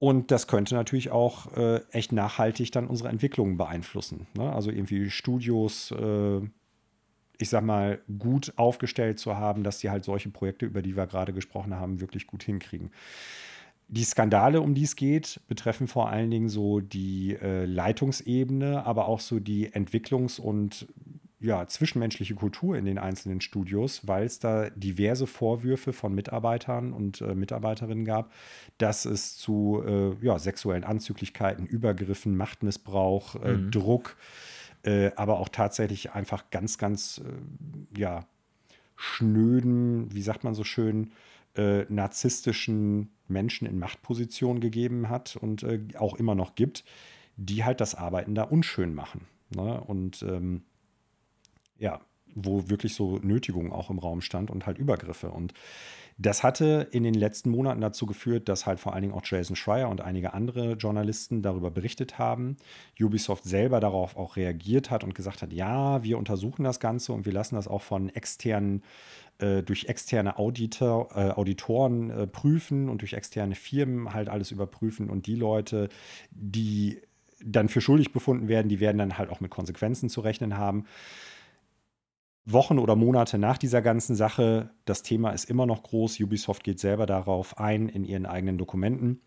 [0.00, 4.26] Und das könnte natürlich auch äh, echt nachhaltig dann unsere Entwicklungen beeinflussen.
[4.34, 4.52] Ne?
[4.52, 6.40] Also irgendwie Studios, äh,
[7.38, 11.06] ich sag mal, gut aufgestellt zu haben, dass die halt solche Projekte, über die wir
[11.06, 12.90] gerade gesprochen haben, wirklich gut hinkriegen.
[13.92, 19.06] Die Skandale, um die es geht, betreffen vor allen Dingen so die äh, Leitungsebene, aber
[19.06, 20.86] auch so die Entwicklungs- und
[21.40, 27.20] ja, zwischenmenschliche Kultur in den einzelnen Studios, weil es da diverse Vorwürfe von Mitarbeitern und
[27.20, 28.32] äh, Mitarbeiterinnen gab,
[28.78, 33.70] dass es zu äh, ja, sexuellen Anzüglichkeiten, Übergriffen, Machtmissbrauch, äh, Mhm.
[33.72, 34.16] Druck,
[34.84, 38.24] äh, aber auch tatsächlich einfach ganz, ganz äh, ja,
[38.96, 41.10] schnöden, wie sagt man so schön,
[41.56, 46.84] äh, narzisstischen Menschen in Machtpositionen gegeben hat und äh, auch immer noch gibt,
[47.36, 49.26] die halt das Arbeiten da unschön machen.
[49.54, 49.80] Ne?
[49.80, 50.62] Und ähm,
[51.78, 52.00] ja,
[52.34, 55.30] wo wirklich so Nötigung auch im Raum stand und halt Übergriffe.
[55.30, 55.52] Und
[56.18, 59.56] das hatte in den letzten Monaten dazu geführt, dass halt vor allen Dingen auch Jason
[59.56, 62.56] Schreier und einige andere Journalisten darüber berichtet haben.
[63.00, 67.26] Ubisoft selber darauf auch reagiert hat und gesagt hat, ja, wir untersuchen das Ganze und
[67.26, 68.82] wir lassen das auch von externen,
[69.42, 75.10] äh, durch externe Auditor, äh, Auditoren äh, prüfen und durch externe Firmen halt alles überprüfen.
[75.10, 75.88] Und die Leute,
[76.30, 77.00] die
[77.44, 80.84] dann für schuldig befunden werden, die werden dann halt auch mit Konsequenzen zu rechnen haben.
[82.44, 86.20] Wochen oder Monate nach dieser ganzen Sache, das Thema ist immer noch groß.
[86.20, 89.20] Ubisoft geht selber darauf ein in ihren eigenen Dokumenten.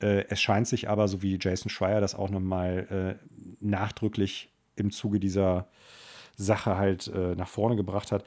[0.00, 3.26] Äh, es scheint sich aber, so wie Jason Schreier das auch nochmal äh,
[3.60, 5.68] nachdrücklich im Zuge dieser
[6.36, 8.24] Sache halt äh, nach vorne gebracht hat,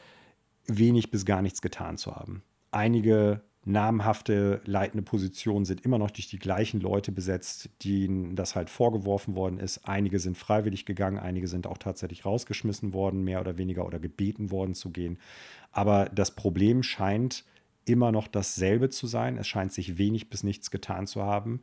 [0.68, 2.44] wenig bis gar nichts getan zu haben.
[2.72, 8.70] Einige namhafte leitende Positionen sind immer noch durch die gleichen Leute besetzt, denen das halt
[8.70, 9.88] vorgeworfen worden ist.
[9.88, 14.50] Einige sind freiwillig gegangen, einige sind auch tatsächlich rausgeschmissen worden, mehr oder weniger oder gebeten
[14.50, 15.20] worden zu gehen.
[15.72, 17.46] Aber das Problem scheint
[17.86, 19.38] immer noch dasselbe zu sein.
[19.38, 21.62] Es scheint sich wenig bis nichts getan zu haben.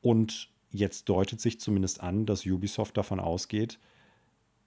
[0.00, 3.78] Und jetzt deutet sich zumindest an, dass Ubisoft davon ausgeht,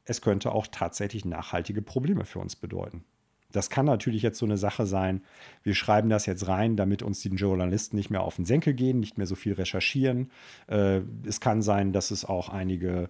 [0.05, 3.03] es könnte auch tatsächlich nachhaltige Probleme für uns bedeuten.
[3.51, 5.21] Das kann natürlich jetzt so eine Sache sein,
[5.63, 8.99] wir schreiben das jetzt rein, damit uns die Journalisten nicht mehr auf den Senkel gehen,
[8.99, 10.31] nicht mehr so viel recherchieren.
[10.67, 13.09] Äh, es kann sein, dass es auch einige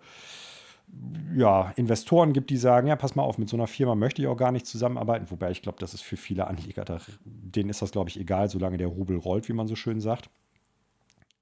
[1.35, 4.27] ja, Investoren gibt, die sagen, ja, pass mal auf, mit so einer Firma möchte ich
[4.27, 5.31] auch gar nicht zusammenarbeiten.
[5.31, 8.49] Wobei ich glaube, das ist für viele Anleger, da, denen ist das, glaube ich, egal,
[8.49, 10.29] solange der Rubel rollt, wie man so schön sagt.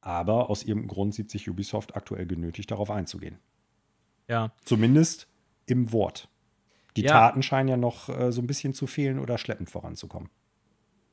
[0.01, 3.39] Aber aus irgendeinem Grund sieht sich Ubisoft aktuell genötigt, darauf einzugehen.
[4.27, 5.27] Ja, Zumindest
[5.65, 6.29] im Wort.
[6.97, 7.11] Die Ja.
[7.11, 10.29] Taten scheinen ja noch äh, so ein bisschen zu fehlen oder schleppend voranzukommen.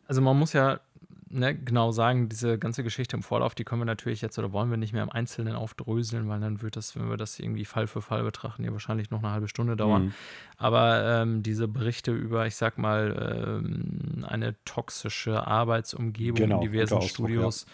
[0.09, 0.81] also man muss ja
[1.28, 4.70] ne, genau sagen, diese ganze Geschichte im Vorlauf, die können wir natürlich jetzt oder wollen
[4.70, 7.86] wir nicht mehr im Einzelnen aufdröseln, weil dann wird das, wenn wir das irgendwie Fall
[7.86, 10.07] für Fall betrachten, ja wahrscheinlich noch eine halbe Stunde dauern.
[10.07, 10.15] Mhm.
[10.57, 16.94] Aber ähm, diese Berichte über, ich sag mal, ähm, eine toxische Arbeitsumgebung Genau, in diversen
[16.94, 17.66] Ausdruck, Studios,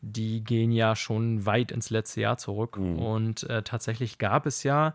[0.00, 2.76] die gehen ja schon weit ins letzte Jahr zurück.
[2.78, 2.98] Mhm.
[2.98, 4.94] Und äh, tatsächlich gab es ja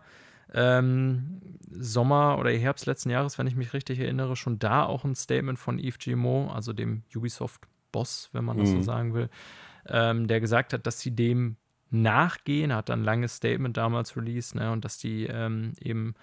[0.54, 1.40] ähm,
[1.70, 5.58] Sommer oder Herbst letzten Jahres, wenn ich mich richtig erinnere, schon da auch ein Statement
[5.58, 8.76] von Yves Guillemot, also dem Ubisoft-Boss, wenn man das mhm.
[8.76, 9.28] so sagen will,
[9.88, 11.56] ähm, der gesagt hat, dass sie dem
[11.90, 16.14] nachgehen, hat ein langes Statement damals released, ne, und dass die ähm, eben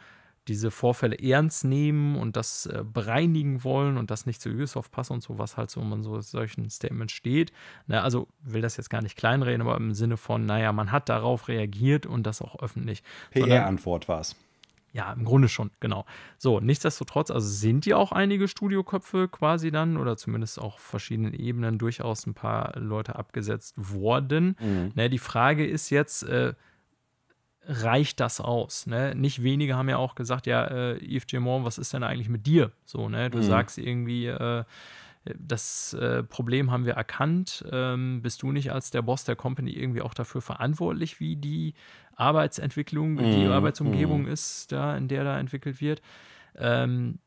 [0.48, 5.12] diese Vorfälle ernst nehmen und das äh, bereinigen wollen und das nicht zu Ubisoft passt
[5.12, 7.52] und so, was halt so in so solchen Statements steht.
[7.88, 11.10] Na, also will das jetzt gar nicht kleinreden, aber im Sinne von, naja, man hat
[11.10, 13.04] darauf reagiert und das auch öffentlich.
[13.32, 14.36] PR-Antwort war es.
[14.94, 16.06] Ja, im Grunde schon, genau.
[16.38, 21.78] So, nichtsdestotrotz, also sind ja auch einige Studioköpfe quasi dann oder zumindest auch verschiedenen Ebenen
[21.78, 24.58] durchaus ein paar Leute abgesetzt worden.
[24.60, 24.92] Mhm.
[24.96, 26.54] Na, die Frage ist jetzt, äh,
[27.66, 28.88] reicht das aus?
[28.88, 29.14] Ne?
[29.16, 32.46] Nicht wenige haben ja auch gesagt, ja, äh, Yves Gemont, was ist denn eigentlich mit
[32.48, 32.72] dir?
[32.86, 33.30] So, ne?
[33.30, 33.44] Du mhm.
[33.44, 34.64] sagst irgendwie, äh,
[35.38, 37.64] das äh, Problem haben wir erkannt.
[37.72, 41.76] Ähm, bist du nicht als der Boss der Company irgendwie auch dafür verantwortlich, wie die
[42.16, 43.32] Arbeitsentwicklung, mhm.
[43.32, 44.32] die Arbeitsumgebung mhm.
[44.32, 46.02] ist, da, in der da entwickelt wird?
[46.58, 47.20] Ähm,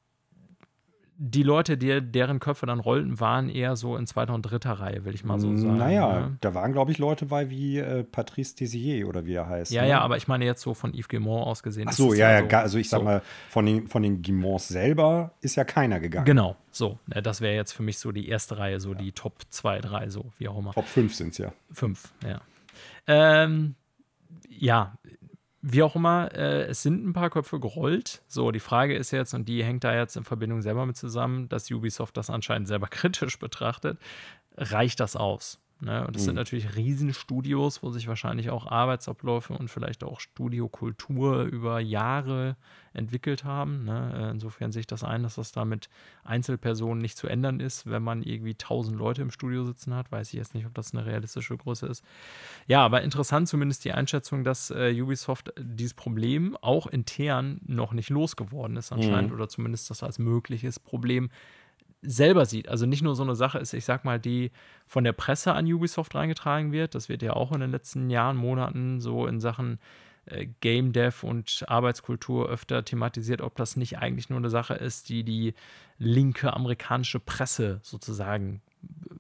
[1.17, 5.05] die Leute, die, deren Köpfe dann rollten, waren eher so in zweiter und dritter Reihe,
[5.05, 5.77] will ich mal so sagen.
[5.77, 6.37] Naja, ne?
[6.41, 9.71] da waren, glaube ich, Leute bei wie äh, Patrice Desier oder wie er heißt.
[9.71, 9.91] Ja, ne?
[9.91, 11.87] ja, aber ich meine jetzt so von Yves Guillemot aus gesehen.
[11.89, 13.05] Ach so, ja, ja, so, also ich sag so.
[13.05, 16.27] mal, von den, von den Guillemots selber ist ja keiner gegangen.
[16.27, 16.99] Genau, so.
[17.07, 18.99] Ne, das wäre jetzt für mich so die erste Reihe, so ja.
[18.99, 20.73] die Top 2, 3, so, wie auch immer.
[20.73, 21.53] Top 5 sind es ja.
[21.73, 22.41] 5, ja.
[23.07, 23.77] Ähm,
[24.49, 24.99] ja,
[25.67, 28.23] wie auch immer, äh, es sind ein paar Köpfe gerollt.
[28.29, 31.49] So, die Frage ist jetzt, und die hängt da jetzt in Verbindung selber mit zusammen,
[31.49, 33.99] dass Ubisoft das anscheinend selber kritisch betrachtet.
[34.59, 35.59] Reicht das aus?
[35.85, 36.07] Ne?
[36.07, 36.27] Und das mhm.
[36.27, 42.57] sind natürlich Riesenstudios, wo sich wahrscheinlich auch Arbeitsabläufe und vielleicht auch Studiokultur über Jahre
[42.95, 43.85] entwickelt haben.
[43.85, 44.13] Ne?
[44.17, 45.91] Äh, insofern sehe ich das ein, dass das da mit
[46.23, 50.11] Einzelpersonen nicht zu ändern ist, wenn man irgendwie tausend Leute im Studio sitzen hat.
[50.11, 52.03] Weiß ich jetzt nicht, ob das eine realistische Größe ist.
[52.67, 58.09] Ja, aber interessant zumindest die Einschätzung, dass äh, Ubisoft dieses Problem auch intern noch nicht
[58.09, 59.37] losgeworden ist anscheinend mhm.
[59.37, 61.31] oder zumindest das als mögliches Problem
[62.05, 62.69] selber sieht.
[62.69, 64.51] Also nicht nur so eine Sache ist, ich sag mal, die
[64.87, 66.95] von der Presse an Ubisoft reingetragen wird.
[66.95, 69.79] Das wird ja auch in den letzten Jahren, Monaten so in Sachen
[70.27, 75.09] äh, Game Dev und Arbeitskultur öfter thematisiert, ob das nicht eigentlich nur eine Sache ist,
[75.09, 75.55] die die
[75.99, 78.61] linke amerikanische Presse sozusagen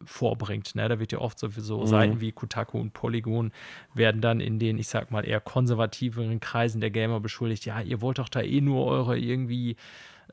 [0.04, 0.74] vorbringt.
[0.74, 0.88] Ne?
[0.88, 1.86] Da wird ja oft so, so mhm.
[1.86, 3.52] Seiten wie Kotaku und Polygon
[3.94, 8.00] werden dann in den, ich sag mal, eher konservativeren Kreisen der Gamer beschuldigt, ja, ihr
[8.00, 9.76] wollt doch da eh nur eure irgendwie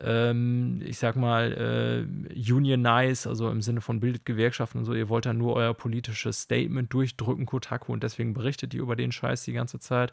[0.04, 5.08] ähm, ich sag mal, äh, unionize, also im Sinne von bildet Gewerkschaften und so, ihr
[5.08, 9.44] wollt da nur euer politisches Statement durchdrücken, Kotaku, und deswegen berichtet ihr über den Scheiß
[9.44, 10.12] die ganze Zeit.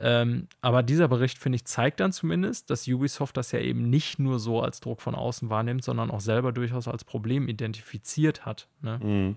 [0.00, 4.18] Ähm, aber dieser Bericht, finde ich, zeigt dann zumindest, dass Ubisoft das ja eben nicht
[4.18, 8.68] nur so als Druck von außen wahrnimmt, sondern auch selber durchaus als Problem identifiziert hat.
[8.80, 9.00] Ne?
[9.02, 9.36] Mhm.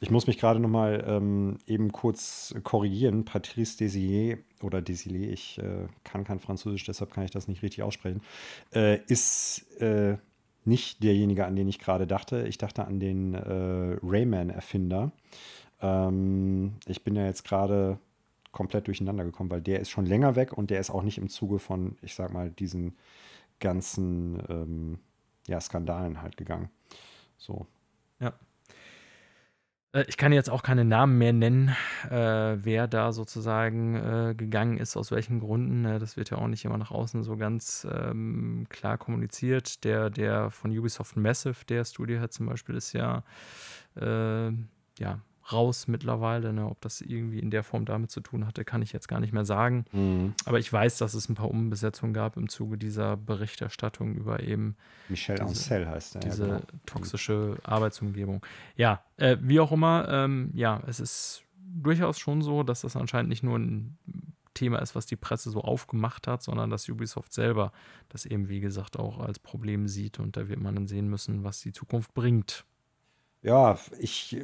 [0.00, 3.24] Ich muss mich gerade noch mal ähm, eben kurz korrigieren.
[3.24, 7.82] Patrice Desier oder Desilé, ich äh, kann kein Französisch, deshalb kann ich das nicht richtig
[7.82, 8.22] aussprechen,
[8.74, 10.16] äh, ist äh,
[10.64, 12.46] nicht derjenige, an den ich gerade dachte.
[12.48, 15.12] Ich dachte an den äh, Rayman-Erfinder.
[15.80, 17.98] Ähm, ich bin ja jetzt gerade
[18.52, 21.28] komplett durcheinander gekommen, weil der ist schon länger weg und der ist auch nicht im
[21.28, 22.96] Zuge von, ich sag mal, diesen
[23.58, 24.98] ganzen ähm,
[25.46, 26.70] ja, Skandalen halt gegangen.
[27.36, 27.66] So.
[28.20, 28.34] Ja.
[29.92, 31.74] Äh, ich kann jetzt auch keine Namen mehr nennen,
[32.10, 32.14] äh,
[32.64, 35.84] wer da sozusagen äh, gegangen ist, aus welchen Gründen.
[35.84, 39.84] Äh, das wird ja auch nicht immer nach außen so ganz ähm, klar kommuniziert.
[39.84, 43.22] Der, der von Ubisoft Massive, der Studio hat zum Beispiel, ist ja,
[43.96, 44.50] äh,
[44.98, 45.20] ja
[45.52, 46.52] raus mittlerweile.
[46.52, 46.66] Ne?
[46.66, 49.32] Ob das irgendwie in der Form damit zu tun hatte, kann ich jetzt gar nicht
[49.32, 49.84] mehr sagen.
[49.92, 50.34] Mhm.
[50.44, 54.76] Aber ich weiß, dass es ein paar Umbesetzungen gab im Zuge dieser Berichterstattung über eben
[55.08, 56.20] Michel diese, Ancel heißt er.
[56.20, 56.80] Diese ja, genau.
[56.86, 58.44] toxische Arbeitsumgebung.
[58.76, 63.30] Ja, äh, wie auch immer, ähm, ja, es ist durchaus schon so, dass das anscheinend
[63.30, 63.96] nicht nur ein
[64.54, 67.72] Thema ist, was die Presse so aufgemacht hat, sondern dass Ubisoft selber
[68.08, 70.18] das eben, wie gesagt, auch als Problem sieht.
[70.18, 72.64] Und da wird man dann sehen müssen, was die Zukunft bringt.
[73.42, 74.36] Ja, ich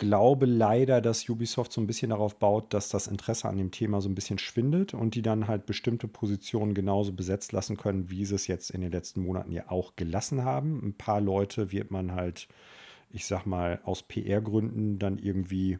[0.00, 4.00] glaube leider, dass Ubisoft so ein bisschen darauf baut, dass das Interesse an dem Thema
[4.00, 8.24] so ein bisschen schwindet und die dann halt bestimmte Positionen genauso besetzt lassen können, wie
[8.24, 10.80] sie es jetzt in den letzten Monaten ja auch gelassen haben.
[10.82, 12.48] Ein paar Leute wird man halt,
[13.10, 15.78] ich sag mal, aus PR-Gründen dann irgendwie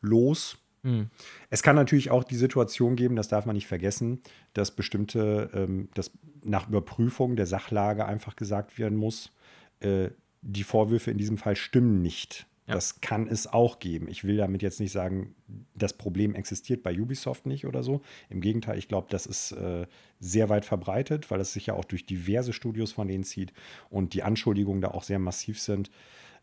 [0.00, 0.58] los.
[0.82, 1.10] Mhm.
[1.48, 4.22] Es kann natürlich auch die Situation geben, das darf man nicht vergessen,
[4.54, 6.10] dass bestimmte, ähm, dass
[6.42, 9.30] nach Überprüfung der Sachlage einfach gesagt werden muss,
[9.78, 10.08] äh,
[10.40, 12.48] die Vorwürfe in diesem Fall stimmen nicht.
[12.66, 12.74] Ja.
[12.74, 14.06] Das kann es auch geben.
[14.08, 15.34] Ich will damit jetzt nicht sagen,
[15.74, 18.02] das Problem existiert bei Ubisoft nicht oder so.
[18.30, 19.86] Im Gegenteil, ich glaube, das ist äh,
[20.20, 23.52] sehr weit verbreitet, weil es sich ja auch durch diverse Studios von denen zieht
[23.90, 25.90] und die Anschuldigungen da auch sehr massiv sind.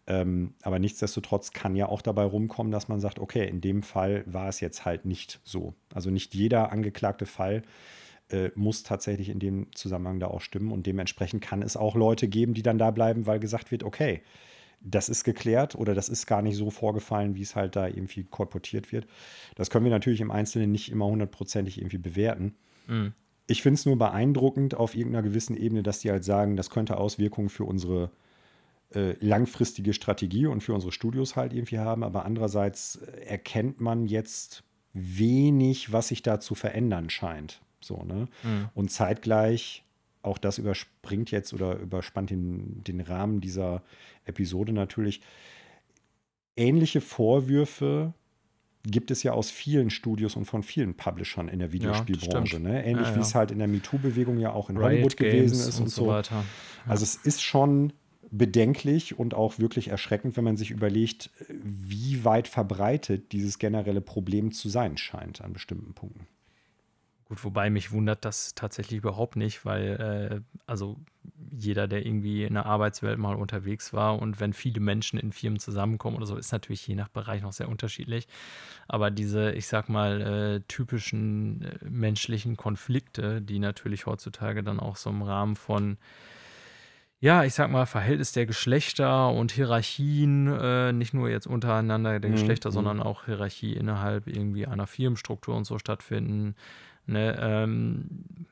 [0.07, 4.23] Ähm, aber nichtsdestotrotz kann ja auch dabei rumkommen, dass man sagt, okay, in dem Fall
[4.25, 5.73] war es jetzt halt nicht so.
[5.93, 7.63] Also nicht jeder angeklagte Fall
[8.29, 10.71] äh, muss tatsächlich in dem Zusammenhang da auch stimmen.
[10.71, 14.21] Und dementsprechend kann es auch Leute geben, die dann da bleiben, weil gesagt wird, okay,
[14.81, 18.23] das ist geklärt oder das ist gar nicht so vorgefallen, wie es halt da irgendwie
[18.23, 19.07] kolportiert wird.
[19.55, 22.55] Das können wir natürlich im Einzelnen nicht immer hundertprozentig irgendwie bewerten.
[22.87, 23.13] Mhm.
[23.47, 26.97] Ich finde es nur beeindruckend auf irgendeiner gewissen Ebene, dass die halt sagen, das könnte
[26.97, 28.11] Auswirkungen für unsere
[28.93, 32.03] äh, langfristige Strategie und für unsere Studios halt irgendwie haben.
[32.03, 37.61] Aber andererseits erkennt man jetzt wenig, was sich da zu verändern scheint.
[37.81, 38.27] So, ne?
[38.43, 38.69] Mhm.
[38.73, 39.83] Und zeitgleich,
[40.21, 43.81] auch das überspringt jetzt oder überspannt den, den Rahmen dieser
[44.25, 45.21] Episode natürlich,
[46.55, 48.13] ähnliche Vorwürfe
[48.83, 52.57] gibt es ja aus vielen Studios und von vielen Publishern in der Videospielbranche.
[52.57, 52.85] Ja, ne?
[52.85, 53.17] Ähnlich ja, ja.
[53.17, 55.83] wie es halt in der MeToo-Bewegung ja auch in Riot Hollywood Games gewesen ist und,
[55.83, 56.07] und so.
[56.07, 56.45] Weiter.
[56.87, 57.93] Also es ist schon
[58.31, 64.51] bedenklich und auch wirklich erschreckend, wenn man sich überlegt, wie weit verbreitet dieses generelle Problem
[64.51, 66.27] zu sein scheint an bestimmten Punkten.
[67.29, 70.97] Gut, wobei mich wundert das tatsächlich überhaupt nicht, weil äh, also
[71.51, 75.59] jeder, der irgendwie in der Arbeitswelt mal unterwegs war und wenn viele Menschen in Firmen
[75.59, 78.27] zusammenkommen oder so, ist natürlich je nach Bereich noch sehr unterschiedlich.
[78.87, 84.95] Aber diese, ich sag mal, äh, typischen äh, menschlichen Konflikte, die natürlich heutzutage dann auch
[84.95, 85.99] so im Rahmen von
[87.21, 92.29] ja, ich sag mal, Verhältnis der Geschlechter und Hierarchien, äh, nicht nur jetzt untereinander der
[92.29, 92.35] mhm.
[92.35, 92.73] Geschlechter, mhm.
[92.73, 96.55] sondern auch Hierarchie innerhalb irgendwie einer Firmenstruktur und so stattfinden.
[97.09, 98.45] Ne, ähm,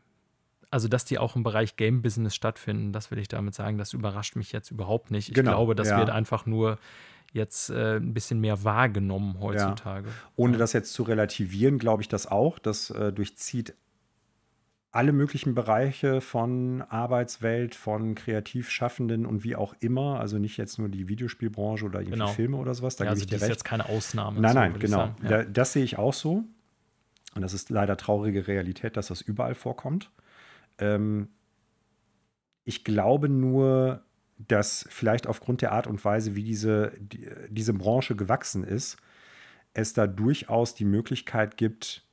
[0.69, 3.93] also, dass die auch im Bereich Game Business stattfinden, das will ich damit sagen, das
[3.93, 5.29] überrascht mich jetzt überhaupt nicht.
[5.29, 5.99] Ich genau, glaube, das ja.
[5.99, 6.77] wird einfach nur
[7.33, 10.07] jetzt äh, ein bisschen mehr wahrgenommen heutzutage.
[10.07, 10.13] Ja.
[10.35, 12.59] Ohne das jetzt zu relativieren, glaube ich das auch.
[12.59, 13.75] Das äh, durchzieht
[14.91, 20.19] alle möglichen Bereiche von Arbeitswelt, von Kreativschaffenden und wie auch immer.
[20.19, 22.31] Also nicht jetzt nur die Videospielbranche oder irgendwie genau.
[22.31, 22.95] Filme oder sowas.
[22.95, 23.51] Da ja, also ich dir das recht.
[23.51, 24.39] ist jetzt keine Ausnahme.
[24.41, 24.99] Nein, so, nein, genau.
[25.21, 25.29] Ja.
[25.29, 26.45] Da, das sehe ich auch so.
[27.37, 30.09] Und das ist leider traurige Realität, dass das überall vorkommt.
[30.79, 31.29] Ähm,
[32.63, 34.03] ich glaube nur,
[34.39, 38.97] dass vielleicht aufgrund der Art und Weise, wie diese, die, diese Branche gewachsen ist,
[39.75, 42.07] es da durchaus die Möglichkeit gibt,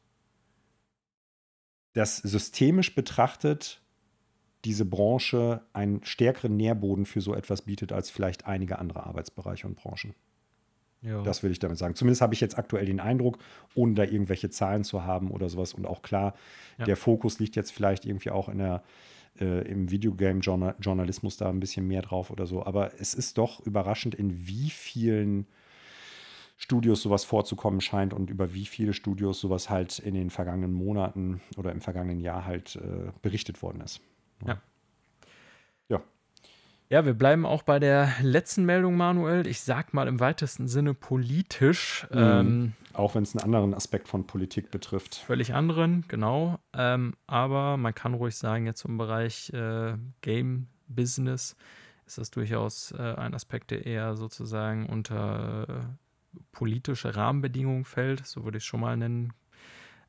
[1.94, 3.80] dass systemisch betrachtet
[4.66, 9.76] diese Branche einen stärkeren Nährboden für so etwas bietet als vielleicht einige andere Arbeitsbereiche und
[9.76, 10.14] Branchen.
[11.04, 11.22] Ja.
[11.22, 11.94] Das will ich damit sagen.
[11.94, 13.38] Zumindest habe ich jetzt aktuell den Eindruck,
[13.74, 15.74] ohne da irgendwelche Zahlen zu haben oder sowas.
[15.74, 16.34] Und auch klar,
[16.78, 16.86] ja.
[16.86, 18.82] der Fokus liegt jetzt vielleicht irgendwie auch in der,
[19.38, 22.64] äh, im Videogame-Journalismus da ein bisschen mehr drauf oder so.
[22.64, 25.46] Aber es ist doch überraschend, in wie vielen
[26.56, 31.42] Studios sowas vorzukommen scheint und über wie viele Studios sowas halt in den vergangenen Monaten
[31.56, 34.00] oder im vergangenen Jahr halt äh, berichtet worden ist.
[34.46, 34.62] Ja.
[35.88, 36.02] ja.
[36.90, 39.46] Ja, wir bleiben auch bei der letzten Meldung, Manuel.
[39.46, 42.06] Ich sag mal im weitesten Sinne politisch.
[42.10, 42.18] Mhm.
[42.18, 45.16] Ähm, auch wenn es einen anderen Aspekt von Politik betrifft.
[45.16, 46.58] Völlig anderen, genau.
[46.72, 51.56] Ähm, aber man kann ruhig sagen, jetzt im Bereich äh, Game Business
[52.06, 58.44] ist das durchaus äh, ein Aspekt, der eher sozusagen unter äh, politische Rahmenbedingungen fällt, so
[58.44, 59.32] würde ich es schon mal nennen.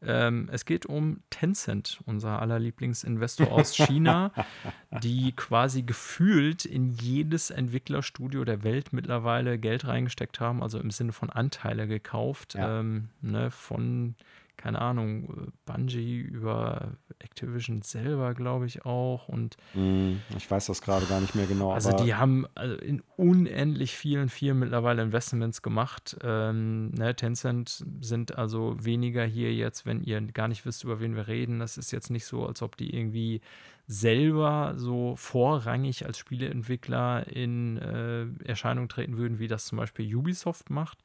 [0.01, 4.31] Ähm, es geht um Tencent, unser aller Lieblingsinvestor aus China,
[5.03, 11.11] die quasi gefühlt in jedes Entwicklerstudio der Welt mittlerweile Geld reingesteckt haben, also im Sinne
[11.11, 12.79] von Anteile gekauft, ja.
[12.79, 14.15] ähm, ne, von
[14.57, 19.27] keine Ahnung, Bungie über Activision selber, glaube ich auch.
[19.27, 21.71] Und mm, ich weiß das gerade gar nicht mehr genau.
[21.71, 26.17] Also die haben also in unendlich vielen Firmen mittlerweile Investments gemacht.
[26.23, 31.15] Ähm, ne, Tencent sind also weniger hier jetzt, wenn ihr gar nicht wisst, über wen
[31.15, 31.59] wir reden.
[31.59, 33.41] Das ist jetzt nicht so, als ob die irgendwie
[33.87, 40.69] selber so vorrangig als Spieleentwickler in äh, Erscheinung treten würden, wie das zum Beispiel Ubisoft
[40.69, 41.03] macht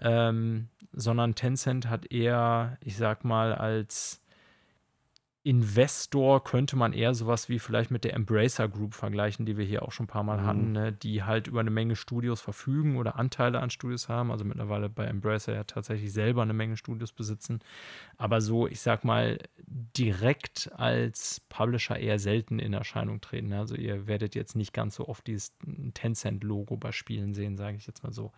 [0.00, 4.24] ähm, sondern Tencent hat eher, ich sag mal, als
[5.46, 9.82] Investor könnte man eher sowas wie vielleicht mit der Embracer Group vergleichen, die wir hier
[9.82, 10.46] auch schon ein paar Mal mhm.
[10.46, 10.90] hatten, ne?
[10.90, 15.04] die halt über eine Menge Studios verfügen oder Anteile an Studios haben, also mittlerweile bei
[15.04, 17.60] Embracer ja tatsächlich selber eine Menge Studios besitzen,
[18.16, 23.48] aber so, ich sag mal, direkt als Publisher eher selten in Erscheinung treten.
[23.48, 23.58] Ne?
[23.58, 25.52] Also ihr werdet jetzt nicht ganz so oft dieses
[25.92, 28.32] Tencent-Logo bei Spielen sehen, sage ich jetzt mal so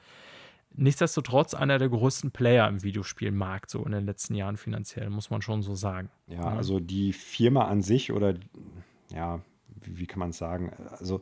[0.76, 5.42] nichtsdestotrotz einer der größten Player im Videospielmarkt, so in den letzten Jahren finanziell, muss man
[5.42, 6.10] schon so sagen.
[6.26, 8.34] Ja, also die Firma an sich oder
[9.12, 9.40] ja,
[9.82, 10.72] wie, wie kann man es sagen?
[10.98, 11.20] Also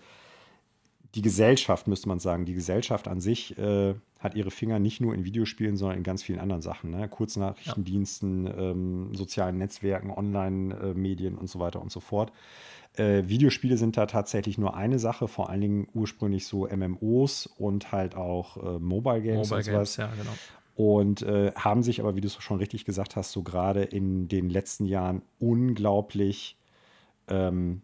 [1.15, 5.15] die Gesellschaft, müsste man sagen, die Gesellschaft an sich äh, hat ihre Finger nicht nur
[5.15, 6.91] in Videospielen, sondern in ganz vielen anderen Sachen.
[6.91, 7.09] Ne?
[7.09, 8.53] Kurznachrichtendiensten, ja.
[8.53, 12.33] ähm, sozialen Netzwerken, Online-Medien äh, und so weiter und so fort.
[12.97, 17.91] Äh, Videospiele sind da tatsächlich nur eine Sache, vor allen Dingen ursprünglich so MMOs und
[17.91, 19.67] halt auch äh, Mobile Games Mobile und sowas.
[19.67, 20.31] Games, ja, genau.
[20.77, 24.29] und äh, haben sich aber, wie du es schon richtig gesagt hast, so gerade in
[24.29, 26.57] den letzten Jahren unglaublich
[27.27, 27.83] ähm,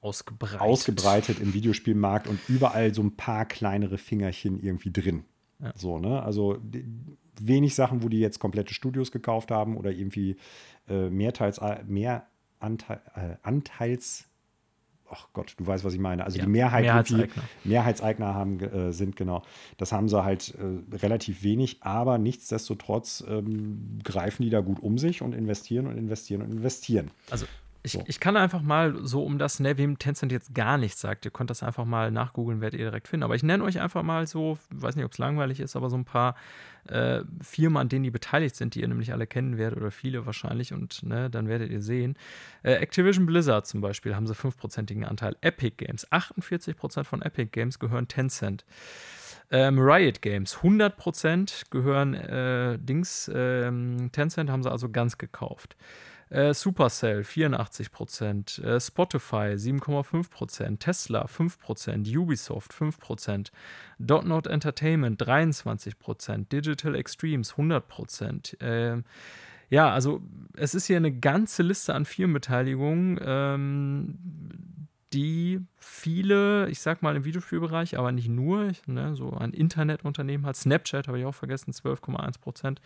[0.00, 0.60] ausgebreitet.
[0.60, 5.24] ausgebreitet im Videospielmarkt und überall so ein paar kleinere Fingerchen irgendwie drin.
[5.58, 5.72] Ja.
[5.76, 6.22] So, ne?
[6.22, 6.58] Also
[7.40, 10.36] wenig Sachen, wo die jetzt komplette Studios gekauft haben oder irgendwie
[10.88, 12.26] äh, mehrteils, äh, mehr
[12.58, 14.28] Anteil, äh, Anteils
[15.10, 16.24] ach Gott, du weißt, was ich meine.
[16.24, 17.42] Also Ja, die Mehrheit Mehrheitseigner.
[17.64, 19.42] Die Mehrheitseigner haben, äh, sind, genau.
[19.76, 24.98] Das haben sie halt äh, relativ wenig, aber nichtsdestotrotz ähm, greifen die da gut um
[24.98, 27.10] sich und investieren und investieren und investieren.
[27.30, 27.46] Also
[27.86, 28.04] ich, So.
[28.06, 31.30] ich kann einfach mal so um das, ne, wem Tencent jetzt gar nichts sagt, ihr
[31.30, 33.22] könnt das einfach mal nachgoogeln, werdet ihr direkt finden.
[33.22, 35.96] Aber ich nenne euch einfach mal so, weiß nicht, ob es langweilig ist, aber so
[35.96, 36.34] ein paar
[36.88, 40.26] äh, Firmen, an denen die beteiligt sind, die ihr nämlich alle kennen werdet oder viele
[40.26, 42.16] wahrscheinlich und ne, dann werdet ihr sehen.
[42.62, 45.36] Äh, Activision Blizzard zum Beispiel haben sie 5%igen Anteil.
[45.40, 48.64] Epic Games, 48% von Epic Games gehören Tencent.
[49.52, 55.76] Ähm, Riot Games, 100% gehören äh, Dings, ähm, Tencent haben sie also ganz gekauft.
[56.28, 63.52] Äh, Supercell 84%, äh, Spotify 7,5%, Tesla 5%, Ubisoft 5%,
[64.00, 68.56] Dotnod Entertainment 23%, Digital Extremes 100%.
[68.60, 69.04] Ähm,
[69.68, 70.20] ja, also
[70.56, 74.18] es ist hier eine ganze Liste an Firmenbeteiligungen, ähm,
[75.12, 80.56] die viele, ich sag mal im Videospielbereich, aber nicht nur, ne, so ein Internetunternehmen hat.
[80.56, 82.80] Snapchat habe ich auch vergessen, 12,1 Prozent.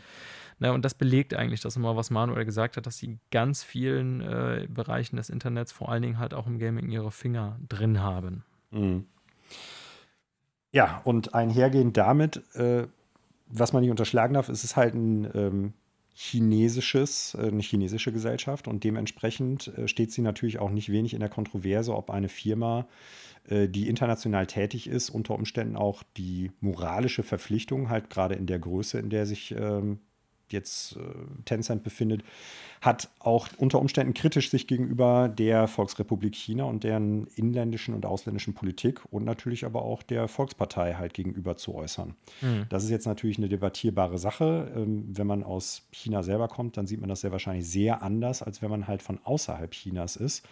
[0.59, 3.65] Ne, und das belegt eigentlich das immer, was Manuel gesagt hat, dass sie in ganz
[3.65, 8.01] vielen äh, Bereichen des Internets, vor allen Dingen halt auch im Gaming, ihre Finger drin
[8.01, 8.45] haben.
[8.71, 9.07] Mhm.
[10.73, 12.87] Ja, und einhergehend damit, äh,
[13.49, 15.73] was man nicht unterschlagen darf, ist es halt ein ähm,
[16.15, 21.21] chinesisches, äh, eine chinesische Gesellschaft und dementsprechend äh, steht sie natürlich auch nicht wenig in
[21.21, 22.87] der Kontroverse, ob eine Firma,
[23.49, 28.59] äh, die international tätig ist, unter Umständen auch die moralische Verpflichtung, halt gerade in der
[28.59, 30.01] Größe, in der sich ähm,
[30.53, 31.01] jetzt äh,
[31.45, 32.23] Tencent befindet,
[32.81, 38.55] hat auch unter Umständen kritisch sich gegenüber der Volksrepublik China und deren inländischen und ausländischen
[38.55, 42.15] Politik und natürlich aber auch der Volkspartei halt gegenüber zu äußern.
[42.41, 42.67] Mhm.
[42.71, 44.73] Das ist jetzt natürlich eine debattierbare Sache.
[44.75, 48.43] Ähm, Wenn man aus China selber kommt, dann sieht man das sehr wahrscheinlich sehr anders,
[48.43, 50.47] als wenn man halt von außerhalb Chinas ist.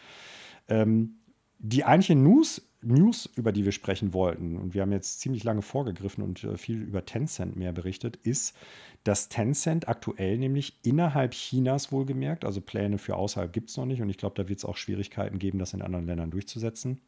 [0.69, 1.15] Ähm,
[1.59, 5.63] die eigentliche News, News, über die wir sprechen wollten, und wir haben jetzt ziemlich lange
[5.63, 8.57] vorgegriffen und äh, viel über Tencent mehr berichtet, ist,
[9.05, 14.01] dass Tencent aktuell nämlich innerhalb Chinas wohlgemerkt, also Pläne für außerhalb gibt es noch nicht
[14.01, 17.01] und ich glaube, da wird es auch Schwierigkeiten geben, das in anderen Ländern durchzusetzen,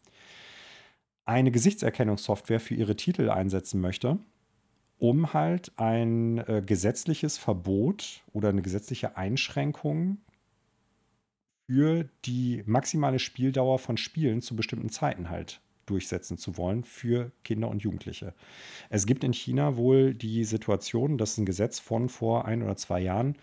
[1.24, 4.18] eine Gesichtserkennungssoftware für ihre Titel einsetzen möchte,
[4.98, 10.18] um halt ein äh, gesetzliches Verbot oder eine gesetzliche Einschränkung
[11.70, 17.68] für die maximale Spieldauer von Spielen zu bestimmten Zeiten halt durchsetzen zu wollen für Kinder
[17.68, 18.34] und Jugendliche.
[18.88, 23.00] Es gibt in China wohl die Situation, dass ein Gesetz von vor ein oder zwei
[23.00, 23.36] Jahren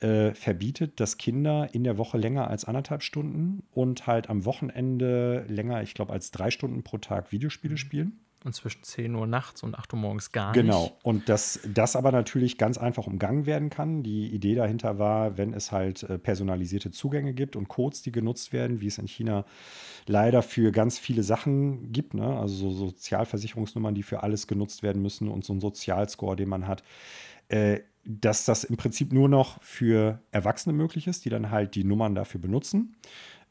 [0.00, 5.44] äh, verbietet, dass Kinder in der Woche länger als anderthalb Stunden und halt am Wochenende
[5.46, 8.18] länger, ich glaube, als drei Stunden pro Tag Videospiele spielen.
[8.42, 10.84] Und zwischen 10 Uhr nachts und 8 Uhr morgens gar Genau.
[10.84, 10.94] nicht.
[11.02, 14.02] Und dass das aber natürlich ganz einfach umgangen werden kann.
[14.02, 18.54] Die Idee dahinter war, wenn es halt äh, personalisierte Zugänge gibt und Codes, die genutzt
[18.54, 19.44] werden, wie es in China
[20.06, 22.38] leider für ganz viele Sachen gibt, ne?
[22.38, 26.66] also so Sozialversicherungsnummern, die für alles genutzt werden müssen und so ein Sozialscore, den man
[26.66, 26.82] hat,
[27.48, 31.84] äh, dass das im Prinzip nur noch für Erwachsene möglich ist, die dann halt die
[31.84, 32.96] Nummern dafür benutzen.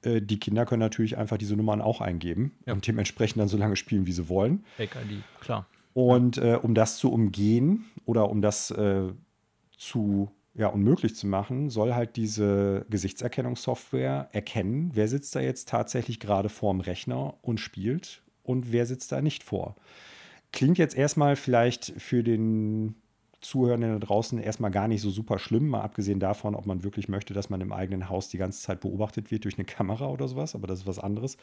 [0.04, 2.74] Äh, Die Kinder können natürlich einfach diese Nummern auch eingeben Ja.
[2.74, 4.64] und dementsprechend dann so lange spielen, wie sie wollen.
[4.78, 5.66] Fake ID, klar.
[5.94, 9.10] Und äh, um das zu umgehen oder um das äh,
[9.78, 16.20] zu ja, unmöglich zu machen, soll halt diese Gesichtserkennungssoftware erkennen, wer sitzt da jetzt tatsächlich
[16.20, 19.76] gerade vorm Rechner und spielt und wer sitzt da nicht vor.
[20.52, 22.96] Klingt jetzt erstmal vielleicht für den
[23.42, 27.08] Zuhörenden da draußen erstmal gar nicht so super schlimm, mal abgesehen davon, ob man wirklich
[27.08, 30.28] möchte, dass man im eigenen Haus die ganze Zeit beobachtet wird durch eine Kamera oder
[30.28, 31.38] sowas, aber das ist was anderes.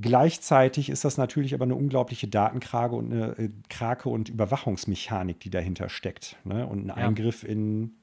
[0.00, 5.50] Gleichzeitig ist das natürlich aber eine unglaubliche Datenkrake und eine äh, Krake und Überwachungsmechanik, die
[5.50, 6.36] dahinter steckt.
[6.44, 6.66] Ne?
[6.66, 6.94] Und ein Ja.
[6.94, 7.94] Eingriff in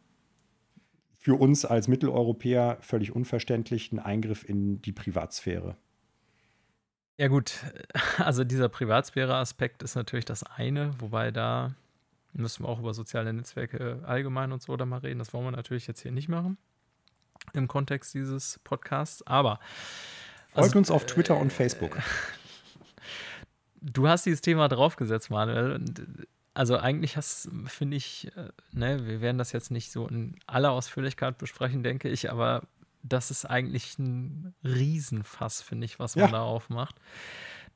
[1.17, 5.75] für uns als Mitteleuropäer völlig unverständlich, ein Eingriff in die Privatsphäre.
[7.17, 7.63] Ja, gut,
[8.17, 11.73] also dieser Privatsphäre-Aspekt ist natürlich das eine, wobei da
[12.35, 15.19] müssen wir auch über soziale Netzwerke allgemein und so da mal reden.
[15.19, 16.57] Das wollen wir natürlich jetzt hier nicht machen
[17.53, 19.25] im Kontext dieses Podcasts.
[19.27, 19.59] Aber
[20.53, 21.97] Folgt Also, uns auf Twitter und Facebook.
[23.81, 25.81] du hast dieses Thema draufgesetzt, Manuel.
[25.81, 30.39] Äh, also eigentlich hast, finde ich, äh, ne, wir werden das jetzt nicht so in
[30.47, 32.63] aller Ausführlichkeit besprechen, denke ich, aber
[33.03, 36.31] das ist eigentlich ein Riesenfass, finde ich, was man Ja.
[36.31, 36.95] da aufmacht.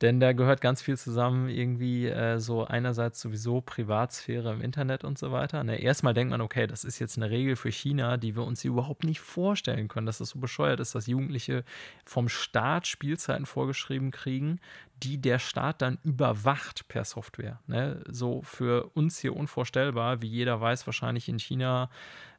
[0.01, 5.17] Denn da gehört ganz viel zusammen, irgendwie äh, so einerseits sowieso Privatsphäre im Internet und
[5.17, 5.61] so weiter.
[5.63, 5.81] Ne?
[5.81, 9.03] Erstmal denkt man, okay, das ist jetzt eine Regel für China, die wir uns überhaupt
[9.03, 11.65] nicht vorstellen können, dass das so bescheuert ist, dass Jugendliche
[12.05, 14.61] vom Staat Spielzeiten vorgeschrieben kriegen,
[15.03, 17.59] die der Staat dann überwacht per Software.
[17.67, 18.01] Ne?
[18.07, 21.89] So für uns hier unvorstellbar, wie jeder weiß, wahrscheinlich in China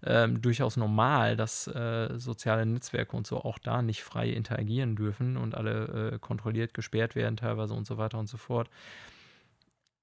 [0.03, 5.37] ähm, durchaus normal, dass äh, soziale Netzwerke und so auch da nicht frei interagieren dürfen
[5.37, 8.71] und alle äh, kontrolliert gesperrt werden teilweise und so weiter und so fort.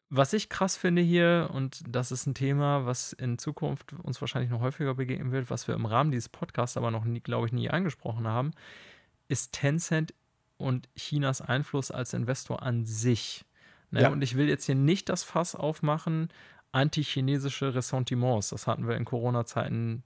[0.09, 4.50] Was ich krass finde hier, und das ist ein Thema, was in Zukunft uns wahrscheinlich
[4.50, 7.51] noch häufiger begegnen wird, was wir im Rahmen dieses Podcasts aber noch, nie, glaube ich,
[7.51, 8.51] nie angesprochen haben,
[9.27, 10.14] ist Tencent
[10.56, 13.43] und Chinas Einfluss als Investor an sich.
[13.92, 14.03] Ne?
[14.03, 14.09] Ja.
[14.09, 16.30] Und ich will jetzt hier nicht das Fass aufmachen,
[16.72, 18.50] antichinesische Ressentiments.
[18.50, 20.04] Das hatten wir in Corona-Zeiten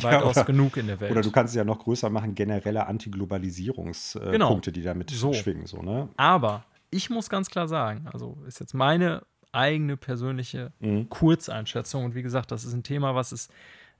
[0.00, 1.12] weitaus ja, genug in der Welt.
[1.12, 4.58] Oder du kannst es ja noch größer machen, generelle Antiglobalisierungspunkte, äh, genau.
[4.58, 5.32] die damit so.
[5.32, 5.66] schwingen.
[5.66, 6.08] So, ne?
[6.16, 9.22] Aber ich muss ganz klar sagen, also ist jetzt meine
[9.52, 11.08] eigene persönliche mhm.
[11.08, 12.04] Kurzeinschätzung.
[12.04, 13.48] Und wie gesagt, das ist ein Thema, was es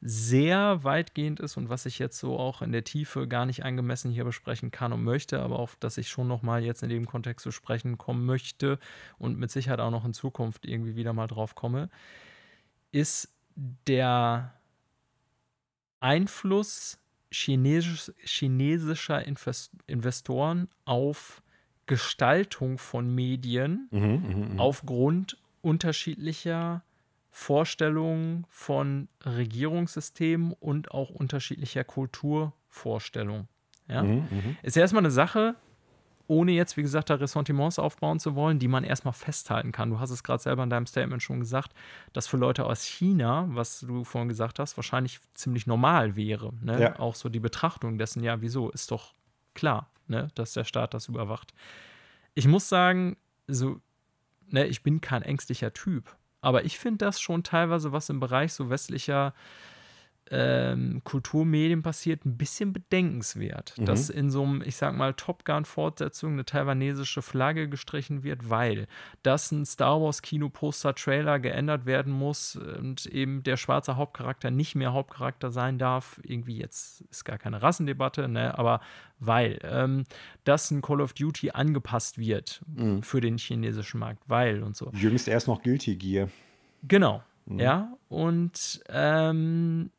[0.05, 4.11] sehr weitgehend ist und was ich jetzt so auch in der Tiefe gar nicht angemessen
[4.11, 7.07] hier besprechen kann und möchte, aber auf das ich schon noch mal jetzt in dem
[7.07, 8.81] Kontext zu sprechen kommen möchte
[9.19, 11.89] und mit Sicherheit auch noch in Zukunft irgendwie wieder mal drauf komme,
[12.91, 14.53] ist der
[16.01, 16.99] Einfluss
[17.31, 19.25] chinesisch, chinesischer
[19.87, 21.43] Investoren auf
[21.87, 24.63] Gestaltung von Medien mhm, mh, mh.
[24.63, 26.83] aufgrund unterschiedlicher
[27.35, 33.49] Vorstellungen von Regierungssystemen und auch unterschiedlicher Kulturvorstellungen.
[33.89, 34.03] Ja?
[34.03, 34.57] Mhm, mh.
[34.63, 35.57] Ist ja erstmal eine Sache,
[36.27, 39.89] ohne jetzt, wie gesagt, da Ressentiments aufbauen zu wollen, die man erstmal festhalten kann.
[39.89, 41.73] Du hast es gerade selber in deinem Statement schon gesagt,
[42.13, 46.53] dass für Leute aus China, was du vorhin gesagt hast, wahrscheinlich ziemlich normal wäre.
[46.61, 46.81] Ne?
[46.81, 46.99] Ja.
[46.99, 49.15] Auch so die Betrachtung dessen, ja, wieso, ist doch
[49.55, 50.29] klar, ne?
[50.35, 51.55] dass der Staat das überwacht.
[52.35, 53.17] Ich muss sagen,
[53.49, 53.81] so,
[54.49, 56.15] ne, ich bin kein ängstlicher Typ.
[56.43, 59.33] Aber ich finde das schon teilweise, was im Bereich so westlicher
[60.31, 63.85] ähm, Kulturmedien passiert, ein bisschen bedenkenswert, mhm.
[63.85, 68.87] dass in so einem, ich sag mal, Top Gun-Fortsetzung eine taiwanesische Flagge gestrichen wird, weil
[69.23, 75.51] das ein Star Wars-Kino-Poster-Trailer geändert werden muss und eben der schwarze Hauptcharakter nicht mehr Hauptcharakter
[75.51, 76.21] sein darf.
[76.25, 78.59] Irgendwie jetzt ist gar keine Rassendebatte, ne?
[78.59, 78.81] aber
[79.19, 80.05] weil ähm,
[80.45, 83.03] das ein Call of Duty angepasst wird mhm.
[83.03, 84.91] für den chinesischen Markt, weil und so.
[84.95, 86.29] Jüngst erst noch Guilty Gear.
[86.83, 87.23] Genau.
[87.47, 87.59] Mhm.
[87.59, 89.91] Ja, und ähm,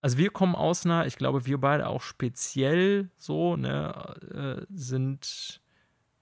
[0.00, 5.60] also wir kommen aus einer, ich glaube, wir beide auch speziell so, ne, äh, sind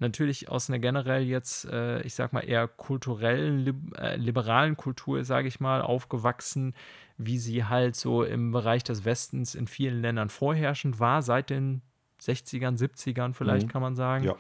[0.01, 5.25] natürlich aus einer generell jetzt, äh, ich sag mal, eher kulturellen, lib äh, liberalen Kultur,
[5.25, 6.75] sage ich mal, aufgewachsen,
[7.17, 11.83] wie sie halt so im Bereich des Westens in vielen Ländern vorherrschend war, seit den
[12.21, 13.71] 60ern, 70ern vielleicht mhm.
[13.71, 14.25] kann man sagen.
[14.25, 14.37] Ja.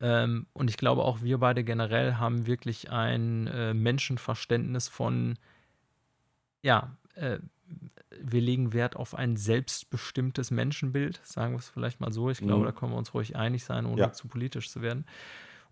[0.00, 5.38] Ähm, und ich glaube auch wir beide generell haben wirklich ein äh, Menschenverständnis von,
[6.62, 7.38] ja, äh,
[8.20, 12.30] wir legen Wert auf ein selbstbestimmtes Menschenbild, sagen wir es vielleicht mal so.
[12.30, 12.66] Ich glaube, mhm.
[12.66, 14.12] da können wir uns ruhig einig sein, ohne ja.
[14.12, 15.04] zu politisch zu werden.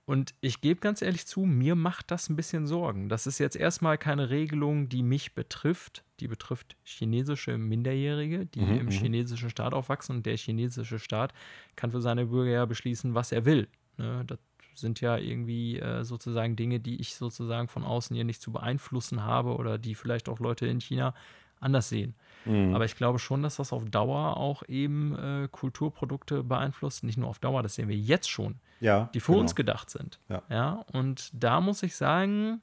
[0.07, 3.09] Und ich gebe ganz ehrlich zu, mir macht das ein bisschen Sorgen.
[3.09, 6.03] Das ist jetzt erstmal keine Regelung, die mich betrifft.
[6.19, 8.91] Die betrifft chinesische Minderjährige, die mhm, im mhm.
[8.91, 10.17] chinesischen Staat aufwachsen.
[10.17, 11.33] Und der chinesische Staat
[11.77, 13.69] kann für seine Bürger ja beschließen, was er will.
[13.99, 14.25] Ne?
[14.27, 14.41] Das
[14.75, 19.23] sind ja irgendwie äh, sozusagen Dinge, die ich sozusagen von außen hier nicht zu beeinflussen
[19.23, 21.15] habe oder die vielleicht auch Leute in China
[21.61, 22.15] anders sehen.
[22.45, 22.75] Mhm.
[22.75, 27.05] Aber ich glaube schon, dass das auf Dauer auch eben äh, Kulturprodukte beeinflusst.
[27.05, 29.43] Nicht nur auf Dauer, das sehen wir jetzt schon, ja, die für genau.
[29.43, 30.19] uns gedacht sind.
[30.29, 30.43] Ja.
[30.49, 30.85] ja.
[30.93, 32.61] Und da muss ich sagen,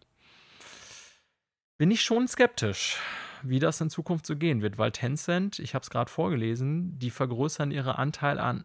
[1.78, 2.98] bin ich schon skeptisch,
[3.44, 7.12] wie das in Zukunft so gehen wird, weil Tencent, ich habe es gerade vorgelesen, die
[7.12, 8.64] vergrößern ihren Anteil an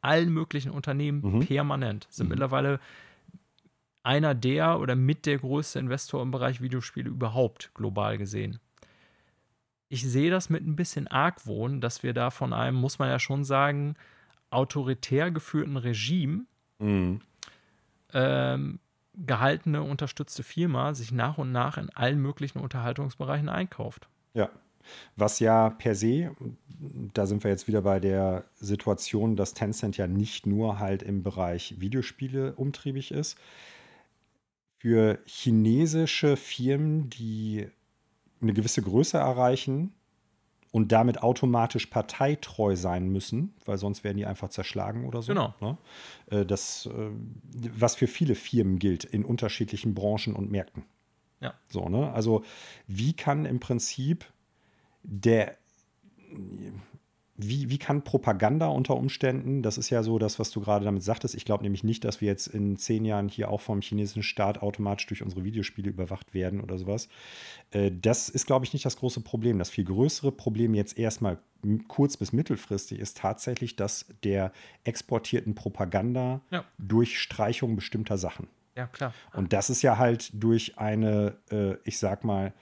[0.00, 1.40] allen möglichen Unternehmen mhm.
[1.40, 2.30] permanent, sind mhm.
[2.30, 2.80] mittlerweile
[4.02, 8.58] einer der oder mit der größte Investor im Bereich Videospiele überhaupt global gesehen
[9.88, 13.18] ich sehe das mit ein bisschen Argwohn, dass wir da von einem, muss man ja
[13.18, 13.96] schon sagen,
[14.50, 16.44] autoritär geführten Regime
[16.78, 17.20] mhm.
[18.12, 18.80] ähm,
[19.14, 24.08] gehaltene, unterstützte Firma sich nach und nach in allen möglichen Unterhaltungsbereichen einkauft.
[24.34, 24.50] Ja.
[25.16, 26.34] Was ja per se,
[27.12, 31.22] da sind wir jetzt wieder bei der Situation, dass Tencent ja nicht nur halt im
[31.22, 33.36] Bereich Videospiele umtriebig ist.
[34.78, 37.68] Für chinesische Firmen, die
[38.40, 39.92] eine gewisse Größe erreichen
[40.70, 45.32] und damit automatisch parteitreu sein müssen, weil sonst werden die einfach zerschlagen oder so.
[45.32, 45.54] Genau.
[45.60, 45.78] Ne?
[46.30, 47.10] Äh, das, äh,
[47.74, 50.84] was für viele Firmen gilt in unterschiedlichen Branchen und Märkten.
[51.40, 51.54] Ja.
[51.68, 52.12] So, ne?
[52.12, 52.44] Also,
[52.86, 54.26] wie kann im Prinzip
[55.02, 55.56] der
[57.40, 61.04] wie, wie kann Propaganda unter Umständen, das ist ja so das, was du gerade damit
[61.04, 64.24] sagtest, ich glaube nämlich nicht, dass wir jetzt in zehn Jahren hier auch vom chinesischen
[64.24, 67.08] Staat automatisch durch unsere Videospiele überwacht werden oder sowas.
[67.70, 69.60] Äh, das ist, glaube ich, nicht das große Problem.
[69.60, 71.38] Das viel größere Problem jetzt erstmal
[71.86, 74.52] kurz- bis mittelfristig ist tatsächlich das der
[74.82, 76.64] exportierten Propaganda ja.
[76.78, 78.48] durch Streichung bestimmter Sachen.
[78.76, 79.14] Ja, klar.
[79.32, 82.52] Und das ist ja halt durch eine, äh, ich sag mal,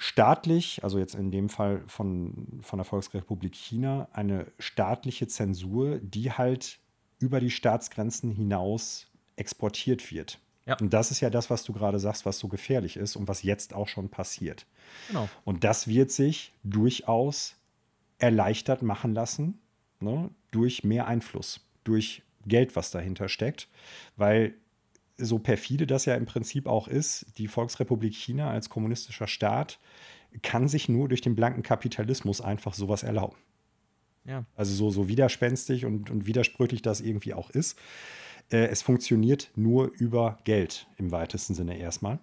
[0.00, 6.32] staatlich, also jetzt in dem Fall von, von der Volksrepublik China, eine staatliche Zensur, die
[6.32, 6.78] halt
[7.18, 10.38] über die Staatsgrenzen hinaus exportiert wird.
[10.64, 10.78] Ja.
[10.80, 13.42] Und das ist ja das, was du gerade sagst, was so gefährlich ist und was
[13.42, 14.66] jetzt auch schon passiert.
[15.08, 15.28] Genau.
[15.44, 17.56] Und das wird sich durchaus
[18.18, 19.58] erleichtert machen lassen
[20.00, 23.68] ne, durch mehr Einfluss, durch Geld, was dahinter steckt,
[24.16, 24.54] weil
[25.20, 29.78] so perfide das ja im Prinzip auch ist, die Volksrepublik China als kommunistischer Staat
[30.42, 33.36] kann sich nur durch den blanken Kapitalismus einfach sowas erlauben.
[34.24, 34.44] Ja.
[34.54, 37.78] Also so, so widerspenstig und, und widersprüchlich das irgendwie auch ist.
[38.50, 42.18] Äh, es funktioniert nur über Geld im weitesten Sinne erstmal.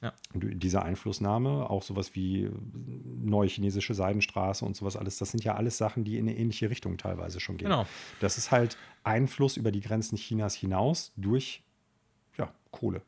[0.00, 0.12] Ja.
[0.32, 2.48] Diese Einflussnahme, auch sowas wie
[3.04, 6.70] neue chinesische Seidenstraße und sowas alles, das sind ja alles Sachen, die in eine ähnliche
[6.70, 7.68] Richtung teilweise schon gehen.
[7.68, 7.84] Genau.
[8.20, 11.64] Das ist halt Einfluss über die Grenzen Chinas hinaus durch
[12.70, 13.02] Kohle.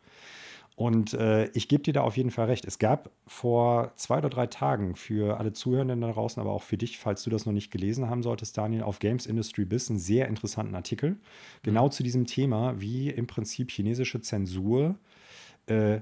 [0.80, 2.64] Und äh, ich gebe dir da auf jeden Fall recht.
[2.64, 6.78] Es gab vor zwei oder drei Tagen für alle Zuhörenden da draußen, aber auch für
[6.78, 9.98] dich, falls du das noch nicht gelesen haben solltest, Daniel, auf Games Industry Biz einen
[9.98, 11.18] sehr interessanten Artikel.
[11.62, 11.90] Genau mhm.
[11.90, 14.96] zu diesem Thema, wie im Prinzip chinesische Zensur
[15.66, 16.00] äh,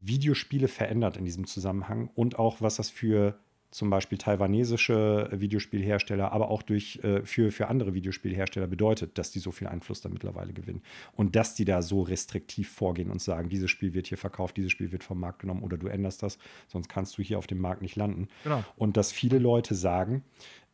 [0.00, 3.38] Videospiele verändert in diesem Zusammenhang und auch was das für
[3.70, 9.40] zum Beispiel taiwanesische Videospielhersteller, aber auch durch, äh, für, für andere Videospielhersteller bedeutet, dass die
[9.40, 10.82] so viel Einfluss da mittlerweile gewinnen.
[11.16, 14.72] Und dass die da so restriktiv vorgehen und sagen, dieses Spiel wird hier verkauft, dieses
[14.72, 17.60] Spiel wird vom Markt genommen oder du änderst das, sonst kannst du hier auf dem
[17.60, 18.28] Markt nicht landen.
[18.44, 18.64] Genau.
[18.76, 20.24] Und dass viele Leute sagen,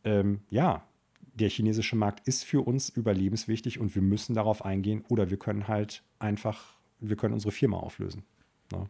[0.05, 0.87] ähm, ja,
[1.33, 5.67] der chinesische Markt ist für uns überlebenswichtig und wir müssen darauf eingehen oder wir können
[5.67, 8.23] halt einfach, wir können unsere Firma auflösen.
[8.71, 8.89] Ne?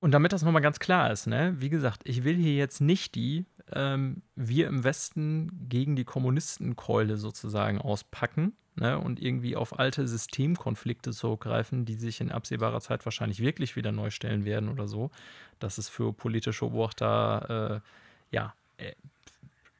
[0.00, 3.14] Und damit das nochmal ganz klar ist, ne, wie gesagt, ich will hier jetzt nicht
[3.14, 10.06] die ähm, wir im Westen gegen die Kommunistenkeule sozusagen auspacken ne, und irgendwie auf alte
[10.08, 15.10] Systemkonflikte zurückgreifen, die sich in absehbarer Zeit wahrscheinlich wirklich wieder neu stellen werden oder so.
[15.58, 18.92] Das ist für politische Beobachter äh, ja äh,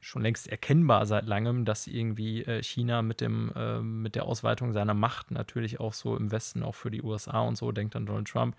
[0.01, 4.73] schon längst erkennbar seit langem, dass irgendwie äh, China mit, dem, äh, mit der Ausweitung
[4.73, 8.07] seiner Macht natürlich auch so im Westen, auch für die USA und so, denkt an
[8.07, 8.57] Donald Trump,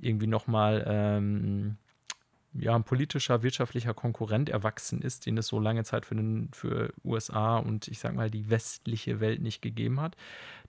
[0.00, 1.76] irgendwie nochmal ähm,
[2.54, 6.92] ja, ein politischer, wirtschaftlicher Konkurrent erwachsen ist, den es so lange Zeit für, den, für
[7.04, 10.16] USA und ich sag mal die westliche Welt nicht gegeben hat.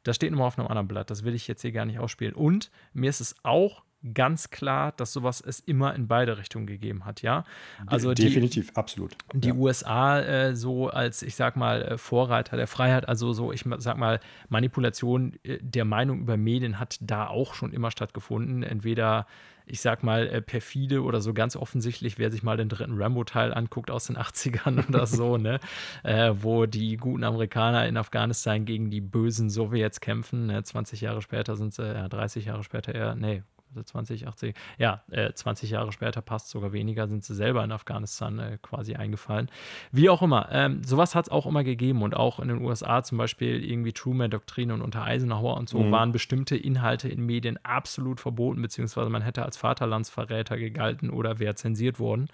[0.03, 1.09] Das steht nochmal auf einem anderen Blatt.
[1.09, 2.35] Das will ich jetzt hier gar nicht ausspielen.
[2.35, 3.83] Und mir ist es auch
[4.13, 7.43] ganz klar, dass sowas es immer in beide Richtungen gegeben hat, ja.
[7.85, 9.15] Also definitiv, die, absolut.
[9.33, 9.53] Die ja.
[9.53, 13.97] USA äh, so als, ich sag mal, äh, Vorreiter der Freiheit, also so, ich sag
[13.97, 18.63] mal, Manipulation äh, der Meinung über Medien hat da auch schon immer stattgefunden.
[18.63, 19.27] Entweder
[19.65, 23.53] ich sag mal, äh, perfide oder so ganz offensichtlich, wer sich mal den dritten Rambo-Teil
[23.53, 25.59] anguckt aus den 80ern oder so, ne?
[26.03, 30.47] Äh, wo die guten Amerikaner in Afghanistan gegen die bösen Sowjets kämpfen.
[30.47, 30.63] Ne?
[30.63, 33.43] 20 Jahre später sind sie, ja, 30 Jahre später eher, nee,
[33.83, 38.39] 20, 80, ja, äh, 20 Jahre später passt sogar weniger, sind sie selber in Afghanistan
[38.39, 39.49] äh, quasi eingefallen.
[39.91, 43.03] Wie auch immer, ähm, sowas hat es auch immer gegeben und auch in den USA
[43.03, 45.91] zum Beispiel irgendwie Truman-Doktrine und unter Eisenhower und so mhm.
[45.91, 51.55] waren bestimmte Inhalte in Medien absolut verboten, beziehungsweise man hätte als Vaterlandsverräter gegalten oder wäre
[51.55, 52.27] zensiert worden.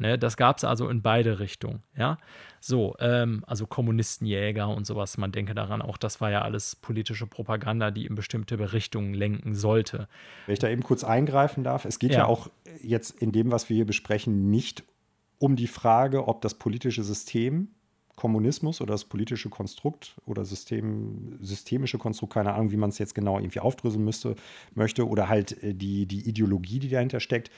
[0.00, 0.18] Ne?
[0.18, 2.18] Das gab es also in beide Richtungen, ja.
[2.58, 7.26] So, ähm, also Kommunistenjäger und sowas, man denke daran, auch das war ja alles politische
[7.26, 10.08] Propaganda, die in bestimmte Richtungen lenken sollte.
[10.46, 12.48] Wenn ich da eben kurz eingreifen darf, es geht ja, ja auch
[12.82, 14.84] jetzt in dem, was wir hier besprechen, nicht
[15.38, 17.68] um die Frage, ob das politische System
[18.20, 23.14] Kommunismus oder das politische Konstrukt oder System, systemische Konstrukt, keine Ahnung, wie man es jetzt
[23.14, 24.34] genau irgendwie aufdröseln müsste,
[24.74, 27.50] möchte, oder halt äh, die, die Ideologie, die dahinter steckt,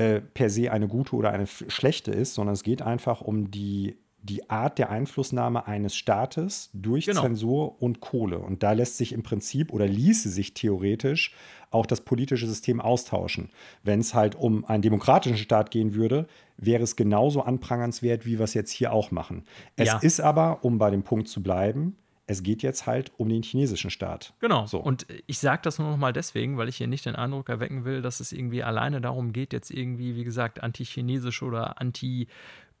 [0.00, 3.98] äh, per se eine gute oder eine schlechte ist, sondern es geht einfach um die
[4.22, 7.22] die Art der Einflussnahme eines Staates durch genau.
[7.22, 8.38] Zensur und Kohle.
[8.38, 11.34] Und da lässt sich im Prinzip oder ließe sich theoretisch
[11.70, 13.50] auch das politische System austauschen.
[13.82, 16.26] Wenn es halt um einen demokratischen Staat gehen würde,
[16.58, 19.44] wäre es genauso anprangernswert, wie wir es jetzt hier auch machen.
[19.76, 19.98] Es ja.
[19.98, 21.96] ist aber, um bei dem Punkt zu bleiben,
[22.30, 24.34] es geht jetzt halt um den chinesischen Staat.
[24.38, 24.64] Genau.
[24.66, 24.78] So.
[24.78, 27.84] Und ich sage das nur noch mal deswegen, weil ich hier nicht den Eindruck erwecken
[27.84, 32.28] will, dass es irgendwie alleine darum geht, jetzt irgendwie, wie gesagt, anti-chinesisch oder anti-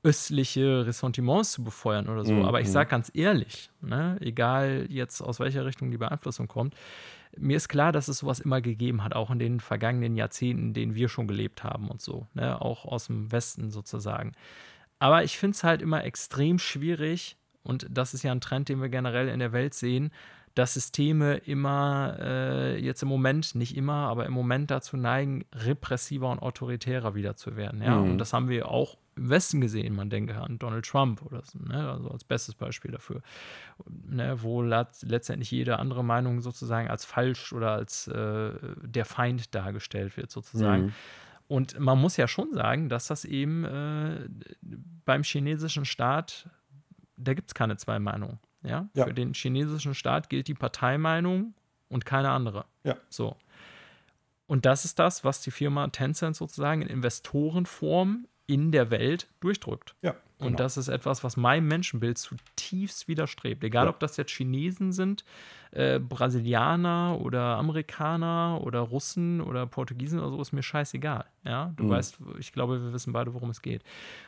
[0.02, 2.32] östliche Ressentiments zu befeuern oder so.
[2.32, 2.46] Mhm.
[2.46, 2.72] Aber ich mhm.
[2.72, 6.74] sage ganz ehrlich, ne, egal jetzt aus welcher Richtung die Beeinflussung kommt,
[7.36, 10.74] mir ist klar, dass es sowas immer gegeben hat, auch in den vergangenen Jahrzehnten, in
[10.74, 14.32] denen wir schon gelebt haben und so, ne, auch aus dem Westen sozusagen.
[15.00, 18.80] Aber ich finde es halt immer extrem schwierig, und das ist ja ein Trend, den
[18.80, 20.10] wir generell in der Welt sehen,
[20.54, 26.28] dass Systeme immer äh, jetzt im Moment, nicht immer, aber im Moment dazu neigen, repressiver
[26.28, 27.82] und autoritärer wieder zu werden.
[27.82, 27.96] Ja?
[27.96, 28.12] Mhm.
[28.12, 29.94] Und das haben wir auch im Westen gesehen.
[29.94, 31.90] Man denke an Donald Trump oder so, ne?
[31.90, 33.22] also als bestes Beispiel dafür,
[34.08, 34.42] ne?
[34.42, 38.50] wo letztendlich jede andere Meinung sozusagen als falsch oder als äh,
[38.82, 40.86] der Feind dargestellt wird, sozusagen.
[40.86, 40.92] Mhm.
[41.46, 44.28] Und man muss ja schon sagen, dass das eben äh,
[45.04, 46.48] beim chinesischen Staat,
[47.22, 48.38] da gibt es keine zwei Meinungen.
[48.62, 48.88] Ja?
[48.94, 49.04] ja?
[49.04, 51.54] Für den chinesischen Staat gilt die Parteimeinung
[51.88, 52.64] und keine andere.
[52.84, 52.96] Ja.
[53.08, 53.36] So.
[54.46, 59.94] Und das ist das, was die Firma Tencent sozusagen in Investorenform in der Welt durchdrückt.
[60.02, 60.16] Ja.
[60.38, 60.52] Genau.
[60.52, 63.62] Und das ist etwas, was meinem Menschenbild zutiefst widerstrebt.
[63.62, 63.90] Egal, ja.
[63.90, 65.22] ob das jetzt Chinesen sind,
[65.70, 71.26] äh, Brasilianer oder Amerikaner oder Russen oder Portugiesen oder so, ist mir scheißegal.
[71.44, 71.90] Ja, du mhm.
[71.90, 73.84] weißt, ich glaube, wir wissen beide, worum es geht.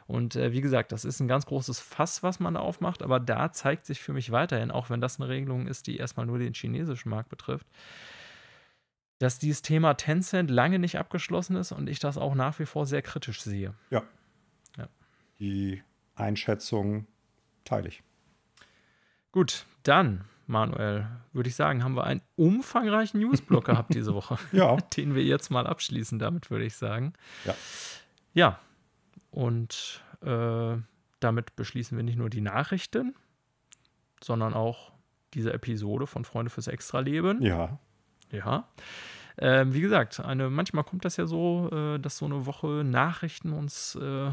[0.06, 3.18] Und äh, wie gesagt, das ist ein ganz großes Fass, was man da aufmacht, aber
[3.18, 6.38] da zeigt sich für mich weiterhin, auch wenn das eine Regelung ist, die erstmal nur
[6.38, 7.66] den chinesischen Markt betrifft,
[9.22, 12.86] dass dieses Thema Tencent lange nicht abgeschlossen ist und ich das auch nach wie vor
[12.86, 13.72] sehr kritisch sehe.
[13.88, 14.02] Ja.
[14.76, 14.88] ja.
[15.38, 15.80] Die
[16.16, 17.06] Einschätzung
[17.64, 18.02] teile ich.
[19.30, 24.38] Gut, dann, Manuel, würde ich sagen, haben wir einen umfangreichen Newsblock gehabt diese Woche.
[24.50, 24.76] ja.
[24.76, 27.12] Den wir jetzt mal abschließen, damit würde ich sagen.
[27.44, 27.54] Ja.
[28.34, 28.58] Ja.
[29.30, 30.76] Und äh,
[31.20, 33.14] damit beschließen wir nicht nur die Nachrichten,
[34.20, 34.90] sondern auch
[35.32, 37.40] diese Episode von Freunde fürs Extraleben.
[37.40, 37.78] Ja.
[38.32, 38.68] Ja.
[39.38, 43.52] Ähm, wie gesagt, eine, manchmal kommt das ja so, äh, dass so eine Woche Nachrichten
[43.52, 44.30] uns äh,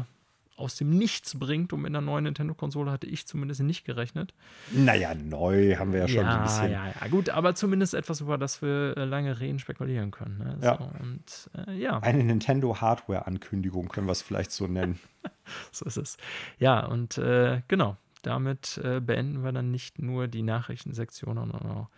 [0.60, 4.34] aus dem Nichts bringt und mit einer neuen Nintendo-Konsole hatte ich zumindest nicht gerechnet.
[4.70, 6.70] Naja, neu haben wir ja schon ja, ein bisschen.
[6.70, 10.38] Ja, ja, gut, aber zumindest etwas, über das wir äh, lange reden, spekulieren können.
[10.38, 10.58] Ne?
[10.62, 10.76] Ja.
[10.76, 11.98] So, und, äh, ja.
[12.00, 15.00] Eine Nintendo-Hardware-Ankündigung können wir es vielleicht so nennen.
[15.72, 16.18] so ist es.
[16.58, 21.88] Ja, und äh, genau, damit äh, beenden wir dann nicht nur die Nachrichtensektion, sondern auch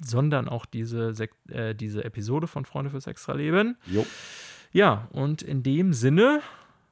[0.00, 1.12] sondern auch diese,
[1.48, 3.76] äh, diese Episode von Freunde fürs Extra-Leben.
[3.86, 4.06] Jo.
[4.72, 6.40] Ja, und in dem Sinne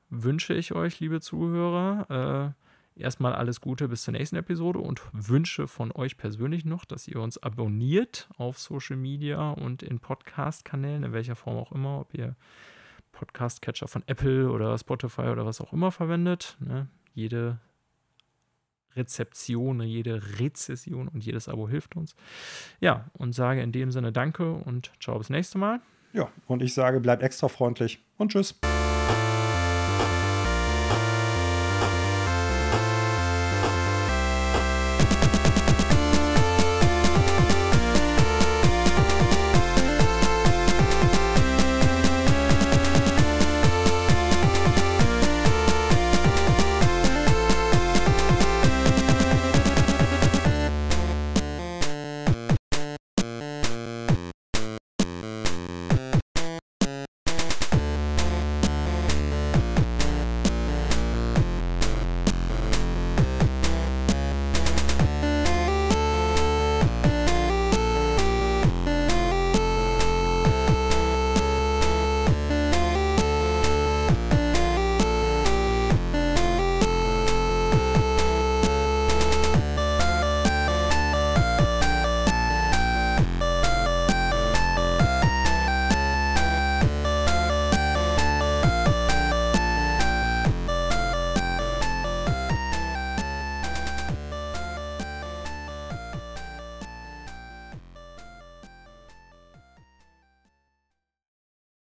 [0.08, 2.54] wünsche ich euch, liebe Zuhörer,
[2.96, 7.06] äh, erstmal alles Gute bis zur nächsten Episode und wünsche von euch persönlich noch, dass
[7.06, 12.14] ihr uns abonniert auf Social Media und in Podcast-Kanälen, in welcher Form auch immer, ob
[12.14, 12.36] ihr
[13.12, 16.56] Podcast-Catcher von Apple oder Spotify oder was auch immer verwendet.
[16.60, 16.88] Ne?
[17.14, 17.58] Jede
[18.96, 22.14] Rezeption, jede Rezession und jedes Abo hilft uns.
[22.80, 25.80] Ja, und sage in dem Sinne Danke und ciao bis nächste Mal.
[26.12, 28.58] Ja, und ich sage, bleibt extra freundlich und tschüss.